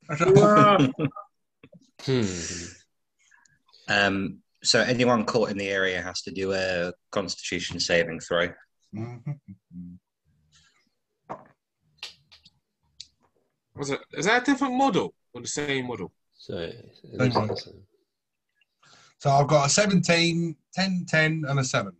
Hmm. 2.04 2.22
Um, 3.88 4.38
so 4.62 4.80
anyone 4.80 5.24
caught 5.24 5.50
in 5.50 5.58
the 5.58 5.68
area 5.68 6.00
has 6.00 6.22
to 6.22 6.30
do 6.30 6.52
a 6.52 6.92
Constitution 7.10 7.80
saving 7.80 8.20
throw. 8.20 8.50
Was 13.74 13.90
it? 13.90 14.00
Is 14.12 14.26
that 14.26 14.42
a 14.42 14.44
different 14.44 14.74
model 14.74 15.12
or 15.34 15.40
the 15.40 15.48
same 15.48 15.86
model? 15.88 16.12
So 16.36 16.56
it 16.56 16.84
Same 17.02 17.18
looks 17.18 17.34
one. 17.34 17.48
like 17.48 17.58
so. 17.58 17.72
So 19.18 19.30
I've 19.30 19.48
got 19.48 19.66
a 19.66 19.70
17, 19.70 20.54
10, 20.72 21.04
10, 21.08 21.44
and 21.48 21.58
a 21.58 21.64
7. 21.64 21.92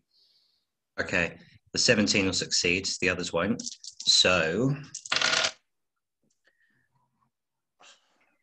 Okay, 1.00 1.36
the 1.72 1.78
17 1.78 2.26
will 2.26 2.32
succeed, 2.32 2.88
the 3.00 3.08
others 3.08 3.32
won't. 3.32 3.62
So 4.00 4.74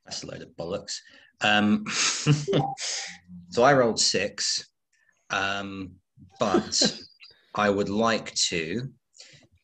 that's 0.06 0.24
a 0.24 0.28
load 0.28 0.42
of 0.42 0.50
bollocks. 0.58 1.00
Um, 1.42 1.86
so 3.50 3.64
I 3.64 3.74
rolled 3.74 4.00
six, 4.00 4.70
um, 5.32 5.92
but 6.40 6.98
I 7.56 7.70
would 7.70 7.90
like 7.90 8.34
to 8.36 8.90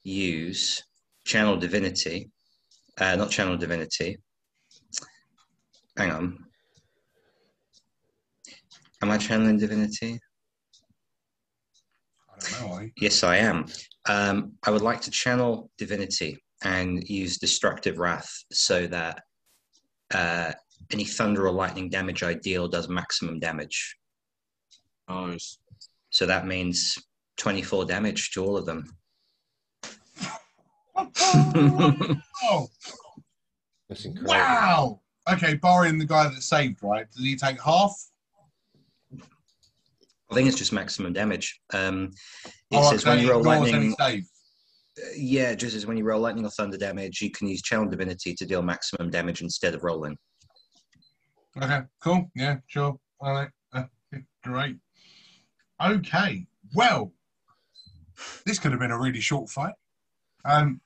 use 0.03 0.83
channel 1.25 1.55
divinity, 1.57 2.29
uh, 2.99 3.15
not 3.15 3.29
channel 3.29 3.57
divinity. 3.57 4.17
Hang 5.97 6.11
on. 6.11 6.45
Am 9.01 9.11
I 9.11 9.17
channeling 9.17 9.57
divinity? 9.57 10.19
I 12.43 12.59
don't 12.59 12.69
know. 12.69 12.75
I. 12.75 12.91
Yes, 12.97 13.23
I 13.23 13.37
am. 13.37 13.65
Um, 14.07 14.53
I 14.63 14.71
would 14.71 14.81
like 14.81 15.01
to 15.01 15.11
channel 15.11 15.69
divinity 15.77 16.43
and 16.63 17.07
use 17.07 17.37
destructive 17.37 17.97
wrath 17.99 18.31
so 18.51 18.87
that 18.87 19.21
uh, 20.13 20.51
any 20.91 21.05
thunder 21.05 21.47
or 21.47 21.51
lightning 21.51 21.89
damage 21.89 22.23
I 22.23 22.33
deal 22.33 22.67
does 22.67 22.89
maximum 22.89 23.39
damage. 23.39 23.95
Nice. 25.09 25.57
So 26.09 26.25
that 26.25 26.45
means 26.45 26.97
24 27.37 27.85
damage 27.85 28.31
to 28.31 28.43
all 28.43 28.57
of 28.57 28.65
them. 28.65 28.95
Oh, 30.95 32.67
That's 33.89 34.05
incredible. 34.05 34.33
wow. 34.33 34.99
Okay, 35.31 35.55
barring 35.55 35.97
the 35.97 36.05
guy 36.05 36.23
that 36.27 36.41
saved, 36.41 36.79
right? 36.81 37.05
Did 37.11 37.25
he 37.25 37.35
take 37.35 37.61
half? 37.61 37.93
I 40.31 40.35
think 40.35 40.47
it's 40.47 40.57
just 40.57 40.71
maximum 40.71 41.11
damage. 41.13 41.59
Um, 41.73 42.11
it 42.71 42.77
Oh, 42.77 42.89
says 42.91 43.05
when 43.05 43.19
you 43.19 43.31
roll 43.31 43.43
lightning, 43.43 43.93
save. 43.99 44.23
yeah, 45.17 45.51
it 45.51 45.57
just 45.57 45.73
says 45.73 45.85
when 45.85 45.97
you 45.97 46.05
roll 46.05 46.21
lightning 46.21 46.45
or 46.45 46.49
thunder 46.49 46.77
damage, 46.77 47.21
you 47.21 47.29
can 47.31 47.47
use 47.49 47.61
channel 47.61 47.85
divinity 47.89 48.33
to 48.35 48.45
deal 48.45 48.61
maximum 48.61 49.09
damage 49.09 49.41
instead 49.41 49.75
of 49.75 49.83
rolling. 49.83 50.17
Okay, 51.61 51.81
cool. 52.01 52.31
Yeah, 52.33 52.57
sure. 52.67 52.97
All 53.19 53.33
right. 53.33 53.49
Uh, 53.73 53.83
great. 54.43 54.77
Okay. 55.83 56.47
Well, 56.73 57.11
this 58.45 58.57
could 58.57 58.71
have 58.71 58.79
been 58.79 58.91
a 58.91 58.99
really 58.99 59.19
short 59.19 59.49
fight. 59.49 59.73
Um, 60.45 60.79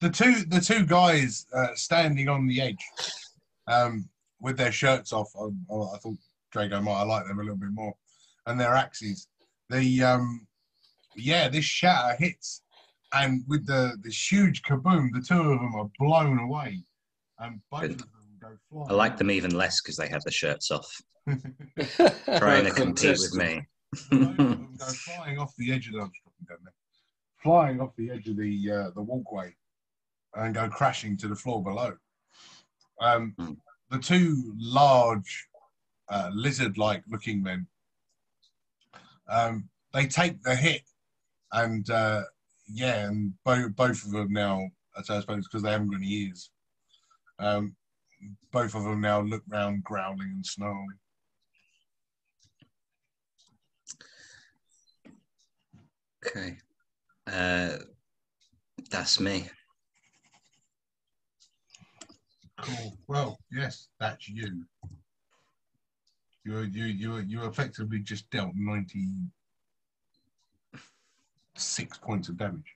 the 0.00 0.10
two 0.10 0.44
the 0.46 0.60
two 0.60 0.84
guys 0.84 1.46
uh, 1.54 1.68
standing 1.74 2.28
on 2.28 2.48
the 2.48 2.60
edge, 2.60 2.84
um, 3.68 4.08
with 4.40 4.56
their 4.56 4.72
shirts 4.72 5.12
off. 5.12 5.30
I, 5.40 5.44
I 5.44 5.98
thought 5.98 6.16
Drago 6.52 6.82
might 6.82 6.98
have 6.98 7.06
liked 7.08 7.28
them 7.28 7.38
a 7.38 7.42
little 7.42 7.56
bit 7.56 7.70
more, 7.72 7.94
and 8.48 8.58
their 8.60 8.74
axes. 8.74 9.28
The 9.70 10.02
um, 10.02 10.46
yeah, 11.16 11.48
this 11.48 11.64
shatter 11.64 12.16
hits, 12.18 12.62
and 13.12 13.42
with 13.48 13.66
the 13.66 13.96
this 14.02 14.30
huge 14.30 14.62
kaboom, 14.62 15.08
the 15.12 15.20
two 15.20 15.40
of 15.52 15.60
them 15.60 15.74
are 15.74 15.88
blown 15.98 16.38
away, 16.38 16.82
and 17.38 17.60
both 17.70 17.82
Good. 17.82 17.90
of 17.92 17.98
them 17.98 18.08
go 18.40 18.56
flying. 18.70 18.90
I 18.90 18.94
like 18.94 19.16
them 19.18 19.30
even 19.30 19.54
less 19.54 19.80
because 19.82 19.96
they 19.96 20.08
have 20.08 20.22
the 20.24 20.30
shirts 20.30 20.70
off, 20.70 20.90
trying 22.38 22.64
to 22.64 22.70
compete 22.72 23.18
with 23.18 23.34
me. 23.34 23.62
Both 24.10 24.12
of 24.12 24.36
them 24.36 24.76
go 24.78 24.86
flying 24.86 25.38
off 25.38 25.54
the 25.58 25.72
edge 25.72 25.86
of 25.88 25.94
the 25.94 26.00
I'm 26.00 26.10
just 26.10 26.48
down 26.48 26.58
there. 26.64 26.72
flying 27.42 27.80
off 27.80 27.94
the 27.96 28.10
edge 28.10 28.28
of 28.28 28.36
the 28.36 28.70
uh, 28.70 28.90
the 28.94 29.02
walkway 29.02 29.54
and 30.34 30.54
go 30.54 30.68
crashing 30.68 31.16
to 31.18 31.28
the 31.28 31.36
floor 31.36 31.62
below. 31.62 31.92
Um, 33.00 33.34
Hmm. 33.38 33.52
The 33.90 33.98
two 33.98 34.52
large 34.58 35.46
uh, 36.10 36.30
lizard-like 36.34 37.02
looking 37.08 37.42
men, 37.42 37.66
um, 39.28 39.68
they 39.92 40.06
take 40.06 40.42
the 40.42 40.54
hit, 40.54 40.82
and 41.52 41.88
uh, 41.90 42.22
yeah, 42.68 43.06
and 43.06 43.32
both 43.44 43.74
both 43.76 44.04
of 44.04 44.10
them 44.10 44.32
now, 44.32 44.68
I 44.96 45.02
suppose, 45.02 45.46
because 45.46 45.62
they 45.62 45.70
haven't 45.70 45.90
got 45.90 45.96
any 45.98 46.12
ears. 46.12 46.50
Um, 47.38 47.76
both 48.52 48.74
of 48.74 48.84
them 48.84 49.00
now 49.00 49.20
look 49.20 49.42
round, 49.48 49.84
growling 49.84 50.32
and 50.34 50.46
snarling. 50.46 50.98
Okay. 56.26 56.56
Uh, 57.26 57.78
that's 58.90 59.20
me. 59.20 59.48
Cool. 62.60 62.98
Well, 63.06 63.38
yes, 63.52 63.88
that's 64.00 64.28
you. 64.28 64.64
You 66.48 66.60
you 66.60 66.84
you 66.86 67.16
you 67.18 67.44
effectively 67.44 67.98
just 67.98 68.30
dealt 68.30 68.52
ninety 68.54 69.04
six 71.54 71.98
points 71.98 72.30
of 72.30 72.38
damage. 72.38 72.74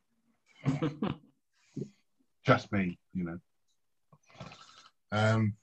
Just 2.45 2.71
me, 2.71 2.99
you 3.15 3.25
know. 3.25 3.39
Um, 5.11 5.55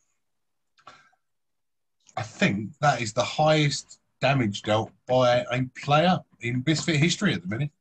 I 2.18 2.24
think 2.24 2.72
that 2.82 3.00
is 3.00 3.14
the 3.14 3.24
highest 3.24 4.00
damage 4.22 4.64
dealt 4.64 4.92
by 5.08 5.46
a 5.52 5.66
player 5.80 6.18
in 6.42 6.62
Bisfit 6.62 6.96
history 6.96 7.36
at 7.36 7.44
the 7.44 7.48
minute. 7.48 7.72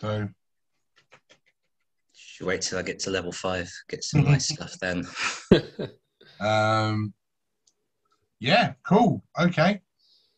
So 0.00 0.28
Should 2.14 2.48
wait 2.48 2.62
till 2.62 2.80
I 2.80 2.82
get 2.82 2.98
to 3.00 3.10
level 3.10 3.30
five, 3.30 3.70
get 3.88 4.02
some 4.02 4.24
nice 4.24 4.48
stuff 4.54 4.74
then. 4.80 5.06
um, 6.40 7.14
yeah, 8.40 8.74
cool. 8.86 9.22
Okay. 9.38 9.80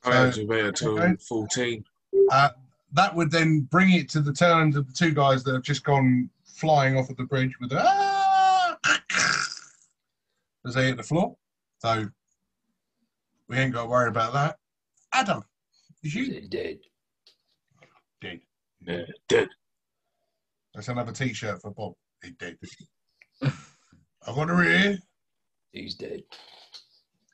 I 0.05 0.15
had 0.15 0.35
to 0.35 0.45
wait 0.47 0.65
until 0.65 0.99
okay. 0.99 1.15
14. 1.29 1.85
Uh, 2.31 2.51
that 2.93 3.15
would 3.15 3.31
then 3.31 3.61
bring 3.71 3.93
it 3.93 4.09
to 4.11 4.21
the 4.21 4.33
turns 4.33 4.77
of 4.77 4.87
the 4.87 4.93
two 4.93 5.13
guys 5.13 5.45
that 5.45 5.53
have 5.55 5.63
just 5.63 5.85
gone 5.85 6.31
flying 6.45 6.97
off 6.97 7.11
of 7.11 7.17
the 7.17 7.25
bridge 7.25 7.55
with 7.61 7.73
a 7.73 7.83
"Ah!" 7.83 8.77
as 10.67 10.75
they 10.75 10.87
hit 10.87 10.97
the 10.97 11.03
floor. 11.03 11.37
So 11.79 12.09
we 13.49 13.57
ain't 13.57 13.75
got 13.75 13.83
to 13.83 13.89
worry 13.89 14.09
about 14.09 14.33
that. 14.33 14.57
Adam, 15.13 15.43
is 16.03 16.15
you 16.15 16.41
Dead. 16.49 16.79
dead? 18.23 18.41
Yeah, 18.87 19.03
dead. 19.29 19.49
That's 20.75 20.89
another 20.89 21.13
T-shirt 21.13 21.61
for 21.61 21.71
Bob. 21.73 21.95
He 22.23 22.31
dead. 22.31 22.57
I 23.43 23.51
got 24.27 24.49
her 24.49 24.63
here. 24.63 24.99
He's 25.73 25.95
dead. 25.95 26.23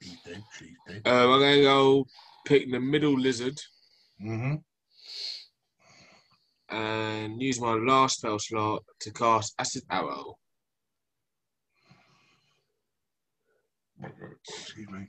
He's 0.07 0.21
dead. 0.25 0.43
She's 0.59 0.77
dead. 0.87 1.03
Um, 1.07 1.33
I'm 1.33 1.41
going 1.41 1.57
to 1.57 1.63
go 1.63 2.07
pick 2.47 2.71
the 2.71 2.81
middle 2.81 3.19
lizard 3.19 3.59
Mm-hmm. 4.25 4.55
and 6.75 7.43
use 7.43 7.61
my 7.61 7.75
last 7.75 8.19
spell 8.19 8.39
slot 8.39 8.83
to 9.01 9.13
cast 9.13 9.55
Acid 9.59 9.83
Arrow. 9.91 10.39
Excuse 14.49 14.89
me. 14.89 15.07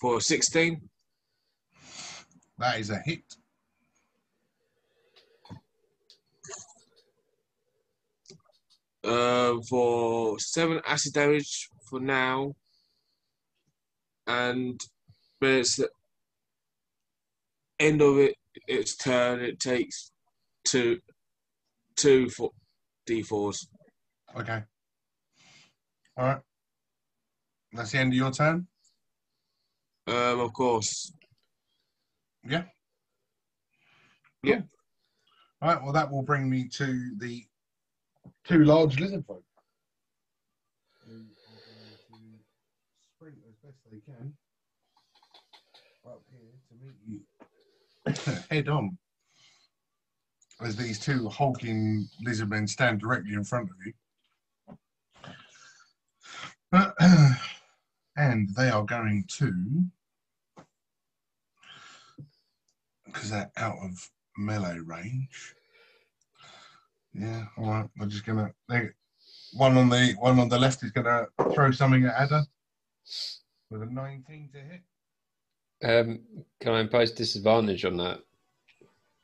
For 0.00 0.20
16. 0.20 0.80
That 2.58 2.80
is 2.80 2.90
a 2.90 2.98
hit. 3.04 3.22
Um, 9.06 9.62
for 9.62 10.36
7 10.40 10.80
acid 10.84 11.12
damage 11.12 11.68
for 11.88 12.00
now. 12.00 12.54
And 14.26 14.80
when 15.38 15.52
it's 15.60 15.76
the 15.76 15.88
end 17.78 18.02
of 18.02 18.18
it, 18.18 18.34
its 18.66 18.96
turn, 18.96 19.40
it 19.40 19.60
takes 19.60 20.10
two, 20.64 20.98
two 21.94 22.28
for 22.30 22.50
d4s. 23.08 23.66
Okay. 24.36 24.62
All 26.16 26.24
right. 26.24 26.40
That's 27.72 27.92
the 27.92 27.98
end 27.98 28.12
of 28.12 28.16
your 28.16 28.32
turn. 28.32 28.66
Um, 30.08 30.40
of 30.40 30.52
course. 30.52 31.12
Yeah. 32.44 32.64
Yeah. 34.42 34.62
All 35.62 35.68
right. 35.68 35.82
Well, 35.82 35.92
that 35.92 36.10
will 36.10 36.22
bring 36.22 36.50
me 36.50 36.66
to 36.74 37.14
the 37.18 37.44
two 38.48 38.64
large 38.64 38.98
lizard 39.00 39.24
folk. 39.26 39.42
Sprint 43.16 43.36
as 43.48 43.54
best 43.62 43.78
they 43.90 43.98
can 44.00 44.32
up 46.06 46.22
here 46.30 46.52
to 46.68 46.74
meet 46.84 46.94
you 47.06 47.20
head 48.50 48.68
on. 48.68 48.96
As 50.60 50.76
these 50.76 50.98
two 50.98 51.28
hulking 51.28 52.08
lizard 52.22 52.48
men 52.48 52.66
stand 52.66 53.00
directly 53.00 53.34
in 53.34 53.44
front 53.44 53.68
of 53.68 53.76
you. 53.84 53.92
and 58.16 58.48
they 58.56 58.70
are 58.70 58.84
going 58.84 59.24
to 59.28 59.84
because 63.04 63.30
they're 63.30 63.50
out 63.56 63.76
of 63.82 64.10
melee 64.36 64.78
range. 64.78 65.55
Yeah, 67.18 67.44
all 67.56 67.70
right. 67.70 67.88
I'm 68.00 68.10
just 68.10 68.26
gonna. 68.26 68.52
They, 68.68 68.90
one 69.54 69.76
on 69.76 69.88
the 69.88 70.14
one 70.18 70.38
on 70.38 70.48
the 70.48 70.58
left 70.58 70.82
is 70.82 70.90
gonna 70.90 71.26
throw 71.54 71.70
something 71.70 72.04
at 72.04 72.26
Ada 72.26 72.46
with 73.70 73.82
a 73.82 73.86
19 73.86 74.50
to 74.52 74.58
hit. 74.58 74.82
Um, 75.82 76.20
can 76.60 76.72
I 76.72 76.80
impose 76.80 77.12
disadvantage 77.12 77.84
on 77.84 77.96
that? 77.98 78.20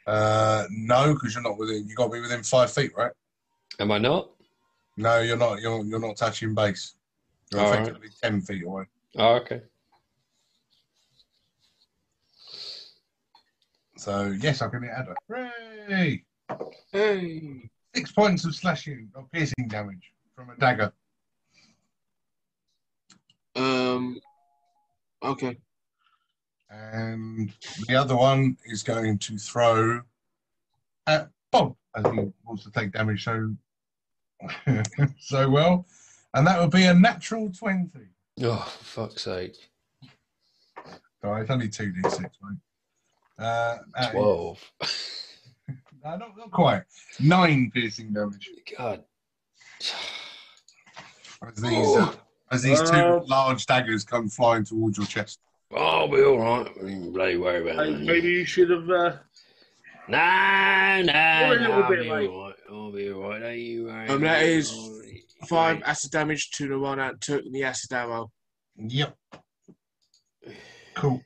Uh, 0.07 0.67
no, 0.71 1.15
because 1.15 1.35
you're 1.35 1.43
not 1.43 1.59
within. 1.59 1.87
You 1.87 1.95
got 1.95 2.07
to 2.07 2.13
be 2.13 2.21
within 2.21 2.43
five 2.43 2.73
feet, 2.73 2.93
right? 2.97 3.13
Am 3.79 3.93
I 3.93 3.99
not? 3.99 4.31
No, 4.97 5.21
you're 5.21 5.37
not. 5.37 5.61
You're 5.61 5.85
you're 5.85 6.01
not 6.01 6.17
touching 6.17 6.55
base. 6.55 6.95
You're 7.51 7.61
All 7.61 7.71
right. 7.71 7.81
effectively 7.81 8.09
10 8.23 8.41
feet 8.43 8.65
away. 8.65 8.85
Oh, 9.17 9.35
okay. 9.37 9.61
So 13.97 14.35
yes, 14.41 14.63
I 14.63 14.69
can 14.69 14.83
hit 14.83 14.93
Ada. 14.99 15.15
Hooray! 15.29 16.25
Hey. 16.91 17.71
Six 17.95 18.13
points 18.13 18.45
of 18.45 18.55
slashing 18.55 19.11
or 19.15 19.27
piercing 19.33 19.69
damage 19.69 20.13
from 20.35 20.51
a 20.51 20.57
dagger. 20.57 20.93
Um, 23.55 24.19
okay. 25.23 25.59
and 26.71 27.53
the 27.87 27.97
other 27.97 28.17
one 28.17 28.57
is 28.65 28.83
going 28.83 29.19
to 29.19 29.37
throw 29.37 30.01
at 31.07 31.29
Bob 31.51 31.77
as 31.95 32.05
he 32.13 32.33
wants 32.47 32.65
to 32.65 32.71
take 32.71 32.93
damage 32.93 33.25
so 33.25 33.55
so 35.21 35.51
well, 35.51 35.87
and 36.35 36.47
that 36.47 36.59
would 36.59 36.71
be 36.71 36.85
a 36.85 36.95
natural 36.95 37.51
twenty. 37.53 38.09
Oh, 38.43 38.57
for 38.81 39.09
fuck's 39.09 39.23
sake. 39.23 39.55
All 41.23 41.31
right, 41.33 41.43
it's 41.43 41.51
only 41.51 41.69
two 41.69 41.93
d 41.93 42.01
six, 42.09 42.23
mate. 42.43 42.59
Uh, 43.39 43.79
that 43.95 44.07
is- 44.07 44.11
12. 44.13 44.73
no, 46.05 46.17
not, 46.17 46.37
not 46.37 46.51
quite. 46.51 46.83
Nine 47.21 47.71
piercing 47.73 48.13
damage 48.13 48.49
God. 48.79 49.05
as 51.47 51.57
these 51.57 51.97
uh, 51.97 52.15
as 52.51 52.63
these 52.63 52.81
two 52.81 52.97
Uh, 52.97 53.21
large 53.27 53.67
daggers 53.67 54.05
come 54.05 54.29
flying 54.29 54.65
towards 54.65 54.99
your 54.99 55.07
chest. 55.07 55.41
Oh, 55.71 55.77
I'll 56.01 56.09
be 56.09 56.23
all 56.23 56.39
right. 56.39 56.71
I 56.79 56.83
mean, 56.83 57.13
bloody 57.13 57.37
worry 57.37 57.63
about 57.71 57.85
Hey, 57.87 57.93
it. 57.93 58.01
maybe 58.01 58.29
you 58.29 58.45
should 58.45 58.71
have. 58.71 58.89
Uh, 58.89 59.17
Nah, 60.09 61.01
nah, 61.03 61.49
You're 61.49 61.59
a 61.59 61.61
little 61.61 61.73
I'll 61.85 61.89
be 61.91 61.97
late. 62.11 62.29
all 62.29 62.45
right. 62.47 62.55
I'll 62.71 62.91
be 62.93 63.11
alright. 63.13 63.41
Don't 63.41 63.59
you 63.59 63.85
worry. 63.85 64.09
Um, 64.09 64.21
that 64.23 64.41
mate. 64.43 64.49
is 64.51 64.91
Five 65.47 65.81
acid 65.85 66.11
damage 66.11 66.51
to 66.53 66.69
the 66.69 66.79
one 66.79 66.99
that 66.99 67.21
took 67.21 67.43
the 67.53 67.63
acid 67.65 67.93
arrow. 67.93 68.31
Yep. 68.77 69.17
Cool. 70.95 71.23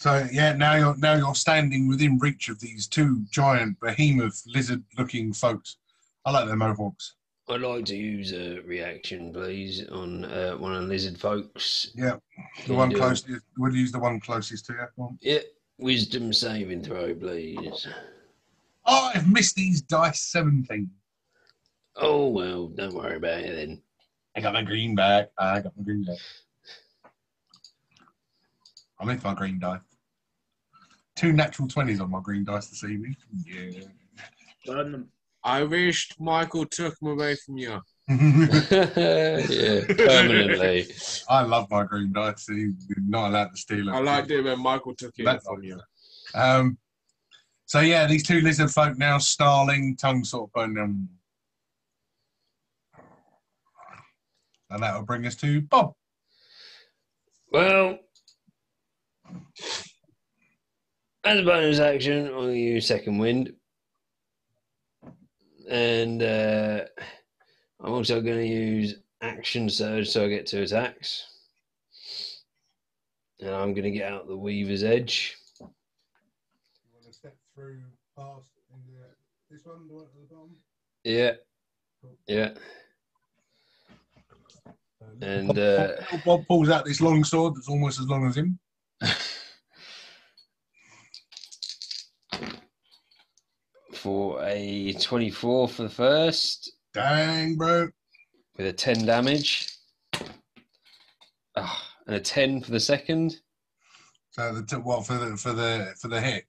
So 0.00 0.26
yeah, 0.32 0.54
now 0.54 0.76
you're 0.76 0.96
now 0.96 1.14
you're 1.14 1.34
standing 1.34 1.86
within 1.86 2.18
reach 2.18 2.48
of 2.48 2.58
these 2.58 2.86
two 2.86 3.22
giant 3.30 3.78
behemoth 3.80 4.42
lizard-looking 4.46 5.34
folks. 5.34 5.76
I 6.24 6.30
like 6.30 6.46
their 6.46 6.56
mohawks. 6.56 7.16
I'd 7.50 7.60
like 7.60 7.84
to 7.86 7.96
use 7.96 8.32
a 8.32 8.60
reaction, 8.60 9.30
please, 9.30 9.86
on 9.90 10.24
uh, 10.24 10.52
one 10.52 10.74
of 10.74 10.82
the 10.82 10.88
lizard 10.88 11.20
folks. 11.20 11.90
Yeah, 11.94 12.16
the 12.60 12.62
Can 12.64 12.76
one 12.76 12.90
you 12.90 12.96
do 12.96 13.02
it? 13.02 13.06
closest. 13.06 13.44
We'll 13.58 13.74
use 13.76 13.92
the 13.92 13.98
one 13.98 14.20
closest 14.20 14.64
to 14.66 14.88
you. 14.96 15.18
Yeah, 15.20 15.40
wisdom 15.76 16.32
saving 16.32 16.82
throw, 16.82 17.14
please. 17.14 17.86
Oh, 18.86 19.10
I've 19.14 19.30
missed 19.30 19.56
these 19.56 19.82
dice. 19.82 20.20
Seventeen. 20.20 20.88
Oh 21.96 22.28
well, 22.28 22.68
don't 22.68 22.94
worry 22.94 23.16
about 23.16 23.40
it 23.40 23.54
then. 23.54 23.82
I 24.34 24.40
got 24.40 24.54
my 24.54 24.62
green 24.62 24.94
back. 24.94 25.28
I 25.36 25.60
got 25.60 25.76
my 25.76 25.82
green 25.82 26.04
back. 26.04 26.16
I 28.98 29.04
missed 29.04 29.24
my 29.24 29.34
green 29.34 29.58
die. 29.58 29.80
Two 31.16 31.32
natural 31.32 31.68
twenties 31.68 32.00
on 32.00 32.10
my 32.10 32.20
green 32.20 32.44
dice 32.44 32.68
this 32.68 32.84
evening. 32.84 33.16
Yeah. 33.44 33.84
Burn 34.66 34.92
them. 34.92 35.08
I 35.42 35.62
wished 35.64 36.20
Michael 36.20 36.66
took 36.66 36.98
them 36.98 37.10
away 37.10 37.36
from 37.36 37.56
you. 37.56 37.80
yeah, 38.08 39.84
permanently. 39.86 40.86
I 41.28 41.42
love 41.42 41.70
my 41.70 41.84
green 41.84 42.12
dice. 42.12 42.46
so 42.46 42.52
You're 42.52 42.74
not 43.06 43.28
allowed 43.28 43.50
to 43.52 43.56
steal 43.56 43.88
it. 43.88 43.92
I 43.92 44.00
liked 44.00 44.30
it 44.30 44.42
when 44.42 44.60
Michael 44.60 44.94
took 44.94 45.12
it 45.16 45.24
That's 45.24 45.46
from 45.46 45.62
you. 45.62 45.80
Um, 46.34 46.78
so 47.66 47.80
yeah, 47.80 48.06
these 48.06 48.26
two 48.26 48.40
lizard 48.40 48.70
folk 48.70 48.98
now 48.98 49.18
snarling, 49.18 49.96
tongue 49.96 50.24
sort 50.24 50.48
of 50.48 50.52
burning 50.52 50.74
them. 50.74 51.08
And 54.70 54.82
that 54.82 54.96
will 54.96 55.04
bring 55.04 55.26
us 55.26 55.36
to 55.36 55.60
Bob. 55.62 55.92
Well, 57.52 57.98
as 61.24 61.38
a 61.38 61.42
bonus 61.42 61.78
action, 61.78 62.26
I'm 62.26 62.32
going 62.32 62.54
to 62.54 62.58
use 62.58 62.86
second 62.86 63.18
wind. 63.18 63.52
And 65.68 66.22
uh, 66.22 66.80
I'm 67.80 67.92
also 67.92 68.20
going 68.20 68.38
to 68.38 68.46
use 68.46 68.96
action 69.22 69.68
surge 69.68 70.08
so 70.08 70.24
I 70.24 70.28
get 70.28 70.46
two 70.46 70.62
attacks. 70.62 71.26
And 73.40 73.50
I'm 73.50 73.72
going 73.72 73.84
to 73.84 73.90
get 73.90 74.10
out 74.10 74.26
the 74.26 74.36
Weaver's 74.36 74.82
Edge. 74.82 75.36
You 75.60 75.66
want 76.92 77.06
to 77.06 77.12
step 77.12 77.36
through 77.54 77.80
past 78.16 78.50
this 79.50 79.64
one, 79.64 79.88
the 79.88 79.94
one 79.94 80.04
at 80.04 80.12
the 80.14 80.34
bottom? 80.34 80.50
Yeah. 81.04 81.32
Yeah. 82.26 82.50
And 85.22 85.58
uh, 85.58 85.92
Bob 86.24 86.46
pulls 86.46 86.70
out 86.70 86.84
this 86.84 87.00
long 87.00 87.24
sword 87.24 87.56
that's 87.56 87.68
almost 87.68 87.98
as 87.98 88.06
long 88.06 88.26
as 88.26 88.36
him. 88.36 88.58
for 94.00 94.42
a 94.42 94.92
24 94.94 95.68
for 95.68 95.82
the 95.82 95.88
first, 95.88 96.72
Dang, 96.94 97.56
bro. 97.56 97.88
with 98.56 98.66
a 98.66 98.72
10 98.72 99.04
damage. 99.04 99.68
Ah, 101.56 101.86
and 102.06 102.16
a 102.16 102.20
10 102.20 102.62
for 102.62 102.70
the 102.70 102.80
second, 102.80 103.36
So 104.30 104.54
the 104.54 104.62
t- 104.64 104.76
well 104.82 105.02
for 105.02 105.14
the 105.14 105.36
for 105.36 105.52
the 105.52 105.92
for 106.00 106.08
the 106.08 106.20
hit. 106.20 106.44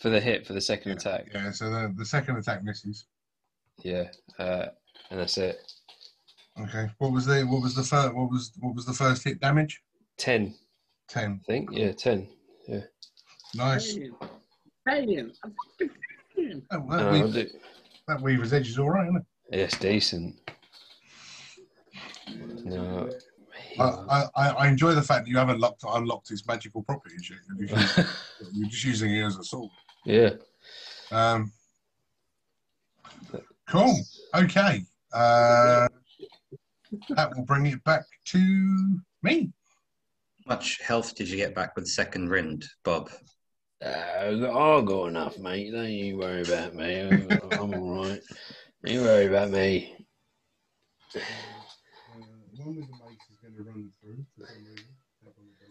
for 0.00 0.08
the 0.10 0.20
hit 0.20 0.46
for 0.46 0.54
the 0.54 0.60
second 0.60 0.92
attack. 0.92 1.28
Yeah. 1.32 1.50
So 1.52 1.70
the, 1.70 1.94
the 1.96 2.04
second 2.04 2.36
attack 2.36 2.64
misses. 2.64 3.04
Yeah. 3.82 4.10
Uh, 4.38 4.66
and 5.10 5.20
that's 5.20 5.38
it. 5.38 5.60
Okay. 6.60 6.90
What 6.98 7.12
was 7.12 7.26
the 7.26 7.42
what 7.44 7.62
was 7.62 7.74
the 7.74 7.82
first 7.82 8.14
what 8.14 8.30
was 8.30 8.52
what 8.60 8.74
was 8.74 8.86
the 8.86 8.92
first 8.94 9.22
hit 9.24 9.40
damage? 9.40 9.80
10, 10.18 10.54
Ten. 11.08 11.40
I 11.42 11.46
think. 11.46 11.70
Yeah, 11.72 11.92
10. 11.92 12.28
Yeah. 12.68 12.80
Nice. 13.54 13.94
Paying. 13.94 14.12
Paying. 14.86 15.32
I'm 16.70 16.88
fucking 16.88 16.88
paying. 16.88 16.92
Oh, 16.92 16.96
that, 16.96 17.06
I'll 17.22 17.32
do, 17.32 17.48
that 18.08 18.20
Weaver's 18.20 18.52
edge 18.52 18.68
is 18.68 18.78
all 18.78 18.90
right, 18.90 19.04
isn't 19.04 19.16
it? 19.16 19.58
yes, 19.58 19.76
decent. 19.78 20.36
No. 22.64 23.10
I, 23.78 23.82
I, 23.84 24.24
I- 24.36 24.50
I 24.50 24.68
enjoy 24.68 24.94
the 24.94 25.02
fact 25.02 25.24
that 25.24 25.30
you 25.30 25.36
haven't 25.38 25.60
locked, 25.60 25.82
unlocked 25.86 26.30
its 26.30 26.46
magical 26.46 26.82
properties 26.82 27.30
yet. 27.30 27.38
You're 27.58 27.68
just, 27.78 27.98
you're 28.52 28.68
just 28.68 28.84
using 28.84 29.14
it 29.14 29.22
as 29.24 29.36
a 29.36 29.44
sword. 29.44 29.70
yeah. 30.04 30.30
Um, 31.12 31.52
cool. 33.68 33.96
Okay. 34.34 34.84
Uh, 35.12 35.88
that 37.10 37.36
will 37.36 37.44
bring 37.44 37.66
it 37.66 37.82
back 37.84 38.02
to 38.26 38.98
me. 39.22 39.50
How 40.46 40.54
much 40.54 40.80
health 40.80 41.14
did 41.16 41.28
you 41.28 41.36
get 41.36 41.54
back 41.54 41.74
with 41.76 41.86
second 41.88 42.28
wind, 42.28 42.64
Bob? 42.84 43.10
Uh, 43.82 44.46
I'll 44.52 44.82
go 44.82 45.06
enough, 45.06 45.38
mate. 45.38 45.72
Don't 45.72 45.88
you 45.88 46.18
worry 46.18 46.42
about 46.42 46.74
me. 46.74 47.00
I'm, 47.00 47.28
I'm 47.52 47.74
all 47.74 48.04
right. 48.04 48.20
Don't 48.84 48.94
you 48.94 49.00
worry 49.00 49.26
about 49.26 49.50
me. 49.50 50.06
one 52.56 52.76
with 52.76 52.86
the 52.86 52.92
mace 52.92 53.24
is 53.30 53.38
going 53.40 53.56
to 53.56 53.62
run 53.62 53.90
through 54.00 54.24
for 54.36 54.46
some. 54.46 54.64
That 55.24 55.32
one 55.36 55.46
with 55.48 55.58
the 55.60 55.66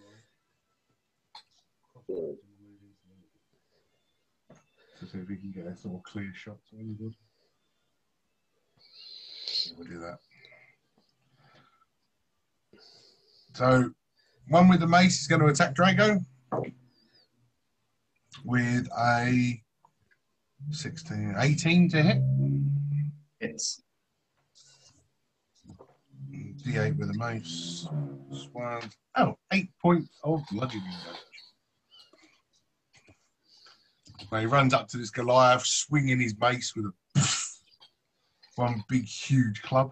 line. 2.17 2.37
To 4.99 5.05
see 5.05 5.19
if 5.19 5.29
we 5.29 5.37
can 5.37 5.51
get 5.51 5.67
a 5.67 5.77
sort 5.77 5.97
of 5.97 6.03
clear 6.03 6.33
shot. 6.33 6.57
Good. 6.71 7.15
We'll 9.77 9.87
do 9.87 9.99
that. 9.99 10.17
So, 13.53 13.91
one 14.47 14.67
with 14.67 14.79
the 14.79 14.87
mace 14.87 15.21
is 15.21 15.27
going 15.27 15.41
to 15.41 15.47
attack 15.47 15.75
Drago 15.75 16.25
with 18.43 18.87
a 18.97 19.61
16, 20.71 21.35
18 21.37 21.89
to 21.89 22.01
hit. 22.01 22.21
It's 23.39 23.81
D8 26.65 26.97
with 26.97 27.09
a 27.09 27.13
mace. 27.13 27.87
One. 28.51 28.89
Oh, 29.15 29.37
eight 29.53 29.69
points 29.81 30.09
of 30.23 30.41
bludgeoning 30.51 30.83
damage. 30.83 31.19
Now 34.31 34.39
he 34.39 34.45
runs 34.45 34.73
up 34.73 34.87
to 34.89 34.97
this 34.97 35.09
Goliath, 35.09 35.65
swinging 35.65 36.19
his 36.19 36.35
mace 36.39 36.75
with 36.75 36.85
a 36.85 36.93
one 38.55 38.83
big, 38.89 39.05
huge 39.05 39.61
club. 39.61 39.91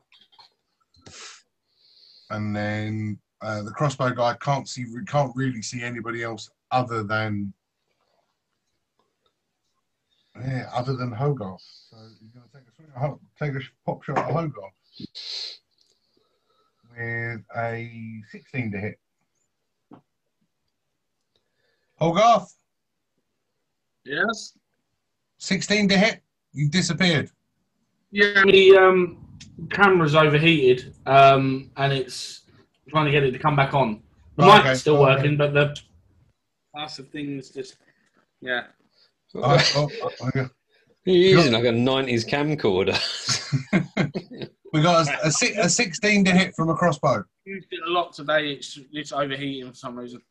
And 2.29 2.55
then 2.55 3.19
uh, 3.41 3.63
the 3.63 3.71
crossbow 3.71 4.11
guy 4.11 4.35
can't 4.41 4.67
see, 4.67 4.85
can't 5.07 5.35
really 5.35 5.61
see 5.61 5.81
anybody 5.81 6.23
else 6.23 6.49
other 6.71 7.03
than 7.03 7.53
yeah, 10.45 10.69
other 10.73 10.95
than 10.95 11.11
Hogarth. 11.11 11.61
So 11.89 11.97
he's 12.21 12.31
going 12.31 12.45
to 12.47 12.57
take 12.57 12.67
a 12.67 12.75
swing, 12.75 12.87
at 12.95 13.01
Ho- 13.01 13.19
take 13.39 13.53
a 13.55 13.59
pop 13.85 14.03
shot 14.03 14.17
at 14.17 14.31
Hogarth 14.31 14.73
with 16.95 17.41
a 17.55 18.21
16 18.31 18.71
to 18.71 18.77
hit. 18.77 18.99
Hogarth, 21.99 22.53
Yes. 24.05 24.57
16 25.39 25.89
to 25.89 25.97
hit. 25.97 26.21
You 26.53 26.69
disappeared. 26.69 27.29
Yeah, 28.11 28.43
the 28.45 28.77
um, 28.77 29.27
camera's 29.69 30.15
overheated, 30.15 30.95
um, 31.05 31.71
and 31.75 31.91
it's 31.91 32.43
trying 32.89 33.05
to 33.05 33.11
get 33.11 33.23
it 33.23 33.31
to 33.31 33.39
come 33.39 33.55
back 33.55 33.73
on. 33.73 34.01
The 34.37 34.43
Oh, 34.45 34.53
mic's 34.53 34.59
okay. 34.65 34.73
still 34.75 34.95
Oh, 34.97 35.05
okay. 35.07 35.15
working, 35.23 35.37
but 35.37 35.53
the 35.53 35.75
that's 36.73 36.97
the 36.97 37.03
thing 37.03 37.37
is 37.37 37.49
just 37.49 37.77
yeah. 38.39 38.67
Oh, 39.35 39.63
oh, 39.75 39.89
oh, 40.03 40.27
okay. 40.27 40.45
You're 41.05 41.37
using 41.37 41.53
like 41.53 41.63
a 41.63 41.69
90s 41.69 42.27
camcorder. 42.27 42.97
We 44.73 44.81
got 44.81 45.07
a, 45.07 45.25
a, 45.25 45.65
a 45.65 45.69
16 45.69 46.25
to 46.25 46.31
hit 46.31 46.55
from 46.55 46.69
a 46.69 46.75
crossbow. 46.75 47.23
Used 47.45 47.67
it 47.71 47.79
a 47.87 47.89
lot 47.89 48.13
today. 48.13 48.51
It's 48.51 48.77
it's 48.91 49.11
overheating 49.11 49.69
for 49.69 49.75
some 49.75 49.97
reason. 49.97 50.21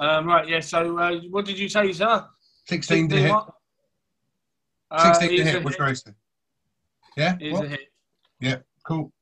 Um, 0.00 0.26
right, 0.26 0.48
yeah. 0.48 0.60
So 0.60 0.98
uh, 0.98 1.20
what 1.30 1.44
did 1.44 1.58
you 1.58 1.68
say, 1.68 1.92
sir? 1.92 2.26
16 2.66 3.08
to 3.10 3.16
hit. 3.16 3.30
what? 3.30 3.54
Uh, 4.90 5.12
16 5.14 5.38
to 5.38 5.44
hit 5.44 5.54
a 5.54 5.60
was 5.60 5.74
hit. 5.74 5.78
Gracie. 5.78 6.10
Yeah? 7.16 7.36
Is 7.40 7.60
a 7.60 7.68
hit. 8.40 8.64
Cool. 8.84 9.12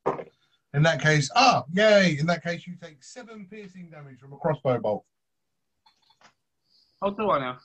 In 0.74 0.82
that 0.82 1.00
case, 1.00 1.30
ah, 1.36 1.64
yay. 1.72 2.16
In 2.18 2.26
that 2.26 2.42
case, 2.42 2.66
you 2.66 2.74
take 2.82 3.04
seven 3.04 3.46
piercing 3.50 3.90
damage 3.90 4.18
from 4.18 4.32
a 4.32 4.36
crossbow 4.38 4.80
bolt. 4.80 5.04
I'll 7.02 7.10
do 7.10 7.30
I 7.30 7.38
now. 7.38 7.58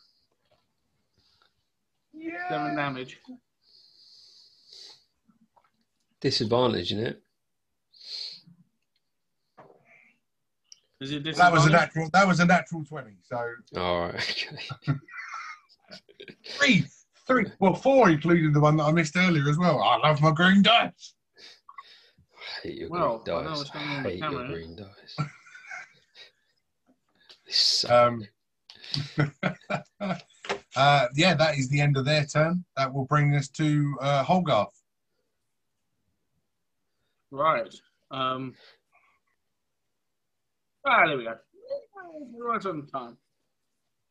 Yeah. 2.18 2.50
Seven 2.50 2.76
damage. 2.76 3.20
Disadvantage, 6.20 6.92
isn't 6.94 7.06
it? 7.06 7.22
Is 11.00 11.12
it 11.12 11.24
That 11.36 11.52
was 11.52 11.68
a 11.68 11.70
natural. 11.70 12.10
That 12.12 12.28
was 12.28 12.40
a 12.40 12.46
natural 12.46 12.84
20. 12.84 13.12
So 13.24 13.38
All 13.78 14.08
right. 14.08 14.46
Okay. 14.88 14.90
three, 16.58 16.86
Three, 17.28 17.46
well, 17.60 17.74
four, 17.74 18.10
including 18.10 18.54
the 18.54 18.62
one 18.62 18.78
that 18.78 18.86
I 18.86 18.92
missed 18.94 19.18
earlier 19.18 19.50
as 19.50 19.58
well. 19.58 19.84
I 19.84 19.98
love 19.98 20.22
my 20.22 20.32
green 20.32 20.62
dice. 20.62 21.14
I 22.64 22.68
hate 22.68 22.78
your 22.78 22.90
Well, 22.90 23.18
green 23.20 23.36
I 23.38 23.42
know 23.42 23.50
dice. 23.50 23.58
what's 23.58 23.70
going 23.72 23.86
on 23.86 23.92
I 23.92 23.96
with 23.96 24.04
the 24.04 24.10
hate 24.26 24.32
your 24.32 24.48
green 24.48 24.76
dice. 24.78 25.18
Um, 27.90 28.28
uh, 30.78 31.08
yeah, 31.16 31.34
that 31.34 31.58
is 31.58 31.68
the 31.70 31.82
end 31.82 31.98
of 31.98 32.06
their 32.06 32.26
turn. 32.26 32.64
That 32.78 32.94
will 32.94 33.06
bring 33.06 33.36
us 33.36 33.50
to 33.50 33.98
uh, 34.00 34.24
Hogarth. 34.24 34.80
Right. 37.32 37.74
Um. 38.12 38.54
Ah, 40.86 41.08
there 41.08 41.18
we 41.18 41.24
go. 41.24 41.36
Right 42.40 42.66
on 42.66 42.88
time. 42.88 43.18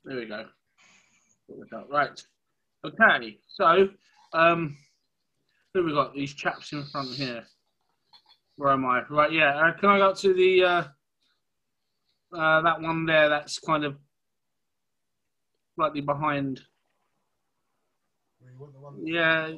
There 0.04 0.16
we 0.18 0.26
go. 0.26 0.44
Right. 1.90 2.22
Okay. 2.84 3.38
So, 3.48 3.88
um, 4.32 4.76
who 5.72 5.84
we 5.84 5.92
got? 5.92 6.14
These 6.14 6.34
chaps 6.34 6.72
in 6.72 6.84
front 6.84 7.10
here. 7.10 7.44
Where 8.56 8.72
am 8.72 8.84
I? 8.84 9.02
Right. 9.08 9.32
Yeah. 9.32 9.56
Uh, 9.56 9.78
can 9.78 9.88
I 9.90 9.98
go 9.98 10.12
to 10.14 10.34
the 10.34 10.62
uh, 10.62 10.84
uh, 12.36 12.62
that 12.62 12.80
one 12.80 13.06
there? 13.06 13.28
That's 13.28 13.58
kind 13.58 13.84
of 13.84 13.96
slightly 15.76 16.00
behind. 16.00 16.60
Yeah, 19.02 19.48
yeah, 19.48 19.54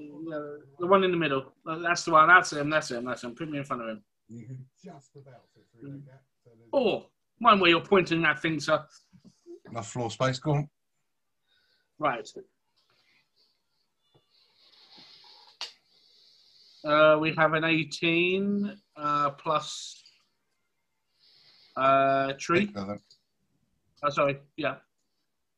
the 0.78 0.86
one 0.86 1.04
in 1.04 1.12
the 1.12 1.16
middle. 1.16 1.52
Uh, 1.66 1.78
That's 1.78 2.04
the 2.04 2.10
one. 2.10 2.28
That's 2.28 2.52
him. 2.52 2.68
That's 2.68 2.90
him. 2.90 3.04
That's 3.04 3.22
him. 3.22 3.34
Put 3.34 3.48
me 3.48 3.58
in 3.58 3.64
front 3.64 3.82
of 3.82 3.88
him. 3.88 4.02
You 4.28 4.46
can 4.46 4.64
just 4.84 5.16
about 5.16 5.42
fit 5.54 5.64
through 5.80 5.90
that 5.92 6.06
gap. 6.06 6.22
Oh, 6.72 7.06
one 7.38 7.60
where 7.60 7.70
you're 7.70 7.80
pointing 7.80 8.20
that 8.22 8.42
thing, 8.42 8.58
sir. 8.60 8.84
Enough 9.70 9.88
floor 9.88 10.10
space. 10.10 10.38
gone. 10.38 10.68
Right. 11.98 12.28
Uh, 16.84 17.18
we 17.20 17.34
have 17.36 17.54
an 17.54 17.64
18 17.64 18.76
uh, 18.96 19.30
plus 19.30 20.02
uh, 21.76 22.32
tree. 22.38 22.66
Six, 22.66 22.78
I 22.78 22.86
think. 22.86 23.00
Oh, 24.04 24.10
sorry. 24.10 24.38
Yeah. 24.56 24.76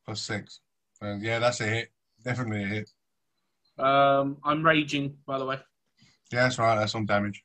Plus 0.07 0.21
six. 0.21 0.61
And 1.01 1.23
yeah, 1.23 1.39
that's 1.39 1.61
a 1.61 1.67
hit. 1.67 1.91
Definitely 2.25 2.65
a 2.65 2.67
hit. 2.67 2.91
Um, 3.79 4.37
I'm 4.45 4.65
raging, 4.65 5.17
by 5.27 5.39
the 5.39 5.47
way. 5.47 5.59
Yeah, 6.33 6.43
that's 6.43 6.59
right. 6.59 6.77
That's 6.77 6.95
on 6.95 7.07
damage. 7.07 7.43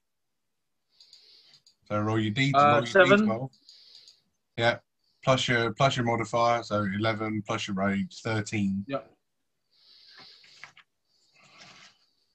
So 1.86 2.00
roll 2.00 2.20
your 2.20 2.32
D. 2.32 2.52
Uh, 2.54 2.66
roll 2.66 2.76
your 2.78 2.86
seven. 2.86 3.28
D12. 3.28 3.50
Yeah. 4.58 4.78
Plus 5.24 5.48
your 5.48 5.74
plus 5.74 5.98
your 5.98 6.06
modifier, 6.06 6.62
so 6.62 6.86
eleven 6.96 7.42
plus 7.48 7.68
your 7.68 7.76
rage, 7.76 8.22
thirteen. 8.24 8.86
Yep. 8.88 9.12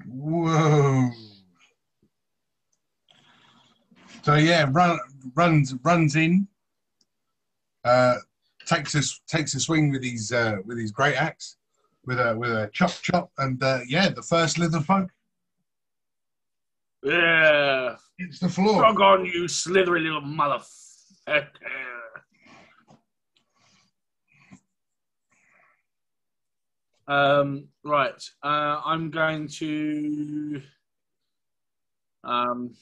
Whoa. 0.09 1.11
So 4.23 4.35
yeah, 4.35 4.69
run 4.71 4.99
runs 5.37 5.75
runs 5.85 6.17
in. 6.17 6.49
Uh, 7.85 8.17
takes 8.71 8.95
a 8.95 9.03
takes 9.37 9.55
a 9.55 9.61
swing 9.61 9.91
with 9.91 10.05
his 10.05 10.33
uh, 10.33 10.57
with 10.65 10.79
his 10.79 10.93
great 10.93 11.17
axe, 11.17 11.57
with 12.07 12.19
a 12.21 12.37
with 12.37 12.51
a 12.51 12.71
chop 12.73 12.93
chop, 13.03 13.31
and 13.39 13.63
uh, 13.63 13.81
yeah, 13.87 14.09
the 14.09 14.23
first 14.23 14.59
little 14.59 14.81
folk 14.81 15.11
Yeah. 17.03 17.97
it's 18.19 18.39
the 18.39 18.49
floor. 18.49 18.79
Frog 18.79 19.01
on, 19.01 19.25
you 19.27 19.49
slithery 19.49 20.01
little 20.01 20.23
motherfucker. 20.23 21.47
Um, 27.09 27.67
right. 27.83 28.23
Uh, 28.43 28.81
I'm 28.85 29.11
going 29.11 29.49
to. 29.59 30.63
Um, 32.23 32.73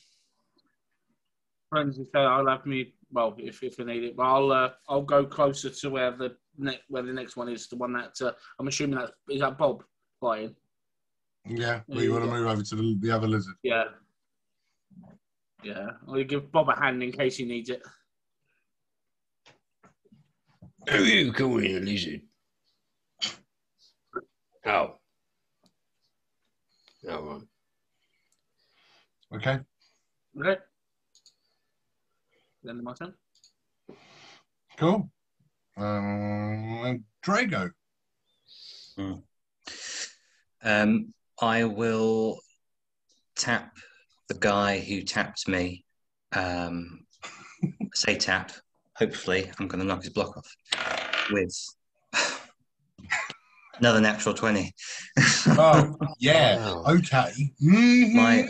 friends, 1.71 1.99
if 1.99 2.09
I'll 2.15 2.47
have 2.47 2.67
me. 2.67 2.93
Well, 3.11 3.35
if 3.39 3.63
if 3.63 3.81
I 3.81 3.85
need 3.85 4.05
it, 4.05 4.17
but 4.17 4.25
I'll 4.25 4.53
uh, 4.53 4.71
I'll 4.89 5.03
go 5.03 5.25
closer 5.25 5.71
to 5.71 5.91
where 5.91 6.11
the 6.11 6.37
ne- 6.59 6.81
where 6.89 7.03
the 7.03 7.13
next 7.13 7.37
one 7.37 7.49
is. 7.49 7.67
The 7.67 7.77
one 7.77 7.93
that 7.95 8.21
uh, 8.21 8.33
I'm 8.59 8.69
assuming 8.69 8.99
that 8.99 9.13
is 9.31 9.41
that 9.41 9.57
Bob 9.57 9.83
flying. 10.21 10.55
Yeah, 11.47 11.81
well, 11.87 12.03
you 12.03 12.13
want 12.13 12.25
to 12.25 12.31
move 12.31 12.47
over 12.47 12.63
to 12.63 12.77
the, 12.77 12.99
the 13.01 13.11
other 13.11 13.27
lizard. 13.27 13.55
Yeah. 13.63 13.85
Yeah. 15.63 15.87
I'll 16.07 16.23
give 16.25 16.53
Bob 16.53 16.69
a 16.69 16.75
hand 16.77 17.03
in 17.03 17.11
case 17.11 17.39
he 17.39 17.47
needs 17.47 17.71
it. 17.71 17.83
Oh, 20.91 20.97
you 21.03 21.33
come 21.33 21.59
in, 21.61 21.85
lizard. 21.87 22.21
Ow. 24.67 24.99
Oh, 27.09 27.23
right. 27.25 27.43
Okay. 29.35 29.59
Okay. 30.39 30.61
Then 32.69 32.85
my 32.85 32.93
turn. 32.93 33.15
Cool. 34.77 35.11
Um, 35.79 36.83
and 36.85 37.05
Drago. 37.25 37.71
Um, 40.63 41.15
I 41.41 41.65
will 41.65 42.41
tap 43.37 43.75
the 44.29 44.35
guy 44.35 44.81
who 44.81 45.01
tapped 45.01 45.49
me. 45.49 45.87
Um, 46.33 47.07
say 47.95 48.17
tap. 48.17 48.53
Hopefully, 48.97 49.51
I'm 49.59 49.67
going 49.67 49.81
to 49.81 49.87
knock 49.87 50.03
his 50.03 50.13
block 50.13 50.37
off 50.37 50.55
with 51.31 51.57
another 53.79 54.03
natural 54.03 54.35
twenty. 54.35 54.75
Oh, 55.47 55.97
yeah. 56.19 56.57
Wow. 56.57 56.85
Okay. 56.87 57.33
Mhm. 57.63 58.13
My 58.13 58.47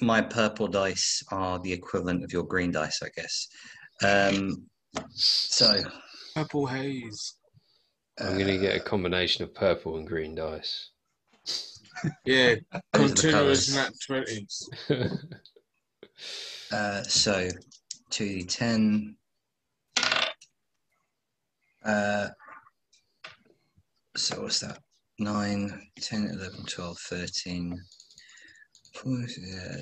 my 0.00 0.20
purple 0.20 0.66
dice 0.68 1.22
are 1.30 1.58
the 1.58 1.72
equivalent 1.72 2.24
of 2.24 2.32
your 2.32 2.44
green 2.44 2.70
dice, 2.72 3.00
I 3.02 3.08
guess. 3.16 3.48
Um, 4.02 4.66
so 5.10 5.82
Purple 6.34 6.66
haze. 6.66 7.34
I'm 8.18 8.34
going 8.34 8.46
to 8.46 8.58
get 8.58 8.76
a 8.76 8.80
combination 8.80 9.44
of 9.44 9.54
purple 9.54 9.96
and 9.96 10.06
green 10.06 10.34
dice. 10.34 10.90
Yeah, 12.24 12.54
Those 12.92 13.12
are 13.12 13.14
the 13.14 13.14
continuous 13.14 13.74
colours. 13.74 13.74
nat 13.74 13.92
twenties. 14.06 14.68
Uh, 16.72 17.02
so, 17.02 17.48
2d10. 18.12 19.14
Uh, 21.84 22.28
so, 24.16 24.42
what's 24.42 24.60
that? 24.60 24.78
9, 25.18 25.90
10, 26.00 26.24
11, 26.26 26.64
12, 26.66 26.98
13, 26.98 27.70
14, 27.70 27.72
uh, 27.72 27.76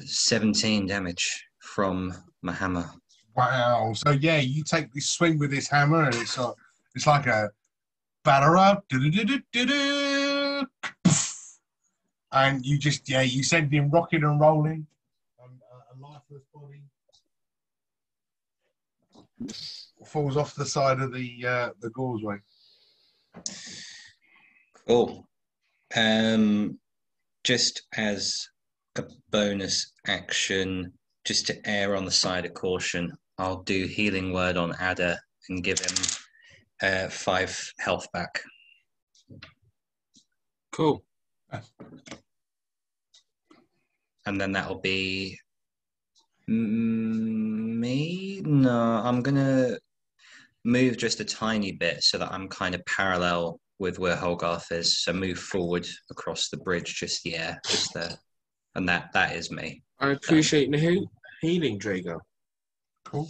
17 0.05 0.87
damage 0.87 1.45
from 1.61 2.15
my 2.43 2.53
hammer. 2.53 2.91
Wow. 3.37 3.93
So 3.95 4.11
yeah, 4.13 4.39
you 4.39 4.65
take 4.65 4.93
this 4.93 5.11
swing 5.11 5.39
with 5.39 5.51
this 5.51 5.69
hammer, 5.69 6.05
and 6.05 6.15
it's 6.15 6.39
uh, 6.39 6.53
it's 6.95 7.07
like 7.07 7.27
a 7.27 7.51
batter 8.25 8.57
up, 8.57 8.85
and 8.91 9.15
you 12.67 12.79
just 12.79 13.09
yeah, 13.09 13.23
you 13.23 13.43
send 13.43 13.73
him 13.73 13.91
rocking 13.91 14.25
and 14.25 14.41
rolling. 14.41 14.87
Um, 15.43 15.61
a, 15.73 15.77
a 15.77 15.95
lifeless 16.01 16.43
body 16.53 16.83
falls 20.05 20.37
off 20.37 20.55
the 20.55 20.67
side 20.67 21.01
of 21.01 21.13
the 21.13 21.47
uh, 21.47 21.71
the 21.81 21.91
causeway. 21.91 22.39
Cool. 24.87 25.29
Um, 25.95 26.79
just 27.45 27.83
as 27.97 28.49
a 28.99 29.09
bonus 29.31 29.93
action, 30.07 30.93
just 31.25 31.47
to 31.47 31.69
err 31.69 31.97
on 31.97 32.05
the 32.05 32.11
side 32.11 32.45
of 32.45 32.55
caution, 32.55 33.13
I'll 33.39 33.63
do 33.63 33.87
healing 33.87 34.33
word 34.33 34.57
on 34.57 34.75
Ada 34.81 35.19
and 35.49 35.63
give 35.65 35.79
him 35.79 35.97
uh, 36.83 37.09
five 37.09 37.73
health 37.79 38.11
back. 38.13 38.41
Cool. 40.73 41.03
and 44.27 44.41
then 44.41 44.53
that'll 44.53 44.81
be 44.81 45.39
me. 46.47 48.41
No, 48.45 49.03
I'm 49.05 49.23
gonna 49.23 49.79
move 50.65 50.97
just 50.97 51.21
a 51.21 51.25
tiny 51.25 51.73
bit 51.73 52.03
so 52.03 52.19
that 52.19 52.33
I'm 52.33 52.49
kind 52.49 52.75
of 52.75 52.85
parallel 52.87 53.61
with 53.79 53.99
where 53.99 54.17
Hogarth 54.17 54.73
is. 54.73 54.99
So 54.99 55.13
move 55.13 55.39
forward 55.39 55.87
across 56.11 56.49
the 56.49 56.57
bridge, 56.57 56.95
just 56.95 57.25
yeah, 57.25 57.57
just 57.67 57.95
there, 57.95 58.19
and 58.79 58.89
that 58.89 59.13
that 59.13 59.37
is 59.37 59.51
me. 59.51 59.83
I 60.01 60.11
appreciate 60.11 60.71
the 60.71 60.79
he- 60.79 61.09
healing, 61.43 61.79
Drago. 61.79 62.21
Cool. 63.05 63.29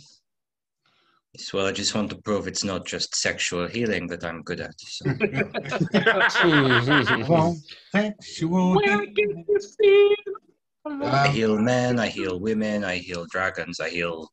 Yes, 1.35 1.53
well, 1.53 1.67
I 1.67 1.73
just 1.73 1.95
want 1.95 2.11
to 2.11 2.17
prove 2.17 2.47
it's 2.47 2.65
not 2.65 2.87
just 2.87 3.15
sexual 3.17 3.67
healing 3.67 4.07
that 4.09 4.25
I'm 4.25 4.43
good 4.43 4.61
at. 4.61 4.75
So. 4.81 5.11
Well, 7.29 7.57
sexual. 7.93 8.77
Where 8.77 8.99
I 9.01 9.05
get 9.07 9.29
this? 9.47 9.77
Uh, 10.85 11.05
I 11.05 11.29
heal 11.29 11.59
men, 11.59 11.99
I 11.99 12.09
heal 12.09 12.39
women, 12.41 12.85
I 12.85 12.97
heal 12.97 13.27
dragons, 13.27 13.81
I 13.81 13.91
heal 13.91 14.31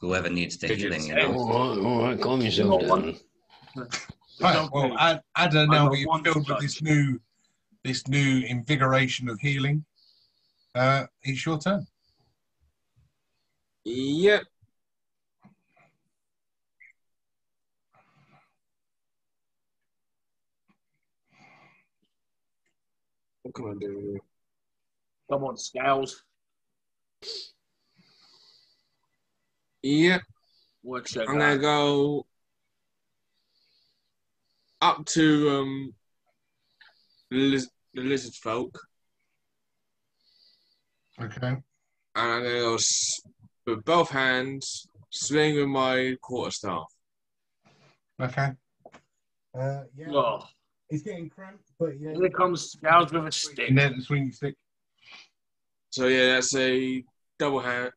whoever 0.00 0.28
needs 0.28 0.56
the 0.58 0.68
Pigeons. 0.68 1.06
healing. 1.06 1.26
You 1.26 1.32
know? 1.34 1.38
All 1.38 1.76
right, 1.76 1.84
all 1.86 2.02
right, 2.04 2.20
calm 2.20 2.40
yourself 2.40 2.82
Not 2.82 2.88
one. 2.88 3.02
down. 3.76 3.88
Right, 4.40 4.68
well, 4.72 4.98
Ad- 4.98 5.22
Ada, 5.38 5.66
now 5.68 5.88
got 5.88 5.92
We're 5.92 6.22
filled 6.32 6.48
with 6.48 6.60
this 6.60 6.82
new 6.82 7.20
this 7.84 8.06
new 8.08 8.44
invigoration 8.46 9.28
of 9.28 9.38
healing, 9.40 9.84
uh, 10.74 11.04
it's 11.22 11.44
your 11.44 11.58
turn. 11.58 11.86
Yep. 13.84 14.42
What 23.42 23.54
can 23.54 23.70
I 23.70 23.74
do? 23.80 24.20
Come 25.30 25.44
on, 25.44 25.56
Scales. 25.56 26.22
Yep. 29.82 30.22
Work 30.84 31.14
your 31.14 31.28
I'm 31.28 31.38
gonna 31.38 31.58
go 31.58 32.26
up 34.80 35.04
to 35.06 35.50
um 35.50 35.94
the, 37.30 37.36
liz- 37.36 37.70
the 37.94 38.02
lizard 38.02 38.34
folk, 38.34 38.78
Okay. 41.20 41.46
and 41.48 41.62
I'm 42.14 42.42
gonna 42.42 42.58
go 42.60 42.78
with 43.66 43.84
both 43.84 44.10
hands, 44.10 44.86
swing 45.10 45.56
with 45.56 45.68
my 45.68 46.16
quarterstaff. 46.22 46.84
Okay. 48.20 48.50
Uh, 49.58 49.82
yeah. 49.96 50.06
Oh, 50.10 50.44
It's 50.88 51.02
getting 51.02 51.28
cramped, 51.28 51.70
but 51.78 51.98
yeah. 52.00 52.12
here 52.14 52.30
comes 52.30 52.70
Scales 52.72 53.12
with 53.12 53.26
a 53.26 53.32
stick. 53.32 53.68
And 53.68 53.78
then 53.78 53.96
the 53.98 54.02
swing 54.02 54.32
stick. 54.32 54.56
So 55.90 56.06
yeah, 56.08 56.34
that's 56.34 56.54
a 56.56 57.04
double 57.38 57.60
hand. 57.60 57.92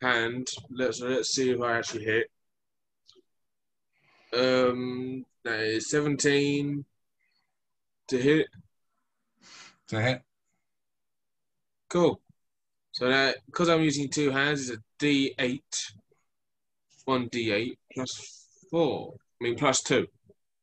Hand. 0.00 0.48
Let's 0.70 1.00
let's 1.00 1.30
see 1.30 1.50
if 1.50 1.60
I 1.60 1.76
actually 1.78 2.04
hit. 2.04 2.26
Um, 4.34 5.26
that 5.44 5.60
is 5.60 5.90
seventeen 5.90 6.84
to 8.08 8.18
hit. 8.18 8.46
To 9.88 10.00
hit. 10.00 10.22
Cool. 11.92 12.22
So 12.92 13.06
that 13.10 13.36
because 13.44 13.68
I'm 13.68 13.82
using 13.82 14.08
two 14.08 14.30
hands, 14.30 14.60
is 14.60 14.70
a 14.70 14.78
D 14.98 15.34
eight. 15.38 15.92
One 17.04 17.28
D 17.30 17.52
eight 17.52 17.78
plus 17.92 18.46
four. 18.70 19.14
I 19.38 19.44
mean 19.44 19.56
plus 19.56 19.82
two. 19.82 20.06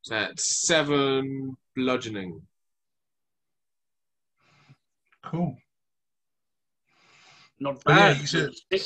So 0.02 0.16
that's 0.16 0.66
seven 0.66 1.56
bludgeoning. 1.76 2.42
Cool. 5.24 5.56
Not 7.60 7.76
yeah, 7.88 7.96
bad. 7.96 8.22
you 8.22 8.28
said- 8.28 8.56
Stick. 8.56 8.82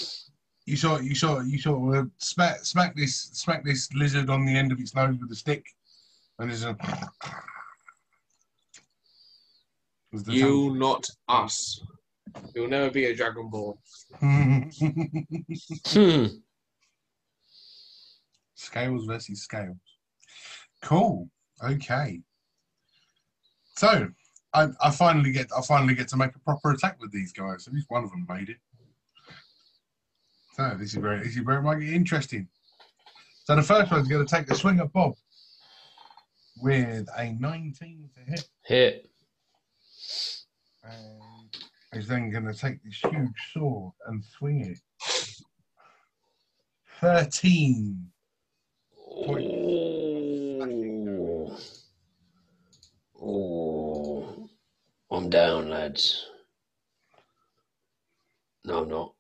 You 0.65 0.77
saw, 0.77 0.97
you 0.97 1.13
saw, 1.13 1.41
you 1.41 1.59
saw. 1.59 1.93
Uh, 1.93 2.05
smack, 2.19 2.63
smack 2.63 2.95
this, 2.95 3.23
smack 3.33 3.65
this 3.65 3.91
lizard 3.93 4.29
on 4.29 4.45
the 4.45 4.55
end 4.55 4.71
of 4.71 4.79
its 4.79 4.95
nose 4.95 5.17
with 5.19 5.29
a 5.29 5.35
stick, 5.35 5.65
and 6.39 6.49
there's 6.49 6.63
a. 6.63 6.77
Was 10.13 10.23
the 10.23 10.31
You, 10.31 10.73
not 10.73 11.05
us. 11.27 11.81
You'll 12.55 12.67
never 12.67 12.91
be 12.91 13.05
a 13.05 13.15
Dragon 13.15 13.49
Ball. 13.49 13.79
Hmm. 14.19 16.25
Scales 18.55 19.05
versus 19.05 19.43
scales. 19.43 19.77
Cool. 20.81 21.29
Okay. 21.63 22.21
So, 23.77 24.07
I, 24.53 24.67
I 24.81 24.91
finally 24.91 25.31
get, 25.31 25.47
I 25.57 25.61
finally 25.61 25.95
get 25.95 26.07
to 26.09 26.17
make 26.17 26.35
a 26.35 26.39
proper 26.39 26.71
attack 26.71 26.99
with 27.01 27.11
these 27.11 27.33
guys. 27.33 27.67
At 27.67 27.73
least 27.73 27.87
one 27.89 28.03
of 28.03 28.11
them 28.11 28.25
made 28.29 28.49
it. 28.49 28.57
So 30.53 30.75
this 30.79 30.89
is 30.89 30.95
very, 30.95 31.19
this 31.19 31.35
is 31.35 31.43
very 31.43 31.61
might 31.61 31.79
get 31.79 31.93
interesting. 31.93 32.47
So 33.45 33.55
the 33.55 33.63
first 33.63 33.91
one's 33.91 34.07
going 34.07 34.25
to 34.25 34.35
take 34.35 34.49
a 34.51 34.55
swing 34.55 34.79
at 34.79 34.93
Bob 34.93 35.13
with 36.61 37.07
a 37.17 37.33
19 37.33 38.09
to 38.15 38.31
hit, 38.31 38.47
Hit. 38.63 39.09
and 40.83 41.21
is 41.95 42.07
then 42.07 42.29
going 42.31 42.45
to 42.45 42.53
take 42.53 42.83
this 42.83 42.99
huge 43.01 43.51
sword 43.53 43.93
and 44.07 44.23
swing 44.23 44.61
it. 44.61 44.79
13. 46.99 48.07
Oh. 49.15 51.57
Oh. 53.21 54.49
I'm 55.11 55.29
down, 55.29 55.69
lads. 55.69 56.25
No, 58.65 58.81
I'm 58.83 58.89
not. 58.89 59.13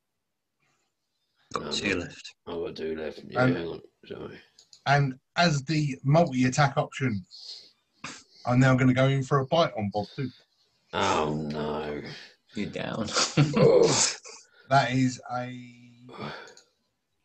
No, 1.53 1.59
Got 1.59 1.67
I'm 1.67 1.73
two 1.73 1.89
not. 1.89 1.97
left. 1.99 2.33
I've 2.47 2.55
got 2.55 2.75
two 2.75 2.95
left. 2.95 3.19
Yeah, 3.29 3.41
Um, 3.43 3.55
hang 3.55 3.67
on. 3.67 3.81
Sorry. 4.07 4.39
And 4.85 5.13
as 5.35 5.63
the 5.63 5.97
multi 6.03 6.45
attack 6.45 6.77
option, 6.77 7.25
I'm 8.45 8.59
now 8.59 8.75
going 8.75 8.87
to 8.87 8.93
go 8.93 9.07
in 9.07 9.23
for 9.23 9.39
a 9.39 9.45
bite 9.45 9.71
on 9.77 9.89
Bob 9.93 10.07
too. 10.15 10.29
Oh, 10.93 11.35
no. 11.51 12.01
You 12.55 12.67
down. 12.67 13.07
Oh, 13.57 13.89
That 14.69 14.91
is 14.91 15.21
a 15.35 15.53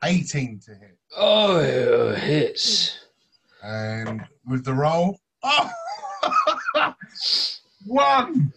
18 0.05 0.61
to 0.61 0.71
hit. 0.75 0.99
oh 1.17 1.59
it 1.61 2.19
hits. 2.19 2.99
And 3.63 4.25
with 4.47 4.65
the 4.65 4.75
roll, 4.75 5.19
oh! 5.43 5.71
one. 7.87 8.53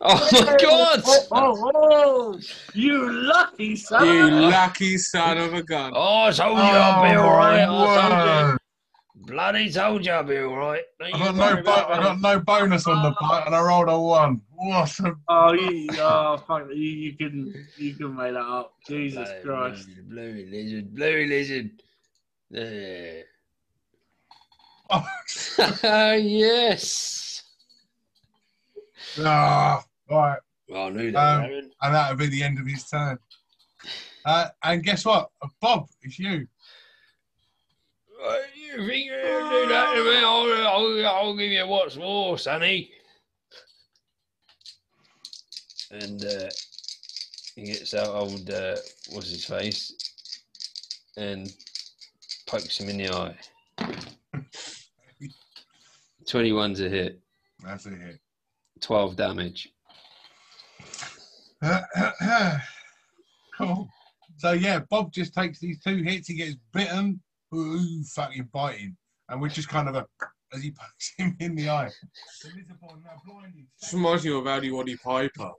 Oh 0.00 0.28
my 0.32 0.40
oh, 0.40 0.56
god! 0.60 1.02
Oh, 1.04 1.26
oh, 1.32 1.70
oh, 1.74 2.40
you 2.72 3.10
lucky 3.12 3.76
son. 3.76 4.06
You 4.06 4.30
lucky 4.30 4.96
son 4.96 5.36
of 5.38 5.52
a 5.54 5.62
gun. 5.62 5.92
Oh, 5.94 6.26
I 6.26 6.30
told 6.30 6.56
you 6.56 6.64
Oh, 6.64 6.66
I'll 6.66 7.10
be 7.10 7.16
alright. 7.16 7.60
I 7.60 7.64
told 7.66 8.48
word. 8.48 8.52
you. 8.52 9.19
Bloody 9.30 9.70
told 9.70 10.04
you 10.04 10.12
I'd 10.12 10.26
be 10.26 10.38
alright. 10.38 10.82
I 11.00 11.10
got 11.12 11.36
no, 11.36 11.62
bo- 11.62 11.70
I 11.70 11.98
got 11.98 12.20
no 12.20 12.40
bonus 12.40 12.86
on 12.88 13.02
the 13.02 13.14
bite, 13.20 13.44
and 13.46 13.54
I 13.54 13.62
rolled 13.62 13.88
a 13.88 13.98
one. 13.98 14.40
What 14.50 14.98
a 15.00 15.14
Oh, 15.28 15.52
you, 15.52 15.88
oh, 15.98 16.42
fuck, 16.46 16.66
you, 16.70 16.74
you 16.74 17.16
can, 17.16 17.66
you 17.76 17.94
can 17.94 18.16
make 18.16 18.32
that 18.32 18.40
up. 18.40 18.74
Jesus 18.88 19.28
Christ. 19.44 19.88
Blue 20.08 20.46
lizard, 20.50 20.94
blue 20.94 21.26
lizard. 21.26 21.70
There. 22.50 23.22
oh, 24.90 26.12
yes. 26.14 27.44
ah, 29.20 29.84
right. 30.10 30.38
Well, 30.68 30.86
I 30.86 30.90
knew 30.90 31.12
that 31.12 31.44
Um. 31.44 31.70
And 31.82 31.94
that 31.94 32.10
would 32.10 32.18
be 32.18 32.26
the 32.26 32.42
end 32.42 32.58
of 32.58 32.66
his 32.66 32.84
turn. 32.84 33.18
Uh, 34.24 34.48
and 34.64 34.82
guess 34.82 35.04
what, 35.04 35.30
Bob? 35.60 35.86
It's 36.02 36.18
you. 36.18 36.48
What, 38.18 38.40
You 38.72 38.86
think 38.86 39.06
you're 39.06 39.50
do 39.50 39.68
that 39.68 39.94
to 39.94 40.04
me? 40.04 40.16
I'll, 40.18 40.66
I'll, 40.66 41.06
I'll 41.06 41.36
give 41.36 41.50
you 41.50 41.66
what's 41.66 41.96
more, 41.96 42.38
Sonny. 42.38 42.92
And 45.90 46.24
uh, 46.24 46.50
he 47.56 47.64
gets 47.64 47.94
out 47.94 48.08
old, 48.08 48.48
uh, 48.48 48.76
what's 49.10 49.30
his 49.30 49.44
face, 49.44 49.92
and 51.16 51.52
pokes 52.46 52.78
him 52.78 52.90
in 52.90 52.98
the 52.98 53.10
eye. 53.12 53.34
21's 56.26 56.80
a 56.80 56.88
hit. 56.88 57.20
That's 57.64 57.86
a 57.86 57.90
hit. 57.90 58.20
12 58.80 59.16
damage. 59.16 59.68
cool. 63.58 63.88
So 64.38 64.52
yeah, 64.52 64.78
Bob 64.88 65.12
just 65.12 65.34
takes 65.34 65.58
these 65.58 65.80
two 65.80 65.96
hits. 65.96 66.28
He 66.28 66.34
gets 66.34 66.56
bitten. 66.72 67.20
Ooh, 67.54 68.02
fucking 68.04 68.48
biting, 68.52 68.96
and 69.28 69.40
we're 69.40 69.48
just 69.48 69.68
kind 69.68 69.88
of 69.88 69.96
a 69.96 70.06
as 70.52 70.62
he 70.62 70.70
pokes 70.70 71.12
him 71.18 71.36
in 71.40 71.54
the 71.54 71.68
eye. 71.68 71.90
The 72.42 72.48
lizard 72.48 72.80
boy 72.80 72.94
now 73.04 73.20
blinded. 73.24 73.66
This 73.80 73.94
reminds 73.94 74.24
me 74.24 74.32
of 74.36 74.44
Rowdy 74.44 74.70
Roddy 74.70 74.96
Piper. 74.96 75.52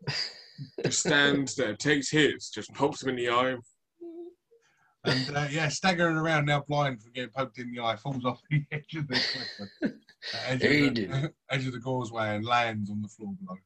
Just 0.84 1.00
stands 1.00 1.56
there, 1.56 1.76
takes 1.76 2.10
hits, 2.12 2.50
just 2.50 2.74
pokes 2.74 3.04
him 3.04 3.10
in 3.10 3.16
the 3.16 3.30
eye. 3.30 3.56
And 5.04 5.36
uh, 5.36 5.48
yeah, 5.50 5.68
staggering 5.68 6.16
around 6.18 6.46
now, 6.46 6.64
blind 6.68 7.02
from 7.02 7.12
getting 7.14 7.32
poked 7.32 7.58
in 7.58 7.72
the 7.72 7.82
eye, 7.82 7.96
falls 7.96 8.24
off 8.24 8.42
the 8.50 8.64
edge 8.72 8.96
of 8.96 9.08
the 9.08 9.14
cliff, 9.14 9.94
edge, 10.46 10.62
He 10.62 10.88
of 10.88 10.96
the, 10.96 11.34
edge 11.50 11.66
of 11.66 11.74
the 11.74 11.80
causeway 11.80 12.36
and 12.36 12.46
lands 12.46 12.92
on 12.92 13.02
the 13.02 13.08
floor 13.08 13.34
below. 13.44 13.58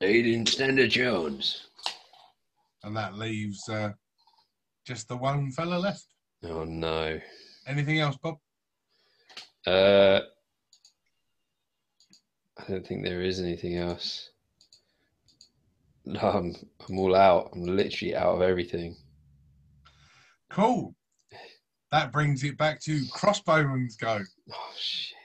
He 0.00 0.22
didn't 0.22 0.48
stand 0.48 0.78
a 0.80 0.88
chance. 0.88 1.68
And 2.82 2.96
that 2.96 3.16
leaves 3.16 3.68
uh, 3.68 3.92
just 4.84 5.06
the 5.06 5.16
one 5.16 5.52
fella 5.52 5.76
left. 5.76 6.06
Oh 6.42 6.64
no. 6.64 7.20
Anything 7.70 8.00
else, 8.00 8.16
Bob? 8.16 8.36
Uh, 9.64 10.20
I 12.58 12.64
don't 12.68 12.84
think 12.84 13.04
there 13.04 13.22
is 13.22 13.38
anything 13.38 13.76
else. 13.76 14.30
No, 16.04 16.18
I'm, 16.20 16.56
I'm 16.88 16.98
all 16.98 17.14
out. 17.14 17.50
I'm 17.54 17.62
literally 17.64 18.16
out 18.16 18.34
of 18.34 18.42
everything. 18.42 18.96
Cool. 20.50 20.96
That 21.92 22.10
brings 22.10 22.42
it 22.42 22.58
back 22.58 22.80
to 22.82 23.02
crossbowman's 23.04 23.96
go. 23.96 24.18
Oh 24.52 24.72
shit. 24.76 25.16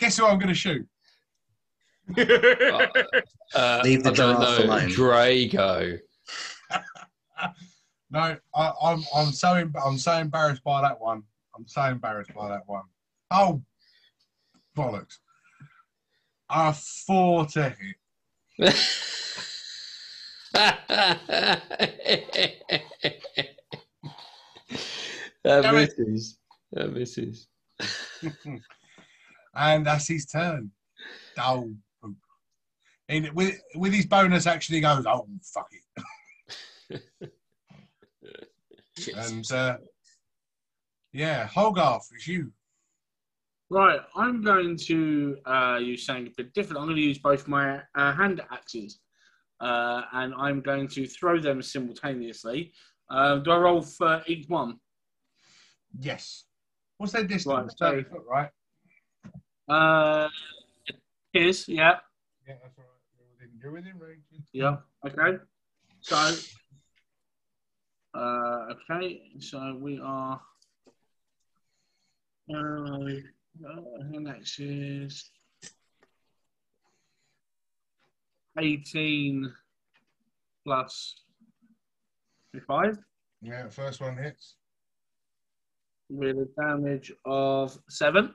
Guess 0.00 0.16
who 0.18 0.26
I'm 0.26 0.38
going 0.38 0.48
to 0.48 0.54
shoot? 0.54 0.86
Uh, 3.54 3.82
Leave 3.84 4.02
the 4.02 4.08
I 4.08 4.14
don't 4.14 4.40
know. 4.40 4.64
alone. 4.64 4.88
Drago. 4.88 5.98
No, 8.10 8.36
I, 8.54 8.72
I'm 8.82 9.02
I'm 9.16 9.32
so 9.32 9.68
I'm 9.84 9.96
so 9.98 10.12
embarrassed 10.12 10.62
by 10.64 10.82
that 10.82 11.00
one. 11.00 11.22
I'm 11.56 11.66
so 11.66 11.82
embarrassed 11.82 12.34
by 12.34 12.48
that 12.48 12.62
one. 12.66 12.84
Oh, 13.30 13.62
bollocks! 14.76 15.18
A 16.50 16.72
four 16.72 17.46
to 17.46 17.70
hit. 17.70 17.96
that 25.44 25.72
misses. 25.72 26.38
That 26.72 26.92
misses. 26.92 27.48
and 29.54 29.86
that's 29.86 30.08
his 30.08 30.26
turn. 30.26 30.70
Oh. 31.38 31.70
And 33.08 33.30
with, 33.32 33.60
with 33.74 33.92
his 33.92 34.06
bonus 34.06 34.46
action, 34.46 34.74
he 34.74 34.80
goes, 34.80 35.04
oh, 35.06 35.26
fuck 35.42 35.68
it. 36.90 37.02
And 39.16 39.50
uh, 39.50 39.78
yeah, 41.12 41.46
Hogarth, 41.46 42.08
it's 42.14 42.26
you. 42.26 42.52
Right, 43.70 44.00
I'm 44.16 44.42
going 44.42 44.76
to 44.88 45.36
uh, 45.46 45.78
use 45.80 46.04
something 46.04 46.26
a 46.26 46.30
bit 46.36 46.52
different. 46.52 46.78
I'm 46.78 46.84
going 46.86 46.96
to 46.96 47.02
use 47.02 47.18
both 47.18 47.48
my 47.48 47.80
uh, 47.94 48.12
hand 48.12 48.42
axes, 48.50 48.98
uh, 49.60 50.02
and 50.12 50.34
I'm 50.36 50.60
going 50.60 50.88
to 50.88 51.06
throw 51.06 51.40
them 51.40 51.62
simultaneously. 51.62 52.72
Uh, 53.10 53.36
do 53.36 53.50
I 53.50 53.56
roll 53.58 53.80
for 53.82 54.22
each 54.26 54.48
one? 54.48 54.78
Yes. 55.98 56.44
What's 56.98 57.12
their 57.12 57.24
distance? 57.24 57.74
Right, 57.80 57.92
30 57.92 58.02
so- 58.04 58.10
foot, 58.10 58.22
right? 58.30 58.50
Uh, 59.68 60.28
here's 61.32 61.66
yeah, 61.68 61.96
Yeah, 62.46 62.54
that's 62.62 62.76
all 62.78 62.84
right. 62.84 63.00
You're 63.16 63.28
within, 63.30 63.50
you're 63.62 63.72
within 63.72 63.98
range. 63.98 64.46
yeah. 64.52 64.76
Okay, 65.06 65.38
so 66.00 66.34
uh, 68.14 68.66
okay, 68.90 69.22
so 69.38 69.78
we 69.80 69.98
are. 70.02 70.40
Uh, 72.52 72.56
uh, 73.68 74.30
axes. 74.30 75.30
18 78.58 79.50
plus 80.64 81.14
5 82.66 82.98
Yeah, 83.40 83.68
first 83.70 84.00
one 84.00 84.16
hits. 84.18 84.56
with 86.10 86.36
a 86.36 86.48
damage 86.60 87.10
of 87.24 87.78
7 87.88 88.34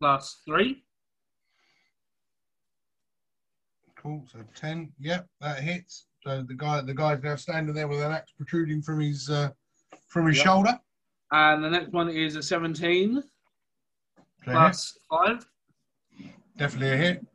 plus 0.00 0.42
3. 0.46 0.82
Cool. 3.96 4.26
So 4.30 4.40
ten. 4.54 4.92
Yep, 5.00 5.26
that 5.40 5.60
hits. 5.60 6.08
So 6.22 6.42
the 6.42 6.52
guy, 6.52 6.82
the 6.82 6.92
guy's 6.92 7.22
now 7.22 7.36
standing 7.36 7.74
there 7.74 7.88
with 7.88 8.02
an 8.02 8.12
axe 8.12 8.32
protruding 8.36 8.82
from 8.82 9.00
his 9.00 9.30
uh, 9.30 9.48
from 10.08 10.26
his 10.26 10.36
Yep. 10.36 10.44
shoulder. 10.44 10.78
And 11.34 11.64
the 11.64 11.68
next 11.70 11.90
one 11.92 12.08
is 12.08 12.36
a 12.36 12.42
17 12.44 13.14
So 13.14 13.20
a 13.20 13.24
hit. 14.46 14.52
plus 14.52 14.98
5, 15.10 15.46
Definitely 16.56 16.92
a 16.92 16.96
hit. 16.96 17.26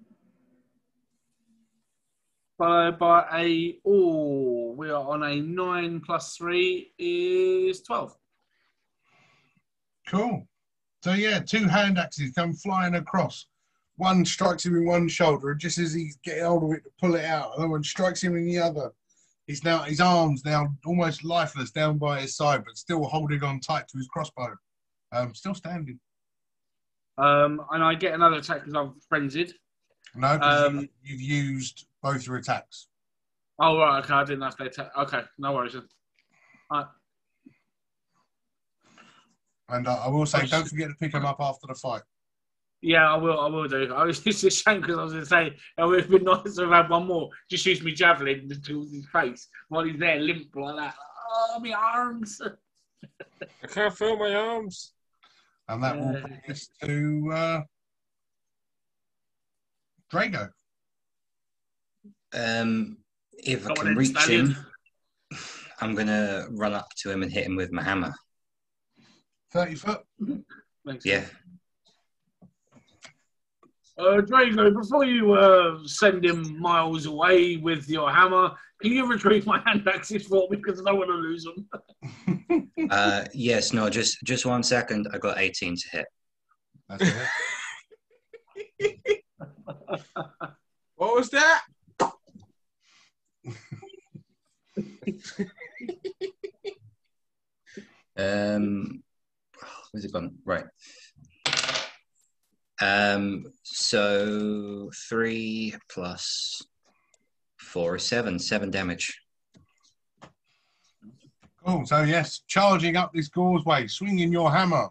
followed 2.58 2.98
by 2.98 3.26
a. 3.34 3.78
Oh, 3.86 4.72
we 4.78 4.90
are 4.90 5.04
on 5.04 5.24
a 5.24 5.36
9 5.42 6.00
plus 6.06 6.38
3 6.38 6.94
is 6.98 7.82
12. 7.82 8.16
Cool. 10.08 10.48
So 11.04 11.12
yeah, 11.14 11.40
two 11.40 11.66
hand 11.68 11.98
axes 11.98 12.32
come 12.32 12.54
flying 12.54 12.96
across. 12.96 13.48
One 13.98 14.24
strikes 14.24 14.66
him 14.66 14.78
in 14.78 14.86
one 14.86 15.10
shoulder, 15.10 15.52
and 15.52 15.60
just 15.60 15.78
as 15.78 15.94
he's 15.94 16.16
getting 16.24 16.46
hold 16.46 16.64
of 16.64 16.72
it 16.72 16.86
to 16.86 16.90
pull 17.02 17.16
it 17.16 17.26
out, 17.26 17.52
another 17.58 17.72
one 17.72 17.84
strikes 17.84 18.24
him 18.24 18.38
in 18.38 18.46
the 18.46 18.60
other. 18.60 18.92
He's 19.50 19.64
now 19.64 19.80
his 19.82 20.00
arms 20.00 20.46
now 20.46 20.68
almost 20.86 21.24
lifeless 21.24 21.72
down 21.72 21.98
by 21.98 22.22
his 22.22 22.36
side, 22.36 22.64
but 22.64 22.78
still 22.78 23.04
holding 23.06 23.44
on 23.44 23.60
tight 23.60 23.88
to 23.88 23.98
his 23.98 24.08
crossbow. 24.08 24.56
Um, 25.12 25.34
still 25.34 25.56
standing. 25.56 26.00
Um, 27.18 27.60
and 27.72 27.84
I 27.84 27.96
get 27.96 28.14
another 28.14 28.36
attack 28.36 28.60
because 28.60 28.76
I'm 28.76 29.00
frenzied. 29.10 29.56
No, 30.14 30.40
Um, 30.40 30.82
you- 30.82 30.90
you've 31.02 31.22
used 31.22 31.88
both 32.04 32.28
your 32.28 32.36
attacks. 32.36 32.90
Oh, 33.58 33.80
right, 33.80 34.04
okay, 34.04 34.14
I 34.14 34.24
didn't 34.24 34.44
have 34.44 34.56
to 34.58 34.66
attack. 34.66 34.92
Okay, 34.96 35.24
no 35.40 35.54
worries. 35.54 35.74
then. 35.74 35.90
And 39.70 39.88
uh, 39.88 39.96
I 40.06 40.10
will 40.10 40.28
say, 40.28 40.46
don't 40.46 40.68
forget 40.68 40.90
to 40.90 40.96
pick 40.96 41.12
him 41.12 41.26
up 41.26 41.38
after 41.40 41.66
the 41.66 41.74
fight. 41.74 42.04
Yeah, 42.82 43.12
I 43.12 43.18
will. 43.18 43.40
I 43.40 43.48
will 43.48 43.68
do. 43.68 43.94
I 43.96 44.06
was 44.06 44.20
just 44.20 44.44
a 44.44 44.50
shame 44.50 44.82
because 44.82 44.98
I 44.98 45.04
was 45.04 45.14
going 45.14 45.24
to 45.24 45.30
say 45.30 45.58
it 45.78 45.84
would 45.84 46.02
have 46.02 46.10
been 46.10 46.24
nice 46.24 46.56
to 46.56 46.62
have 46.62 46.72
had 46.72 46.90
one 46.90 47.08
more. 47.08 47.30
Just 47.50 47.66
use 47.66 47.84
me 47.84 47.94
javelin 47.94 48.50
to 48.50 48.82
his 48.82 49.06
face 49.12 49.48
while 49.68 49.84
he's 49.84 50.00
there 50.00 50.20
limp 50.20 50.56
like 50.56 50.76
that. 50.78 50.96
Oh, 51.32 51.60
my 51.60 51.74
arms! 51.74 52.42
I 53.64 53.68
can't 53.68 53.96
feel 53.96 54.18
my 54.18 54.34
arms. 54.34 54.94
And 55.68 55.84
that 55.84 56.00
will 56.00 56.22
bring 56.22 56.42
us 56.50 56.68
to 56.84 57.32
uh, 57.32 57.62
Drago. 60.12 60.50
Um, 62.34 62.98
if 63.34 63.70
I 63.70 63.74
can 63.74 63.96
reach 63.96 64.18
him, 64.28 64.56
I'm 65.82 65.94
gonna 65.94 66.48
run 66.52 66.74
up 66.74 66.88
to 67.04 67.12
him 67.12 67.22
and 67.22 67.32
hit 67.32 67.46
him 67.46 67.56
with 67.56 67.72
my 67.72 67.84
hammer. 67.84 68.14
30 69.52 69.76
foot. 69.76 70.02
Thanks. 70.86 71.06
Yeah. 71.06 71.26
Uh, 74.00 74.22
Drago, 74.22 74.74
before 74.74 75.04
you 75.04 75.34
uh, 75.34 75.78
send 75.86 76.24
him 76.24 76.58
miles 76.58 77.06
away 77.06 77.58
with 77.58 77.90
your 77.90 78.10
hammer, 78.10 78.52
can 78.82 78.94
you 78.94 79.06
retrieve 79.06 79.46
my 79.46 79.60
hand 79.66 79.86
axes 79.90 80.26
for 80.26 80.48
me 80.50 80.56
because 80.56 80.80
I 80.80 80.86
don't 80.86 81.00
want 81.00 81.10
to 81.10 81.16
lose 81.16 81.44
them? 81.44 81.68
Uh, 82.90 83.26
yes. 83.36 83.72
No. 83.72 83.88
Just 83.88 84.18
just 84.24 84.46
one 84.48 84.64
second. 84.64 85.08
I 85.14 85.20
got 85.20 85.38
18 85.38 85.76
to 85.76 85.90
hit. 85.92 86.06
That's 86.88 87.14
it. 88.80 89.24
What 90.96 91.16
was 91.16 91.30
that? 91.30 91.62
Um, 98.18 99.02
where's 99.92 100.04
it 100.04 100.12
gone? 100.12 100.36
Right. 100.44 100.66
Um, 102.82 103.46
so 103.64 104.90
three 105.10 105.76
plus 105.92 106.62
four 107.60 107.96
is 107.96 108.04
seven. 108.04 108.40
Seven 108.40 108.72
damage. 108.72 109.20
Cool. 111.66 111.86
So, 111.86 112.04
yes, 112.04 112.42
charging 112.48 112.96
up 112.96 113.12
this 113.14 113.28
causeway, 113.28 113.88
swinging 113.88 114.32
your 114.32 114.52
hammer. 114.52 114.88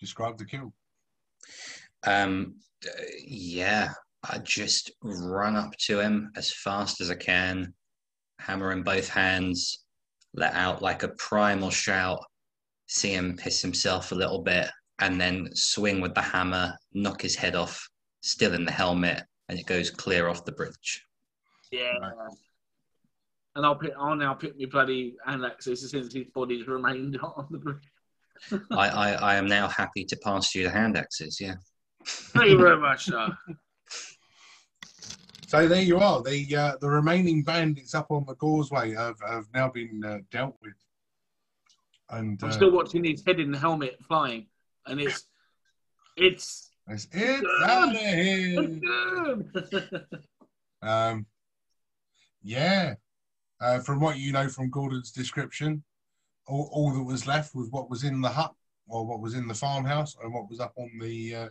Describe 0.00 0.38
the 0.38 0.44
kill. 0.44 0.72
Um, 2.06 2.56
yeah, 3.24 3.92
I 4.28 4.38
just 4.38 4.92
run 5.02 5.56
up 5.56 5.72
to 5.86 6.00
him 6.00 6.30
as 6.36 6.52
fast 6.52 7.00
as 7.00 7.10
I 7.10 7.14
can, 7.14 7.74
hammer 8.40 8.72
in 8.72 8.82
both 8.82 9.08
hands, 9.08 9.84
let 10.34 10.54
out 10.54 10.82
like 10.82 11.02
a 11.02 11.08
primal 11.08 11.70
shout, 11.70 12.20
see 12.86 13.12
him 13.12 13.36
piss 13.36 13.62
himself 13.62 14.12
a 14.12 14.16
little 14.16 14.42
bit, 14.42 14.68
and 14.98 15.20
then 15.20 15.48
swing 15.54 16.00
with 16.00 16.14
the 16.14 16.22
hammer, 16.22 16.74
knock 16.92 17.22
his 17.22 17.36
head 17.36 17.54
off, 17.54 17.88
still 18.22 18.54
in 18.54 18.64
the 18.64 18.72
helmet, 18.72 19.22
and 19.48 19.58
it 19.58 19.66
goes 19.66 19.90
clear 19.90 20.28
off 20.28 20.44
the 20.44 20.52
bridge. 20.52 21.04
Yeah. 21.70 21.92
And 23.54 23.64
I'll 23.64 23.76
pick. 23.76 23.92
I'll 23.98 24.16
now 24.16 24.34
pick 24.34 24.56
me 24.56 24.66
bloody 24.66 25.16
hand 25.24 25.44
axes 25.44 25.90
since 25.90 26.12
his 26.12 26.26
body's 26.34 26.66
remained 26.66 27.18
on 27.22 27.46
the 27.50 27.58
bridge. 27.58 27.90
I, 28.70 28.88
I, 28.88 29.12
I 29.12 29.34
am 29.36 29.46
now 29.46 29.68
happy 29.68 30.04
to 30.04 30.16
pass 30.16 30.54
you 30.54 30.64
the 30.64 30.70
hand 30.70 30.96
axes. 30.96 31.40
Yeah. 31.40 31.54
Thank 32.04 32.50
you 32.50 32.58
very 32.58 32.78
much, 32.78 33.06
sir. 33.06 33.28
So 35.48 35.68
there 35.68 35.80
you 35.80 35.98
are. 35.98 36.22
The 36.22 36.56
uh, 36.56 36.72
the 36.80 36.88
remaining 36.90 37.44
bandits 37.44 37.94
up 37.94 38.08
on 38.10 38.24
the 38.26 38.34
causeway 38.34 38.92
have, 38.94 39.14
have 39.26 39.44
now 39.54 39.68
been 39.68 40.02
uh, 40.04 40.18
dealt 40.32 40.56
with. 40.60 40.74
And 42.10 42.38
I'm 42.42 42.48
uh, 42.48 42.52
still 42.52 42.72
watching 42.72 43.04
his 43.04 43.22
head 43.24 43.38
in 43.38 43.52
the 43.52 43.58
helmet 43.58 43.96
flying, 44.08 44.48
and 44.86 45.00
it's 45.00 45.26
it's 46.16 46.70
it's, 46.88 47.08
it's 47.12 47.46
out 47.64 47.94
of 47.94 48.00
here. 48.00 50.02
Um, 50.82 51.26
yeah. 52.42 52.94
Uh, 53.60 53.80
from 53.80 53.98
what 53.98 54.18
you 54.18 54.30
know 54.30 54.48
from 54.48 54.70
Gordon's 54.70 55.10
description, 55.10 55.82
all, 56.46 56.68
all 56.72 56.92
that 56.92 57.02
was 57.02 57.26
left 57.26 57.54
was 57.54 57.70
what 57.70 57.90
was 57.90 58.04
in 58.04 58.20
the 58.20 58.28
hut 58.28 58.54
or 58.86 59.04
what 59.04 59.20
was 59.20 59.34
in 59.34 59.48
the 59.48 59.54
farmhouse 59.54 60.14
and 60.22 60.32
what 60.32 60.48
was 60.48 60.60
up 60.60 60.74
on 60.76 60.90
the 61.00 61.34
uh, 61.34 61.48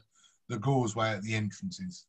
the 0.48 0.60
causeway 0.60 1.10
at 1.10 1.24
the 1.24 1.34
entrances. 1.34 2.06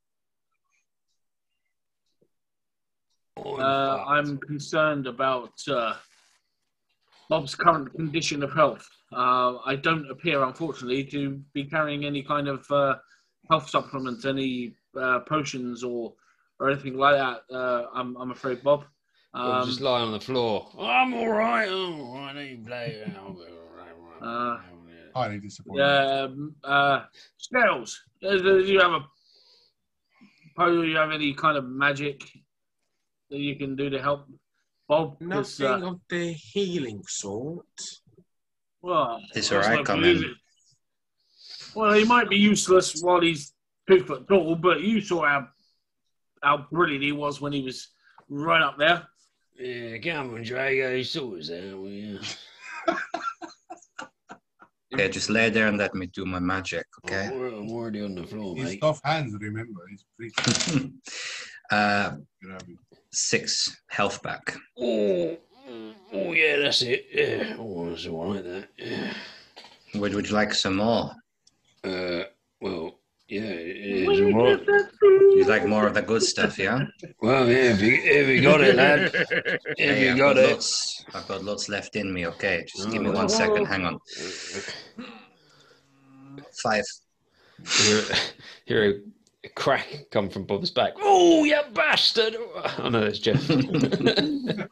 uh, 3.38 4.04
I'm 4.06 4.38
concerned 4.38 5.06
about 5.06 5.52
uh, 5.68 5.94
Bob's 7.28 7.54
current 7.54 7.92
condition 7.94 8.42
of 8.42 8.52
health. 8.52 8.86
Uh, 9.12 9.58
I 9.64 9.76
don't 9.76 10.08
appear, 10.10 10.42
unfortunately, 10.42 11.04
to 11.04 11.40
be 11.52 11.64
carrying 11.64 12.04
any 12.04 12.22
kind 12.22 12.48
of 12.48 12.64
uh, 12.70 12.96
health 13.50 13.68
supplements, 13.68 14.24
any 14.24 14.74
uh, 15.00 15.20
potions 15.20 15.82
or 15.82 16.14
or 16.58 16.70
anything 16.70 16.96
like 16.96 17.16
that. 17.16 17.42
Uh, 17.54 17.86
I'm, 17.94 18.16
I'm 18.16 18.30
afraid, 18.30 18.62
Bob. 18.62 18.84
Or 19.34 19.40
Um, 19.40 19.66
just 19.68 19.82
lie 19.82 20.00
on 20.00 20.12
the 20.12 20.20
floor. 20.20 20.70
I'm 20.80 21.12
all 21.12 21.28
right. 21.28 21.68
I'm 21.68 22.00
all 22.00 22.14
right. 22.14 22.36
I 22.36 22.58
play. 22.66 23.04
Uh, 24.22 24.56
Highly 25.14 25.38
disappointed. 25.38 25.82
um, 25.82 26.54
uh, 26.64 27.04
Scales, 27.36 28.00
uh, 28.24 28.30
you 28.32 28.80
have 28.80 28.92
a 28.92 29.04
suppose 30.48 30.88
you 30.88 30.96
have 30.96 31.12
any 31.12 31.34
kind 31.34 31.58
of 31.58 31.64
magic 31.66 32.22
that 33.30 33.38
you 33.38 33.56
can 33.56 33.76
do 33.76 33.90
to 33.90 34.00
help 34.00 34.26
Bob? 34.88 35.18
'Cause, 35.18 35.58
Nothing 35.60 35.84
uh, 35.84 35.90
of 35.90 36.00
the 36.08 36.32
healing 36.32 37.02
sort. 37.08 37.66
well, 38.82 39.20
It's 39.34 39.50
alright, 39.52 39.78
no 39.78 39.84
come 39.84 40.00
good, 40.00 40.16
in. 40.18 40.24
is 40.24 40.30
it? 40.30 40.36
Well, 41.74 41.92
he 41.92 42.04
might 42.04 42.28
be 42.30 42.36
useless 42.36 43.00
while 43.02 43.20
he's 43.20 43.52
two 43.88 44.04
foot 44.04 44.26
tall, 44.28 44.54
but 44.56 44.80
you 44.80 45.00
saw 45.00 45.26
how 45.26 45.48
how 46.42 46.66
brilliant 46.70 47.02
he 47.02 47.12
was 47.12 47.40
when 47.40 47.52
he 47.52 47.62
was 47.62 47.88
right 48.28 48.62
up 48.62 48.78
there. 48.78 49.06
Yeah, 49.58 49.98
come 49.98 50.34
on, 50.34 50.44
Drago, 50.44 51.04
sort 51.04 51.40
us 51.40 51.50
out, 51.50 51.78
will? 51.80 52.20
Yeah, 54.96 55.08
just 55.08 55.28
lay 55.28 55.50
there 55.50 55.66
and 55.66 55.76
let 55.76 55.94
me 55.94 56.06
do 56.06 56.24
my 56.24 56.38
magic, 56.38 56.86
okay? 57.04 57.26
I'm 57.26 57.32
already- 57.32 57.56
I'm 57.56 57.70
already 57.70 58.02
on 58.02 58.14
the 58.14 58.26
floor, 58.26 58.54
He's 58.56 58.64
mate. 58.64 58.82
off 58.82 59.00
hands, 59.04 59.34
remember. 59.38 59.80
He's 59.90 60.04
pretty 60.16 60.32
uh, 61.70 62.16
good 62.40 62.52
at 62.52 62.62
it. 62.62 62.78
Six 63.16 63.74
health 63.88 64.22
back. 64.22 64.54
Oh, 64.78 65.36
oh, 66.12 66.32
yeah, 66.32 66.56
that's 66.58 66.82
it. 66.82 67.06
Yeah, 67.12 67.56
oh, 67.58 67.88
that's 67.90 68.06
all 68.06 68.34
right, 68.34 68.44
that. 68.44 68.68
Yeah. 68.76 69.12
Would, 69.94 70.14
would 70.14 70.28
you 70.28 70.34
like 70.34 70.52
some 70.54 70.76
more? 70.76 71.10
Uh, 71.82 72.24
well, 72.60 72.98
yeah, 73.28 73.40
it 73.42 74.08
is 74.08 74.20
all 74.20 74.44
right. 74.44 74.60
You 75.00 75.44
like 75.48 75.66
more 75.66 75.86
of 75.86 75.94
the 75.94 76.02
good 76.02 76.22
stuff, 76.22 76.58
yeah? 76.58 76.80
Well, 77.20 77.46
yeah, 77.48 77.72
if 77.74 77.80
you, 77.80 77.94
if 78.02 78.28
you 78.28 78.42
got 78.42 78.60
it, 78.62 78.76
lad. 78.76 79.10
If 79.14 79.60
Hey, 79.78 80.04
you 80.06 80.12
I've 80.12 80.18
got 80.18 80.36
it. 80.38 80.50
Lots, 80.50 81.04
I've 81.14 81.26
got 81.28 81.44
lots 81.44 81.68
left 81.68 81.96
in 81.96 82.12
me, 82.12 82.26
okay? 82.26 82.64
Just 82.68 82.90
give 82.90 83.02
me 83.02 83.08
Oh. 83.10 83.12
one 83.12 83.28
second, 83.28 83.64
hang 83.66 83.84
on. 83.86 83.98
Five. 86.62 86.84
Here, 87.78 88.02
hear 88.66 88.90
a 88.90 88.94
crack 89.56 90.04
come 90.12 90.28
from 90.30 90.44
Bob's 90.44 90.70
back. 90.70 90.92
Oh, 91.00 91.42
you 91.44 91.60
bastard! 91.72 92.36
Oh 92.78 92.88
no, 92.88 93.02
it's 93.02 93.18
Jeff. 93.18 93.42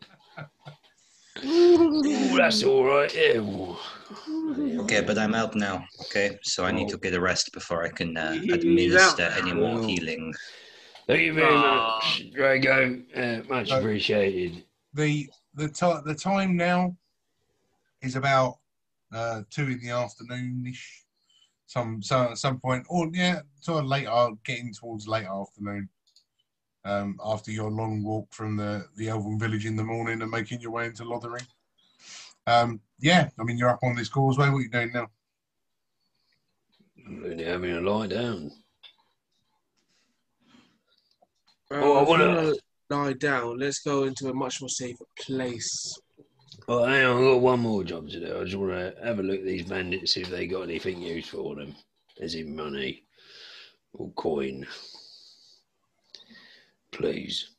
Oh, 1.46 2.36
that's 2.36 2.62
all 2.62 2.84
right. 2.84 3.12
Yeah. 3.14 3.40
Okay, 4.82 5.00
but 5.02 5.18
I'm 5.18 5.34
out 5.34 5.54
now, 5.56 5.84
okay? 6.02 6.38
So 6.42 6.64
I 6.64 6.70
need 6.70 6.88
to 6.90 6.96
get 6.96 7.12
a 7.12 7.20
rest 7.20 7.52
before 7.52 7.82
I 7.84 7.88
can 7.88 8.16
uh, 8.16 8.38
administer 8.52 9.24
any 9.36 9.52
more 9.52 9.80
now. 9.80 9.86
healing. 9.86 10.32
Thank 11.06 11.22
you 11.22 11.34
very 11.34 11.52
Ah. 11.54 11.96
much, 12.00 12.24
Drago. 12.34 13.02
Uh, 13.14 13.42
much 13.48 13.70
appreciated. 13.70 14.64
The 14.94 15.28
the 15.54 15.68
ti 15.68 15.92
the 16.06 16.14
time 16.14 16.56
now 16.56 16.96
is 18.00 18.14
about 18.16 18.58
uh, 19.12 19.42
two 19.50 19.64
in 19.64 19.80
the 19.82 19.90
afternoon 19.90 20.64
ish. 20.68 21.03
Some 21.66 22.02
some 22.02 22.36
some 22.36 22.60
point, 22.60 22.86
or 22.88 23.08
yeah, 23.12 23.40
sort 23.60 23.82
of 23.82 23.88
late, 23.88 24.06
uh, 24.06 24.30
getting 24.44 24.72
towards 24.72 25.08
late 25.08 25.26
afternoon. 25.26 25.88
Um, 26.84 27.18
after 27.24 27.50
your 27.50 27.70
long 27.70 28.02
walk 28.04 28.32
from 28.32 28.56
the 28.56 28.86
the 28.96 29.08
Elven 29.08 29.38
village 29.38 29.64
in 29.64 29.74
the 29.76 29.82
morning 29.82 30.20
and 30.20 30.30
making 30.30 30.60
your 30.60 30.70
way 30.72 30.86
into 30.86 31.04
Lothering. 31.04 31.46
Um, 32.46 32.80
yeah, 33.00 33.30
I 33.38 33.44
mean 33.44 33.56
you're 33.56 33.70
up 33.70 33.82
on 33.82 33.96
this 33.96 34.10
causeway. 34.10 34.50
What 34.50 34.58
are 34.58 34.62
you 34.62 34.68
doing 34.68 34.92
now? 34.92 35.08
I'm 37.06 37.24
only 37.24 37.44
having 37.44 37.72
a 37.72 37.80
lie 37.80 38.06
down. 38.08 38.50
Uh, 41.70 41.76
Oh, 41.76 41.96
I 41.96 42.02
wanna- 42.02 42.26
wanna 42.34 42.54
lie 42.90 43.12
down. 43.14 43.58
Let's 43.58 43.78
go 43.80 44.04
into 44.04 44.28
a 44.28 44.34
much 44.34 44.60
more 44.60 44.68
safer 44.68 45.04
place. 45.18 45.98
Oh, 46.66 46.84
hang 46.84 47.04
on, 47.04 47.16
I've 47.16 47.22
got 47.22 47.40
one 47.40 47.60
more 47.60 47.84
job 47.84 48.08
to 48.08 48.20
do. 48.20 48.40
I 48.40 48.44
just 48.44 48.56
want 48.56 48.72
to 48.72 48.94
have 49.04 49.18
a 49.18 49.22
look 49.22 49.40
at 49.40 49.44
these 49.44 49.68
bandits, 49.68 50.14
see 50.14 50.22
if 50.22 50.30
they 50.30 50.46
got 50.46 50.62
anything 50.62 51.02
useful 51.02 51.54
for 51.54 51.56
them, 51.56 51.74
as 52.20 52.34
in 52.34 52.56
money 52.56 53.02
or 53.92 54.10
coin. 54.12 54.66
Please. 56.90 57.50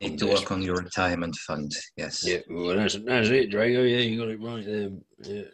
Need 0.00 0.18
to 0.18 0.26
work 0.26 0.52
on 0.52 0.62
your 0.62 0.76
retirement 0.76 1.34
fund, 1.36 1.72
yes. 1.96 2.24
Yeah, 2.26 2.38
well, 2.50 2.76
that's, 2.76 2.94
that's 2.94 3.30
it, 3.30 3.50
Drago. 3.50 3.90
Yeah, 3.90 3.98
you 3.98 4.18
got 4.18 4.28
it 4.28 4.40
right 4.40 4.64
there. 4.64 4.90
Yeah. 5.22 5.48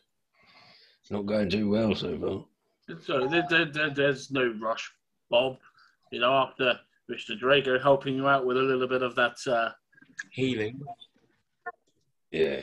Not 1.10 1.26
going 1.26 1.50
too 1.50 1.70
well 1.70 1.94
so 1.94 2.18
far. 2.18 2.98
So 3.00 3.26
there, 3.28 3.44
there, 3.48 3.66
there, 3.66 3.90
there's 3.90 4.30
no 4.30 4.52
rush, 4.60 4.90
Bob. 5.30 5.56
You 6.10 6.20
know, 6.20 6.32
after 6.32 6.78
Mr. 7.10 7.40
Drago 7.40 7.80
helping 7.80 8.16
you 8.16 8.28
out 8.28 8.44
with 8.44 8.56
a 8.56 8.62
little 8.62 8.88
bit 8.88 9.02
of 9.02 9.14
that. 9.14 9.36
Uh, 9.46 9.70
Healing. 10.32 10.80
Yeah. 12.34 12.60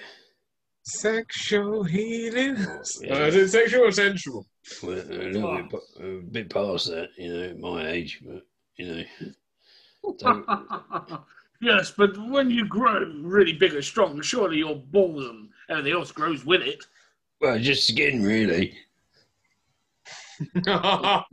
Sexual 0.83 1.83
healing. 1.83 2.57
Yeah. 3.01 3.13
Uh, 3.13 3.27
is 3.27 3.35
it 3.35 3.49
sexual 3.49 3.85
or 3.85 3.91
sensual? 3.91 4.45
Well, 4.83 4.99
a 4.99 5.03
little 5.03 5.63
bit, 5.63 5.81
a 5.99 6.21
bit 6.31 6.49
past 6.49 6.87
that, 6.87 7.09
you 7.17 7.33
know, 7.33 7.43
at 7.43 7.59
my 7.59 7.89
age, 7.89 8.21
but, 8.25 8.45
you 8.77 9.05
know. 10.03 11.23
Yes, 11.61 11.91
but 11.95 12.17
when 12.17 12.49
you 12.49 12.65
grow 12.67 13.05
really 13.21 13.53
big 13.53 13.75
and 13.75 13.83
strong, 13.83 14.19
surely 14.21 14.57
your 14.57 14.75
balls 14.75 15.25
and 15.25 15.49
everything 15.69 15.93
else 15.93 16.11
grows 16.11 16.43
with 16.43 16.61
it. 16.63 16.83
well, 17.39 17.59
just 17.59 17.87
skin, 17.87 18.23
really. 18.23 18.75
oh, 20.67 21.23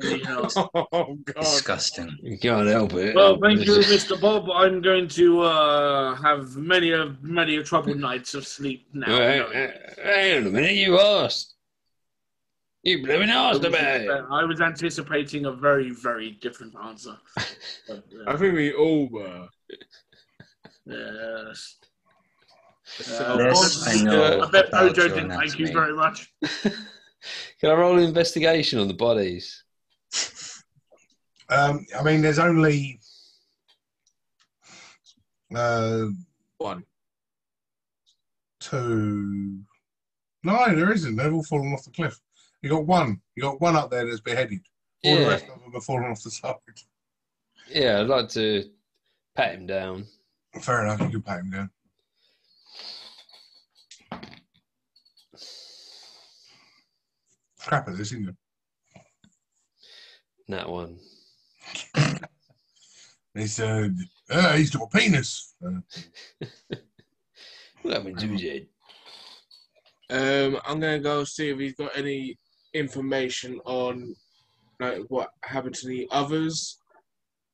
God. 1.24 1.40
Disgusting. 1.40 2.16
You 2.22 2.38
can't 2.38 2.68
help 2.68 2.94
it. 2.94 3.14
Well, 3.14 3.38
thank 3.40 3.64
you, 3.64 3.72
Mr. 3.78 4.20
Bob. 4.20 4.50
I'm 4.50 4.80
going 4.80 5.08
to 5.08 5.42
uh, 5.42 6.14
have 6.16 6.56
many 6.56 6.92
a 6.92 7.16
many 7.22 7.56
a 7.56 7.62
troubled 7.62 7.98
nights 7.98 8.34
of 8.34 8.46
sleep 8.46 8.86
now. 8.92 9.08
Well, 9.08 9.52
hang, 9.52 9.72
hang 10.02 10.38
on 10.38 10.46
a 10.46 10.50
minute, 10.50 10.74
you 10.74 10.98
asked. 10.98 11.54
You 12.82 13.04
blooming 13.04 13.30
I 13.30 13.50
asked 13.50 13.60
was, 13.60 13.68
about 13.68 14.00
it. 14.00 14.24
I 14.30 14.44
was 14.44 14.60
anticipating 14.60 15.46
a 15.46 15.52
very, 15.52 15.90
very 15.90 16.32
different 16.40 16.74
answer. 16.84 17.16
But, 17.88 18.04
I 18.26 18.32
uh, 18.32 18.36
think 18.36 18.54
we 18.54 18.72
all 18.74 19.08
were. 19.08 19.48
yes. 20.86 21.78
So, 22.84 23.36
This 23.36 23.86
I 23.88 24.02
know 24.02 24.42
I 24.42 24.50
bet 24.50 24.70
Mojo 24.72 24.94
didn't 24.94 25.30
thank 25.30 25.58
you 25.58 25.72
very 25.72 25.94
much. 25.94 26.32
Can 27.60 27.70
I 27.70 27.74
roll 27.74 27.98
an 27.98 28.04
investigation 28.04 28.78
on 28.78 28.88
the 28.88 28.94
bodies? 28.94 29.64
Um, 31.50 31.86
I 31.98 32.02
mean, 32.02 32.20
there's 32.20 32.38
only 32.38 33.00
uh, 35.54 36.06
one. 36.58 36.84
two. 38.60 39.60
No, 40.44 40.74
there 40.74 40.92
isn't. 40.92 41.16
They've 41.16 41.32
all 41.32 41.42
fallen 41.42 41.72
off 41.72 41.84
the 41.84 41.90
cliff. 41.90 42.18
You 42.62 42.70
got 42.70 42.86
one. 42.86 43.20
You 43.34 43.42
got 43.42 43.60
one 43.60 43.76
up 43.76 43.90
there 43.90 44.06
that's 44.06 44.20
beheaded. 44.20 44.60
All 45.04 45.14
the 45.16 45.20
Yeah, 45.22 45.28
rest 45.28 45.46
of 45.48 45.60
them 45.62 45.72
have 45.72 45.84
fallen 45.84 46.10
off 46.10 46.22
the 46.22 46.30
side. 46.30 46.54
yeah. 47.70 48.00
I'd 48.00 48.06
like 48.08 48.28
to 48.30 48.64
pat 49.36 49.54
him 49.54 49.66
down. 49.66 50.06
Fair 50.60 50.84
enough. 50.84 51.00
You 51.00 51.08
can 51.10 51.22
pat 51.22 51.40
him 51.40 51.50
down. 51.50 51.70
Crap 57.60 57.88
at 57.88 57.96
this, 57.96 58.12
isn't 58.12 58.28
it? 58.30 58.36
That 60.48 60.68
one. 60.68 60.98
he 63.34 63.46
said, 63.46 63.96
uh, 64.30 64.56
he's 64.56 64.70
got 64.70 64.88
a 64.92 64.98
penis. 64.98 65.54
Uh, 65.64 65.80
What 67.82 67.94
happened 67.94 68.18
to 68.18 68.26
his? 68.28 68.62
Um, 70.10 70.60
I'm 70.66 70.80
gonna 70.80 70.98
go 70.98 71.24
see 71.24 71.50
if 71.50 71.58
he's 71.58 71.74
got 71.74 71.96
any 71.96 72.36
information 72.74 73.60
on 73.64 74.14
like 74.80 75.02
what 75.08 75.30
happened 75.44 75.74
to 75.76 75.86
the 75.86 76.08
others, 76.10 76.78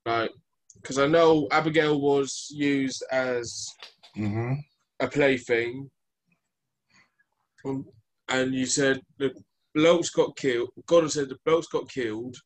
like 0.06 0.30
because 0.80 0.98
I 0.98 1.06
know 1.06 1.48
Abigail 1.50 2.00
was 2.00 2.48
used 2.50 3.02
as 3.10 3.68
mhm. 4.16 4.56
a 5.00 5.08
plaything, 5.08 5.90
Um, 7.64 7.86
and 8.28 8.54
you 8.54 8.66
said 8.66 9.00
the 9.18 9.34
blokes 9.74 10.10
got 10.10 10.36
killed. 10.36 10.70
Gordon 10.86 11.10
said 11.10 11.28
the 11.28 11.38
blokes 11.44 11.66
got 11.66 11.88
killed, 11.90 12.36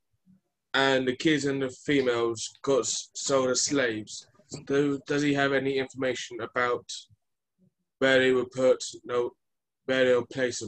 and 0.75 1.07
the 1.07 1.17
kids 1.17 1.45
and 1.45 1.63
the 1.63 1.71
females 1.71 2.49
got 2.63 2.85
sold 2.87 3.51
as 3.51 3.63
slaves. 3.63 4.27
Do, 4.67 4.99
does 5.07 5.23
he 5.23 5.35
have 5.35 5.53
any 5.53 5.79
information 5.79 6.41
about 6.41 6.91
where 7.99 8.19
they 8.19 8.33
were 8.33 8.47
put? 8.47 8.83
No, 9.05 9.33
where 9.85 10.05
they 10.07 10.15
were 10.15 10.27
placed 10.27 10.65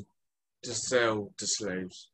to 0.62 0.74
sell 0.74 1.32
to 1.38 1.46
slaves. 1.46 2.10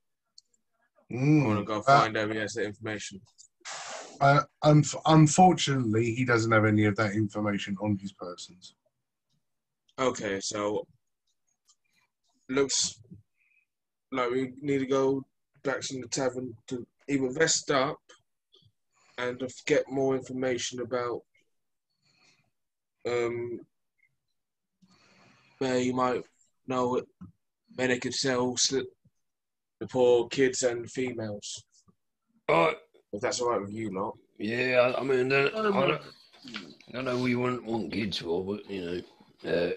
I 1.11 1.15
want 1.17 1.59
to 1.59 1.65
Mm. 1.65 1.67
go 1.67 1.79
Uh, 1.79 1.83
find 1.83 2.17
out 2.17 2.29
if 2.29 2.35
he 2.35 2.41
has 2.41 2.55
that 2.55 2.65
information. 2.65 3.21
uh, 4.21 4.43
unf- 4.65 5.01
unfortunately, 5.07 6.15
he 6.15 6.25
doesn't 6.25 6.51
have 6.53 6.65
any 6.65 6.85
of 6.85 6.97
that 6.97 7.13
information 7.13 7.77
on 7.81 7.97
his 7.99 8.13
persons. 8.13 8.75
Okay, 9.99 10.41
so 10.41 10.87
looks 12.49 13.01
like 14.13 14.31
we 14.31 14.53
need 14.61 14.79
to 14.79 14.87
go 14.87 15.25
back 15.65 15.81
to 15.81 16.01
the 16.01 16.09
tavern 16.09 16.55
to 16.69 16.87
either 17.09 17.31
rest 17.31 17.71
up 17.71 17.99
and 19.19 19.43
get 19.67 19.91
more 19.91 20.15
information 20.15 20.81
about 20.81 21.23
um 23.09 23.61
where 25.59 25.79
you 25.79 25.95
might 25.95 26.23
know 26.67 27.01
where 27.77 27.89
they 27.89 27.99
could 27.99 28.15
sell 28.15 28.55
the 28.71 29.87
poor 29.87 30.29
kids 30.29 30.63
and 30.63 30.91
females. 30.91 31.65
Oh, 32.49 32.73
If 33.13 33.21
that's 33.21 33.41
all 33.41 33.51
right 33.51 33.61
with 33.61 33.73
you 33.73 33.91
lot. 33.93 34.15
Yeah, 34.39 34.93
I, 34.97 35.01
I 35.01 35.03
mean, 35.03 35.33
I, 35.33 35.49
Um, 35.51 35.77
I, 35.77 35.87
don't, 35.87 36.03
I 36.95 37.03
know 37.03 37.19
we 37.19 37.35
want, 37.37 37.65
want 37.65 37.93
kids 37.93 38.19
for, 38.19 38.45
but 38.45 38.71
you 38.71 39.03
know, 39.45 39.51
uh, 39.51 39.71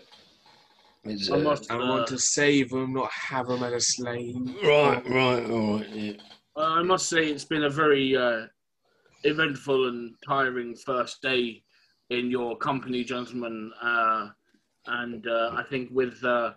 it's 1.10 1.30
I 1.30 1.38
uh, 1.38 1.58
I 1.70 1.76
uh, 1.76 1.90
want 1.90 2.08
to 2.08 2.20
save 2.20 2.70
them, 2.70 2.94
not 2.94 3.12
have 3.12 3.48
them 3.48 3.64
as 3.64 3.74
a 3.74 3.80
slave. 3.82 4.36
right, 4.64 5.04
right, 5.10 5.50
all 5.50 5.78
right. 5.78 5.90
Yeah. 5.90 6.14
Uh, 6.56 6.80
I 6.80 6.84
must 6.84 7.08
say 7.08 7.28
it's 7.28 7.46
been 7.46 7.64
a 7.64 7.70
very 7.70 8.16
uh, 8.16 8.48
eventful 9.24 9.88
and 9.88 10.16
tiring 10.26 10.76
first 10.76 11.22
day 11.22 11.64
in 12.10 12.32
your 12.32 12.58
company, 12.58 13.04
gentlemen. 13.04 13.72
Uh, 13.82 14.30
and 14.88 15.28
uh, 15.28 15.52
I 15.54 15.64
think 15.64 15.90
with 15.92 16.24
uh, 16.24 16.54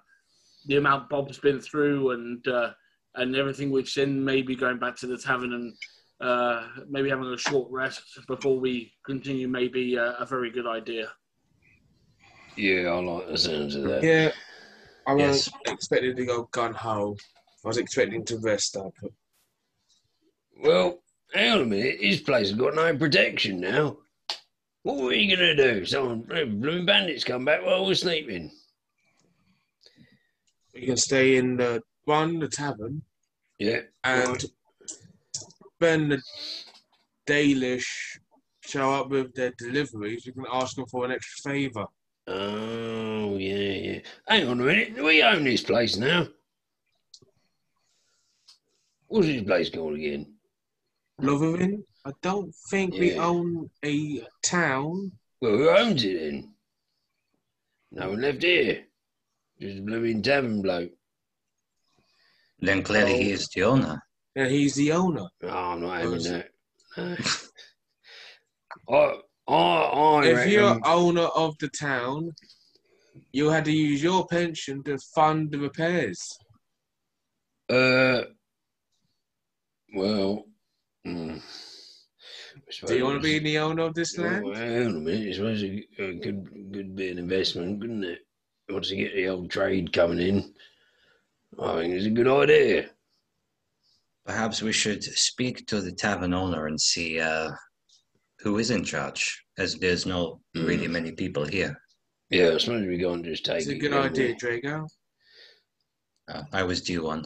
the 0.66 0.76
amount 0.76 1.08
Bob's 1.08 1.38
been 1.38 1.60
through 1.60 2.12
and 2.12 2.46
uh, 2.48 2.70
and 3.14 3.36
everything 3.36 3.70
we've 3.70 3.88
seen, 3.88 4.24
maybe 4.24 4.56
going 4.56 4.78
back 4.78 4.96
to 4.96 5.06
the 5.06 5.18
tavern 5.18 5.52
and 5.52 5.74
uh, 6.20 6.66
maybe 6.88 7.10
having 7.10 7.26
a 7.26 7.36
short 7.36 7.70
rest 7.70 8.02
before 8.26 8.58
we 8.58 8.92
continue 9.04 9.48
may 9.48 9.68
be 9.68 9.98
uh, 9.98 10.14
a 10.18 10.24
very 10.24 10.50
good 10.50 10.66
idea. 10.66 11.10
Yeah, 12.56 12.90
I 12.90 13.00
like 13.00 13.28
the 13.28 13.38
sounds 13.38 13.74
of 13.74 13.84
that. 13.84 14.02
Yeah, 14.02 14.30
I 15.06 15.14
Yes. 15.14 15.50
was 15.64 15.72
expecting 15.72 16.16
to 16.16 16.24
go 16.24 16.42
gun 16.52 16.74
ho. 16.74 17.16
I 17.64 17.68
was 17.68 17.78
expecting 17.78 18.24
to 18.26 18.38
rest 18.38 18.76
up. 18.76 18.92
Well, 20.58 21.02
hang 21.32 21.52
on 21.52 21.60
a 21.62 21.64
minute. 21.64 21.98
This 22.00 22.20
place 22.20 22.48
has 22.50 22.58
got 22.58 22.74
no 22.74 22.96
protection 22.96 23.60
now. 23.60 23.98
What 24.82 24.96
were 24.96 25.12
you 25.12 25.36
going 25.36 25.56
to 25.56 25.74
do? 25.74 25.84
Someone, 25.84 26.26
uh, 26.32 26.44
blooming 26.44 26.86
bandits 26.86 27.24
come 27.24 27.44
back 27.44 27.64
while 27.64 27.86
we're 27.86 27.94
sleeping. 27.94 28.50
You 30.74 30.86
can 30.86 30.96
stay 30.96 31.36
in 31.36 31.56
the 31.56 31.82
one, 32.04 32.38
the 32.38 32.48
tavern, 32.48 33.02
Yeah. 33.58 33.82
and 34.02 34.44
when 35.78 36.08
the 36.08 36.22
Dalish 37.26 38.18
show 38.60 38.92
up 38.92 39.10
with 39.10 39.34
their 39.34 39.52
deliveries, 39.58 40.26
you 40.26 40.32
can 40.32 40.46
ask 40.52 40.74
them 40.76 40.86
for 40.86 41.04
an 41.04 41.12
extra 41.12 41.52
favour. 41.52 41.86
Oh, 42.26 43.36
yeah, 43.36 43.56
yeah. 43.56 43.98
Hang 44.28 44.48
on 44.48 44.60
a 44.60 44.64
minute. 44.64 44.94
Do 44.94 45.04
we 45.04 45.22
own 45.22 45.44
this 45.44 45.62
place 45.62 45.96
now? 45.96 46.28
What's 49.08 49.26
this 49.26 49.42
place 49.42 49.70
called 49.70 49.94
again? 49.94 50.26
Lothering, 51.18 51.84
I 52.04 52.12
don't 52.22 52.54
think 52.70 52.94
we 52.94 53.16
own 53.16 53.68
a 53.84 54.22
town. 54.42 55.12
Well, 55.40 55.52
who 55.52 55.68
owns 55.68 56.04
it 56.04 56.18
then? 56.18 56.54
No 57.90 58.10
one 58.10 58.22
left 58.22 58.42
here. 58.42 58.84
Just 59.60 59.78
a 59.78 59.82
blooming 59.82 60.22
tavern 60.22 60.62
bloke. 60.62 60.90
Then 62.60 62.82
clearly 62.82 63.22
he 63.22 63.30
oh. 63.30 63.34
is 63.34 63.48
the 63.48 63.62
owner. 63.64 64.02
And 64.34 64.50
he's 64.50 64.74
the 64.74 64.92
owner. 64.92 65.26
Oh, 65.42 65.48
I'm 65.48 65.82
not 65.82 65.96
having 65.98 66.12
Who's 66.12 66.24
that. 66.28 66.48
No. 66.96 67.16
I, 68.88 69.20
I, 69.48 69.54
I 69.54 70.26
if 70.26 70.36
reckon. 70.36 70.52
you're 70.52 70.80
owner 70.86 71.22
of 71.34 71.56
the 71.58 71.68
town, 71.68 72.30
you 73.32 73.48
had 73.50 73.64
to 73.64 73.72
use 73.72 74.02
your 74.02 74.26
pension 74.26 74.82
to 74.84 74.98
fund 75.14 75.50
the 75.50 75.58
repairs. 75.58 76.38
Uh, 77.68 78.22
well, 79.94 80.44
mm, 81.06 81.40
Do 82.86 82.96
you 82.96 83.04
want 83.04 83.16
to 83.18 83.22
be 83.22 83.38
the 83.38 83.58
owner 83.58 83.82
of 83.84 83.94
this 83.94 84.16
Well, 84.16 84.26
land? 84.48 84.56
hang 84.56 84.86
on 84.86 84.96
a 84.96 85.00
minute. 85.00 85.26
It's 85.28 85.36
suppose 85.36 85.62
a, 85.62 85.86
a 85.98 86.14
good, 86.14 86.72
good 86.72 86.96
bit 86.96 87.12
of 87.12 87.18
investment, 87.18 87.80
couldn't 87.80 88.04
it? 88.04 88.20
Once 88.68 88.90
you 88.90 89.04
get 89.04 89.14
the 89.14 89.28
old 89.28 89.50
trade 89.50 89.92
coming 89.92 90.18
in, 90.20 90.54
I 91.60 91.74
think 91.80 91.94
it's 91.94 92.06
a 92.06 92.10
good 92.10 92.28
idea. 92.28 92.90
Perhaps 94.24 94.62
we 94.62 94.72
should 94.72 95.02
speak 95.02 95.66
to 95.66 95.80
the 95.80 95.92
tavern 95.92 96.32
owner 96.32 96.66
and 96.66 96.80
see 96.80 97.18
uh, 97.20 97.50
who 98.42 98.58
is 98.58 98.70
in 98.70 98.84
charge, 98.84 99.44
as 99.58 99.76
there's 99.76 100.04
not 100.04 100.38
really 100.54 100.86
Mm. 100.88 100.90
many 100.90 101.12
people 101.12 101.44
here. 101.44 101.80
Yeah, 102.30 102.48
I 102.48 102.54
as 102.54 102.66
we 102.68 102.98
go 102.98 103.12
and 103.12 103.24
just 103.24 103.44
take 103.44 103.58
It's 103.58 103.66
a 103.68 103.78
good 103.78 103.92
can't 103.92 104.12
idea, 104.12 104.34
Drago. 104.34 104.88
Uh, 106.28 106.42
I 106.52 106.62
was 106.64 106.82
due 106.82 107.02
one. 107.04 107.24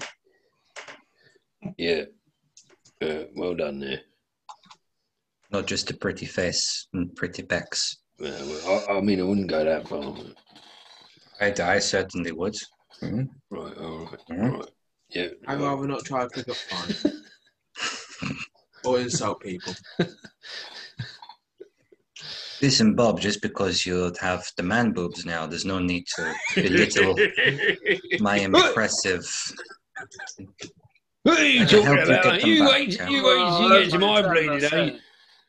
Yeah. 1.79 2.05
Uh, 3.01 3.25
well 3.35 3.55
done 3.55 3.81
there. 3.81 4.01
Not 5.51 5.67
just 5.67 5.91
a 5.91 5.97
pretty 5.97 6.27
face 6.27 6.89
and 6.93 7.15
pretty 7.15 7.43
pecs. 7.43 7.97
Well, 8.19 8.85
I, 8.91 8.95
I 8.95 9.01
mean, 9.01 9.21
I 9.21 9.23
wouldn't 9.25 9.49
go 9.51 9.65
that 9.65 9.89
far. 9.89 10.17
I, 11.41 11.53
I 11.77 11.79
certainly 11.79 12.33
would. 12.33 12.57
Mhm. 13.03 13.29
Right, 13.51 13.77
all 13.79 13.99
right, 14.07 14.21
Mhm. 14.31 14.53
all 14.53 14.59
right. 14.61 14.71
Yeah. 15.11 15.29
I'd 15.47 15.61
rather 15.61 15.87
not 15.87 16.05
try 16.05 16.25
to 16.25 16.29
pick 16.31 16.49
up 16.49 16.57
fun 16.57 17.23
or 18.85 19.01
insult 19.01 19.41
people. 19.41 19.75
Listen, 22.63 22.95
Bob, 22.95 23.21
just 23.21 23.43
because 23.43 23.85
you 23.85 24.13
have 24.21 24.45
the 24.57 24.63
man 24.63 24.93
boobs 24.93 25.27
now, 25.27 25.47
there's 25.47 25.65
no 25.67 25.79
need 25.79 26.07
to 26.17 26.35
belittle 26.55 27.15
my 28.21 28.37
impressive. 28.41 29.25
What 31.23 31.41
are 31.41 31.45
you 31.47 31.67
talking 31.67 31.85
help 31.85 32.09
you 32.09 32.15
about? 32.15 32.43
You 32.45 32.61
back, 32.61 32.71
wait, 32.73 33.01
you 33.11 33.25
wait 33.25 33.47
till 33.49 33.63
you 33.63 33.85
get 33.85 33.91
to 33.91 33.99
my 33.99 34.23
Oh, 34.23 34.31
bleeding 34.31 34.61
that's 34.61 34.73
age. 34.73 35.01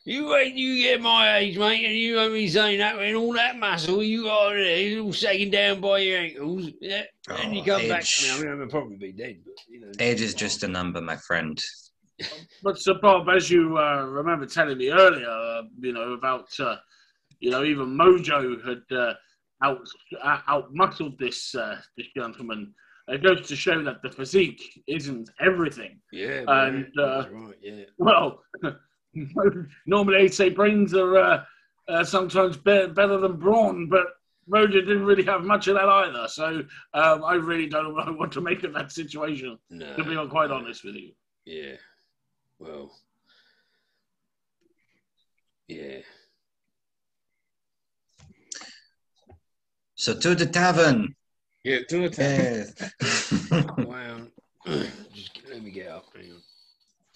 You 0.04 0.28
wait 0.28 0.50
till 0.50 0.58
you 0.58 0.82
get 0.82 1.00
my 1.00 1.38
age, 1.38 1.58
mate, 1.58 1.84
and 1.84 1.94
you 1.94 2.16
won't 2.16 2.32
be 2.32 2.48
saying 2.48 2.78
that 2.78 2.96
with 2.98 3.14
all 3.14 3.32
that 3.34 3.56
muscle 3.56 4.02
you 4.02 4.24
got 4.24 4.52
there, 4.52 5.00
all 5.00 5.12
shaking 5.12 5.50
down 5.50 5.80
by 5.80 5.98
your 5.98 6.18
ankles. 6.18 6.70
Yeah, 6.80 7.02
and 7.28 7.54
you 7.54 7.62
Oh, 7.62 7.64
come 7.78 7.88
back 7.88 8.00
age. 8.00 8.16
to 8.16 8.22
me. 8.24 8.48
I 8.48 8.52
mean, 8.52 8.62
I'll 8.62 8.68
probably 8.68 8.96
be 8.96 9.12
dead, 9.12 9.38
but 9.44 9.54
you 9.68 9.80
know. 9.80 9.92
Age 9.98 10.20
is 10.20 10.34
just 10.34 10.62
a 10.62 10.68
number, 10.68 11.00
my 11.00 11.16
friend. 11.16 11.62
But 12.62 12.78
Sir 12.80 12.94
Bob, 13.00 13.28
as 13.28 13.50
you 13.50 13.78
uh, 13.78 14.04
remember 14.04 14.46
telling 14.46 14.78
me 14.78 14.90
earlier, 14.90 15.28
uh, 15.28 15.62
you 15.80 15.92
know 15.92 16.12
about, 16.14 16.48
uh, 16.58 16.76
you 17.40 17.50
know, 17.50 17.64
even 17.64 17.96
Mojo 17.96 18.64
had 18.66 18.96
uh, 18.96 19.14
out 19.62 19.86
uh, 20.22 20.38
outmuscled 20.48 21.18
this 21.18 21.54
uh, 21.54 21.80
this 21.96 22.06
gentleman. 22.16 22.74
It 23.08 23.22
goes 23.22 23.48
to 23.48 23.56
show 23.56 23.82
that 23.84 24.02
the 24.02 24.10
physique 24.10 24.82
isn't 24.86 25.30
everything. 25.40 25.98
Yeah, 26.12 26.44
And, 26.46 26.92
uh, 26.98 27.24
right. 27.30 27.54
Yeah. 27.62 27.84
Well, 27.96 28.42
normally 29.86 30.18
they'd 30.18 30.34
say 30.34 30.50
brains 30.50 30.92
are 30.92 31.16
uh, 31.16 31.44
uh, 31.88 32.04
sometimes 32.04 32.58
be- 32.58 32.88
better 32.88 33.16
than 33.16 33.36
brawn, 33.38 33.88
but 33.88 34.08
Mojo 34.50 34.72
didn't 34.72 35.04
really 35.04 35.24
have 35.24 35.42
much 35.42 35.68
of 35.68 35.74
that 35.74 35.88
either. 35.88 36.28
So 36.28 36.62
um, 36.92 37.24
I 37.24 37.34
really 37.34 37.66
don't 37.66 37.96
know 37.96 38.12
what 38.12 38.32
to 38.32 38.40
make 38.42 38.62
of 38.64 38.74
that 38.74 38.92
situation. 38.92 39.58
No. 39.70 39.96
To 39.96 40.04
be 40.04 40.28
quite 40.28 40.50
honest 40.50 40.84
with 40.84 40.94
you. 40.94 41.12
Yeah. 41.46 41.76
Well. 42.58 42.94
Yeah. 45.66 45.98
So 49.98 50.14
to 50.14 50.34
the 50.36 50.46
tavern. 50.46 51.16
Yeah, 51.64 51.80
do 51.88 52.04
it. 52.04 52.16
Yes. 52.16 52.72
Wow. 53.78 54.28
Just 54.66 55.40
let 55.50 55.62
me 55.62 55.70
get 55.72 55.88
up. 55.88 56.06
Hang 56.14 56.30
on. 56.30 56.42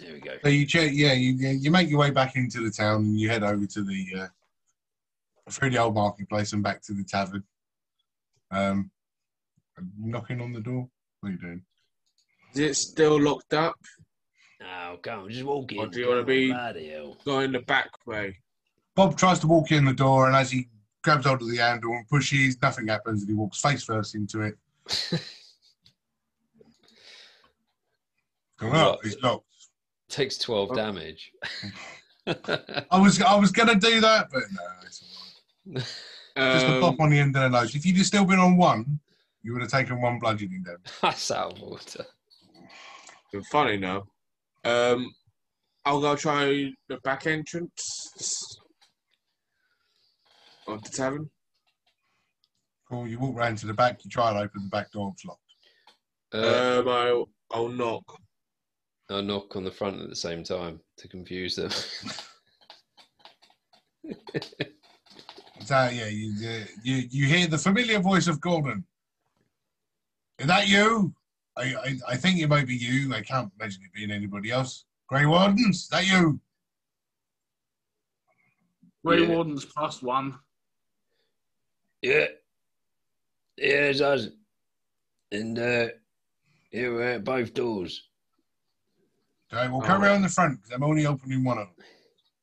There 0.01 0.15
we 0.15 0.21
go. 0.21 0.33
So 0.43 0.49
you 0.49 0.67
check, 0.67 0.91
yeah, 0.93 1.13
you 1.13 1.35
you 1.35 1.71
make 1.71 1.89
your 1.89 2.01
way 2.01 2.11
back 2.11 2.35
into 2.35 2.61
the 2.61 2.71
town 2.71 3.05
and 3.05 3.21
you 3.21 3.29
head 3.29 3.45
over 3.45 3.67
to 3.67 3.83
the 3.85 4.07
uh, 4.19 4.27
through 5.49 5.71
the 5.71 5.79
old 5.79 5.95
marketplace 5.95 6.53
and 6.55 6.63
back 6.63 6.83
to 6.83 6.93
the 6.93 7.05
tavern. 7.05 7.45
Um, 8.51 8.91
knocking 9.97 10.41
on 10.41 10.53
the 10.53 10.61
door. 10.61 10.89
What 11.21 11.29
are 11.29 11.33
you 11.33 11.39
doing? 11.39 11.63
Is 12.55 12.59
it 12.59 12.75
still 12.75 13.21
locked 13.21 13.55
up? 13.55 13.77
Oh, 14.61 14.97
come 15.01 15.21
on, 15.21 15.31
just 15.31 15.45
walk 15.45 15.71
in. 15.71 15.79
Or 15.79 15.87
do 15.87 16.01
you 16.01 16.09
wanna 16.09 16.25
be- 16.25 16.49
going 16.49 16.91
hell. 16.91 17.17
The 17.53 17.65
back 17.65 17.91
way. 18.07 18.39
Bob 18.97 19.17
tries 19.17 19.39
to 19.41 19.47
walk 19.47 19.71
in 19.71 19.85
the 19.85 19.95
door, 19.95 20.27
and 20.27 20.35
as 20.35 20.51
he 20.51 20.69
grabs 21.03 21.27
hold 21.27 21.43
of 21.43 21.49
the 21.51 21.57
handle 21.57 21.93
and 21.93 22.09
pushes, 22.09 22.61
nothing 22.63 22.89
happens, 22.89 23.23
and 23.23 23.29
he 23.31 23.35
walks 23.35 23.61
face 23.61 23.85
first 23.85 24.15
into 24.15 24.43
it. 24.43 24.57
Oh, 28.61 28.69
Right. 28.69 28.99
he's 29.03 29.21
locked. 29.23 29.47
Takes 30.09 30.39
12 30.39 30.71
Oh. 30.71 30.75
damage. 30.75 31.33
I 32.27 32.99
was 33.01 33.21
I 33.21 33.35
was 33.35 33.51
gonna 33.51 33.75
do 33.75 34.01
that, 34.01 34.29
but 34.31 34.43
no, 34.53 34.63
it's 34.87 35.03
all 35.67 35.73
right. 35.75 35.85
Just 36.55 36.67
a 36.67 36.75
Um, 36.77 36.81
pop 36.81 37.01
on 37.01 37.11
the 37.11 37.19
end 37.19 37.35
of 37.37 37.43
the 37.43 37.49
nose. 37.49 37.75
If 37.75 37.85
you'd 37.85 37.97
have 37.97 38.07
still 38.07 38.25
been 38.25 38.39
on 38.39 38.57
one, 38.57 39.01
you 39.43 39.53
would 39.53 39.63
have 39.63 39.71
taken 39.71 40.01
one 40.01 40.19
bludgeoning 40.21 40.63
damage. 40.63 40.81
That's 41.03 41.31
out 41.33 41.55
of 41.55 41.61
water. 41.61 42.07
funny 43.51 43.77
now. 43.77 44.07
Um, 44.65 45.13
I'll 45.85 46.01
go 46.01 46.15
try 46.15 46.73
the 46.89 46.99
back 47.03 47.27
entrance 47.27 48.61
of 50.67 50.83
the 50.83 50.91
tavern. 50.91 51.31
Cool. 52.89 53.09
You 53.09 53.19
walk 53.19 53.37
round 53.37 53.59
to 53.59 53.67
the 53.67 53.75
back. 53.75 54.05
You 54.05 54.11
try 54.11 54.31
and 54.31 54.39
open 54.39 54.63
the 54.65 54.69
back 54.71 54.91
door. 54.93 55.13
It's 55.15 55.25
locked. 55.25 55.41
Uh, 56.35 56.81
Um, 56.81 56.89
I'll, 56.89 57.29
I'll 57.51 57.69
knock. 57.69 58.19
I'll 59.11 59.23
knock 59.23 59.57
on 59.57 59.65
the 59.65 59.71
front 59.71 60.01
at 60.01 60.09
the 60.09 60.17
same 60.17 60.43
time 60.45 60.81
to 60.99 61.09
confuse 61.09 61.57
them. 61.57 61.71
So 65.65 65.89
yeah, 65.93 66.07
you, 66.09 66.65
you 66.83 66.97
you 67.11 67.27
hear 67.27 67.47
the 67.47 67.59
familiar 67.59 68.01
voice 68.01 68.27
of 68.27 68.41
Gordon. 68.41 68.85
Is 70.39 70.47
that 70.47 70.67
you? 70.67 71.15
I, 71.57 71.63
I 71.75 71.99
I 72.09 72.17
think 72.17 72.41
it 72.41 72.49
might 72.49 72.67
be 72.67 72.75
you. 72.75 73.15
I 73.15 73.21
can't 73.21 73.51
imagine 73.61 73.83
it 73.85 73.93
being 73.95 74.11
anybody 74.11 74.51
else. 74.51 74.87
Grey 75.09 75.25
Wardens, 75.27 75.83
is 75.83 75.89
that 75.89 76.07
you? 76.07 76.41
Grey 79.05 79.23
Yeah. 79.23 79.29
Wardens 79.35 79.65
plus 79.65 80.03
one. 80.03 80.35
Yeah. 82.03 82.27
Yeah, 83.57 83.85
it's 83.91 84.01
us. 84.01 84.29
And 85.31 85.59
uh, 85.59 85.89
here 86.71 86.93
we're 86.93 87.13
at 87.13 87.25
both 87.25 87.55
doors. 87.55 88.09
Okay, 89.53 89.69
we'll 89.69 89.81
come 89.83 90.03
Oh. 90.03 90.05
around 90.05 90.23
the 90.23 90.29
front 90.29 90.59
because 90.61 90.73
I'm 90.75 90.83
only 90.83 91.07
opening 91.07 91.45
one 91.45 91.59
of 91.59 91.69
them. 91.77 91.87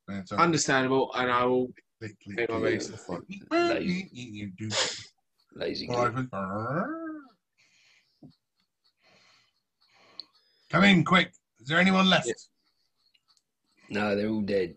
That's 0.08 0.32
all. 0.32 0.40
Understandable, 0.40 1.12
and 1.16 1.32
I 1.32 1.44
will 1.46 1.68
Click, 2.00 2.16
click, 2.24 2.38
make 2.38 2.50
my 2.50 2.56
click. 2.60 2.64
way 2.74 2.78
to 2.78 2.92
the 2.92 2.98
front. 2.98 3.26
Lazy. 3.52 4.10
You 4.14 4.52
do. 4.58 4.70
Lazy 5.56 5.90
All 5.90 6.10
Come 10.70 10.84
in 10.84 11.04
quick. 11.04 11.32
Is 11.60 11.68
there 11.68 11.80
anyone 11.80 12.10
left? 12.10 12.28
Yeah. 12.28 12.34
No, 13.90 14.16
they're 14.16 14.30
all 14.30 14.42
dead. 14.42 14.76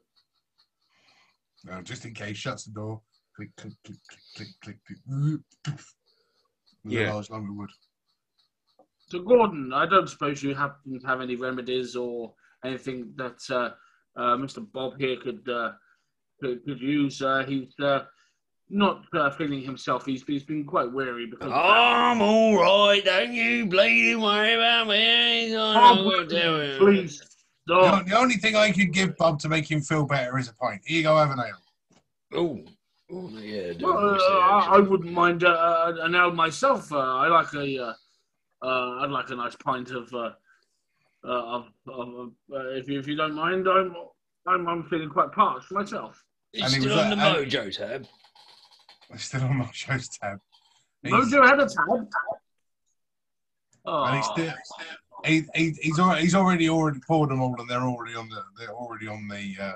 No, 1.64 1.82
just 1.82 2.04
in 2.06 2.14
case. 2.14 2.36
Shuts 2.38 2.64
the 2.64 2.72
door. 2.72 3.02
Click, 3.36 3.50
click, 3.56 3.72
click, 3.84 3.98
click, 4.08 4.48
click, 4.62 4.76
click, 4.84 4.98
click. 5.64 5.78
With 6.84 6.92
Yeah. 6.92 7.12
a 7.12 7.14
large 7.14 7.30
lump 7.30 7.48
of 7.48 7.56
wood. 7.56 7.70
So, 9.08 9.20
Gordon, 9.20 9.72
I 9.72 9.86
don't 9.86 10.08
suppose 10.08 10.42
you 10.42 10.54
happen 10.54 11.00
to 11.00 11.06
have 11.06 11.20
any 11.20 11.36
remedies 11.36 11.96
or 11.96 12.34
anything 12.64 13.12
that 13.16 13.38
uh, 13.50 13.70
uh, 14.16 14.36
Mr. 14.36 14.66
Bob 14.72 14.98
here 14.98 15.16
could 15.16 15.48
uh, 15.48 15.72
could, 16.40 16.64
could 16.64 16.80
use. 16.80 17.22
Uh, 17.22 17.44
he's 17.46 17.72
uh, 17.80 18.04
not 18.68 19.04
uh, 19.14 19.30
feeling 19.30 19.60
himself. 19.62 20.04
He's, 20.06 20.22
he's 20.24 20.44
been 20.44 20.64
quite 20.64 20.90
weary 20.90 21.26
because. 21.26 21.52
I'm 21.52 22.20
all 22.20 22.56
right. 22.56 23.04
Don't 23.04 23.32
you 23.32 23.66
bleeding 23.66 24.20
worry 24.20 24.54
about 24.54 24.88
me. 24.88 25.56
I 25.56 25.94
know 25.94 26.04
what 26.04 26.28
please 26.78 27.20
The, 27.66 27.82
stop. 27.84 28.06
the 28.06 28.18
only 28.18 28.34
thing 28.36 28.56
I 28.56 28.72
could 28.72 28.92
give 28.92 29.16
Bob 29.16 29.38
to 29.40 29.48
make 29.48 29.70
him 29.70 29.80
feel 29.80 30.04
better 30.04 30.38
is 30.38 30.48
a 30.48 30.54
pint. 30.54 30.82
Here 30.84 30.98
you 30.98 31.02
go, 31.04 31.16
have 31.16 31.30
an 31.30 31.38
ale. 31.38 31.58
Oh, 32.34 32.38
oh 32.38 32.71
yeah. 33.12 33.72
Well, 33.80 34.14
uh, 34.14 34.38
I, 34.38 34.76
I 34.76 34.78
wouldn't 34.80 35.12
mind 35.12 35.44
uh, 35.44 35.48
uh, 35.48 35.94
an 36.00 36.14
ale 36.14 36.32
myself. 36.32 36.90
Uh, 36.92 36.98
I 36.98 37.28
like 37.28 37.52
a, 37.54 37.78
uh, 37.78 37.92
uh, 38.62 39.00
I'd 39.02 39.10
like 39.10 39.28
a 39.30 39.36
nice 39.36 39.54
pint 39.56 39.90
of, 39.90 40.12
uh, 40.14 40.30
uh, 41.24 41.28
of, 41.28 41.66
of 41.88 42.32
uh, 42.52 42.68
if 42.70 42.88
you 42.88 42.98
if 42.98 43.06
you 43.06 43.16
don't 43.16 43.34
mind, 43.34 43.68
I'm 43.68 43.94
I'm, 44.46 44.66
I'm 44.68 44.82
feeling 44.84 45.08
quite 45.10 45.30
parched 45.32 45.70
myself. 45.70 46.24
It's 46.52 46.62
And 46.74 46.82
still 46.82 46.96
was 46.96 47.04
on 47.04 47.10
the 47.10 47.16
like- 47.16 47.36
and- 47.38 47.46
mojo 47.52 47.76
tab. 47.76 48.06
I'm 49.10 49.18
still 49.18 49.42
on 49.42 49.60
Mojo's 49.60 50.08
tab. 50.08 50.38
He's, 51.02 51.12
Mojo 51.12 51.46
had 51.46 51.60
a 51.60 51.66
tab. 51.66 52.08
Oh, 53.84 54.04
and 54.04 54.16
he's 54.16 54.26
still, 54.26 54.52
he, 55.24 55.44
he, 55.54 55.70
he's 55.82 55.98
already 55.98 56.22
he's 56.22 56.34
already 56.34 56.68
already 56.70 57.00
poured 57.06 57.28
them 57.30 57.42
all, 57.42 57.54
and 57.60 57.68
they're 57.68 57.82
already 57.82 58.14
on 58.14 58.28
the 58.30 58.42
they're 58.58 58.72
already 58.74 59.08
on 59.08 59.28
the 59.28 59.54
uh, 59.60 59.72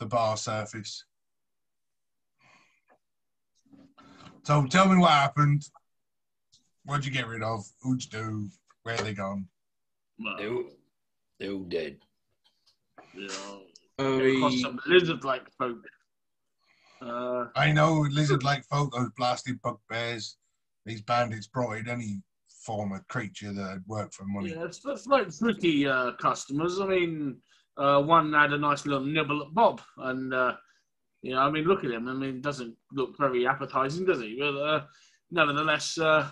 the 0.00 0.06
bar 0.06 0.36
surface. 0.36 1.04
So 4.44 4.66
tell 4.66 4.88
me 4.88 4.96
what 4.98 5.10
happened. 5.10 5.64
What'd 6.84 7.06
you 7.06 7.12
get 7.12 7.28
rid 7.28 7.42
of? 7.42 7.64
Who'd 7.82 8.02
you 8.04 8.10
do? 8.10 8.48
Where 8.82 8.96
they 8.96 9.14
gone? 9.14 9.46
well, 10.18 10.36
They're 10.36 10.52
all, 10.52 10.64
they're 11.38 11.52
all 11.52 11.64
dead. 11.64 11.98
you 13.14 13.28
know, 13.28 13.60
it 13.98 14.40
cost 14.40 14.54
we- 14.56 14.62
some 14.62 14.80
lizard-like 14.86 15.48
folk. 15.58 15.84
Uh, 17.00 17.46
I 17.56 17.72
know 17.72 18.00
lizard-like 18.10 18.64
folk, 18.66 18.92
those 18.92 19.10
blasted 19.16 19.60
bugbears. 19.62 20.36
These 20.86 21.02
bandits 21.02 21.46
brought 21.48 21.76
in 21.78 21.88
any 21.88 22.20
form 22.64 22.92
of 22.92 23.06
creature 23.08 23.52
that 23.52 23.70
had 23.70 23.82
worked 23.86 24.14
for 24.14 24.24
money. 24.24 24.50
yeah, 24.50 24.64
it's, 24.64 24.80
it's 24.84 25.06
like 25.06 25.36
tricky 25.36 25.86
uh, 25.86 26.12
customers. 26.12 26.80
I 26.80 26.86
mean, 26.86 27.36
uh, 27.76 28.02
one 28.02 28.32
had 28.32 28.52
a 28.52 28.58
nice 28.58 28.86
little 28.86 29.04
nibble 29.06 29.42
at 29.42 29.54
Bob, 29.54 29.80
and 29.98 30.32
uh, 30.34 30.54
you 31.22 31.34
know, 31.34 31.40
I 31.40 31.50
mean, 31.50 31.64
look 31.64 31.84
at 31.84 31.90
him. 31.90 32.08
I 32.08 32.14
mean, 32.14 32.40
doesn't 32.40 32.74
look 32.92 33.16
very 33.16 33.46
appetizing, 33.46 34.04
does 34.04 34.20
he? 34.20 34.36
But 34.38 34.56
uh, 34.56 34.84
nevertheless, 35.30 35.96
uh, 35.98 36.30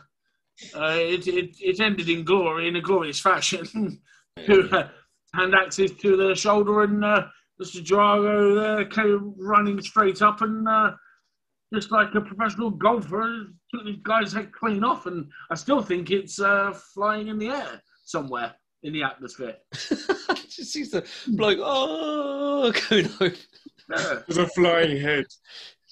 uh, 0.74 0.96
it, 0.98 1.26
it 1.26 1.56
it 1.60 1.80
ended 1.80 2.08
in 2.08 2.24
glory, 2.24 2.68
in 2.68 2.76
a 2.76 2.80
glorious 2.80 3.20
fashion. 3.20 4.00
to 4.46 4.68
uh, 4.70 4.88
hand 5.34 5.54
axes 5.54 5.92
to 5.92 6.16
the 6.16 6.34
shoulder, 6.34 6.82
and 6.82 7.04
uh, 7.04 7.26
Mr. 7.60 7.84
Drago 7.84 8.60
there 8.60 8.84
came 8.86 9.34
running 9.38 9.80
straight 9.80 10.22
up, 10.22 10.42
and 10.42 10.68
uh, 10.68 10.92
just 11.74 11.90
like 11.90 12.14
a 12.14 12.20
professional 12.20 12.70
golfer, 12.70 13.46
took 13.72 13.84
the 13.84 14.00
guy's 14.02 14.32
head 14.32 14.52
clean 14.52 14.82
off, 14.82 15.06
and 15.06 15.30
I 15.50 15.54
still 15.54 15.82
think 15.82 16.10
it's 16.10 16.40
uh, 16.40 16.72
flying 16.94 17.28
in 17.28 17.38
the 17.38 17.48
air 17.48 17.82
somewhere 18.04 18.54
in 18.82 18.92
the 18.92 19.02
atmosphere. 19.02 19.56
Just 19.72 20.72
sees 20.72 20.90
the 20.90 21.06
bloke, 21.28 21.58
oh, 21.62 22.72
going 22.90 23.06
over. 23.20 23.34
Yeah. 23.88 24.20
There's 24.26 24.38
a 24.38 24.46
flying 24.48 25.00
head. 25.00 25.26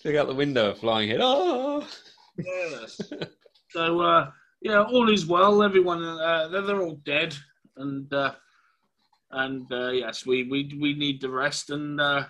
Look 0.04 0.14
out 0.16 0.28
the 0.28 0.34
window, 0.34 0.74
flying 0.74 1.08
head. 1.10 1.20
Oh, 1.22 1.86
Yes. 2.36 3.00
so 3.70 4.00
uh, 4.00 4.30
yeah, 4.60 4.82
all 4.82 5.08
is 5.10 5.26
well. 5.26 5.62
Everyone, 5.62 6.02
uh, 6.04 6.48
they're, 6.48 6.62
they're 6.62 6.82
all 6.82 7.00
dead, 7.04 7.34
and 7.76 8.12
uh, 8.12 8.32
and 9.32 9.70
uh, 9.72 9.90
yes, 9.90 10.24
we, 10.24 10.44
we 10.44 10.76
we 10.80 10.94
need 10.94 11.20
the 11.20 11.28
rest, 11.30 11.70
and 11.70 12.00
uh, 12.00 12.24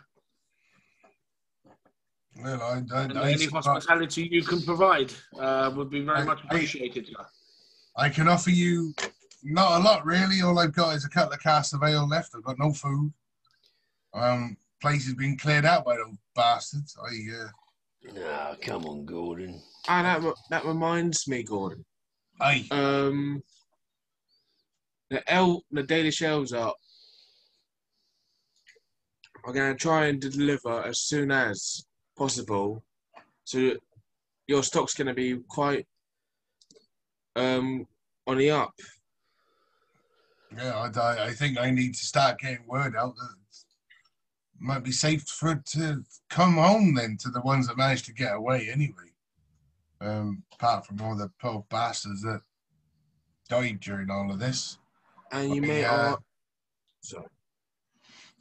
Well, 2.43 2.62
I, 2.62 2.82
I, 2.94 3.02
and 3.02 3.18
I, 3.18 3.32
any 3.32 3.47
hospitality 3.47 4.28
you 4.30 4.43
can 4.43 4.62
provide 4.62 5.12
uh, 5.39 5.70
would 5.74 5.90
be 5.90 6.01
very 6.01 6.18
I- 6.20 6.24
much 6.24 6.40
I- 6.44 6.55
appreciated. 6.55 7.09
I 7.97 8.09
can 8.09 8.28
offer 8.28 8.51
you 8.51 8.94
not 9.43 9.80
a 9.80 9.85
lot, 9.85 10.06
really. 10.06 10.40
All 10.40 10.59
I've 10.59 10.72
got 10.72 10.94
is 10.94 11.05
a 11.05 11.09
couple 11.09 11.35
of 11.35 11.40
casks 11.43 11.72
of 11.72 11.82
ale 11.82 12.06
left. 12.09 12.32
I've 12.36 12.44
got 12.44 12.59
no 12.59 12.72
food. 12.72 13.12
Um, 14.14 14.56
place 14.80 15.05
has 15.06 15.14
been 15.14 15.36
cleared 15.36 15.64
out 15.64 15.84
by 15.84 15.96
those 15.96 16.16
bastards. 16.34 16.96
I, 17.02 17.16
uh, 17.42 17.48
Ah, 18.24 18.55
come 18.62 18.86
on, 18.86 19.05
Gordon. 19.05 19.60
Ah, 19.88 20.02
that 20.02 20.22
re- 20.22 20.34
that 20.50 20.64
reminds 20.64 21.26
me, 21.26 21.42
Gordon. 21.42 21.84
I, 22.40 22.66
Um, 22.70 23.42
the 25.10 25.28
L, 25.32 25.64
the 25.72 25.82
Dalish 25.82 26.22
elves 26.22 26.52
up. 26.52 26.76
I'm 29.44 29.52
gonna 29.55 29.74
try 29.74 30.06
and 30.06 30.20
deliver 30.20 30.82
as 30.84 31.00
soon 31.00 31.30
as 31.32 31.84
possible, 32.16 32.84
so 33.44 33.72
your 34.46 34.62
stock's 34.62 34.94
gonna 34.94 35.14
be 35.14 35.38
quite 35.48 35.86
um 37.36 37.86
on 38.26 38.38
the 38.38 38.50
up. 38.50 38.74
yeah, 40.56 40.90
I, 40.94 41.26
I 41.26 41.32
think 41.32 41.59
I 41.59 41.70
need 41.70 41.94
to 41.94 42.05
start 42.05 42.38
getting 42.40 42.66
word 42.66 42.94
out 42.96 43.14
that 43.16 43.30
it 43.32 43.48
might 44.60 44.85
be 44.85 44.93
safe 44.93 45.22
for 45.22 45.52
it 45.52 45.66
to 45.66 46.02
come 46.28 46.55
home 46.55 46.94
then 46.94 47.16
to 47.20 47.30
the 47.30 47.40
ones 47.40 47.66
that 47.68 47.76
managed 47.76 48.06
to 48.06 48.12
get 48.12 48.35
away 48.35 48.68
anyway. 48.70 49.12
Um, 50.01 50.44
apart 50.55 50.86
from 50.86 51.01
all 51.01 51.16
the 51.16 51.30
poor 51.40 51.64
bastards 51.70 52.22
that 52.22 52.40
died 53.48 53.80
during 53.80 54.10
all 54.10 54.30
of 54.30 54.39
this. 54.39 54.78
And 55.32 55.55
you 55.55 55.60
Okay, 55.62 55.68
may 55.68 55.85
uh, 55.85 55.94
uh, 55.94 56.16
sorry. 57.01 57.26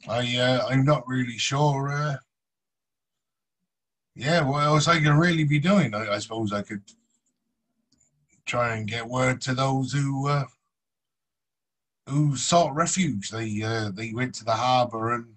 I 0.08 0.36
uh, 0.36 0.66
I'm 0.68 0.84
not 0.84 1.06
really 1.08 1.38
sure. 1.38 1.90
Uh, 1.92 2.16
yeah, 4.14 4.42
what 4.42 4.64
else 4.64 4.88
I 4.88 5.00
can 5.00 5.16
really 5.16 5.44
be 5.44 5.58
doing? 5.58 5.94
I, 5.94 6.14
I 6.14 6.18
suppose 6.18 6.52
I 6.52 6.62
could 6.62 6.82
try 8.46 8.76
and 8.76 8.88
get 8.88 9.06
word 9.06 9.40
to 9.42 9.54
those 9.54 9.92
who 9.92 10.28
uh, 10.28 10.44
who 12.08 12.36
sought 12.36 12.74
refuge. 12.74 13.30
They 13.30 13.62
uh, 13.62 13.90
they 13.90 14.12
went 14.12 14.34
to 14.36 14.44
the 14.44 14.54
harbour 14.54 15.14
and 15.14 15.34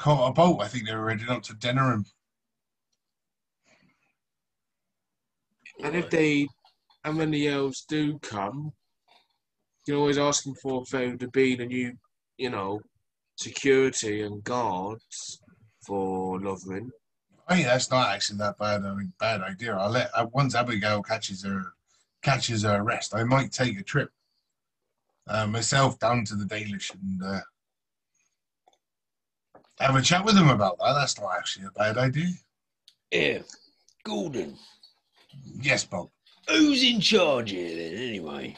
caught 0.00 0.30
a 0.30 0.32
boat. 0.32 0.60
I 0.60 0.68
think 0.68 0.86
they 0.86 0.96
were 0.96 1.10
heading 1.10 1.28
up 1.28 1.42
to 1.44 1.54
Denerim. 1.54 2.04
And 5.82 5.94
if 5.94 6.10
they, 6.10 6.48
and 7.04 7.16
when 7.16 7.30
the 7.30 7.48
elves 7.48 7.84
do 7.88 8.18
come, 8.18 8.72
you 9.86 9.94
can 9.94 10.00
always 10.00 10.18
ask 10.18 10.44
them 10.44 10.54
for 10.62 10.84
there 10.90 11.16
to 11.16 11.28
be 11.28 11.54
the 11.54 11.66
new, 11.66 11.92
you 12.38 12.50
know, 12.50 12.80
security 13.36 14.22
and 14.22 14.42
guards 14.42 15.40
for 15.86 16.40
Lothering. 16.40 16.90
I 17.48 17.56
mean, 17.56 17.64
that's 17.64 17.90
not 17.90 18.10
actually 18.10 18.38
that 18.38 18.58
bad. 18.58 18.84
I 18.84 18.94
mean, 18.94 19.12
bad 19.18 19.40
idea. 19.40 19.74
I'll 19.76 19.90
let 19.90 20.10
uh, 20.14 20.26
once 20.32 20.54
Abigail 20.54 21.02
catches 21.02 21.42
her 21.44 21.72
catches 22.22 22.62
her 22.62 22.76
arrest, 22.76 23.14
I 23.14 23.24
might 23.24 23.50
take 23.50 23.78
a 23.78 23.82
trip 23.82 24.10
uh, 25.26 25.46
myself 25.46 25.98
down 25.98 26.24
to 26.26 26.36
the 26.36 26.44
Dalish 26.44 26.92
and 26.94 27.22
uh, 27.22 27.40
have 29.80 29.96
a 29.96 30.02
chat 30.02 30.24
with 30.24 30.34
them 30.34 30.50
about 30.50 30.78
that. 30.78 30.94
That's 30.94 31.18
not 31.18 31.30
actually 31.36 31.66
a 31.66 31.70
bad 31.70 31.98
idea. 31.98 32.30
Yeah, 33.10 33.38
Gordon. 34.04 34.56
Yes, 35.60 35.84
Bob. 35.84 36.10
Who's 36.48 36.82
in 36.82 37.00
charge 37.00 37.50
here 37.50 37.76
then, 37.76 37.96
anyway? 37.96 38.56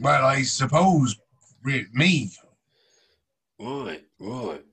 Well, 0.00 0.24
I 0.24 0.42
suppose 0.42 1.16
re- 1.62 1.86
me. 1.92 2.30
Right, 3.58 4.04
right. 4.18 4.64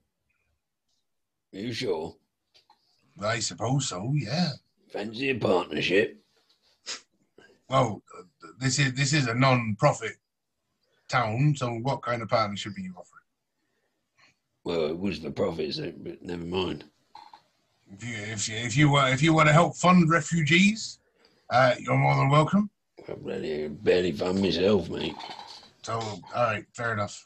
You 1.51 1.73
sure? 1.73 2.15
I 3.21 3.39
suppose 3.39 3.87
so. 3.87 4.13
Yeah. 4.15 4.51
Fancy 4.91 5.29
a 5.29 5.35
partnership? 5.35 6.17
Well, 7.69 8.01
uh, 8.17 8.23
this 8.59 8.79
is 8.79 8.93
this 8.93 9.13
is 9.13 9.27
a 9.27 9.33
non-profit 9.33 10.13
town. 11.07 11.55
So, 11.55 11.73
what 11.73 12.01
kind 12.01 12.21
of 12.21 12.29
partnership 12.29 12.73
are 12.75 12.79
you 12.79 12.93
offering? 12.97 13.18
Well, 14.69 14.85
it 14.85 14.99
was 14.99 15.17
for 15.17 15.31
profit, 15.31 15.73
so, 15.73 15.91
but 15.97 16.21
never 16.21 16.43
mind. 16.43 16.83
If 17.91 18.07
you 18.07 18.15
if 18.15 18.47
you 18.47 18.55
if 18.57 18.77
you, 18.77 18.95
uh, 18.97 19.09
if 19.09 19.23
you 19.23 19.33
want 19.33 19.47
to 19.47 19.53
help 19.53 19.75
fund 19.75 20.11
refugees, 20.11 20.99
uh, 21.49 21.73
you're 21.79 21.97
more 21.97 22.15
than 22.15 22.29
welcome. 22.29 22.69
I 23.07 23.13
barely, 23.13 23.67
barely 23.69 24.11
fund 24.11 24.39
myself, 24.39 24.87
mate. 24.91 25.15
So, 25.81 25.93
all 25.93 26.21
right, 26.35 26.65
fair 26.75 26.93
enough. 26.93 27.25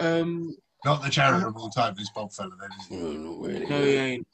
Um, 0.00 0.54
Not 0.84 1.02
the 1.02 1.08
charitable 1.08 1.70
type, 1.70 1.96
this 1.96 2.10
Bob 2.14 2.30
fella. 2.34 2.50
Then. 2.60 2.70
is? 2.78 2.90
No, 2.90 3.12
not 3.12 3.40
really. 3.40 3.66
no, 3.70 3.82
he 3.82 3.96
ain't. 3.96 4.26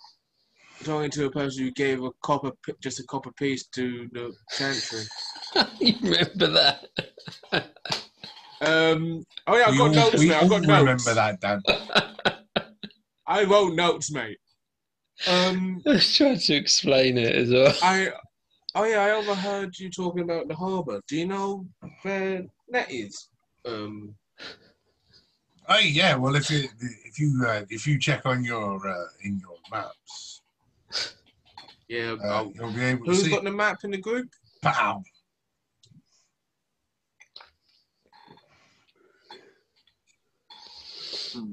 Talking 0.82 1.12
to 1.12 1.26
a 1.26 1.30
person 1.30 1.62
who 1.62 1.70
gave 1.70 2.02
a 2.02 2.10
copper, 2.24 2.50
just 2.82 2.98
a 2.98 3.04
copper 3.04 3.30
piece 3.38 3.68
to 3.68 4.08
the 4.10 4.34
chantry. 4.58 5.04
you 5.78 5.94
remember 6.02 6.48
that? 6.48 6.88
Um, 8.60 9.24
oh 9.46 9.56
yeah, 9.56 9.64
I've 9.66 9.72
We 9.72 9.78
got 9.78 9.86
all- 9.88 9.94
notes, 9.94 10.18
we 10.20 10.28
mate. 10.28 10.34
I've 10.36 10.42
all 10.44 10.48
got 10.48 10.62
notes. 10.62 11.06
remember 11.06 11.14
that, 11.14 11.40
Dan. 11.40 11.62
I 13.26 13.44
wrote 13.44 13.74
notes, 13.74 14.10
mate. 14.12 14.38
Um, 15.26 15.82
I 15.86 15.90
was 15.90 16.16
trying 16.16 16.38
to 16.38 16.54
explain 16.54 17.18
it 17.18 17.34
as 17.34 17.50
well. 17.50 17.74
I, 17.82 18.10
oh 18.74 18.84
yeah, 18.84 19.00
I 19.00 19.10
overheard 19.12 19.78
you 19.78 19.90
talking 19.90 20.22
about 20.22 20.46
the 20.48 20.54
harbour. 20.54 21.00
Do 21.08 21.16
you 21.16 21.26
know 21.26 21.66
where 22.02 22.44
that 22.70 22.90
is? 22.90 23.28
Um, 23.64 24.14
Oh 25.68 25.78
yeah, 25.80 26.14
well 26.14 26.36
if 26.36 26.48
you 26.48 26.68
if 27.04 27.18
you 27.18 27.44
uh, 27.44 27.62
if 27.70 27.88
you 27.88 27.98
check 27.98 28.24
on 28.24 28.44
your 28.44 28.86
uh, 28.88 29.04
in 29.24 29.40
your 29.40 29.56
maps, 29.68 30.42
yeah. 31.88 32.14
uh, 32.22 32.44
you'll 32.54 32.72
be 32.72 32.82
able 32.84 33.04
to 33.06 33.10
who's 33.10 33.24
see. 33.24 33.30
got 33.30 33.42
the 33.42 33.50
map 33.50 33.78
in 33.82 33.90
the 33.90 33.98
group? 33.98 34.28
Pow. 34.62 35.02
Hmm. 41.36 41.52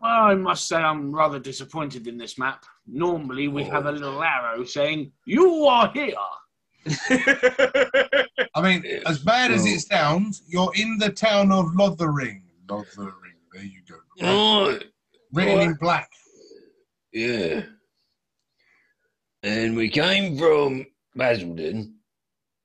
Well, 0.00 0.10
I 0.24 0.34
must 0.34 0.66
say 0.66 0.76
I'm 0.76 1.14
rather 1.14 1.38
disappointed 1.38 2.06
in 2.08 2.18
this 2.18 2.36
map. 2.38 2.64
Normally 2.86 3.46
we 3.48 3.62
have 3.64 3.86
a 3.86 3.92
little 3.92 4.22
arrow 4.22 4.64
saying, 4.64 5.12
You 5.26 5.64
are 5.66 5.90
here. 5.92 6.14
I 8.54 8.60
mean, 8.62 8.84
as 9.06 9.20
bad 9.20 9.52
as 9.52 9.64
it 9.66 9.80
sounds, 9.80 10.42
you're 10.48 10.72
in 10.74 10.98
the 10.98 11.10
town 11.10 11.52
of 11.52 11.72
Lothering. 11.76 12.42
Lothering. 12.68 13.12
There 13.52 13.62
you 13.62 13.80
go. 13.88 14.66
Right. 14.70 14.84
Written 15.32 15.60
in 15.60 15.74
black. 15.74 16.10
Yeah. 17.12 17.62
And 19.44 19.76
we 19.76 19.88
came 19.88 20.36
from 20.36 20.86
Basildon, 21.16 21.94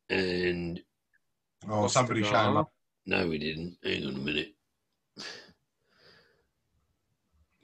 and 0.09 0.79
Oh, 1.69 1.87
somebody 1.87 2.21
Hospital. 2.21 2.39
shut 2.43 2.49
him 2.51 2.57
up. 2.57 2.71
no, 3.05 3.27
we 3.27 3.37
didn't. 3.37 3.77
Hang 3.83 4.05
on 4.07 4.15
a 4.15 4.19
minute. 4.19 4.53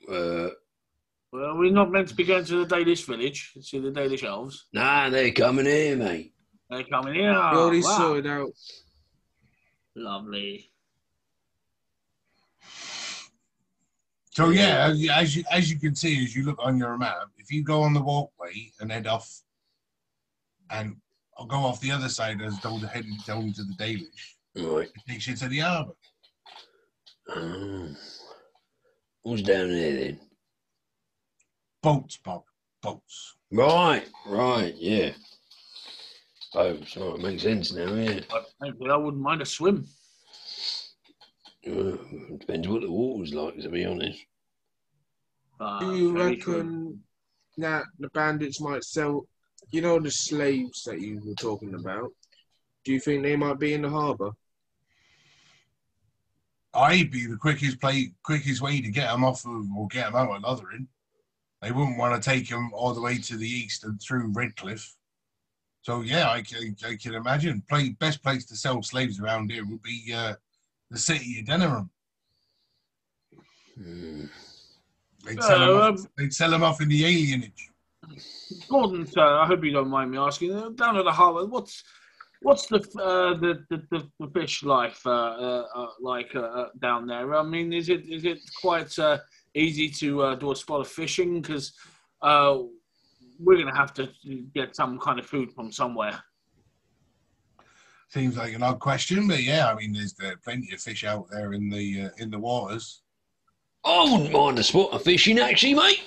Uh, 0.10 0.50
Well, 1.32 1.58
we're 1.58 1.72
not 1.72 1.92
meant 1.92 2.10
to 2.10 2.16
be 2.16 2.24
going 2.26 2.46
to 2.46 2.66
the 2.66 2.76
Dalish 2.76 3.06
village 3.06 3.52
to 3.54 3.64
see 3.64 3.80
the 3.80 3.90
Dalish 3.92 4.24
elves. 4.24 4.68
nah, 4.74 5.10
they're 5.10 5.32
coming 5.32 5.66
here, 5.66 5.96
mate. 5.96 6.34
They're 6.70 6.84
coming 6.84 7.14
here. 7.16 7.32
we 7.32 7.38
already 7.38 7.82
Wow. 7.82 7.98
sorted 7.98 8.28
out. 8.28 8.52
Lovely. 9.96 10.72
So 14.32 14.50
yeah, 14.50 14.88
as 14.88 15.00
you, 15.00 15.12
as 15.12 15.36
you 15.36 15.44
as 15.52 15.72
you 15.72 15.80
can 15.80 15.94
see, 15.96 16.24
as 16.24 16.36
you 16.36 16.44
look 16.44 16.58
on 16.60 16.78
your 16.80 16.98
map, 16.98 17.30
if 17.38 17.52
you 17.52 17.64
go 17.64 17.84
on 17.84 17.94
the 17.94 18.02
walkway 18.02 18.72
and 18.80 18.92
head 18.92 19.06
off, 19.06 19.42
and 20.72 20.96
I'll 21.38 21.46
go 21.46 21.58
off 21.58 21.80
the 21.82 21.92
other 21.92 22.10
side 22.10 22.42
as 22.42 22.60
though 22.62 22.78
heading 22.78 23.18
down 23.28 23.54
to 23.54 23.64
the 23.64 23.74
Dalish, 23.76 24.36
Right. 24.56 24.88
it 24.88 25.02
takes 25.08 25.28
you 25.28 25.36
to 25.36 25.48
the 25.48 25.60
harbour. 25.60 25.94
Um, 27.30 27.95
what's 29.24 29.41
down 29.41 29.70
there 29.70 29.94
then? 29.95 30.20
Boats, 31.82 32.18
Bob, 32.24 32.44
boats. 32.82 33.36
Right, 33.52 34.08
right, 34.26 34.74
yeah. 34.78 35.12
Oh, 36.56 36.78
so 36.88 37.16
it 37.16 37.22
makes 37.22 37.44
sense 37.44 37.74
now, 37.74 37.94
yeah. 37.94 38.20
But 38.30 38.45
frankly, 38.60 38.90
I 38.90 38.95
wouldn't 38.95 39.22
mind 39.22 39.41
a 39.41 39.45
swim. 39.45 39.86
Uh, 41.66 41.95
depends 42.40 42.68
what 42.68 42.82
the 42.82 42.91
water's 42.91 43.34
like, 43.34 43.58
to 43.60 43.70
be 43.70 43.86
honest. 43.86 44.20
Uh, 45.60 45.80
Do 45.80 45.95
you 45.95 46.14
very 46.14 46.38
true. 46.38 46.56
reckon 46.58 47.04
that 47.58 47.86
the 48.00 48.10
bandits 48.10 48.60
might 48.60 48.84
sell? 48.84 49.28
You 49.72 49.82
know 49.82 50.00
the 50.00 50.12
slaves 50.12 50.84
that 50.84 51.00
you 51.00 51.22
were 51.26 51.36
talking 51.36 51.74
about. 51.74 52.12
Do 52.84 52.91
you 52.91 53.00
think 53.00 53.24
they 53.24 53.36
might 53.36 53.60
be 53.60 53.74
in 53.74 53.82
the 53.82 53.90
harbour? 53.90 54.32
I'd 56.74 57.12
be 57.12 57.28
the 57.28 57.38
quickest 57.38 57.80
play, 57.80 58.14
quickest 58.24 58.62
way 58.62 58.82
to 58.82 58.90
get 58.90 59.08
them 59.12 59.24
off 59.24 59.45
of, 59.45 59.66
or 59.78 59.88
get 59.88 60.06
them 60.06 60.16
out 60.16 60.36
of 60.36 60.41
Lothering. 60.41 60.88
They 61.62 61.72
wouldn't 61.72 61.98
want 61.98 62.22
to 62.22 62.30
take 62.30 62.50
them 62.50 62.72
all 62.74 62.94
the 62.94 63.02
way 63.02 63.18
to 63.20 63.38
the 63.38 63.48
east 63.48 63.84
and 63.84 64.02
through 64.02 64.32
Redcliffe. 64.34 64.95
So 65.82 66.02
yeah, 66.02 66.30
I 66.30 66.41
can, 66.41 66.76
I 66.86 66.95
can 66.95 67.14
imagine. 67.14 67.64
Play 67.70 67.90
best 67.90 68.24
place 68.24 68.45
to 68.48 68.56
sell 68.56 68.82
slaves 68.82 69.20
around 69.20 69.52
here 69.52 69.66
would 69.66 69.82
be 69.82 70.14
uh, 70.16 70.34
the 70.90 70.98
city 70.98 71.40
of 71.40 71.45
Denerim. 71.45 71.90
Hmm. 73.78 74.26
They'd 75.26 75.41
sell, 75.41 75.60
them 75.60 75.70
Uh, 75.70 75.91
off, 75.91 76.00
they'd 76.18 76.34
sell 76.34 76.52
them 76.52 76.64
off 76.64 76.82
in 76.82 76.90
the 76.90 77.02
alienage. 77.04 77.70
Gordon, 78.68 79.06
sir, 79.08 79.22
I 79.22 79.45
hope 79.45 79.64
you 79.64 79.72
don't 79.72 79.90
mind 79.90 80.12
me 80.12 80.18
asking. 80.18 80.54
uh, 80.54 80.70
Down 80.70 80.98
at 80.98 81.06
the 81.06 81.12
harbour, 81.12 81.45
what's 81.45 81.84
what's 82.44 82.68
the 82.68 82.78
uh, 83.02 83.34
the, 83.40 83.65
the, 83.70 83.82
the 83.90 84.07
the 84.20 84.28
fish 84.40 84.64
life 84.64 85.02
uh, 85.06 85.10
uh, 85.10 85.65
uh, 85.76 85.88
like 85.99 86.36
uh, 86.36 86.41
uh, 86.41 86.70
down 86.80 87.07
there? 87.07 87.34
I 87.36 87.44
mean, 87.44 87.74
is 87.74 87.90
it 87.90 88.06
is 88.07 88.26
it 88.26 88.40
quite 88.61 88.98
uh, 88.99 89.18
easy 89.56 89.90
to 89.90 90.22
uh, 90.22 90.36
do 90.36 90.52
a 90.52 90.56
spot 90.56 90.82
of 90.82 90.88
fishing? 90.88 91.41
Because 91.41 91.74
uh, 92.22 92.60
we're 93.40 93.56
going 93.56 93.68
to 93.68 93.76
have 93.76 93.94
to 93.95 94.10
get 94.53 94.76
some 94.76 94.99
kind 94.99 95.20
of 95.20 95.26
food 95.26 95.52
from 95.53 95.72
somewhere. 95.72 96.22
Seems 98.10 98.38
like 98.38 98.53
an 98.53 98.61
odd 98.61 98.80
question, 98.80 99.28
but 99.28 99.41
yeah, 99.41 99.72
I 99.72 99.76
mean, 99.76 99.94
there's 99.94 100.14
plenty 100.44 100.72
of 100.74 100.80
fish 100.80 101.03
out 101.03 101.26
there 101.32 101.53
in 101.53 101.70
the 101.70 102.03
uh, 102.03 102.10
in 102.18 102.30
the 102.30 102.40
waters. 102.40 103.02
I 103.86 104.03
wouldn't 104.03 104.32
mind 104.32 104.60
a 104.60 104.64
spot 104.64 104.94
of 104.94 105.03
fishing, 105.03 105.40
actually, 105.40 105.74
mate. 105.74 106.03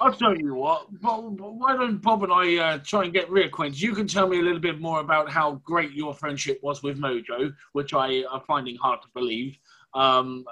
I'll 0.00 0.12
tell 0.12 0.36
you 0.36 0.54
what. 0.54 0.86
Why 1.00 1.76
don't 1.76 2.00
Bob 2.00 2.24
and 2.24 2.32
I 2.32 2.56
uh, 2.56 2.78
try 2.78 3.04
and 3.04 3.12
get 3.12 3.28
reacquainted? 3.28 3.80
You 3.80 3.94
can 3.94 4.06
tell 4.06 4.28
me 4.28 4.38
a 4.38 4.42
little 4.42 4.60
bit 4.60 4.80
more 4.80 5.00
about 5.00 5.30
how 5.30 5.60
great 5.64 5.92
your 5.92 6.14
friendship 6.14 6.58
was 6.62 6.82
with 6.82 6.98
Mojo, 6.98 7.52
which 7.72 7.92
I 7.92 8.24
am 8.32 8.40
finding 8.46 8.76
hard 8.76 9.02
to 9.02 9.08
believe. 9.14 9.58
Um, 9.94 10.44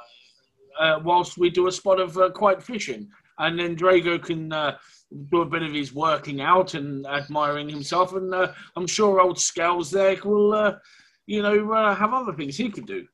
uh, 0.78 1.00
whilst 1.02 1.38
we 1.38 1.50
do 1.50 1.66
a 1.66 1.72
spot 1.72 1.98
of 1.98 2.16
uh, 2.18 2.30
quiet 2.30 2.62
fishing, 2.62 3.08
and 3.38 3.58
then 3.58 3.74
Drago 3.74 4.22
can 4.22 4.52
uh, 4.52 4.76
do 5.30 5.40
a 5.40 5.46
bit 5.46 5.62
of 5.62 5.72
his 5.72 5.94
working 5.94 6.40
out 6.40 6.74
and 6.74 7.06
admiring 7.06 7.68
himself, 7.68 8.12
and 8.14 8.34
uh, 8.34 8.52
I'm 8.76 8.86
sure 8.86 9.20
old 9.20 9.38
Scales 9.38 9.90
there 9.90 10.16
will, 10.24 10.52
uh, 10.52 10.74
you 11.26 11.42
know, 11.42 11.72
uh, 11.72 11.94
have 11.94 12.12
other 12.12 12.34
things 12.34 12.56
he 12.56 12.68
could 12.68 12.86
do. 12.86 13.06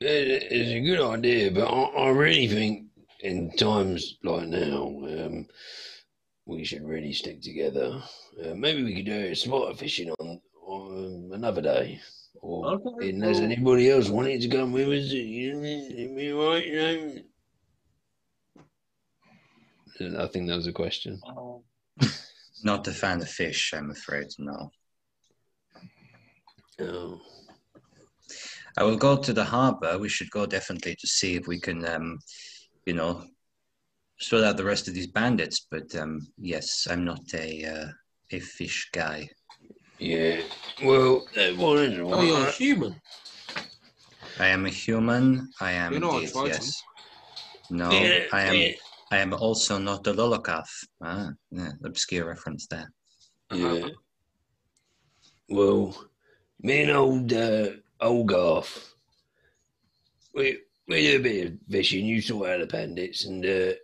It's 0.00 0.70
a 0.70 0.80
good 0.80 1.00
idea, 1.00 1.50
but 1.50 1.66
I, 1.66 1.82
I 1.82 2.08
really 2.10 2.46
think 2.46 2.87
in 3.20 3.50
times 3.56 4.18
like 4.22 4.48
now, 4.48 4.86
um, 4.86 5.46
we 6.46 6.64
should 6.64 6.84
really 6.84 7.12
stick 7.12 7.42
together. 7.42 8.02
Uh, 8.42 8.54
maybe 8.54 8.84
we 8.84 8.94
could 8.94 9.06
do 9.06 9.12
a 9.12 9.34
spot 9.34 9.70
of 9.70 9.78
fishing 9.78 10.10
on, 10.10 10.40
on 10.66 11.30
another 11.32 11.62
day. 11.62 12.00
Or 12.40 12.74
Okay, 12.74 13.10
unless 13.10 13.40
anybody 13.40 13.90
else 13.90 14.08
wanted 14.08 14.40
to 14.42 14.48
come 14.48 14.72
with 14.72 14.88
us, 14.88 15.10
you 15.10 15.54
know, 15.54 15.62
it'd 15.64 16.16
be 16.16 16.32
right, 16.32 16.66
you 16.66 17.22
know. 20.00 20.22
I 20.22 20.28
think 20.28 20.46
that 20.48 20.56
was 20.56 20.68
a 20.68 20.72
question. 20.72 21.20
Oh, 21.26 21.64
Not 22.62 22.86
a 22.86 22.92
fan 22.92 23.20
of 23.20 23.28
fish, 23.28 23.74
I'm 23.74 23.90
afraid. 23.90 24.28
No. 24.38 24.70
Oh. 26.80 27.20
I 28.76 28.84
will 28.84 28.96
go 28.96 29.16
to 29.16 29.32
the 29.32 29.44
harbor. 29.44 29.98
We 29.98 30.08
should 30.08 30.30
go 30.30 30.46
definitely 30.46 30.94
to 31.00 31.06
see 31.06 31.34
if 31.34 31.48
we 31.48 31.58
can, 31.58 31.84
um, 31.84 32.18
you 32.88 32.94
know, 32.94 33.22
sort 34.18 34.44
out 34.44 34.56
the 34.56 34.64
rest 34.64 34.88
of 34.88 34.94
these 34.94 35.08
bandits. 35.08 35.66
But 35.70 35.94
um, 35.94 36.26
yes, 36.38 36.88
I'm 36.90 37.04
not 37.04 37.20
a 37.34 37.48
uh, 37.74 37.88
a 38.32 38.40
fish 38.40 38.88
guy. 38.92 39.28
Yeah. 39.98 40.40
Well, 40.82 41.26
that 41.34 41.56
one 41.56 41.78
is 41.78 41.98
Oh, 42.00 42.22
you're 42.22 42.48
a 42.48 42.50
human. 42.50 42.94
I 44.40 44.46
am 44.46 44.64
a 44.64 44.70
human. 44.70 45.50
I 45.60 45.72
am 45.72 45.92
You're 45.92 46.00
not 46.00 46.22
a 46.22 46.48
yes. 46.48 46.82
No, 47.70 47.90
Yeah, 47.90 48.20
I 48.32 48.42
am. 48.42 48.54
yeah. 48.56 48.72
I 49.10 49.18
am 49.18 49.34
also 49.34 49.78
not 49.78 50.06
a 50.06 50.12
Lolocath. 50.12 50.74
Ah, 51.02 51.30
yeah, 51.50 51.72
obscure 51.84 52.26
reference 52.28 52.66
there. 52.66 52.90
Yeah. 53.52 53.88
Well, 55.48 55.94
me 56.60 56.82
and 56.82 56.90
old 56.92 57.32
uh, 57.32 57.68
old 58.00 58.28
Garth, 58.28 58.94
we 60.34 60.58
we 60.88 61.02
do 61.02 61.16
a 61.16 61.20
bit 61.20 61.46
of 61.46 61.58
fishing. 61.70 62.06
You 62.06 62.20
sort 62.20 62.48
out 62.48 62.60
the 62.60 62.66
bandits, 62.66 63.26
and 63.26 63.44
uh, 63.44 63.74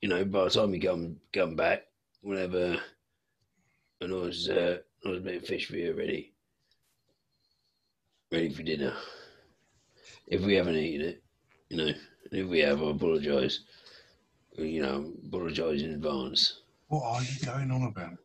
you 0.00 0.08
know, 0.08 0.24
by 0.24 0.44
the 0.44 0.50
time 0.50 0.74
you 0.74 0.80
come 0.80 1.16
come 1.32 1.56
back, 1.56 1.82
we'll 2.22 2.38
have 2.38 2.54
a, 2.54 2.80
a 4.00 4.06
nice 4.06 4.48
uh, 4.48 4.78
nice 5.04 5.20
bit 5.20 5.42
of 5.42 5.46
fish 5.46 5.66
for 5.66 5.76
you 5.76 5.92
ready, 5.92 6.32
ready 8.32 8.50
for 8.50 8.62
dinner. 8.62 8.94
If 10.26 10.42
we 10.42 10.54
haven't 10.54 10.76
eaten 10.76 11.08
it, 11.08 11.22
you 11.68 11.76
know, 11.76 11.86
And 11.86 12.40
if 12.40 12.46
we 12.48 12.60
have, 12.60 12.82
I 12.82 12.90
apologise. 12.90 13.60
You 14.56 14.82
know, 14.82 15.12
apologise 15.26 15.82
in 15.82 15.92
advance. 15.92 16.60
What 16.88 17.04
are 17.04 17.22
you 17.22 17.46
going 17.46 17.70
on 17.70 17.84
about? 17.84 18.18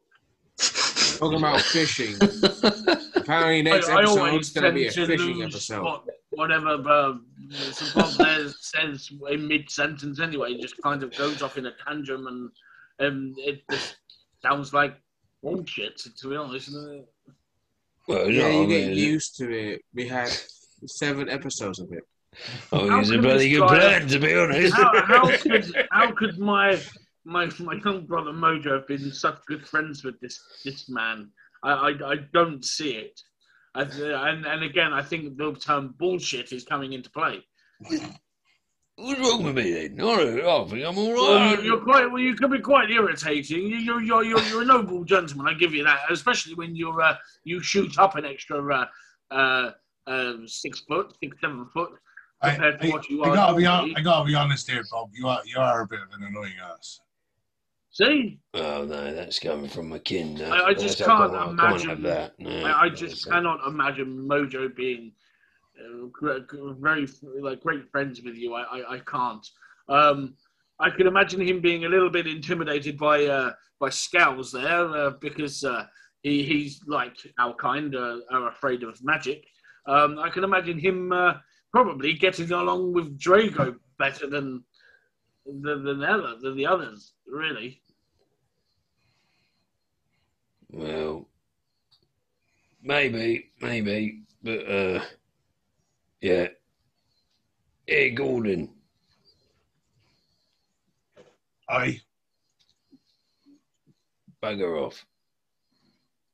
Talking 1.20 1.38
about 1.40 1.62
fishing. 1.62 2.16
Apparently, 3.16 3.62
next 3.72 3.90
I, 3.90 3.96
I 3.96 4.02
episode's 4.02 4.52
going 4.52 4.66
to 4.66 4.72
be 4.74 4.88
a 4.88 4.92
to 4.92 5.06
fishing 5.08 5.38
lose 5.38 5.54
episode. 5.56 5.84
what, 5.84 6.04
whatever 6.32 6.78
Bob 6.78 7.22
there 8.18 8.50
says 8.60 9.10
in 9.30 9.48
mid 9.48 9.70
sentence 9.70 10.20
anyway. 10.20 10.54
It 10.54 10.62
just 10.62 10.82
kind 10.82 11.04
of 11.04 11.16
goes 11.18 11.42
off 11.42 11.58
in 11.58 11.66
a 11.68 11.72
tantrum 11.86 12.28
and 12.28 12.50
um, 13.08 13.34
it 13.38 13.62
just 13.72 13.98
sounds 14.42 14.74
like 14.74 14.96
bullshit, 15.44 15.98
to 15.98 16.30
be 16.30 16.36
honest. 16.36 16.70
Well, 18.08 18.30
Yeah, 18.30 18.50
you 18.50 18.64
I 18.64 18.66
get 18.68 18.94
used 18.94 19.36
to 19.38 19.52
it. 19.52 19.82
We 19.94 20.08
had 20.08 20.30
seven 20.86 21.30
episodes 21.30 21.80
of 21.80 21.92
it. 21.92 22.04
I 22.72 22.78
mean, 22.78 22.90
How 22.90 23.00
it's 23.00 23.10
a 23.10 23.14
can 23.14 23.22
bloody 23.22 23.50
good 23.50 23.62
guy- 23.62 23.68
plan, 23.80 24.08
to 24.10 24.20
be 24.20 24.38
honest. 24.38 24.74
How, 24.74 25.02
how 25.06 25.38
could 25.38 25.88
how 25.92 26.12
could 26.12 26.38
my 26.38 26.80
my 27.26 27.50
my 27.60 27.74
young 27.84 28.06
brother 28.06 28.32
Mojo 28.32 28.72
have 28.74 28.88
been 28.88 29.12
such 29.12 29.38
good 29.48 29.68
friends 29.68 30.04
with 30.04 30.20
this 30.22 30.40
this 30.64 30.88
man? 30.90 31.30
I 31.64 31.72
I, 31.72 32.12
I 32.12 32.16
don't 32.34 32.64
see 32.64 32.92
it. 32.92 33.20
I, 33.74 33.82
and 33.82 34.46
and 34.46 34.64
again, 34.64 34.94
I 34.94 35.02
think 35.02 35.36
the 35.38 35.54
term 35.54 35.96
bullshit 35.98 36.52
is 36.54 36.64
coming 36.64 36.94
into 36.94 37.10
play. 37.10 37.44
What's 38.98 39.20
wrong 39.20 39.44
with 39.44 39.56
me 39.56 39.74
then? 39.74 40.00
I, 40.00 40.06
I 40.06 40.66
think 40.70 40.86
I'm 40.86 40.98
all 40.98 41.14
Well, 41.14 41.56
you- 41.58 41.64
you're 41.64 41.82
quite 41.84 42.10
well. 42.10 42.22
You 42.22 42.34
can 42.36 42.50
be 42.50 42.60
quite 42.60 42.90
irritating. 42.90 43.64
You- 43.68 43.78
You're 43.78 44.02
you're 44.02 44.24
you're, 44.24 44.42
you're 44.44 44.62
a 44.62 44.66
noble 44.66 45.04
gentleman. 45.04 45.48
I 45.48 45.54
give 45.58 45.74
you 45.74 45.84
that, 45.84 46.00
especially 46.10 46.54
when 46.56 46.76
you're 46.78 47.02
uh, 47.02 47.18
you 47.44 47.60
shoot 47.62 47.98
up 48.00 48.16
an 48.16 48.24
extra 48.24 48.58
uh, 48.74 48.86
uh, 49.32 49.72
uh, 50.08 50.34
six 50.46 50.80
foot, 50.88 51.14
six 51.22 51.36
seven 51.42 51.68
foot 51.74 51.92
I, 52.42 52.52
compared 52.52 52.80
to 52.82 52.88
I- 52.88 52.92
what 52.92 53.10
you 53.10 53.24
I 53.24 53.30
are. 53.30 53.36
gotta 53.36 53.58
be. 53.58 53.66
I 53.98 54.02
gotta 54.02 54.26
be 54.26 54.36
honest 54.36 54.70
here, 54.72 54.84
Bob. 54.90 55.10
You 55.14 55.28
are 55.28 55.42
you 55.46 55.60
are 55.60 55.82
a 55.82 55.88
bit 55.88 56.00
of 56.00 56.08
an 56.18 56.24
annoying 56.28 56.54
ass. 56.64 57.02
See, 57.96 58.40
Oh 58.54 58.84
no, 58.84 59.14
that's 59.14 59.40
coming 59.40 59.70
from 59.70 59.88
my 59.88 60.00
kin. 60.00 60.36
That's, 60.36 60.52
I- 60.52 60.66
I 60.66 60.74
just 60.74 60.98
can't 60.98 61.32
can't 61.32 61.52
imagine- 61.52 61.90
have 61.92 62.02
that. 62.02 62.38
No, 62.40 62.50
I, 62.66 62.82
I 62.84 62.90
just 62.90 63.26
no. 63.26 63.32
cannot 63.32 63.66
imagine 63.66 64.28
Mojo 64.28 64.76
being 64.76 65.14
uh, 65.80 66.08
very 66.80 67.08
like 67.40 67.62
great 67.62 67.90
friends 67.92 68.22
with 68.22 68.36
you. 68.36 68.54
I 68.54 68.64
I, 68.64 68.94
I 68.96 69.00
can't. 69.00 69.48
Um, 69.88 70.36
I 70.82 70.90
can 70.90 71.08
imagine 71.08 71.40
him 71.40 71.62
being 71.62 71.86
a 71.86 71.90
little 71.90 72.10
bit 72.10 72.28
intimidated 72.28 72.98
by 72.98 73.26
uh, 73.28 73.54
by 73.80 73.90
Scowls 73.90 74.52
there 74.52 74.90
uh, 74.90 75.12
because 75.22 75.64
uh, 75.64 75.86
he 76.22 76.44
he's 76.44 76.82
like 76.88 77.16
our 77.40 77.54
kind 77.56 77.96
uh, 77.96 78.18
are 78.30 78.50
afraid 78.50 78.84
of 78.84 79.02
magic. 79.06 79.46
Um, 79.88 80.20
I 80.20 80.30
can 80.30 80.44
imagine 80.44 80.78
him 80.80 81.14
uh, 81.14 81.36
probably 81.72 82.12
getting 82.12 82.52
along 82.52 82.92
with 82.92 83.18
Drago 83.18 83.78
better 83.98 84.28
than 84.30 84.66
than 85.46 85.86
than, 85.86 86.00
than 86.42 86.58
the 86.58 86.66
others. 86.66 87.14
Really, 87.26 87.82
Well, 90.72 91.28
maybe, 92.82 93.52
maybe, 93.62 94.24
but 94.44 94.70
uh, 94.70 95.04
yeah. 96.22 96.48
Hey, 97.88 98.12
Gordon. 98.12 98.70
I 101.70 102.00
Bugger 104.42 104.86
off. 104.86 105.06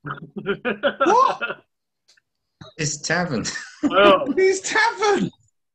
What? 1.04 1.64
It's 2.76 2.96
tavern. 2.98 3.44
well, 3.82 4.26
His 4.36 4.60
tavern! 4.60 5.30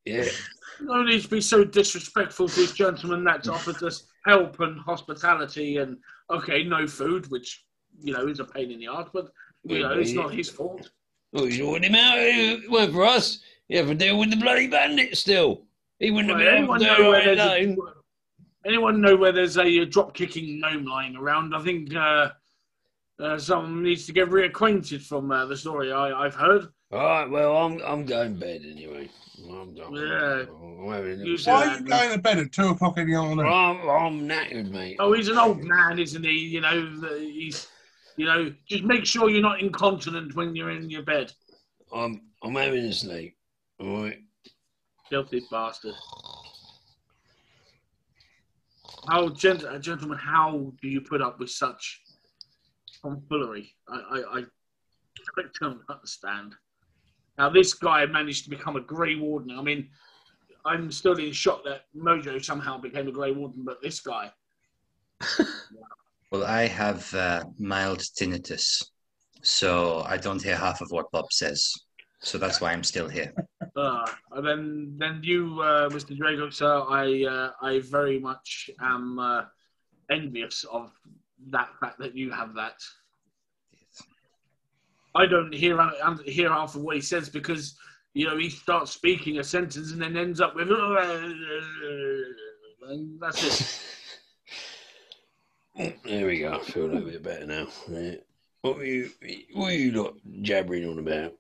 Yeah. 0.06 0.26
no 0.82 1.04
need 1.04 1.22
to 1.24 1.28
be 1.28 1.42
so 1.42 1.64
disrespectful 1.64 2.48
to 2.48 2.56
this 2.56 2.72
gentleman 2.72 3.24
that's 3.24 3.48
offered 3.48 3.82
us 3.84 4.08
help 4.26 4.60
and 4.62 4.80
hospitality 4.80 5.78
and 5.78 5.98
okay, 6.30 6.64
no 6.64 6.88
food, 6.88 7.30
which 7.30 7.66
you 8.02 8.14
know 8.14 8.28
is 8.28 8.40
a 8.40 8.46
pain 8.46 8.72
in 8.72 8.80
the 8.80 8.88
ass, 8.88 9.08
but 9.14 9.32
you 9.64 9.80
know 9.80 9.92
it's 9.92 10.14
not 10.14 10.34
his 10.34 10.50
fault. 10.50 10.90
Oh, 11.34 11.46
you 11.46 11.52
sorted 11.52 11.86
him 11.86 11.96
out. 11.96 12.18
It 12.18 12.70
weren't 12.72 12.94
for 12.94 13.06
us. 13.06 13.40
You 13.68 13.80
have 13.80 13.88
to 13.88 13.96
deal 13.96 14.18
with 14.18 14.30
the 14.30 14.38
bloody 14.38 14.68
bandit 14.68 15.18
still. 15.18 15.64
He 16.00 16.10
wouldn't 16.12 16.34
Well, 16.34 16.40
have 16.40 16.46
been 16.46 16.64
able 16.64 16.76
anyone 16.76 16.80
to 16.80 16.86
do 16.96 17.04
know 17.04 17.10
where 17.10 17.20
it 17.30 17.36
there's 17.38 17.40
a, 17.40 17.66
alone. 17.66 17.78
anyone 18.66 19.02
know 19.02 19.16
where 19.18 19.32
there's 19.32 19.58
a, 19.58 19.86
drop 19.86 20.14
kicking 20.14 20.60
gnome 20.60 20.86
lying 20.86 21.16
around? 21.16 21.54
I 21.54 21.62
think 21.64 21.94
uh, 21.96 22.30
uh, 23.20 23.38
someone 23.38 23.84
needs 23.84 24.06
to 24.06 24.14
get 24.14 24.30
reacquainted 24.30 25.02
from 25.02 25.32
uh, 25.32 25.46
the 25.48 25.58
story 25.58 25.92
I, 25.92 26.26
I've 26.26 26.36
heard. 26.36 26.68
All 26.92 27.00
right, 27.00 27.30
well, 27.30 27.58
I'm 27.58 27.82
I'm 27.82 28.06
going 28.06 28.36
to 28.36 28.40
bed 28.40 28.62
anyway. 28.64 29.10
I'm, 29.50 29.76
I'm, 29.78 29.94
Yeah. 29.94 30.46
I'm 30.50 30.90
having 30.90 31.22
a 31.22 31.26
You 31.26 31.38
why 31.44 31.68
are 31.68 31.78
you 31.78 31.84
going 31.86 32.12
to 32.14 32.20
bed 32.20 32.38
at 32.38 32.52
two 32.54 32.70
o'clock 32.70 32.98
in 32.98 33.08
the 33.08 33.16
afternoon? 33.16 33.46
I'm, 33.46 33.90
I'm 33.90 34.28
knackered, 34.30 34.70
mate. 34.72 34.96
Oh, 35.00 35.12
he's 35.12 35.28
an 35.28 35.38
old 35.38 35.62
man, 35.64 36.00
isn't 36.00 36.24
he? 36.24 36.32
You 36.32 36.62
know, 36.62 36.90
he's 37.20 37.68
you 38.18 38.26
know, 38.26 38.52
just 38.68 38.84
make 38.84 39.06
sure 39.06 39.30
you're 39.30 39.42
not 39.42 39.62
incontinent 39.62 40.36
when 40.36 40.56
you're 40.56 40.72
in 40.72 40.90
your 40.90 41.04
bed. 41.04 41.32
I'm 41.94 42.22
I'm 42.44 42.56
having 42.56 42.86
a 42.86 42.94
sleep. 42.94 43.38
All 43.80 44.04
right. 44.04 44.20
Filthy 45.10 45.44
bastard. 45.50 45.94
How, 49.08 49.30
gent- 49.30 49.64
uh, 49.64 49.80
gentlemen, 49.80 50.18
how 50.18 50.74
do 50.82 50.90
you 50.90 51.00
put 51.00 51.22
up 51.22 51.40
with 51.40 51.50
such 51.50 52.02
tomfoolery? 53.02 53.74
I, 53.88 53.96
I, 53.96 54.40
I, 54.40 54.40
I 54.40 55.44
don't 55.62 55.80
understand. 55.90 56.56
Now, 57.38 57.50
this 57.50 57.74
guy 57.74 58.06
managed 58.06 58.44
to 58.46 58.50
become 58.50 58.76
a 58.76 58.82
Grey 58.82 59.16
Warden. 59.16 59.58
I 59.58 59.62
mean, 59.62 59.90
I'm 60.66 60.92
still 60.92 61.14
in 61.14 61.32
shock 61.32 61.64
that 61.64 61.84
Mojo 61.96 62.44
somehow 62.44 62.78
became 62.78 63.08
a 63.08 63.12
Grey 63.12 63.32
Warden, 63.32 63.64
but 63.64 63.82
this 63.82 64.02
guy. 64.02 64.32
Well, 66.32 66.44
I 66.44 66.68
have 66.68 67.14
uh, 67.14 67.46
mild 67.58 68.00
tinnitus, 68.00 68.84
so 69.42 70.04
I 70.06 70.18
don't 70.18 70.44
hear 70.44 70.58
half 70.58 70.82
of 70.82 70.92
what 70.92 71.10
Bob 71.12 71.32
says. 71.32 71.74
So 72.20 72.38
that's 72.38 72.60
why 72.60 72.74
I'm 72.74 72.84
still 72.84 73.08
here. 73.08 73.34
Uh, 73.76 74.06
and 74.32 74.46
then, 74.46 74.96
then 74.98 75.22
you, 75.24 75.62
uh, 75.62 75.88
Mr. 75.90 76.18
Drago, 76.18 76.52
sir, 76.52 76.84
I, 76.90 77.24
uh, 77.26 77.52
I 77.62 77.80
very 77.80 78.20
much 78.20 78.70
am 78.82 79.20
uh, 79.20 79.44
envious 80.12 80.66
of 80.66 80.92
that 81.52 81.70
fact 81.80 81.98
that 82.00 82.16
you 82.16 82.32
have 82.32 82.54
that. 82.56 82.76
I 85.16 85.26
don't 85.26 85.54
hear 85.54 85.80
hear 86.26 86.50
half 86.50 86.76
of 86.76 86.82
what 86.82 86.96
he 86.96 87.02
says 87.02 87.28
because 87.28 87.76
you 88.14 88.28
know 88.28 88.38
he 88.38 88.52
starts 88.52 88.92
speaking 88.92 89.40
a 89.40 89.44
sentence 89.44 89.92
and 89.92 90.00
then 90.00 90.16
ends 90.16 90.40
up 90.40 90.56
with 90.56 90.70
and 90.70 91.36
that's 93.20 93.44
it. 93.44 93.82
Oh, 95.80 95.94
There 96.06 96.26
we 96.28 96.40
go. 96.40 96.54
I 96.54 96.60
feel 96.64 96.86
a 96.86 96.88
little 96.88 97.10
bit 97.10 97.24
better 97.24 97.46
now. 97.46 97.68
Yeah. 97.90 98.16
What 98.62 98.78
were 98.78 98.86
you 98.86 99.10
what 99.54 99.66
were 99.66 99.72
you 99.72 99.92
lot 100.04 100.16
jabbering 100.42 100.90
on 100.90 101.00
about? 101.00 101.34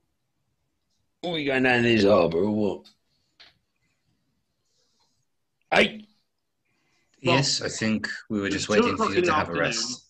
What 1.22 1.32
were 1.32 1.40
you 1.40 1.48
going 1.48 1.64
down 1.64 1.84
this 1.84 2.04
harbour 2.04 2.40
or 2.44 2.52
what? 2.52 2.86
Hey, 5.74 6.06
yes, 7.20 7.62
I 7.62 7.68
think 7.68 8.08
we 8.30 8.40
were 8.40 8.50
just 8.50 8.68
two 8.68 8.74
waiting 8.74 8.90
for 8.90 8.94
o'clock 8.94 9.10
you 9.12 9.16
in 9.18 9.24
to 9.24 9.28
the 9.30 9.34
have 9.34 9.48
a 9.50 9.52
afternoon. 9.52 9.62
rest. 9.64 10.04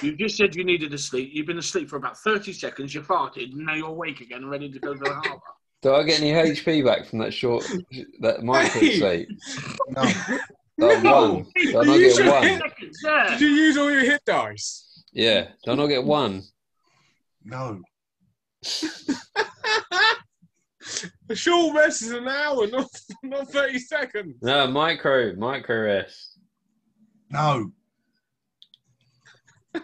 You 0.00 0.16
just 0.16 0.36
said 0.38 0.54
you 0.54 0.64
needed 0.64 0.90
to 0.92 0.98
sleep. 0.98 1.30
You've 1.34 1.46
been 1.46 1.58
asleep 1.58 1.90
for 1.90 1.96
about 1.96 2.16
thirty 2.18 2.52
seconds. 2.54 2.94
You 2.94 3.02
farted, 3.02 3.52
and 3.52 3.66
now 3.66 3.74
you're 3.74 3.88
awake 3.88 4.20
again, 4.20 4.38
and 4.42 4.50
ready 4.50 4.70
to 4.70 4.78
go 4.78 4.94
to 4.94 4.98
the 5.00 5.12
harbour. 5.12 5.40
Do 5.82 5.94
I 5.94 6.02
get 6.04 6.20
any 6.22 6.32
HP 6.32 6.84
back 6.84 7.06
from 7.06 7.18
that 7.18 7.34
short, 7.34 7.64
that 8.20 8.42
micro 8.42 8.80
Hey! 8.80 8.98
sleep? 8.98 9.28
No, 9.90 10.02
That 10.80 11.02
No! 11.02 11.32
one. 11.34 11.46
Do 11.56 11.78
I 11.78 11.82
You 11.82 11.84
not 11.84 11.98
get 12.16 12.26
one? 12.32 12.42
hit- 12.42 12.62
yeah. 13.04 13.28
Did 13.30 13.40
you 13.42 13.48
use 13.48 13.76
all 13.76 13.90
your 13.90 14.00
hit 14.04 14.22
dice? 14.24 15.04
Yeah. 15.12 15.48
Do 15.64 15.72
I 15.72 15.74
not 15.74 15.86
get 15.88 16.04
one? 16.04 16.42
no. 17.44 17.80
A 21.30 21.34
short 21.34 21.76
rest 21.76 22.02
is 22.02 22.10
an 22.12 22.26
hour, 22.28 22.66
not 22.66 22.86
not 23.22 23.48
thirty 23.50 23.78
seconds. 23.78 24.36
No, 24.42 24.66
micro, 24.66 25.34
micro 25.36 25.82
rest. 25.84 26.38
No. 27.30 27.70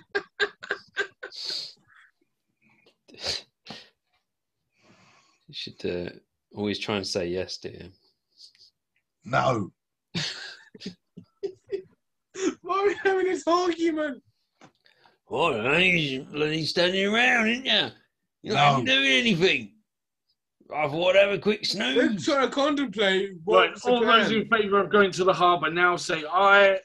You 5.48 5.54
should 5.54 5.84
uh, 5.86 6.10
always 6.54 6.78
try 6.78 6.96
and 6.96 7.06
say 7.06 7.28
yes 7.28 7.58
to 7.58 7.68
him. 7.70 7.92
No. 9.24 9.70
Why 12.62 12.78
are 12.80 12.86
we 12.86 12.94
having 13.02 13.26
this 13.26 13.44
argument? 13.46 14.22
all 15.28 15.58
right, 15.58 15.82
you're 15.82 16.24
bloody 16.24 16.64
standing 16.64 17.12
around, 17.12 17.48
ain't 17.48 17.66
you? 17.66 17.88
You're 18.42 18.54
not 18.54 18.72
even 18.74 18.84
doing 18.84 19.10
anything. 19.10 19.72
I 20.74 20.88
thought 20.88 21.16
I'd 21.16 21.24
have 21.24 21.32
a 21.32 21.38
quick 21.38 21.60
We're 21.60 21.64
snooze. 21.64 22.24
trying 22.24 22.48
to 22.48 22.54
contemplate. 22.54 23.30
Right, 23.30 23.70
What's 23.70 23.82
the 23.82 23.90
all 23.90 24.00
those 24.04 24.30
in 24.30 24.48
favour 24.48 24.80
of 24.80 24.90
going 24.90 25.10
to 25.12 25.24
the 25.24 25.32
harbour 25.32 25.70
now 25.70 25.96
say 25.96 26.24
aye. 26.30 26.78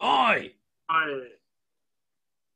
Aye. 0.00 0.50
I. 0.88 1.20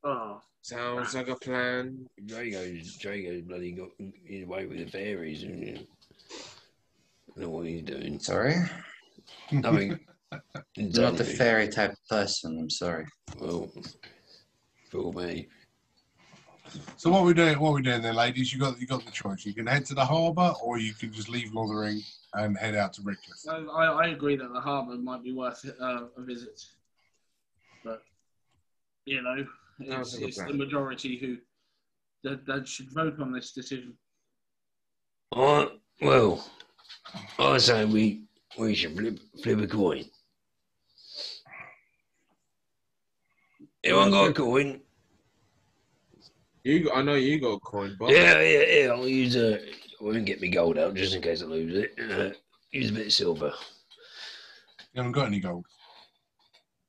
Oh, 0.04 0.08
ah. 0.10 0.40
Sounds 0.62 1.14
like 1.14 1.28
a 1.28 1.36
plan. 1.36 2.06
Drago's, 2.26 2.96
Drago's 2.96 3.42
bloody 3.42 3.72
got 3.72 3.88
in 3.98 4.42
away 4.44 4.66
with 4.66 4.78
the 4.78 4.86
fairies. 4.86 5.44
And, 5.44 5.62
you 5.64 5.74
know, 5.74 5.80
I 5.80 7.40
don't 7.40 7.42
know 7.42 7.48
what 7.50 7.66
he's 7.66 7.82
doing. 7.82 8.18
Sorry? 8.18 8.56
Nothing. 9.52 10.00
You're 10.76 11.02
not 11.02 11.16
the 11.16 11.24
fairy 11.24 11.68
type 11.68 11.94
person. 12.08 12.58
I'm 12.58 12.70
sorry. 12.70 13.06
Well, 13.38 13.70
for 14.90 15.12
me. 15.12 15.48
So 16.96 17.10
what 17.10 17.24
we 17.24 17.34
doing? 17.34 17.58
What 17.58 17.74
we 17.74 17.82
doing 17.82 18.02
there, 18.02 18.12
ladies? 18.12 18.52
You 18.52 18.58
got 18.58 18.80
you 18.80 18.86
got 18.86 19.04
the 19.04 19.12
choice. 19.12 19.46
You 19.46 19.54
can 19.54 19.66
head 19.66 19.84
to 19.86 19.94
the 19.94 20.04
harbour, 20.04 20.52
or 20.62 20.78
you 20.78 20.94
can 20.94 21.12
just 21.12 21.28
leave 21.28 21.52
Lothering 21.52 22.00
and 22.34 22.56
head 22.56 22.74
out 22.74 22.92
to 22.94 23.02
Redcliffe. 23.02 23.38
So 23.38 23.70
I, 23.70 23.86
I 23.86 24.06
agree 24.08 24.36
that 24.36 24.52
the 24.52 24.60
harbour 24.60 24.96
might 24.96 25.22
be 25.22 25.32
worth 25.32 25.64
uh, 25.80 26.04
a 26.16 26.22
visit, 26.22 26.60
but 27.84 28.02
you 29.04 29.22
know, 29.22 29.46
it's, 29.78 30.14
it's 30.14 30.36
the 30.36 30.52
majority 30.52 31.18
who 31.18 31.38
that, 32.28 32.44
that 32.46 32.66
should 32.66 32.90
vote 32.90 33.20
on 33.20 33.32
this 33.32 33.52
decision. 33.52 33.94
I, 35.34 35.68
well, 36.00 36.44
I 37.38 37.58
say 37.58 37.84
we 37.84 38.24
we 38.58 38.74
should 38.74 38.96
flip, 38.96 39.18
flip 39.42 39.60
a 39.60 39.66
coin. 39.66 40.04
Anyone 43.86 44.10
got 44.10 44.30
a 44.30 44.32
coin? 44.32 44.80
You, 46.64 46.90
I 46.92 47.02
know 47.02 47.14
you 47.14 47.40
got 47.40 47.52
a 47.52 47.60
coin, 47.60 47.96
but 47.98 48.10
Yeah, 48.10 48.40
yeah, 48.40 48.62
yeah. 48.62 48.90
I'll 48.90 49.06
use 49.06 49.36
a. 49.36 49.60
I 49.60 50.04
won't 50.04 50.26
get 50.26 50.40
me 50.40 50.48
gold 50.48 50.76
out 50.76 50.94
just 50.94 51.14
in 51.14 51.22
case 51.22 51.40
I 51.42 51.46
lose 51.46 51.74
it. 51.76 51.94
Uh, 51.98 52.30
use 52.72 52.90
a 52.90 52.92
bit 52.92 53.06
of 53.06 53.12
silver. 53.12 53.52
You 54.92 54.96
haven't 54.96 55.12
got 55.12 55.28
any 55.28 55.38
gold. 55.38 55.64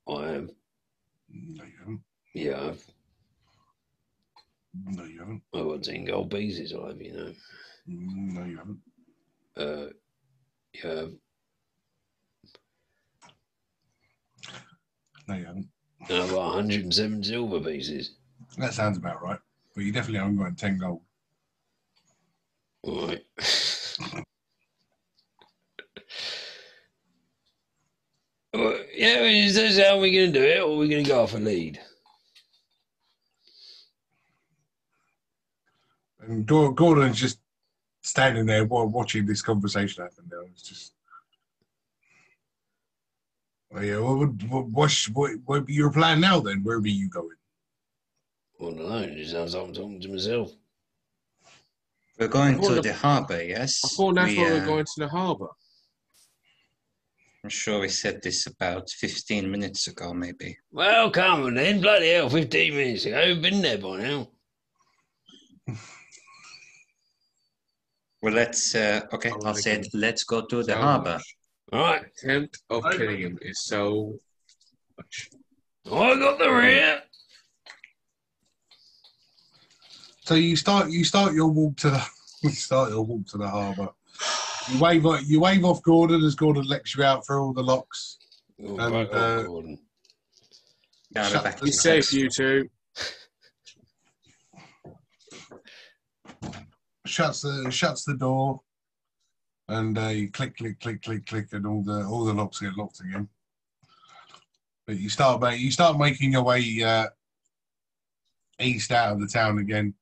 I 0.08 0.26
have. 0.26 0.50
No, 1.30 1.64
you 1.64 1.72
haven't. 1.78 2.00
Yeah, 2.34 2.68
I've. 2.68 2.84
No, 4.84 5.04
you 5.04 5.20
haven't. 5.20 5.42
I 5.54 5.58
got 5.60 5.84
ten 5.84 6.04
gold 6.04 6.30
pieces. 6.32 6.74
I 6.74 6.88
have, 6.88 7.00
you 7.00 7.12
know. 7.12 7.32
No, 7.86 8.44
you 8.44 8.56
haven't. 8.58 8.80
Uh, 9.56 9.92
yeah, 10.72 11.06
No, 15.28 15.34
you 15.34 15.44
haven't. 15.44 15.68
I've 16.02 16.30
got 16.30 16.54
107 16.54 17.24
silver 17.24 17.60
pieces. 17.60 18.12
That 18.56 18.74
sounds 18.74 18.96
about 18.96 19.22
right. 19.22 19.38
But 19.74 19.84
you 19.84 19.92
definitely 19.92 20.20
haven't 20.20 20.38
got 20.38 20.56
ten 20.56 20.78
gold. 20.78 21.02
All 22.82 23.08
right. 23.08 23.24
well, 28.54 28.78
yeah, 28.94 29.20
is 29.22 29.54
this 29.54 29.78
how 29.78 29.98
we're 30.00 30.12
going 30.12 30.32
to 30.32 30.38
do 30.40 30.44
it, 30.44 30.60
or 30.60 30.72
are 30.72 30.76
we 30.76 30.88
going 30.88 31.04
to 31.04 31.10
go 31.10 31.22
off 31.22 31.34
a 31.34 31.38
lead? 31.38 31.80
And 36.20 36.46
Gordon's 36.46 37.20
just 37.20 37.38
standing 38.02 38.46
there 38.46 38.64
wa- 38.64 38.84
watching 38.84 39.26
this 39.26 39.42
conversation 39.42 40.02
happen. 40.02 40.24
Now 40.30 40.40
it's 40.50 40.62
just. 40.62 40.92
Oh 43.74 43.80
yeah, 43.80 43.98
what 43.98 44.18
would 44.18 44.50
what, 44.50 44.66
what's, 44.66 45.08
what 45.10 45.32
what 45.44 45.66
be 45.66 45.74
your 45.74 45.92
plan 45.92 46.20
now 46.20 46.40
then? 46.40 46.62
Where 46.62 46.80
be 46.80 46.90
you 46.92 47.08
going? 47.08 47.36
I 48.60 48.64
don't 48.64 48.76
know. 48.78 48.98
It 48.98 49.14
just 49.16 49.32
sounds 49.32 49.54
like 49.54 49.64
I'm 49.66 49.72
talking 49.74 50.00
to 50.00 50.08
myself. 50.08 50.52
We're 52.18 52.28
going 52.28 52.60
to 52.60 52.74
the- 52.74 52.82
the 52.82 52.94
harbour, 52.94 53.42
yes? 53.42 53.80
I 53.84 53.88
thought 53.88 54.14
that's 54.14 54.32
We, 54.32 54.38
why 54.38 54.48
uh, 54.48 54.50
we're 54.54 54.66
going 54.66 54.84
to 54.84 54.92
the 55.00 55.08
harbour. 55.08 55.48
I'm 57.44 57.50
sure 57.50 57.80
we 57.80 57.88
said 57.88 58.20
this 58.22 58.46
about 58.46 58.90
15 58.90 59.48
minutes 59.48 59.86
ago, 59.86 60.12
maybe. 60.12 60.58
Well, 60.72 61.10
come 61.10 61.44
on 61.44 61.54
then. 61.54 61.80
Bloody 61.80 62.10
hell, 62.10 62.28
15 62.28 62.74
minutes 62.74 63.04
ago. 63.04 63.22
We've 63.26 63.40
been 63.40 63.62
there 63.62 63.78
by 63.78 63.98
now. 63.98 64.28
Well, 68.20 68.34
let's, 68.34 68.74
uh, 68.74 69.02
okay, 69.12 69.30
I 69.30 69.34
I'll 69.44 69.54
say. 69.54 69.84
Let's 69.94 70.24
go 70.24 70.44
to 70.46 70.64
the 70.64 70.72
So 70.72 70.78
harbour. 70.80 71.20
Much. 71.72 71.80
All 71.80 71.86
right. 71.86 72.02
Attempt 72.22 72.58
of 72.70 72.84
I- 72.84 72.96
killing 72.96 73.20
him 73.20 73.38
is 73.42 73.64
so 73.64 74.14
much. 74.96 75.30
I 75.86 75.90
got 76.18 76.38
the 76.38 76.50
rear. 76.50 77.02
So 80.24 80.34
you 80.34 80.56
start 80.56 80.90
you 80.90 81.04
start 81.04 81.32
your 81.32 81.48
walk 81.48 81.76
to 81.78 81.90
the 81.90 82.06
you 82.42 82.50
start 82.50 82.90
your 82.90 83.02
walk 83.02 83.26
to 83.28 83.38
the 83.38 83.48
harbour. 83.48 83.88
You 84.70 84.78
wave 84.80 85.06
you 85.26 85.40
wave 85.40 85.64
off 85.64 85.82
Gordon 85.82 86.22
as 86.24 86.34
Gordon 86.34 86.64
lets 86.64 86.94
you 86.94 87.02
out 87.04 87.26
through 87.26 87.42
all 87.42 87.52
the 87.54 87.62
locks. 87.62 88.18
Oh, 88.62 88.76
And, 88.78 88.94
right, 88.94 89.10
uh, 89.10 89.16
oh, 89.16 89.44
Gordon. 89.46 89.78
Now 91.14 91.22
Shut 91.24 91.44
back 91.44 91.54
Be 91.60 91.60
the- 91.60 91.66
the 91.66 91.72
safe, 91.72 92.12
you 92.12 92.28
two. 92.28 92.68
Shuts 97.06 97.42
the 97.42 97.70
shuts 97.70 98.04
the 98.04 98.14
door, 98.14 98.60
and 99.68 99.96
you 100.16 100.30
click 100.30 100.56
click 100.56 100.80
click 100.80 101.02
click 101.02 101.26
click, 101.26 101.52
and 101.52 101.66
all 101.66 101.82
the 101.82 102.04
all 102.06 102.24
the 102.24 102.34
locks 102.34 102.60
get 102.60 102.76
locked 102.76 103.00
again. 103.00 103.28
But 104.86 104.98
you 104.98 105.10
start 105.10 105.40
ma- 105.40 105.50
you 105.50 105.70
start 105.70 105.98
making 105.98 106.32
your 106.32 106.42
way 106.42 106.82
uh, 106.82 107.08
east 108.60 108.90
out 108.92 109.12
of 109.12 109.20
the 109.20 109.26
town 109.26 109.58
again, 109.58 109.94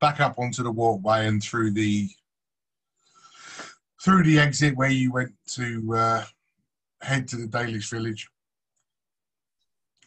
back 0.00 0.20
up 0.20 0.38
onto 0.38 0.62
the 0.62 0.70
walkway 0.70 1.26
and 1.26 1.42
through 1.42 1.72
the 1.72 2.08
through 4.02 4.24
the 4.24 4.38
exit 4.38 4.76
where 4.76 4.90
you 4.90 5.12
went 5.12 5.32
to 5.46 5.94
uh, 5.94 6.24
head 7.02 7.28
to 7.28 7.36
the 7.36 7.46
Dalish 7.46 7.90
village. 7.90 8.28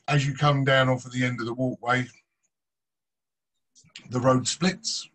As 0.08 0.28
you 0.28 0.36
come 0.36 0.64
down 0.64 0.90
off 0.90 1.06
of 1.06 1.12
the 1.14 1.24
end 1.24 1.40
of 1.40 1.46
the 1.46 1.54
walkway, 1.54 2.06
the 4.10 4.20
road 4.20 4.48
splits. 4.48 5.10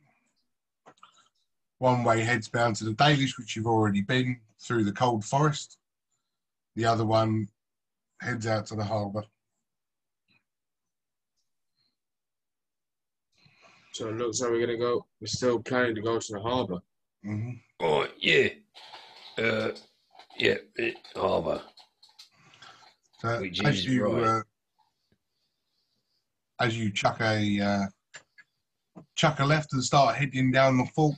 One 1.80 2.04
way 2.04 2.20
heads 2.20 2.46
bound 2.46 2.76
to 2.76 2.84
the 2.84 2.92
Dalish, 2.92 3.38
which 3.38 3.56
you've 3.56 3.66
already 3.66 4.02
been 4.02 4.38
through 4.60 4.84
the 4.84 4.92
cold 4.92 5.24
forest. 5.24 5.78
The 6.76 6.84
other 6.84 7.06
one 7.06 7.48
heads 8.20 8.46
out 8.46 8.66
to 8.66 8.76
the 8.76 8.84
harbour. 8.84 9.24
So 13.92 14.08
it 14.10 14.18
looks 14.18 14.42
like 14.42 14.50
we're 14.50 14.66
gonna 14.66 14.76
go. 14.76 15.06
We're 15.22 15.26
still 15.26 15.58
planning 15.58 15.94
to 15.94 16.02
go 16.02 16.18
to 16.18 16.32
the 16.34 16.40
harbour. 16.40 16.80
hmm 17.24 17.52
All 17.80 18.02
right, 18.02 18.10
yeah. 18.18 18.48
Uh, 19.38 19.70
yeah, 20.36 20.56
it, 20.76 20.96
harbour. 21.16 21.62
So 23.20 23.40
Which 23.40 23.64
as 23.64 23.78
is 23.78 23.86
you 23.86 24.06
right. 24.06 24.28
uh, 24.28 24.42
as 26.60 26.76
you 26.78 26.92
chuck 26.92 27.22
a 27.22 27.60
uh, 27.60 29.02
chuck 29.16 29.40
a 29.40 29.46
left 29.46 29.72
and 29.72 29.82
start 29.82 30.16
heading 30.16 30.52
down 30.52 30.76
the 30.76 30.84
fork, 30.94 31.16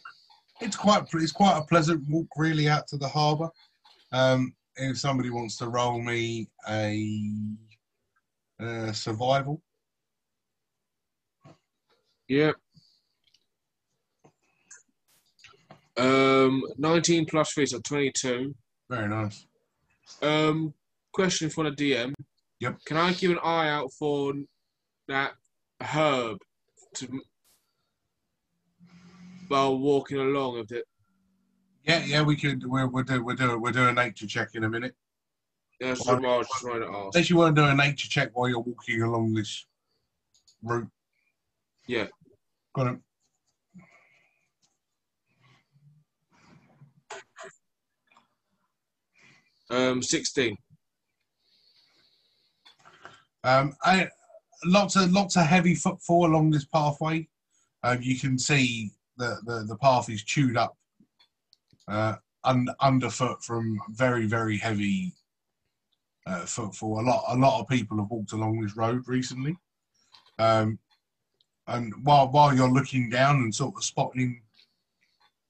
it's 0.63 0.77
quite 0.77 1.05
it's 1.15 1.33
quite 1.33 1.59
a 1.59 1.63
pleasant 1.65 2.03
walk 2.09 2.29
really 2.37 2.69
out 2.69 2.87
to 2.89 2.97
the 2.97 3.09
harbour. 3.09 3.49
Um, 4.13 4.55
if 4.77 4.99
somebody 4.99 5.31
wants 5.31 5.57
to 5.59 5.69
roll 5.69 6.01
me 6.01 6.49
a 6.69 7.29
uh, 8.61 8.93
survival, 8.93 9.61
Yeah. 12.29 12.53
Um, 15.99 16.63
19 16.79 17.27
plus 17.27 17.53
3, 17.53 17.67
so 17.67 17.81
22. 17.81 18.55
very 18.89 19.09
nice. 19.09 19.47
Um, 20.23 20.73
question 21.13 21.51
for 21.51 21.65
the 21.65 21.71
DM. 21.71 22.15
Yep. 22.61 22.79
Can 22.87 22.97
I 22.97 23.13
keep 23.13 23.31
an 23.31 23.39
eye 23.45 23.69
out 23.69 23.93
for 23.99 24.33
that 25.09 25.33
herb 25.83 26.39
to 26.95 27.21
while 29.53 29.79
walking 29.79 30.19
along 30.19 30.55
with 30.59 30.73
it? 30.73 30.87
Yeah, 31.85 32.03
yeah, 32.05 32.23
we 32.23 32.37
can. 32.37 32.63
We're 32.65 32.87
we're 32.87 33.03
do 33.03 33.23
we're 33.23 33.35
doing 33.35 33.61
we're 33.61 33.73
doing 33.73 33.89
a 33.89 33.93
nature 33.93 34.27
check 34.27 34.55
in 34.55 34.65
a 34.65 34.69
minute. 34.69 34.95
That's 35.79 36.07
what 36.07 36.25
I 36.25 36.39
was 36.39 36.49
trying 36.59 36.81
to 36.81 36.87
ask. 36.87 37.15
Unless 37.15 37.29
you 37.29 37.37
want 37.37 37.55
to 37.55 37.63
do 37.63 37.69
a 37.69 37.75
nature 37.75 38.09
check 38.09 38.31
while 38.33 38.49
you're 38.49 38.61
walking 38.61 39.03
along 39.03 39.35
this 39.35 39.67
route. 40.63 40.89
Yeah. 41.87 42.07
Got 42.75 42.95
it. 42.95 42.99
Um, 49.71 50.03
16. 50.03 50.57
Um, 53.45 53.75
I, 53.83 54.09
lots 54.65 54.97
of 54.97 55.11
lots 55.13 55.37
of 55.37 55.45
heavy 55.45 55.75
footfall 55.75 56.27
along 56.27 56.53
this 56.53 56.65
pathway. 56.65 57.29
Um, 57.83 58.01
you 58.01 58.19
can 58.19 58.39
see 58.39 58.93
the, 59.17 59.39
the, 59.45 59.65
the 59.69 59.77
path 59.77 60.09
is 60.09 60.23
chewed 60.23 60.57
up 60.57 60.77
uh, 61.89 62.17
un, 62.45 62.69
underfoot 62.81 63.43
from 63.43 63.79
very 63.91 64.27
very 64.27 64.57
heavy 64.57 65.13
uh, 66.27 66.45
footfall. 66.47 67.01
A 67.01 67.03
lot 67.03 67.25
a 67.29 67.37
lot 67.37 67.61
of 67.61 67.69
people 67.69 67.99
have 67.99 68.11
walked 68.11 68.33
along 68.33 68.61
this 68.61 68.77
road 68.77 69.03
recently. 69.07 69.57
Um, 70.39 70.79
and 71.67 71.93
while 72.03 72.31
while 72.31 72.55
you're 72.55 72.71
looking 72.71 73.11
down 73.11 73.37
and 73.37 73.55
sort 73.55 73.75
of 73.77 73.85
spotting 73.85 74.43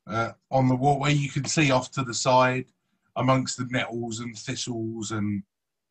uh, 0.07 0.32
on 0.50 0.68
the 0.68 0.76
walkway, 0.76 1.12
you 1.12 1.31
can 1.31 1.44
see 1.44 1.70
off 1.70 1.91
to 1.92 2.02
the 2.02 2.15
side 2.15 2.66
amongst 3.16 3.58
the 3.58 3.66
nettles 3.70 4.20
and 4.20 4.36
thistles 4.36 5.10
and 5.10 5.42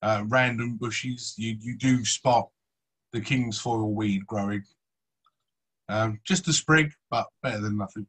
uh, 0.01 0.23
random 0.27 0.77
bushes, 0.77 1.35
you, 1.37 1.55
you 1.61 1.77
do 1.77 2.03
spot 2.03 2.49
the 3.13 3.21
king's 3.21 3.59
foil 3.59 3.93
weed 3.93 4.25
growing. 4.25 4.63
Um, 5.91 6.21
just 6.23 6.47
a 6.47 6.53
sprig, 6.53 6.93
but 7.09 7.27
better 7.43 7.59
than 7.59 7.77
nothing. 7.77 8.07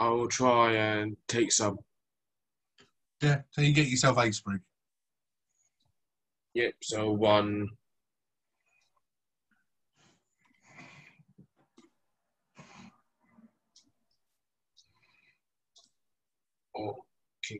I 0.00 0.08
will 0.08 0.26
try 0.26 0.72
and 0.72 1.16
take 1.28 1.52
some. 1.52 1.78
Yeah, 3.22 3.42
so 3.50 3.60
you 3.62 3.72
get 3.72 3.86
yourself 3.86 4.18
a 4.18 4.32
sprig. 4.32 4.62
Yep. 6.54 6.72
So 6.82 7.12
one. 7.12 7.68
Oh, 16.76 17.04
king. 17.44 17.58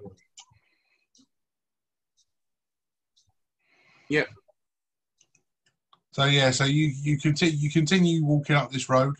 So 6.12 6.24
yeah, 6.24 6.50
so 6.50 6.64
you 6.64 6.92
you 7.02 7.18
continue 7.18 7.56
you 7.56 7.70
continue 7.70 8.24
walking 8.24 8.56
up 8.56 8.72
this 8.72 8.88
road. 8.88 9.14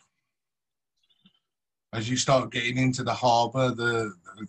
As 1.93 2.09
you 2.10 2.17
start 2.17 2.52
getting 2.52 2.78
into 2.78 3.05
the 3.05 3.15
harbour, 3.15 3.70
the 3.70 4.12
the, 4.36 4.49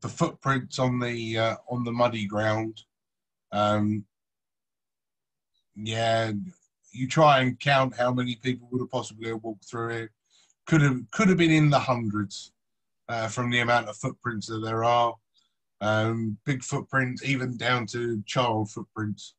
the 0.00 0.08
footprints 0.08 0.78
on 0.78 0.98
the 0.98 1.38
uh, 1.38 1.56
on 1.68 1.84
the 1.84 1.92
muddy 1.92 2.26
ground. 2.26 2.82
Um, 3.52 4.04
yeah, 5.76 6.32
you 6.92 7.08
try 7.08 7.40
and 7.40 7.60
count 7.60 7.94
how 7.94 8.12
many 8.12 8.36
people 8.36 8.68
would 8.70 8.80
have 8.80 8.90
possibly 8.90 9.32
walked 9.32 9.64
through 9.64 9.90
it. 9.90 10.10
Could 10.66 10.80
have 10.80 11.00
could 11.10 11.28
have 11.28 11.38
been 11.38 11.50
in 11.50 11.68
the 11.68 11.78
hundreds 11.78 12.52
uh, 13.08 13.28
from 13.28 13.50
the 13.50 13.60
amount 13.60 13.88
of 13.88 13.96
footprints 13.96 14.46
that 14.46 14.60
there 14.60 14.84
are. 14.84 15.14
Um, 15.82 16.38
big 16.46 16.62
footprints, 16.62 17.22
even 17.22 17.58
down 17.58 17.86
to 17.88 18.22
child 18.22 18.70
footprints. 18.70 19.34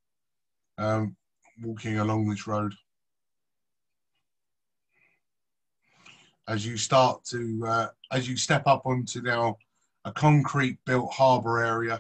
Um, 0.77 1.16
walking 1.61 2.00
along 2.00 2.30
this 2.30 2.48
road. 2.48 2.74
As 6.48 6.66
you 6.66 6.77
start 6.77 7.24
to, 7.25 7.64
uh, 7.66 7.88
as 8.11 8.30
you 8.30 8.38
step 8.38 8.67
up 8.67 8.85
onto 8.85 9.22
now 9.22 9.58
a 10.06 10.11
concrete 10.11 10.77
built 10.85 11.11
harbour 11.11 11.64
area, 11.64 12.00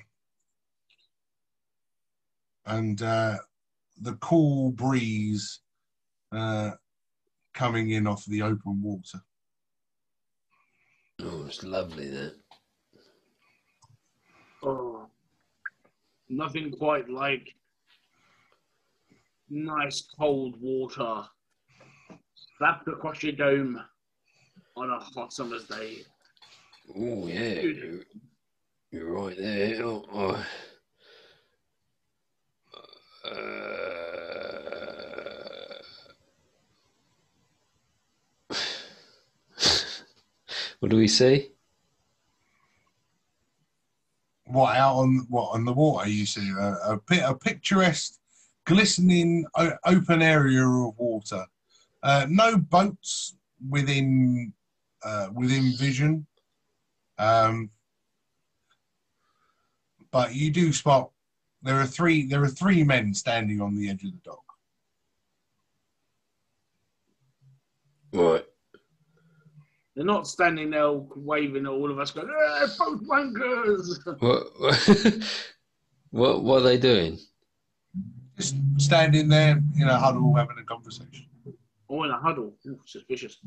and 2.67 3.01
uh, 3.01 3.37
the 4.01 4.13
cool 4.15 4.71
breeze 4.71 5.61
uh, 6.31 6.71
coming 7.53 7.91
in 7.91 8.05
off 8.05 8.25
the 8.25 8.41
open 8.41 8.81
water. 8.81 9.21
Oh, 11.21 11.45
it's 11.47 11.63
lovely 11.63 12.09
that. 12.09 12.35
Oh, 14.63 15.07
nothing 16.29 16.71
quite 16.71 17.09
like 17.09 17.55
nice 19.49 20.07
cold 20.17 20.55
water 20.59 21.23
slapped 22.57 22.87
across 22.87 23.23
your 23.23 23.33
dome 23.33 23.81
on 24.75 24.89
a 24.89 24.99
hot 24.99 25.31
summer's 25.33 25.65
day. 25.65 26.03
Oh 26.95 27.27
yeah, 27.27 27.61
you're, 27.61 28.01
you're 28.91 29.11
right 29.11 29.37
there. 29.37 29.83
Oh, 29.83 30.05
oh. 30.13 30.45
Uh, 33.25 33.31
What 40.79 40.91
do 40.91 40.97
we 40.97 41.07
see? 41.07 41.51
What 44.45 44.75
out 44.75 44.97
on 44.97 45.25
what 45.29 45.55
on 45.55 45.65
the 45.65 45.73
water? 45.73 46.07
You 46.07 46.27
see 46.27 46.51
a, 46.51 46.77
a, 46.93 46.99
a 47.29 47.35
picturesque, 47.35 48.19
glistening 48.65 49.45
open 49.85 50.21
area 50.21 50.65
of 50.67 50.97
water. 50.97 51.45
Uh, 52.03 52.25
no 52.29 52.57
boats 52.57 53.35
within 53.69 54.53
uh, 55.03 55.29
within 55.33 55.73
vision, 55.77 56.25
um, 57.17 57.69
but 60.11 60.33
you 60.33 60.51
do 60.51 60.73
spot 60.73 61.09
there 61.61 61.79
are 61.79 61.85
three 61.85 62.27
there 62.27 62.43
are 62.43 62.47
three 62.47 62.83
men 62.83 63.13
standing 63.13 63.59
on 63.61 63.75
the 63.75 63.89
edge 63.89 64.03
of 64.03 64.11
the 64.11 64.17
dock. 64.23 64.41
right. 68.13 68.45
They're 69.95 70.05
not 70.05 70.27
standing 70.27 70.71
there 70.71 70.91
waving 70.91 71.65
at 71.65 71.71
all 71.71 71.89
of 71.89 71.99
us 71.99 72.11
going, 72.11 72.27
eh, 72.27 72.67
boat 72.77 73.07
wankers! 73.07 73.97
What, 74.19 75.23
what, 76.11 76.43
what 76.43 76.61
are 76.61 76.65
they 76.65 76.77
doing? 76.77 77.17
Just 78.37 78.55
standing 78.77 79.29
there 79.29 79.61
in 79.77 79.87
a 79.87 79.97
huddle 79.97 80.33
having 80.35 80.57
a 80.59 80.63
conversation. 80.63 81.25
Or 81.87 82.05
in 82.05 82.11
a 82.11 82.17
huddle. 82.17 82.53
Ooh, 82.67 82.79
suspicious. 82.85 83.37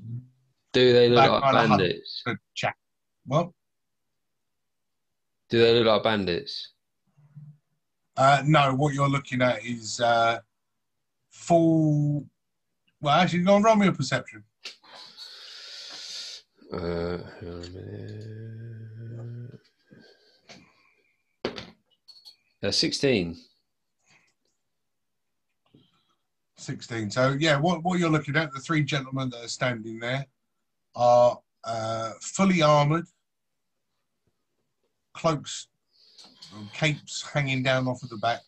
Do 0.72 0.92
they 0.92 1.08
look 1.08 1.18
Back 1.18 1.30
like 1.30 1.42
on 1.42 1.54
a 1.54 1.68
bandits? 1.68 2.22
Good 2.24 2.38
chat. 2.54 2.74
Well, 3.26 3.54
Do 5.50 5.58
they 5.60 5.74
look 5.74 5.86
like 5.86 6.02
bandits? 6.02 6.72
Uh, 8.16 8.42
no, 8.46 8.74
what 8.74 8.94
you're 8.94 9.08
looking 9.08 9.42
at 9.42 9.64
is 9.64 10.00
uh, 10.00 10.38
full. 11.30 12.26
Well, 13.00 13.14
actually, 13.14 13.40
go 13.44 13.54
on, 13.54 13.62
roll 13.62 13.76
me 13.76 13.86
a 13.88 13.92
perception. 13.92 14.42
Uh, 16.72 17.18
hang 17.40 17.48
on 17.48 17.64
a 17.64 17.70
minute. 17.70 19.60
Uh, 22.62 22.70
16. 22.70 23.36
16. 26.58 27.10
So, 27.10 27.36
yeah, 27.38 27.58
what, 27.58 27.82
what 27.84 27.98
you're 27.98 28.10
looking 28.10 28.36
at, 28.36 28.52
the 28.52 28.60
three 28.60 28.82
gentlemen 28.82 29.30
that 29.30 29.44
are 29.44 29.48
standing 29.48 29.98
there 29.98 30.26
are 30.94 31.38
uh, 31.64 32.12
fully 32.20 32.62
armoured, 32.62 33.06
cloaks, 35.14 35.68
and 36.56 36.72
capes 36.72 37.22
hanging 37.22 37.62
down 37.62 37.86
off 37.86 38.02
of 38.02 38.08
the 38.08 38.16
back, 38.16 38.40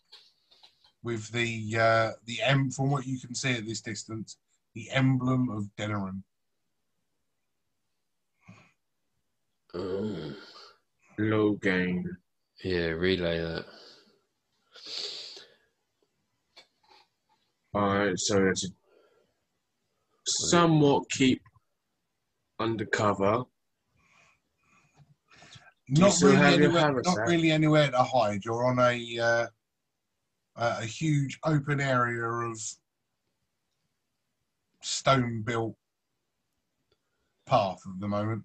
with 1.03 1.31
the 1.33 1.77
uh, 1.79 2.11
the 2.27 2.43
M 2.43 2.71
from 2.71 2.91
what 2.91 3.07
you 3.07 3.19
can 3.19 3.35
see 3.35 3.53
at 3.53 3.67
this 3.67 3.81
distance, 3.81 4.39
the 4.75 4.91
emblem 4.91 5.49
of 5.49 5.69
Denerim. 5.79 6.23
Oh, 9.73 10.35
Loghain. 11.19 12.03
yeah, 12.65 12.87
relay 12.87 13.39
that. 13.39 13.65
Alright, 17.75 18.19
so 18.19 18.47
it's 18.47 18.69
somewhat 20.27 21.09
keep 21.11 21.41
undercover. 22.59 23.45
Do 25.93 26.03
Not 26.03 26.21
really, 26.21 26.37
anywhere, 26.37 26.93
not 26.93 27.19
really 27.27 27.51
anywhere 27.51 27.91
to 27.91 28.03
hide. 28.03 28.45
You're 28.45 28.67
on 28.67 28.79
a 28.79 29.19
uh, 29.19 29.47
a 30.57 30.83
a 30.83 30.85
huge 30.85 31.39
open 31.45 31.81
area 31.81 32.25
of 32.25 32.61
stone 34.83 35.43
built 35.43 35.77
path 37.47 37.81
at 37.87 38.01
the 38.01 38.09
moment 38.09 38.45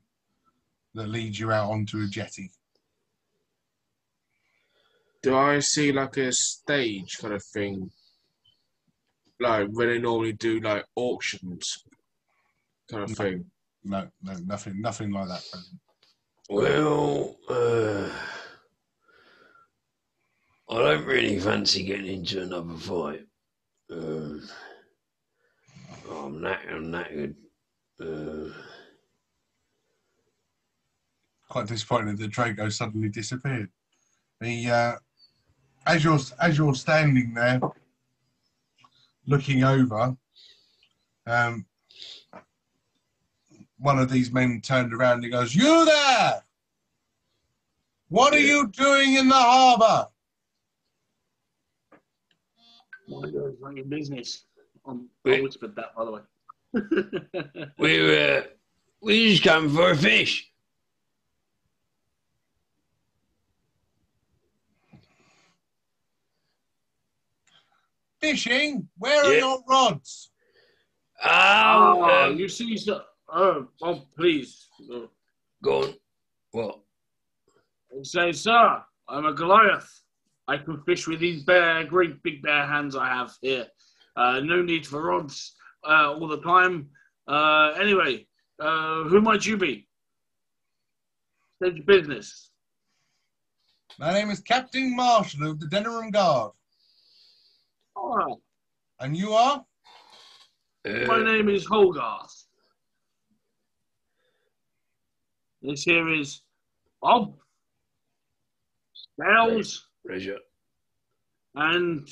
that 0.95 1.09
leads 1.09 1.39
you 1.39 1.51
out 1.51 1.69
onto 1.69 2.01
a 2.01 2.07
jetty. 2.07 2.51
Do 5.21 5.35
I 5.35 5.59
see 5.59 5.91
like 5.91 6.17
a 6.17 6.31
stage 6.31 7.17
kind 7.19 7.33
of 7.33 7.43
thing? 7.43 7.91
Like 9.39 9.67
where 9.71 9.87
they 9.87 9.99
normally 9.99 10.33
do 10.33 10.59
like 10.61 10.85
auctions 10.95 11.83
kind 12.89 13.03
of 13.03 13.09
No. 13.09 13.15
thing. 13.15 13.45
No, 13.83 14.07
no, 14.23 14.33
nothing, 14.45 14.81
nothing 14.81 15.11
like 15.11 15.27
that. 15.27 15.43
Present. 15.51 15.79
Well, 16.49 17.35
uh, 17.49 18.09
I 20.69 20.79
don't 20.79 21.05
really 21.05 21.39
fancy 21.39 21.83
getting 21.83 22.07
into 22.07 22.41
another 22.41 22.73
fight. 22.75 23.25
Um, 23.91 24.47
I'm 26.09 26.39
knackered. 26.39 26.71
I'm 26.71 26.91
knackered. 26.91 27.35
Uh, 27.99 28.53
Quite 31.49 31.67
disappointed 31.67 32.17
that 32.17 32.31
Drago 32.31 32.71
suddenly 32.71 33.09
disappeared. 33.09 33.69
The 34.41 34.69
uh, 34.69 34.93
as 35.85 36.03
you're 36.03 36.19
as 36.41 36.57
you're 36.57 36.73
standing 36.75 37.33
there, 37.33 37.61
looking 39.27 39.63
over, 39.63 40.15
um, 41.27 41.65
one 43.77 43.99
of 43.99 44.09
these 44.09 44.31
men 44.31 44.61
turned 44.61 44.93
around 44.93 45.15
and 45.15 45.23
he 45.25 45.29
goes, 45.29 45.55
"You 45.55 45.85
there? 45.85 46.43
What 48.09 48.33
are 48.33 48.39
you 48.39 48.67
doing 48.67 49.15
in 49.15 49.27
the 49.27 49.35
harbour?" 49.35 50.09
My 53.07 53.21
God, 53.21 53.47
it's 53.47 53.61
not 53.61 53.75
your 53.75 53.85
business. 53.85 54.45
Um, 54.85 55.09
I 55.25 55.29
Wait. 55.29 55.43
whispered 55.43 55.75
that, 55.75 55.95
by 55.95 56.05
the 56.05 56.11
way. 56.11 56.21
we're 57.77 58.39
uh, 58.39 58.43
we're 59.01 59.29
just 59.29 59.43
coming 59.43 59.73
for 59.73 59.91
a 59.91 59.95
fish. 59.95 60.51
Fishing? 68.29 68.89
Where 68.97 69.23
are 69.23 69.31
Yeah. 69.33 69.39
your 69.39 69.63
rods? 69.67 70.31
Oh, 71.23 71.29
Oh, 71.29 72.25
um, 72.31 72.37
you 72.37 72.47
see, 72.49 72.75
sir. 72.75 73.03
Oh, 73.29 73.67
oh, 73.83 74.01
please. 74.17 74.67
Go 75.63 75.83
on. 75.83 75.93
What? 76.51 76.79
Say, 78.03 78.31
sir, 78.31 78.83
I'm 79.07 79.25
a 79.25 79.33
Goliath. 79.33 79.89
I 80.47 80.57
can 80.57 80.81
fish 80.83 81.07
with 81.07 81.19
these 81.19 81.43
bare, 81.43 81.83
great 81.85 82.21
big 82.23 82.41
bare 82.41 82.65
hands 82.65 82.95
I 82.95 83.07
have 83.07 83.31
here. 83.41 83.67
Uh, 84.15 84.39
no 84.41 84.61
need 84.61 84.85
for 84.87 85.01
rods 85.03 85.55
uh, 85.87 86.13
all 86.13 86.27
the 86.27 86.41
time. 86.41 86.89
Uh, 87.27 87.73
anyway, 87.79 88.27
uh, 88.59 89.03
who 89.03 89.21
might 89.21 89.45
you 89.45 89.55
be? 89.57 89.87
State 91.57 91.75
your 91.75 91.85
business. 91.85 92.49
My 93.99 94.11
name 94.13 94.29
is 94.29 94.39
Captain 94.41 94.95
Marshall 94.95 95.47
of 95.51 95.59
the 95.59 95.67
Denerim 95.67 96.11
Guard. 96.11 96.51
And 98.99 99.17
you 99.17 99.33
are? 99.33 99.63
my 100.85 101.15
Uh, 101.15 101.17
name 101.23 101.49
is 101.49 101.65
Hogarth. 101.65 102.45
This 105.61 105.83
here 105.83 106.09
is 106.13 106.41
Bob, 107.01 107.35
Spells, 108.93 109.87
pleasure. 110.05 110.37
and 111.55 112.07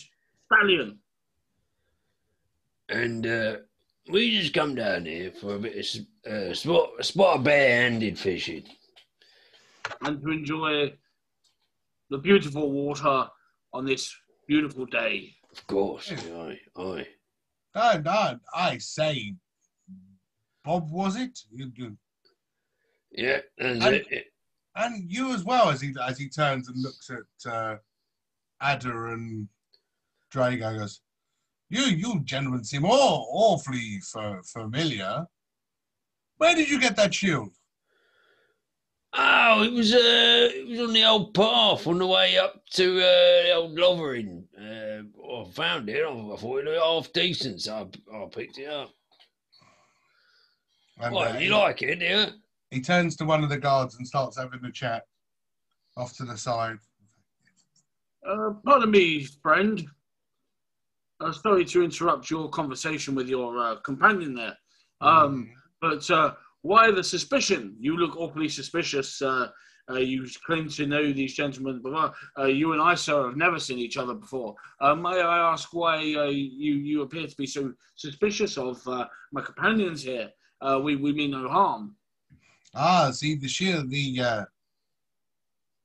Stallion. 0.45 0.97
And 2.89 3.27
uh, 3.27 3.57
we 4.11 4.39
just 4.39 4.53
come 4.53 4.73
down 4.75 5.05
here 5.05 5.31
for 5.31 5.55
a 5.55 5.59
bit 5.59 5.75
of 6.25 6.31
uh, 6.31 6.53
spot, 6.55 7.05
spot 7.05 7.38
of 7.38 7.43
bare-handed 7.43 8.17
fishing. 8.17 8.63
and 10.01 10.22
to 10.23 10.31
enjoy 10.31 10.91
the 12.09 12.17
beautiful 12.17 12.72
water 12.72 13.30
on 13.73 13.85
this 13.85 14.11
beautiful 14.47 14.85
day. 14.88 15.35
Of 15.53 15.67
course, 15.67 16.11
aye, 16.11 16.59
aye. 16.77 17.07
No, 17.75 17.98
no, 17.99 18.40
I 18.56 18.77
say, 18.80 19.35
Bob, 20.65 20.90
was 20.91 21.15
it? 21.15 21.40
You, 21.51 21.72
you, 21.75 21.98
Yeah, 23.11 23.40
And- 23.59 23.83
it. 23.83 24.25
and 24.75 25.11
you 25.11 25.33
as 25.33 25.43
well, 25.43 25.69
as 25.69 25.82
he 25.82 25.93
as 26.01 26.17
he 26.17 26.27
turns 26.30 26.67
and 26.67 26.82
looks 26.82 27.09
at 27.09 27.51
uh, 27.51 27.77
Ada 28.64 28.90
and 29.14 29.48
Drago, 30.33 30.80
goes, 30.80 31.01
"You, 31.69 31.83
you 31.83 32.22
gentlemen 32.23 32.64
seem 32.64 32.85
all 32.85 33.27
awfully 33.32 33.99
fa- 34.11 34.41
familiar. 34.43 35.27
Where 36.38 36.56
did 36.56 36.69
you 36.69 36.80
get 36.80 36.95
that 36.95 37.14
shield? 37.14 37.56
Oh, 39.16 39.64
it 39.64 39.72
was 39.74 39.93
uh, 39.93 40.50
it 40.51 40.67
was 40.69 40.80
on 40.80 40.93
the 40.93 41.06
old 41.06 41.33
path 41.35 41.85
on 41.85 42.00
the 42.00 42.08
way 42.08 42.38
up 42.38 42.64
to 42.72 42.98
uh, 42.98 43.43
the 43.43 43.51
old 43.53 43.77
Lothering. 43.77 44.43
Uh, 44.59 45.03
I 45.32 45.51
found 45.51 45.88
it. 45.90 46.03
I, 46.03 46.09
I 46.09 46.35
thought 46.35 46.58
it 46.59 46.66
looked 46.66 46.83
half 46.83 47.14
decent, 47.14 47.61
so 47.61 47.90
I, 48.11 48.16
I 48.17 48.25
picked 48.27 48.58
it 48.58 48.69
up. 48.69 48.90
And, 51.00 51.14
What, 51.14 51.35
uh, 51.35 51.38
you 51.40 51.51
like 51.51 51.82
it, 51.83 52.00
do 52.00 52.06
you? 52.06 52.25
he 52.72 52.82
turns 52.82 53.16
to 53.17 53.25
one 53.25 53.43
of 53.43 53.50
the 53.50 53.58
guards 53.58 53.98
and 53.98 54.08
starts 54.08 54.38
having 54.38 54.66
a 54.66 54.72
chat 54.72 55.03
off 55.95 56.16
to 56.17 56.24
the 56.25 56.38
side. 56.38 56.77
Uh, 58.27 58.51
pardon 58.66 58.90
me, 58.90 59.25
friend. 59.43 59.85
Uh, 61.19 61.32
sorry 61.32 61.66
to 61.66 61.83
interrupt 61.83 62.32
your 62.32 62.50
conversation 62.50 63.14
with 63.14 63.27
your 63.30 63.59
uh, 63.59 63.75
companion 63.77 64.33
there. 64.33 64.58
Um, 65.01 65.51
but 65.82 66.09
uh, 66.09 66.33
why 66.64 66.90
the 66.92 67.03
suspicion? 67.03 67.75
You 67.80 67.98
look 67.98 68.17
awfully 68.17 68.50
suspicious. 68.50 69.22
Uh, 69.22 69.50
uh, 69.90 69.95
you 69.95 70.25
claim 70.45 70.69
to 70.69 70.88
know 70.88 71.11
these 71.11 71.33
gentlemen, 71.33 71.82
but 71.83 72.14
uh, 72.40 72.45
you 72.45 72.72
and 72.72 72.82
I, 72.82 72.95
sir, 72.95 73.27
have 73.27 73.35
never 73.35 73.59
seen 73.59 73.80
each 73.80 73.98
other 73.98 74.14
before. 74.14 74.56
Uh, 74.80 74.95
may 74.95 75.19
I 75.22 75.51
ask 75.51 75.74
why 75.74 75.98
uh, 75.98 76.30
you 76.30 76.75
you 76.75 77.01
appear 77.01 77.27
to 77.27 77.35
be 77.35 77.45
so 77.45 77.74
suspicious 77.95 78.58
of 78.58 78.85
uh, 78.88 79.06
my 79.33 79.42
companions 79.42 80.01
here? 80.01 80.30
Uh, 80.61 80.80
we 80.82 80.95
we 80.95 81.11
mean 81.11 81.32
no 81.32 81.50
harm. 81.50 81.95
Ah, 82.74 83.11
see 83.11 83.35
the 83.35 83.48
shield, 83.50 83.90
the 83.90 84.22
uh, 84.22 84.45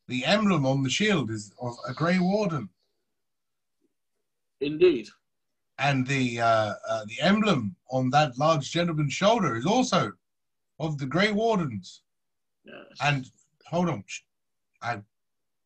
the 0.07 0.25
emblem 0.25 0.65
on 0.65 0.85
the 0.85 0.91
shield 0.91 1.29
is 1.33 1.53
of 1.61 1.75
a 1.89 1.93
Grey 1.93 2.21
Warden, 2.21 2.69
Indeed. 4.61 5.09
and 5.81 6.07
the 6.07 6.41
uh, 6.41 6.75
uh, 6.89 7.05
the 7.07 7.21
emblem 7.21 7.75
on 7.91 8.11
that 8.11 8.39
large 8.39 8.71
gentleman's 8.71 9.13
shoulder 9.13 9.57
is 9.57 9.67
also 9.67 10.13
of 10.79 10.99
the 10.99 11.07
Grey 11.07 11.33
Wardens. 11.33 12.03
Yes. 12.65 12.75
And 13.01 13.27
hold 13.67 13.89
on, 13.89 14.05
I'm 14.83 15.05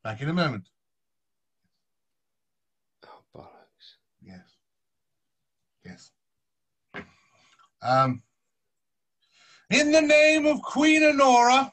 back 0.04 0.20
in 0.20 0.28
a 0.28 0.32
moment. 0.32 0.68
Oh, 3.06 3.22
bollocks. 3.36 3.96
Yes, 4.22 4.56
yes. 5.84 6.10
Um, 7.82 8.22
in 9.70 9.90
the 9.90 10.02
name 10.02 10.46
of 10.46 10.62
Queen 10.62 11.02
Anora, 11.02 11.72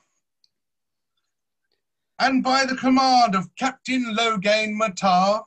and 2.20 2.44
by 2.44 2.66
the 2.66 2.76
command 2.76 3.36
of 3.36 3.54
Captain 3.56 4.16
Loghain 4.18 4.76
Mac 4.76 4.96
Tir, 4.96 5.42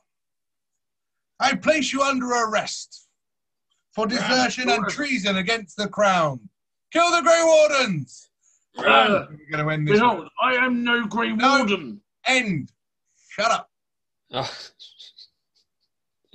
I 1.39 1.55
place 1.55 1.91
you 1.91 2.01
under 2.01 2.27
arrest 2.27 3.07
for 3.91 4.07
desertion 4.07 4.69
and 4.69 4.87
treason 4.87 5.37
against 5.37 5.77
the 5.77 5.87
crown. 5.87 6.49
Kill 6.93 7.09
the 7.11 7.21
Grey 7.23 7.41
Wardens! 7.43 8.29
Uh, 8.77 9.25
We're 9.29 9.49
going 9.51 9.65
to 9.65 9.69
end 9.71 9.87
this. 9.87 9.99
behold, 9.99 10.27
I 10.41 10.53
am 10.53 10.83
no 10.83 11.05
Grey 11.05 11.33
No. 11.33 11.57
Warden. 11.57 11.99
End. 12.27 12.71
Shut 13.29 13.51
up. 13.51 13.69
Oh, 14.31 14.49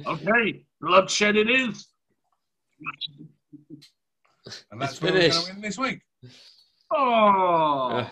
Okay, 0.07 0.65
bloodshed 0.81 1.37
it 1.37 1.49
is. 1.51 1.87
And 4.70 4.81
that's 4.81 5.01
where 5.03 5.12
we're 5.12 5.19
going 5.19 5.31
finished. 5.33 5.47
to 5.47 5.53
end 5.53 5.65
this 5.65 5.78
week. 5.78 6.01
Oh, 6.91 7.89
uh, 7.91 8.09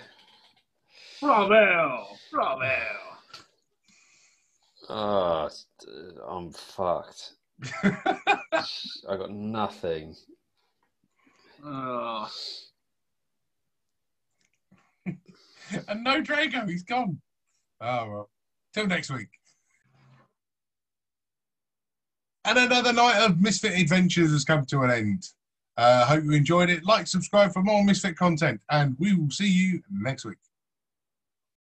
bravo, 1.21 2.07
bravo. 2.33 2.73
oh, 4.89 5.49
I'm 6.29 6.51
fucked. 6.53 7.33
I 7.85 9.17
got 9.17 9.31
nothing. 9.31 10.15
Oh. 11.67 12.29
and 15.07 16.05
no 16.05 16.23
Drago, 16.23 16.69
he's 16.69 16.85
gone. 16.85 17.21
Oh 17.81 18.09
well. 18.09 18.31
Till 18.73 18.87
next 18.87 19.11
week. 19.11 19.29
And 22.45 22.59
another 22.59 22.93
night 22.93 23.19
of 23.25 23.41
Misfit 23.41 23.77
Adventures 23.77 24.31
has 24.31 24.45
come 24.45 24.65
to 24.67 24.83
an 24.83 24.91
end. 24.93 25.29
Uh, 25.77 26.07
hope 26.07 26.23
you 26.23 26.33
enjoyed 26.33 26.71
it. 26.71 26.85
Like, 26.85 27.09
subscribe 27.09 27.53
for 27.53 27.63
more 27.63 27.83
Misfit 27.83 28.17
content, 28.17 28.61
and 28.71 28.95
we 29.01 29.15
will 29.15 29.31
see 29.31 29.49
you 29.49 29.83
next 29.91 30.25
week. 30.25 30.39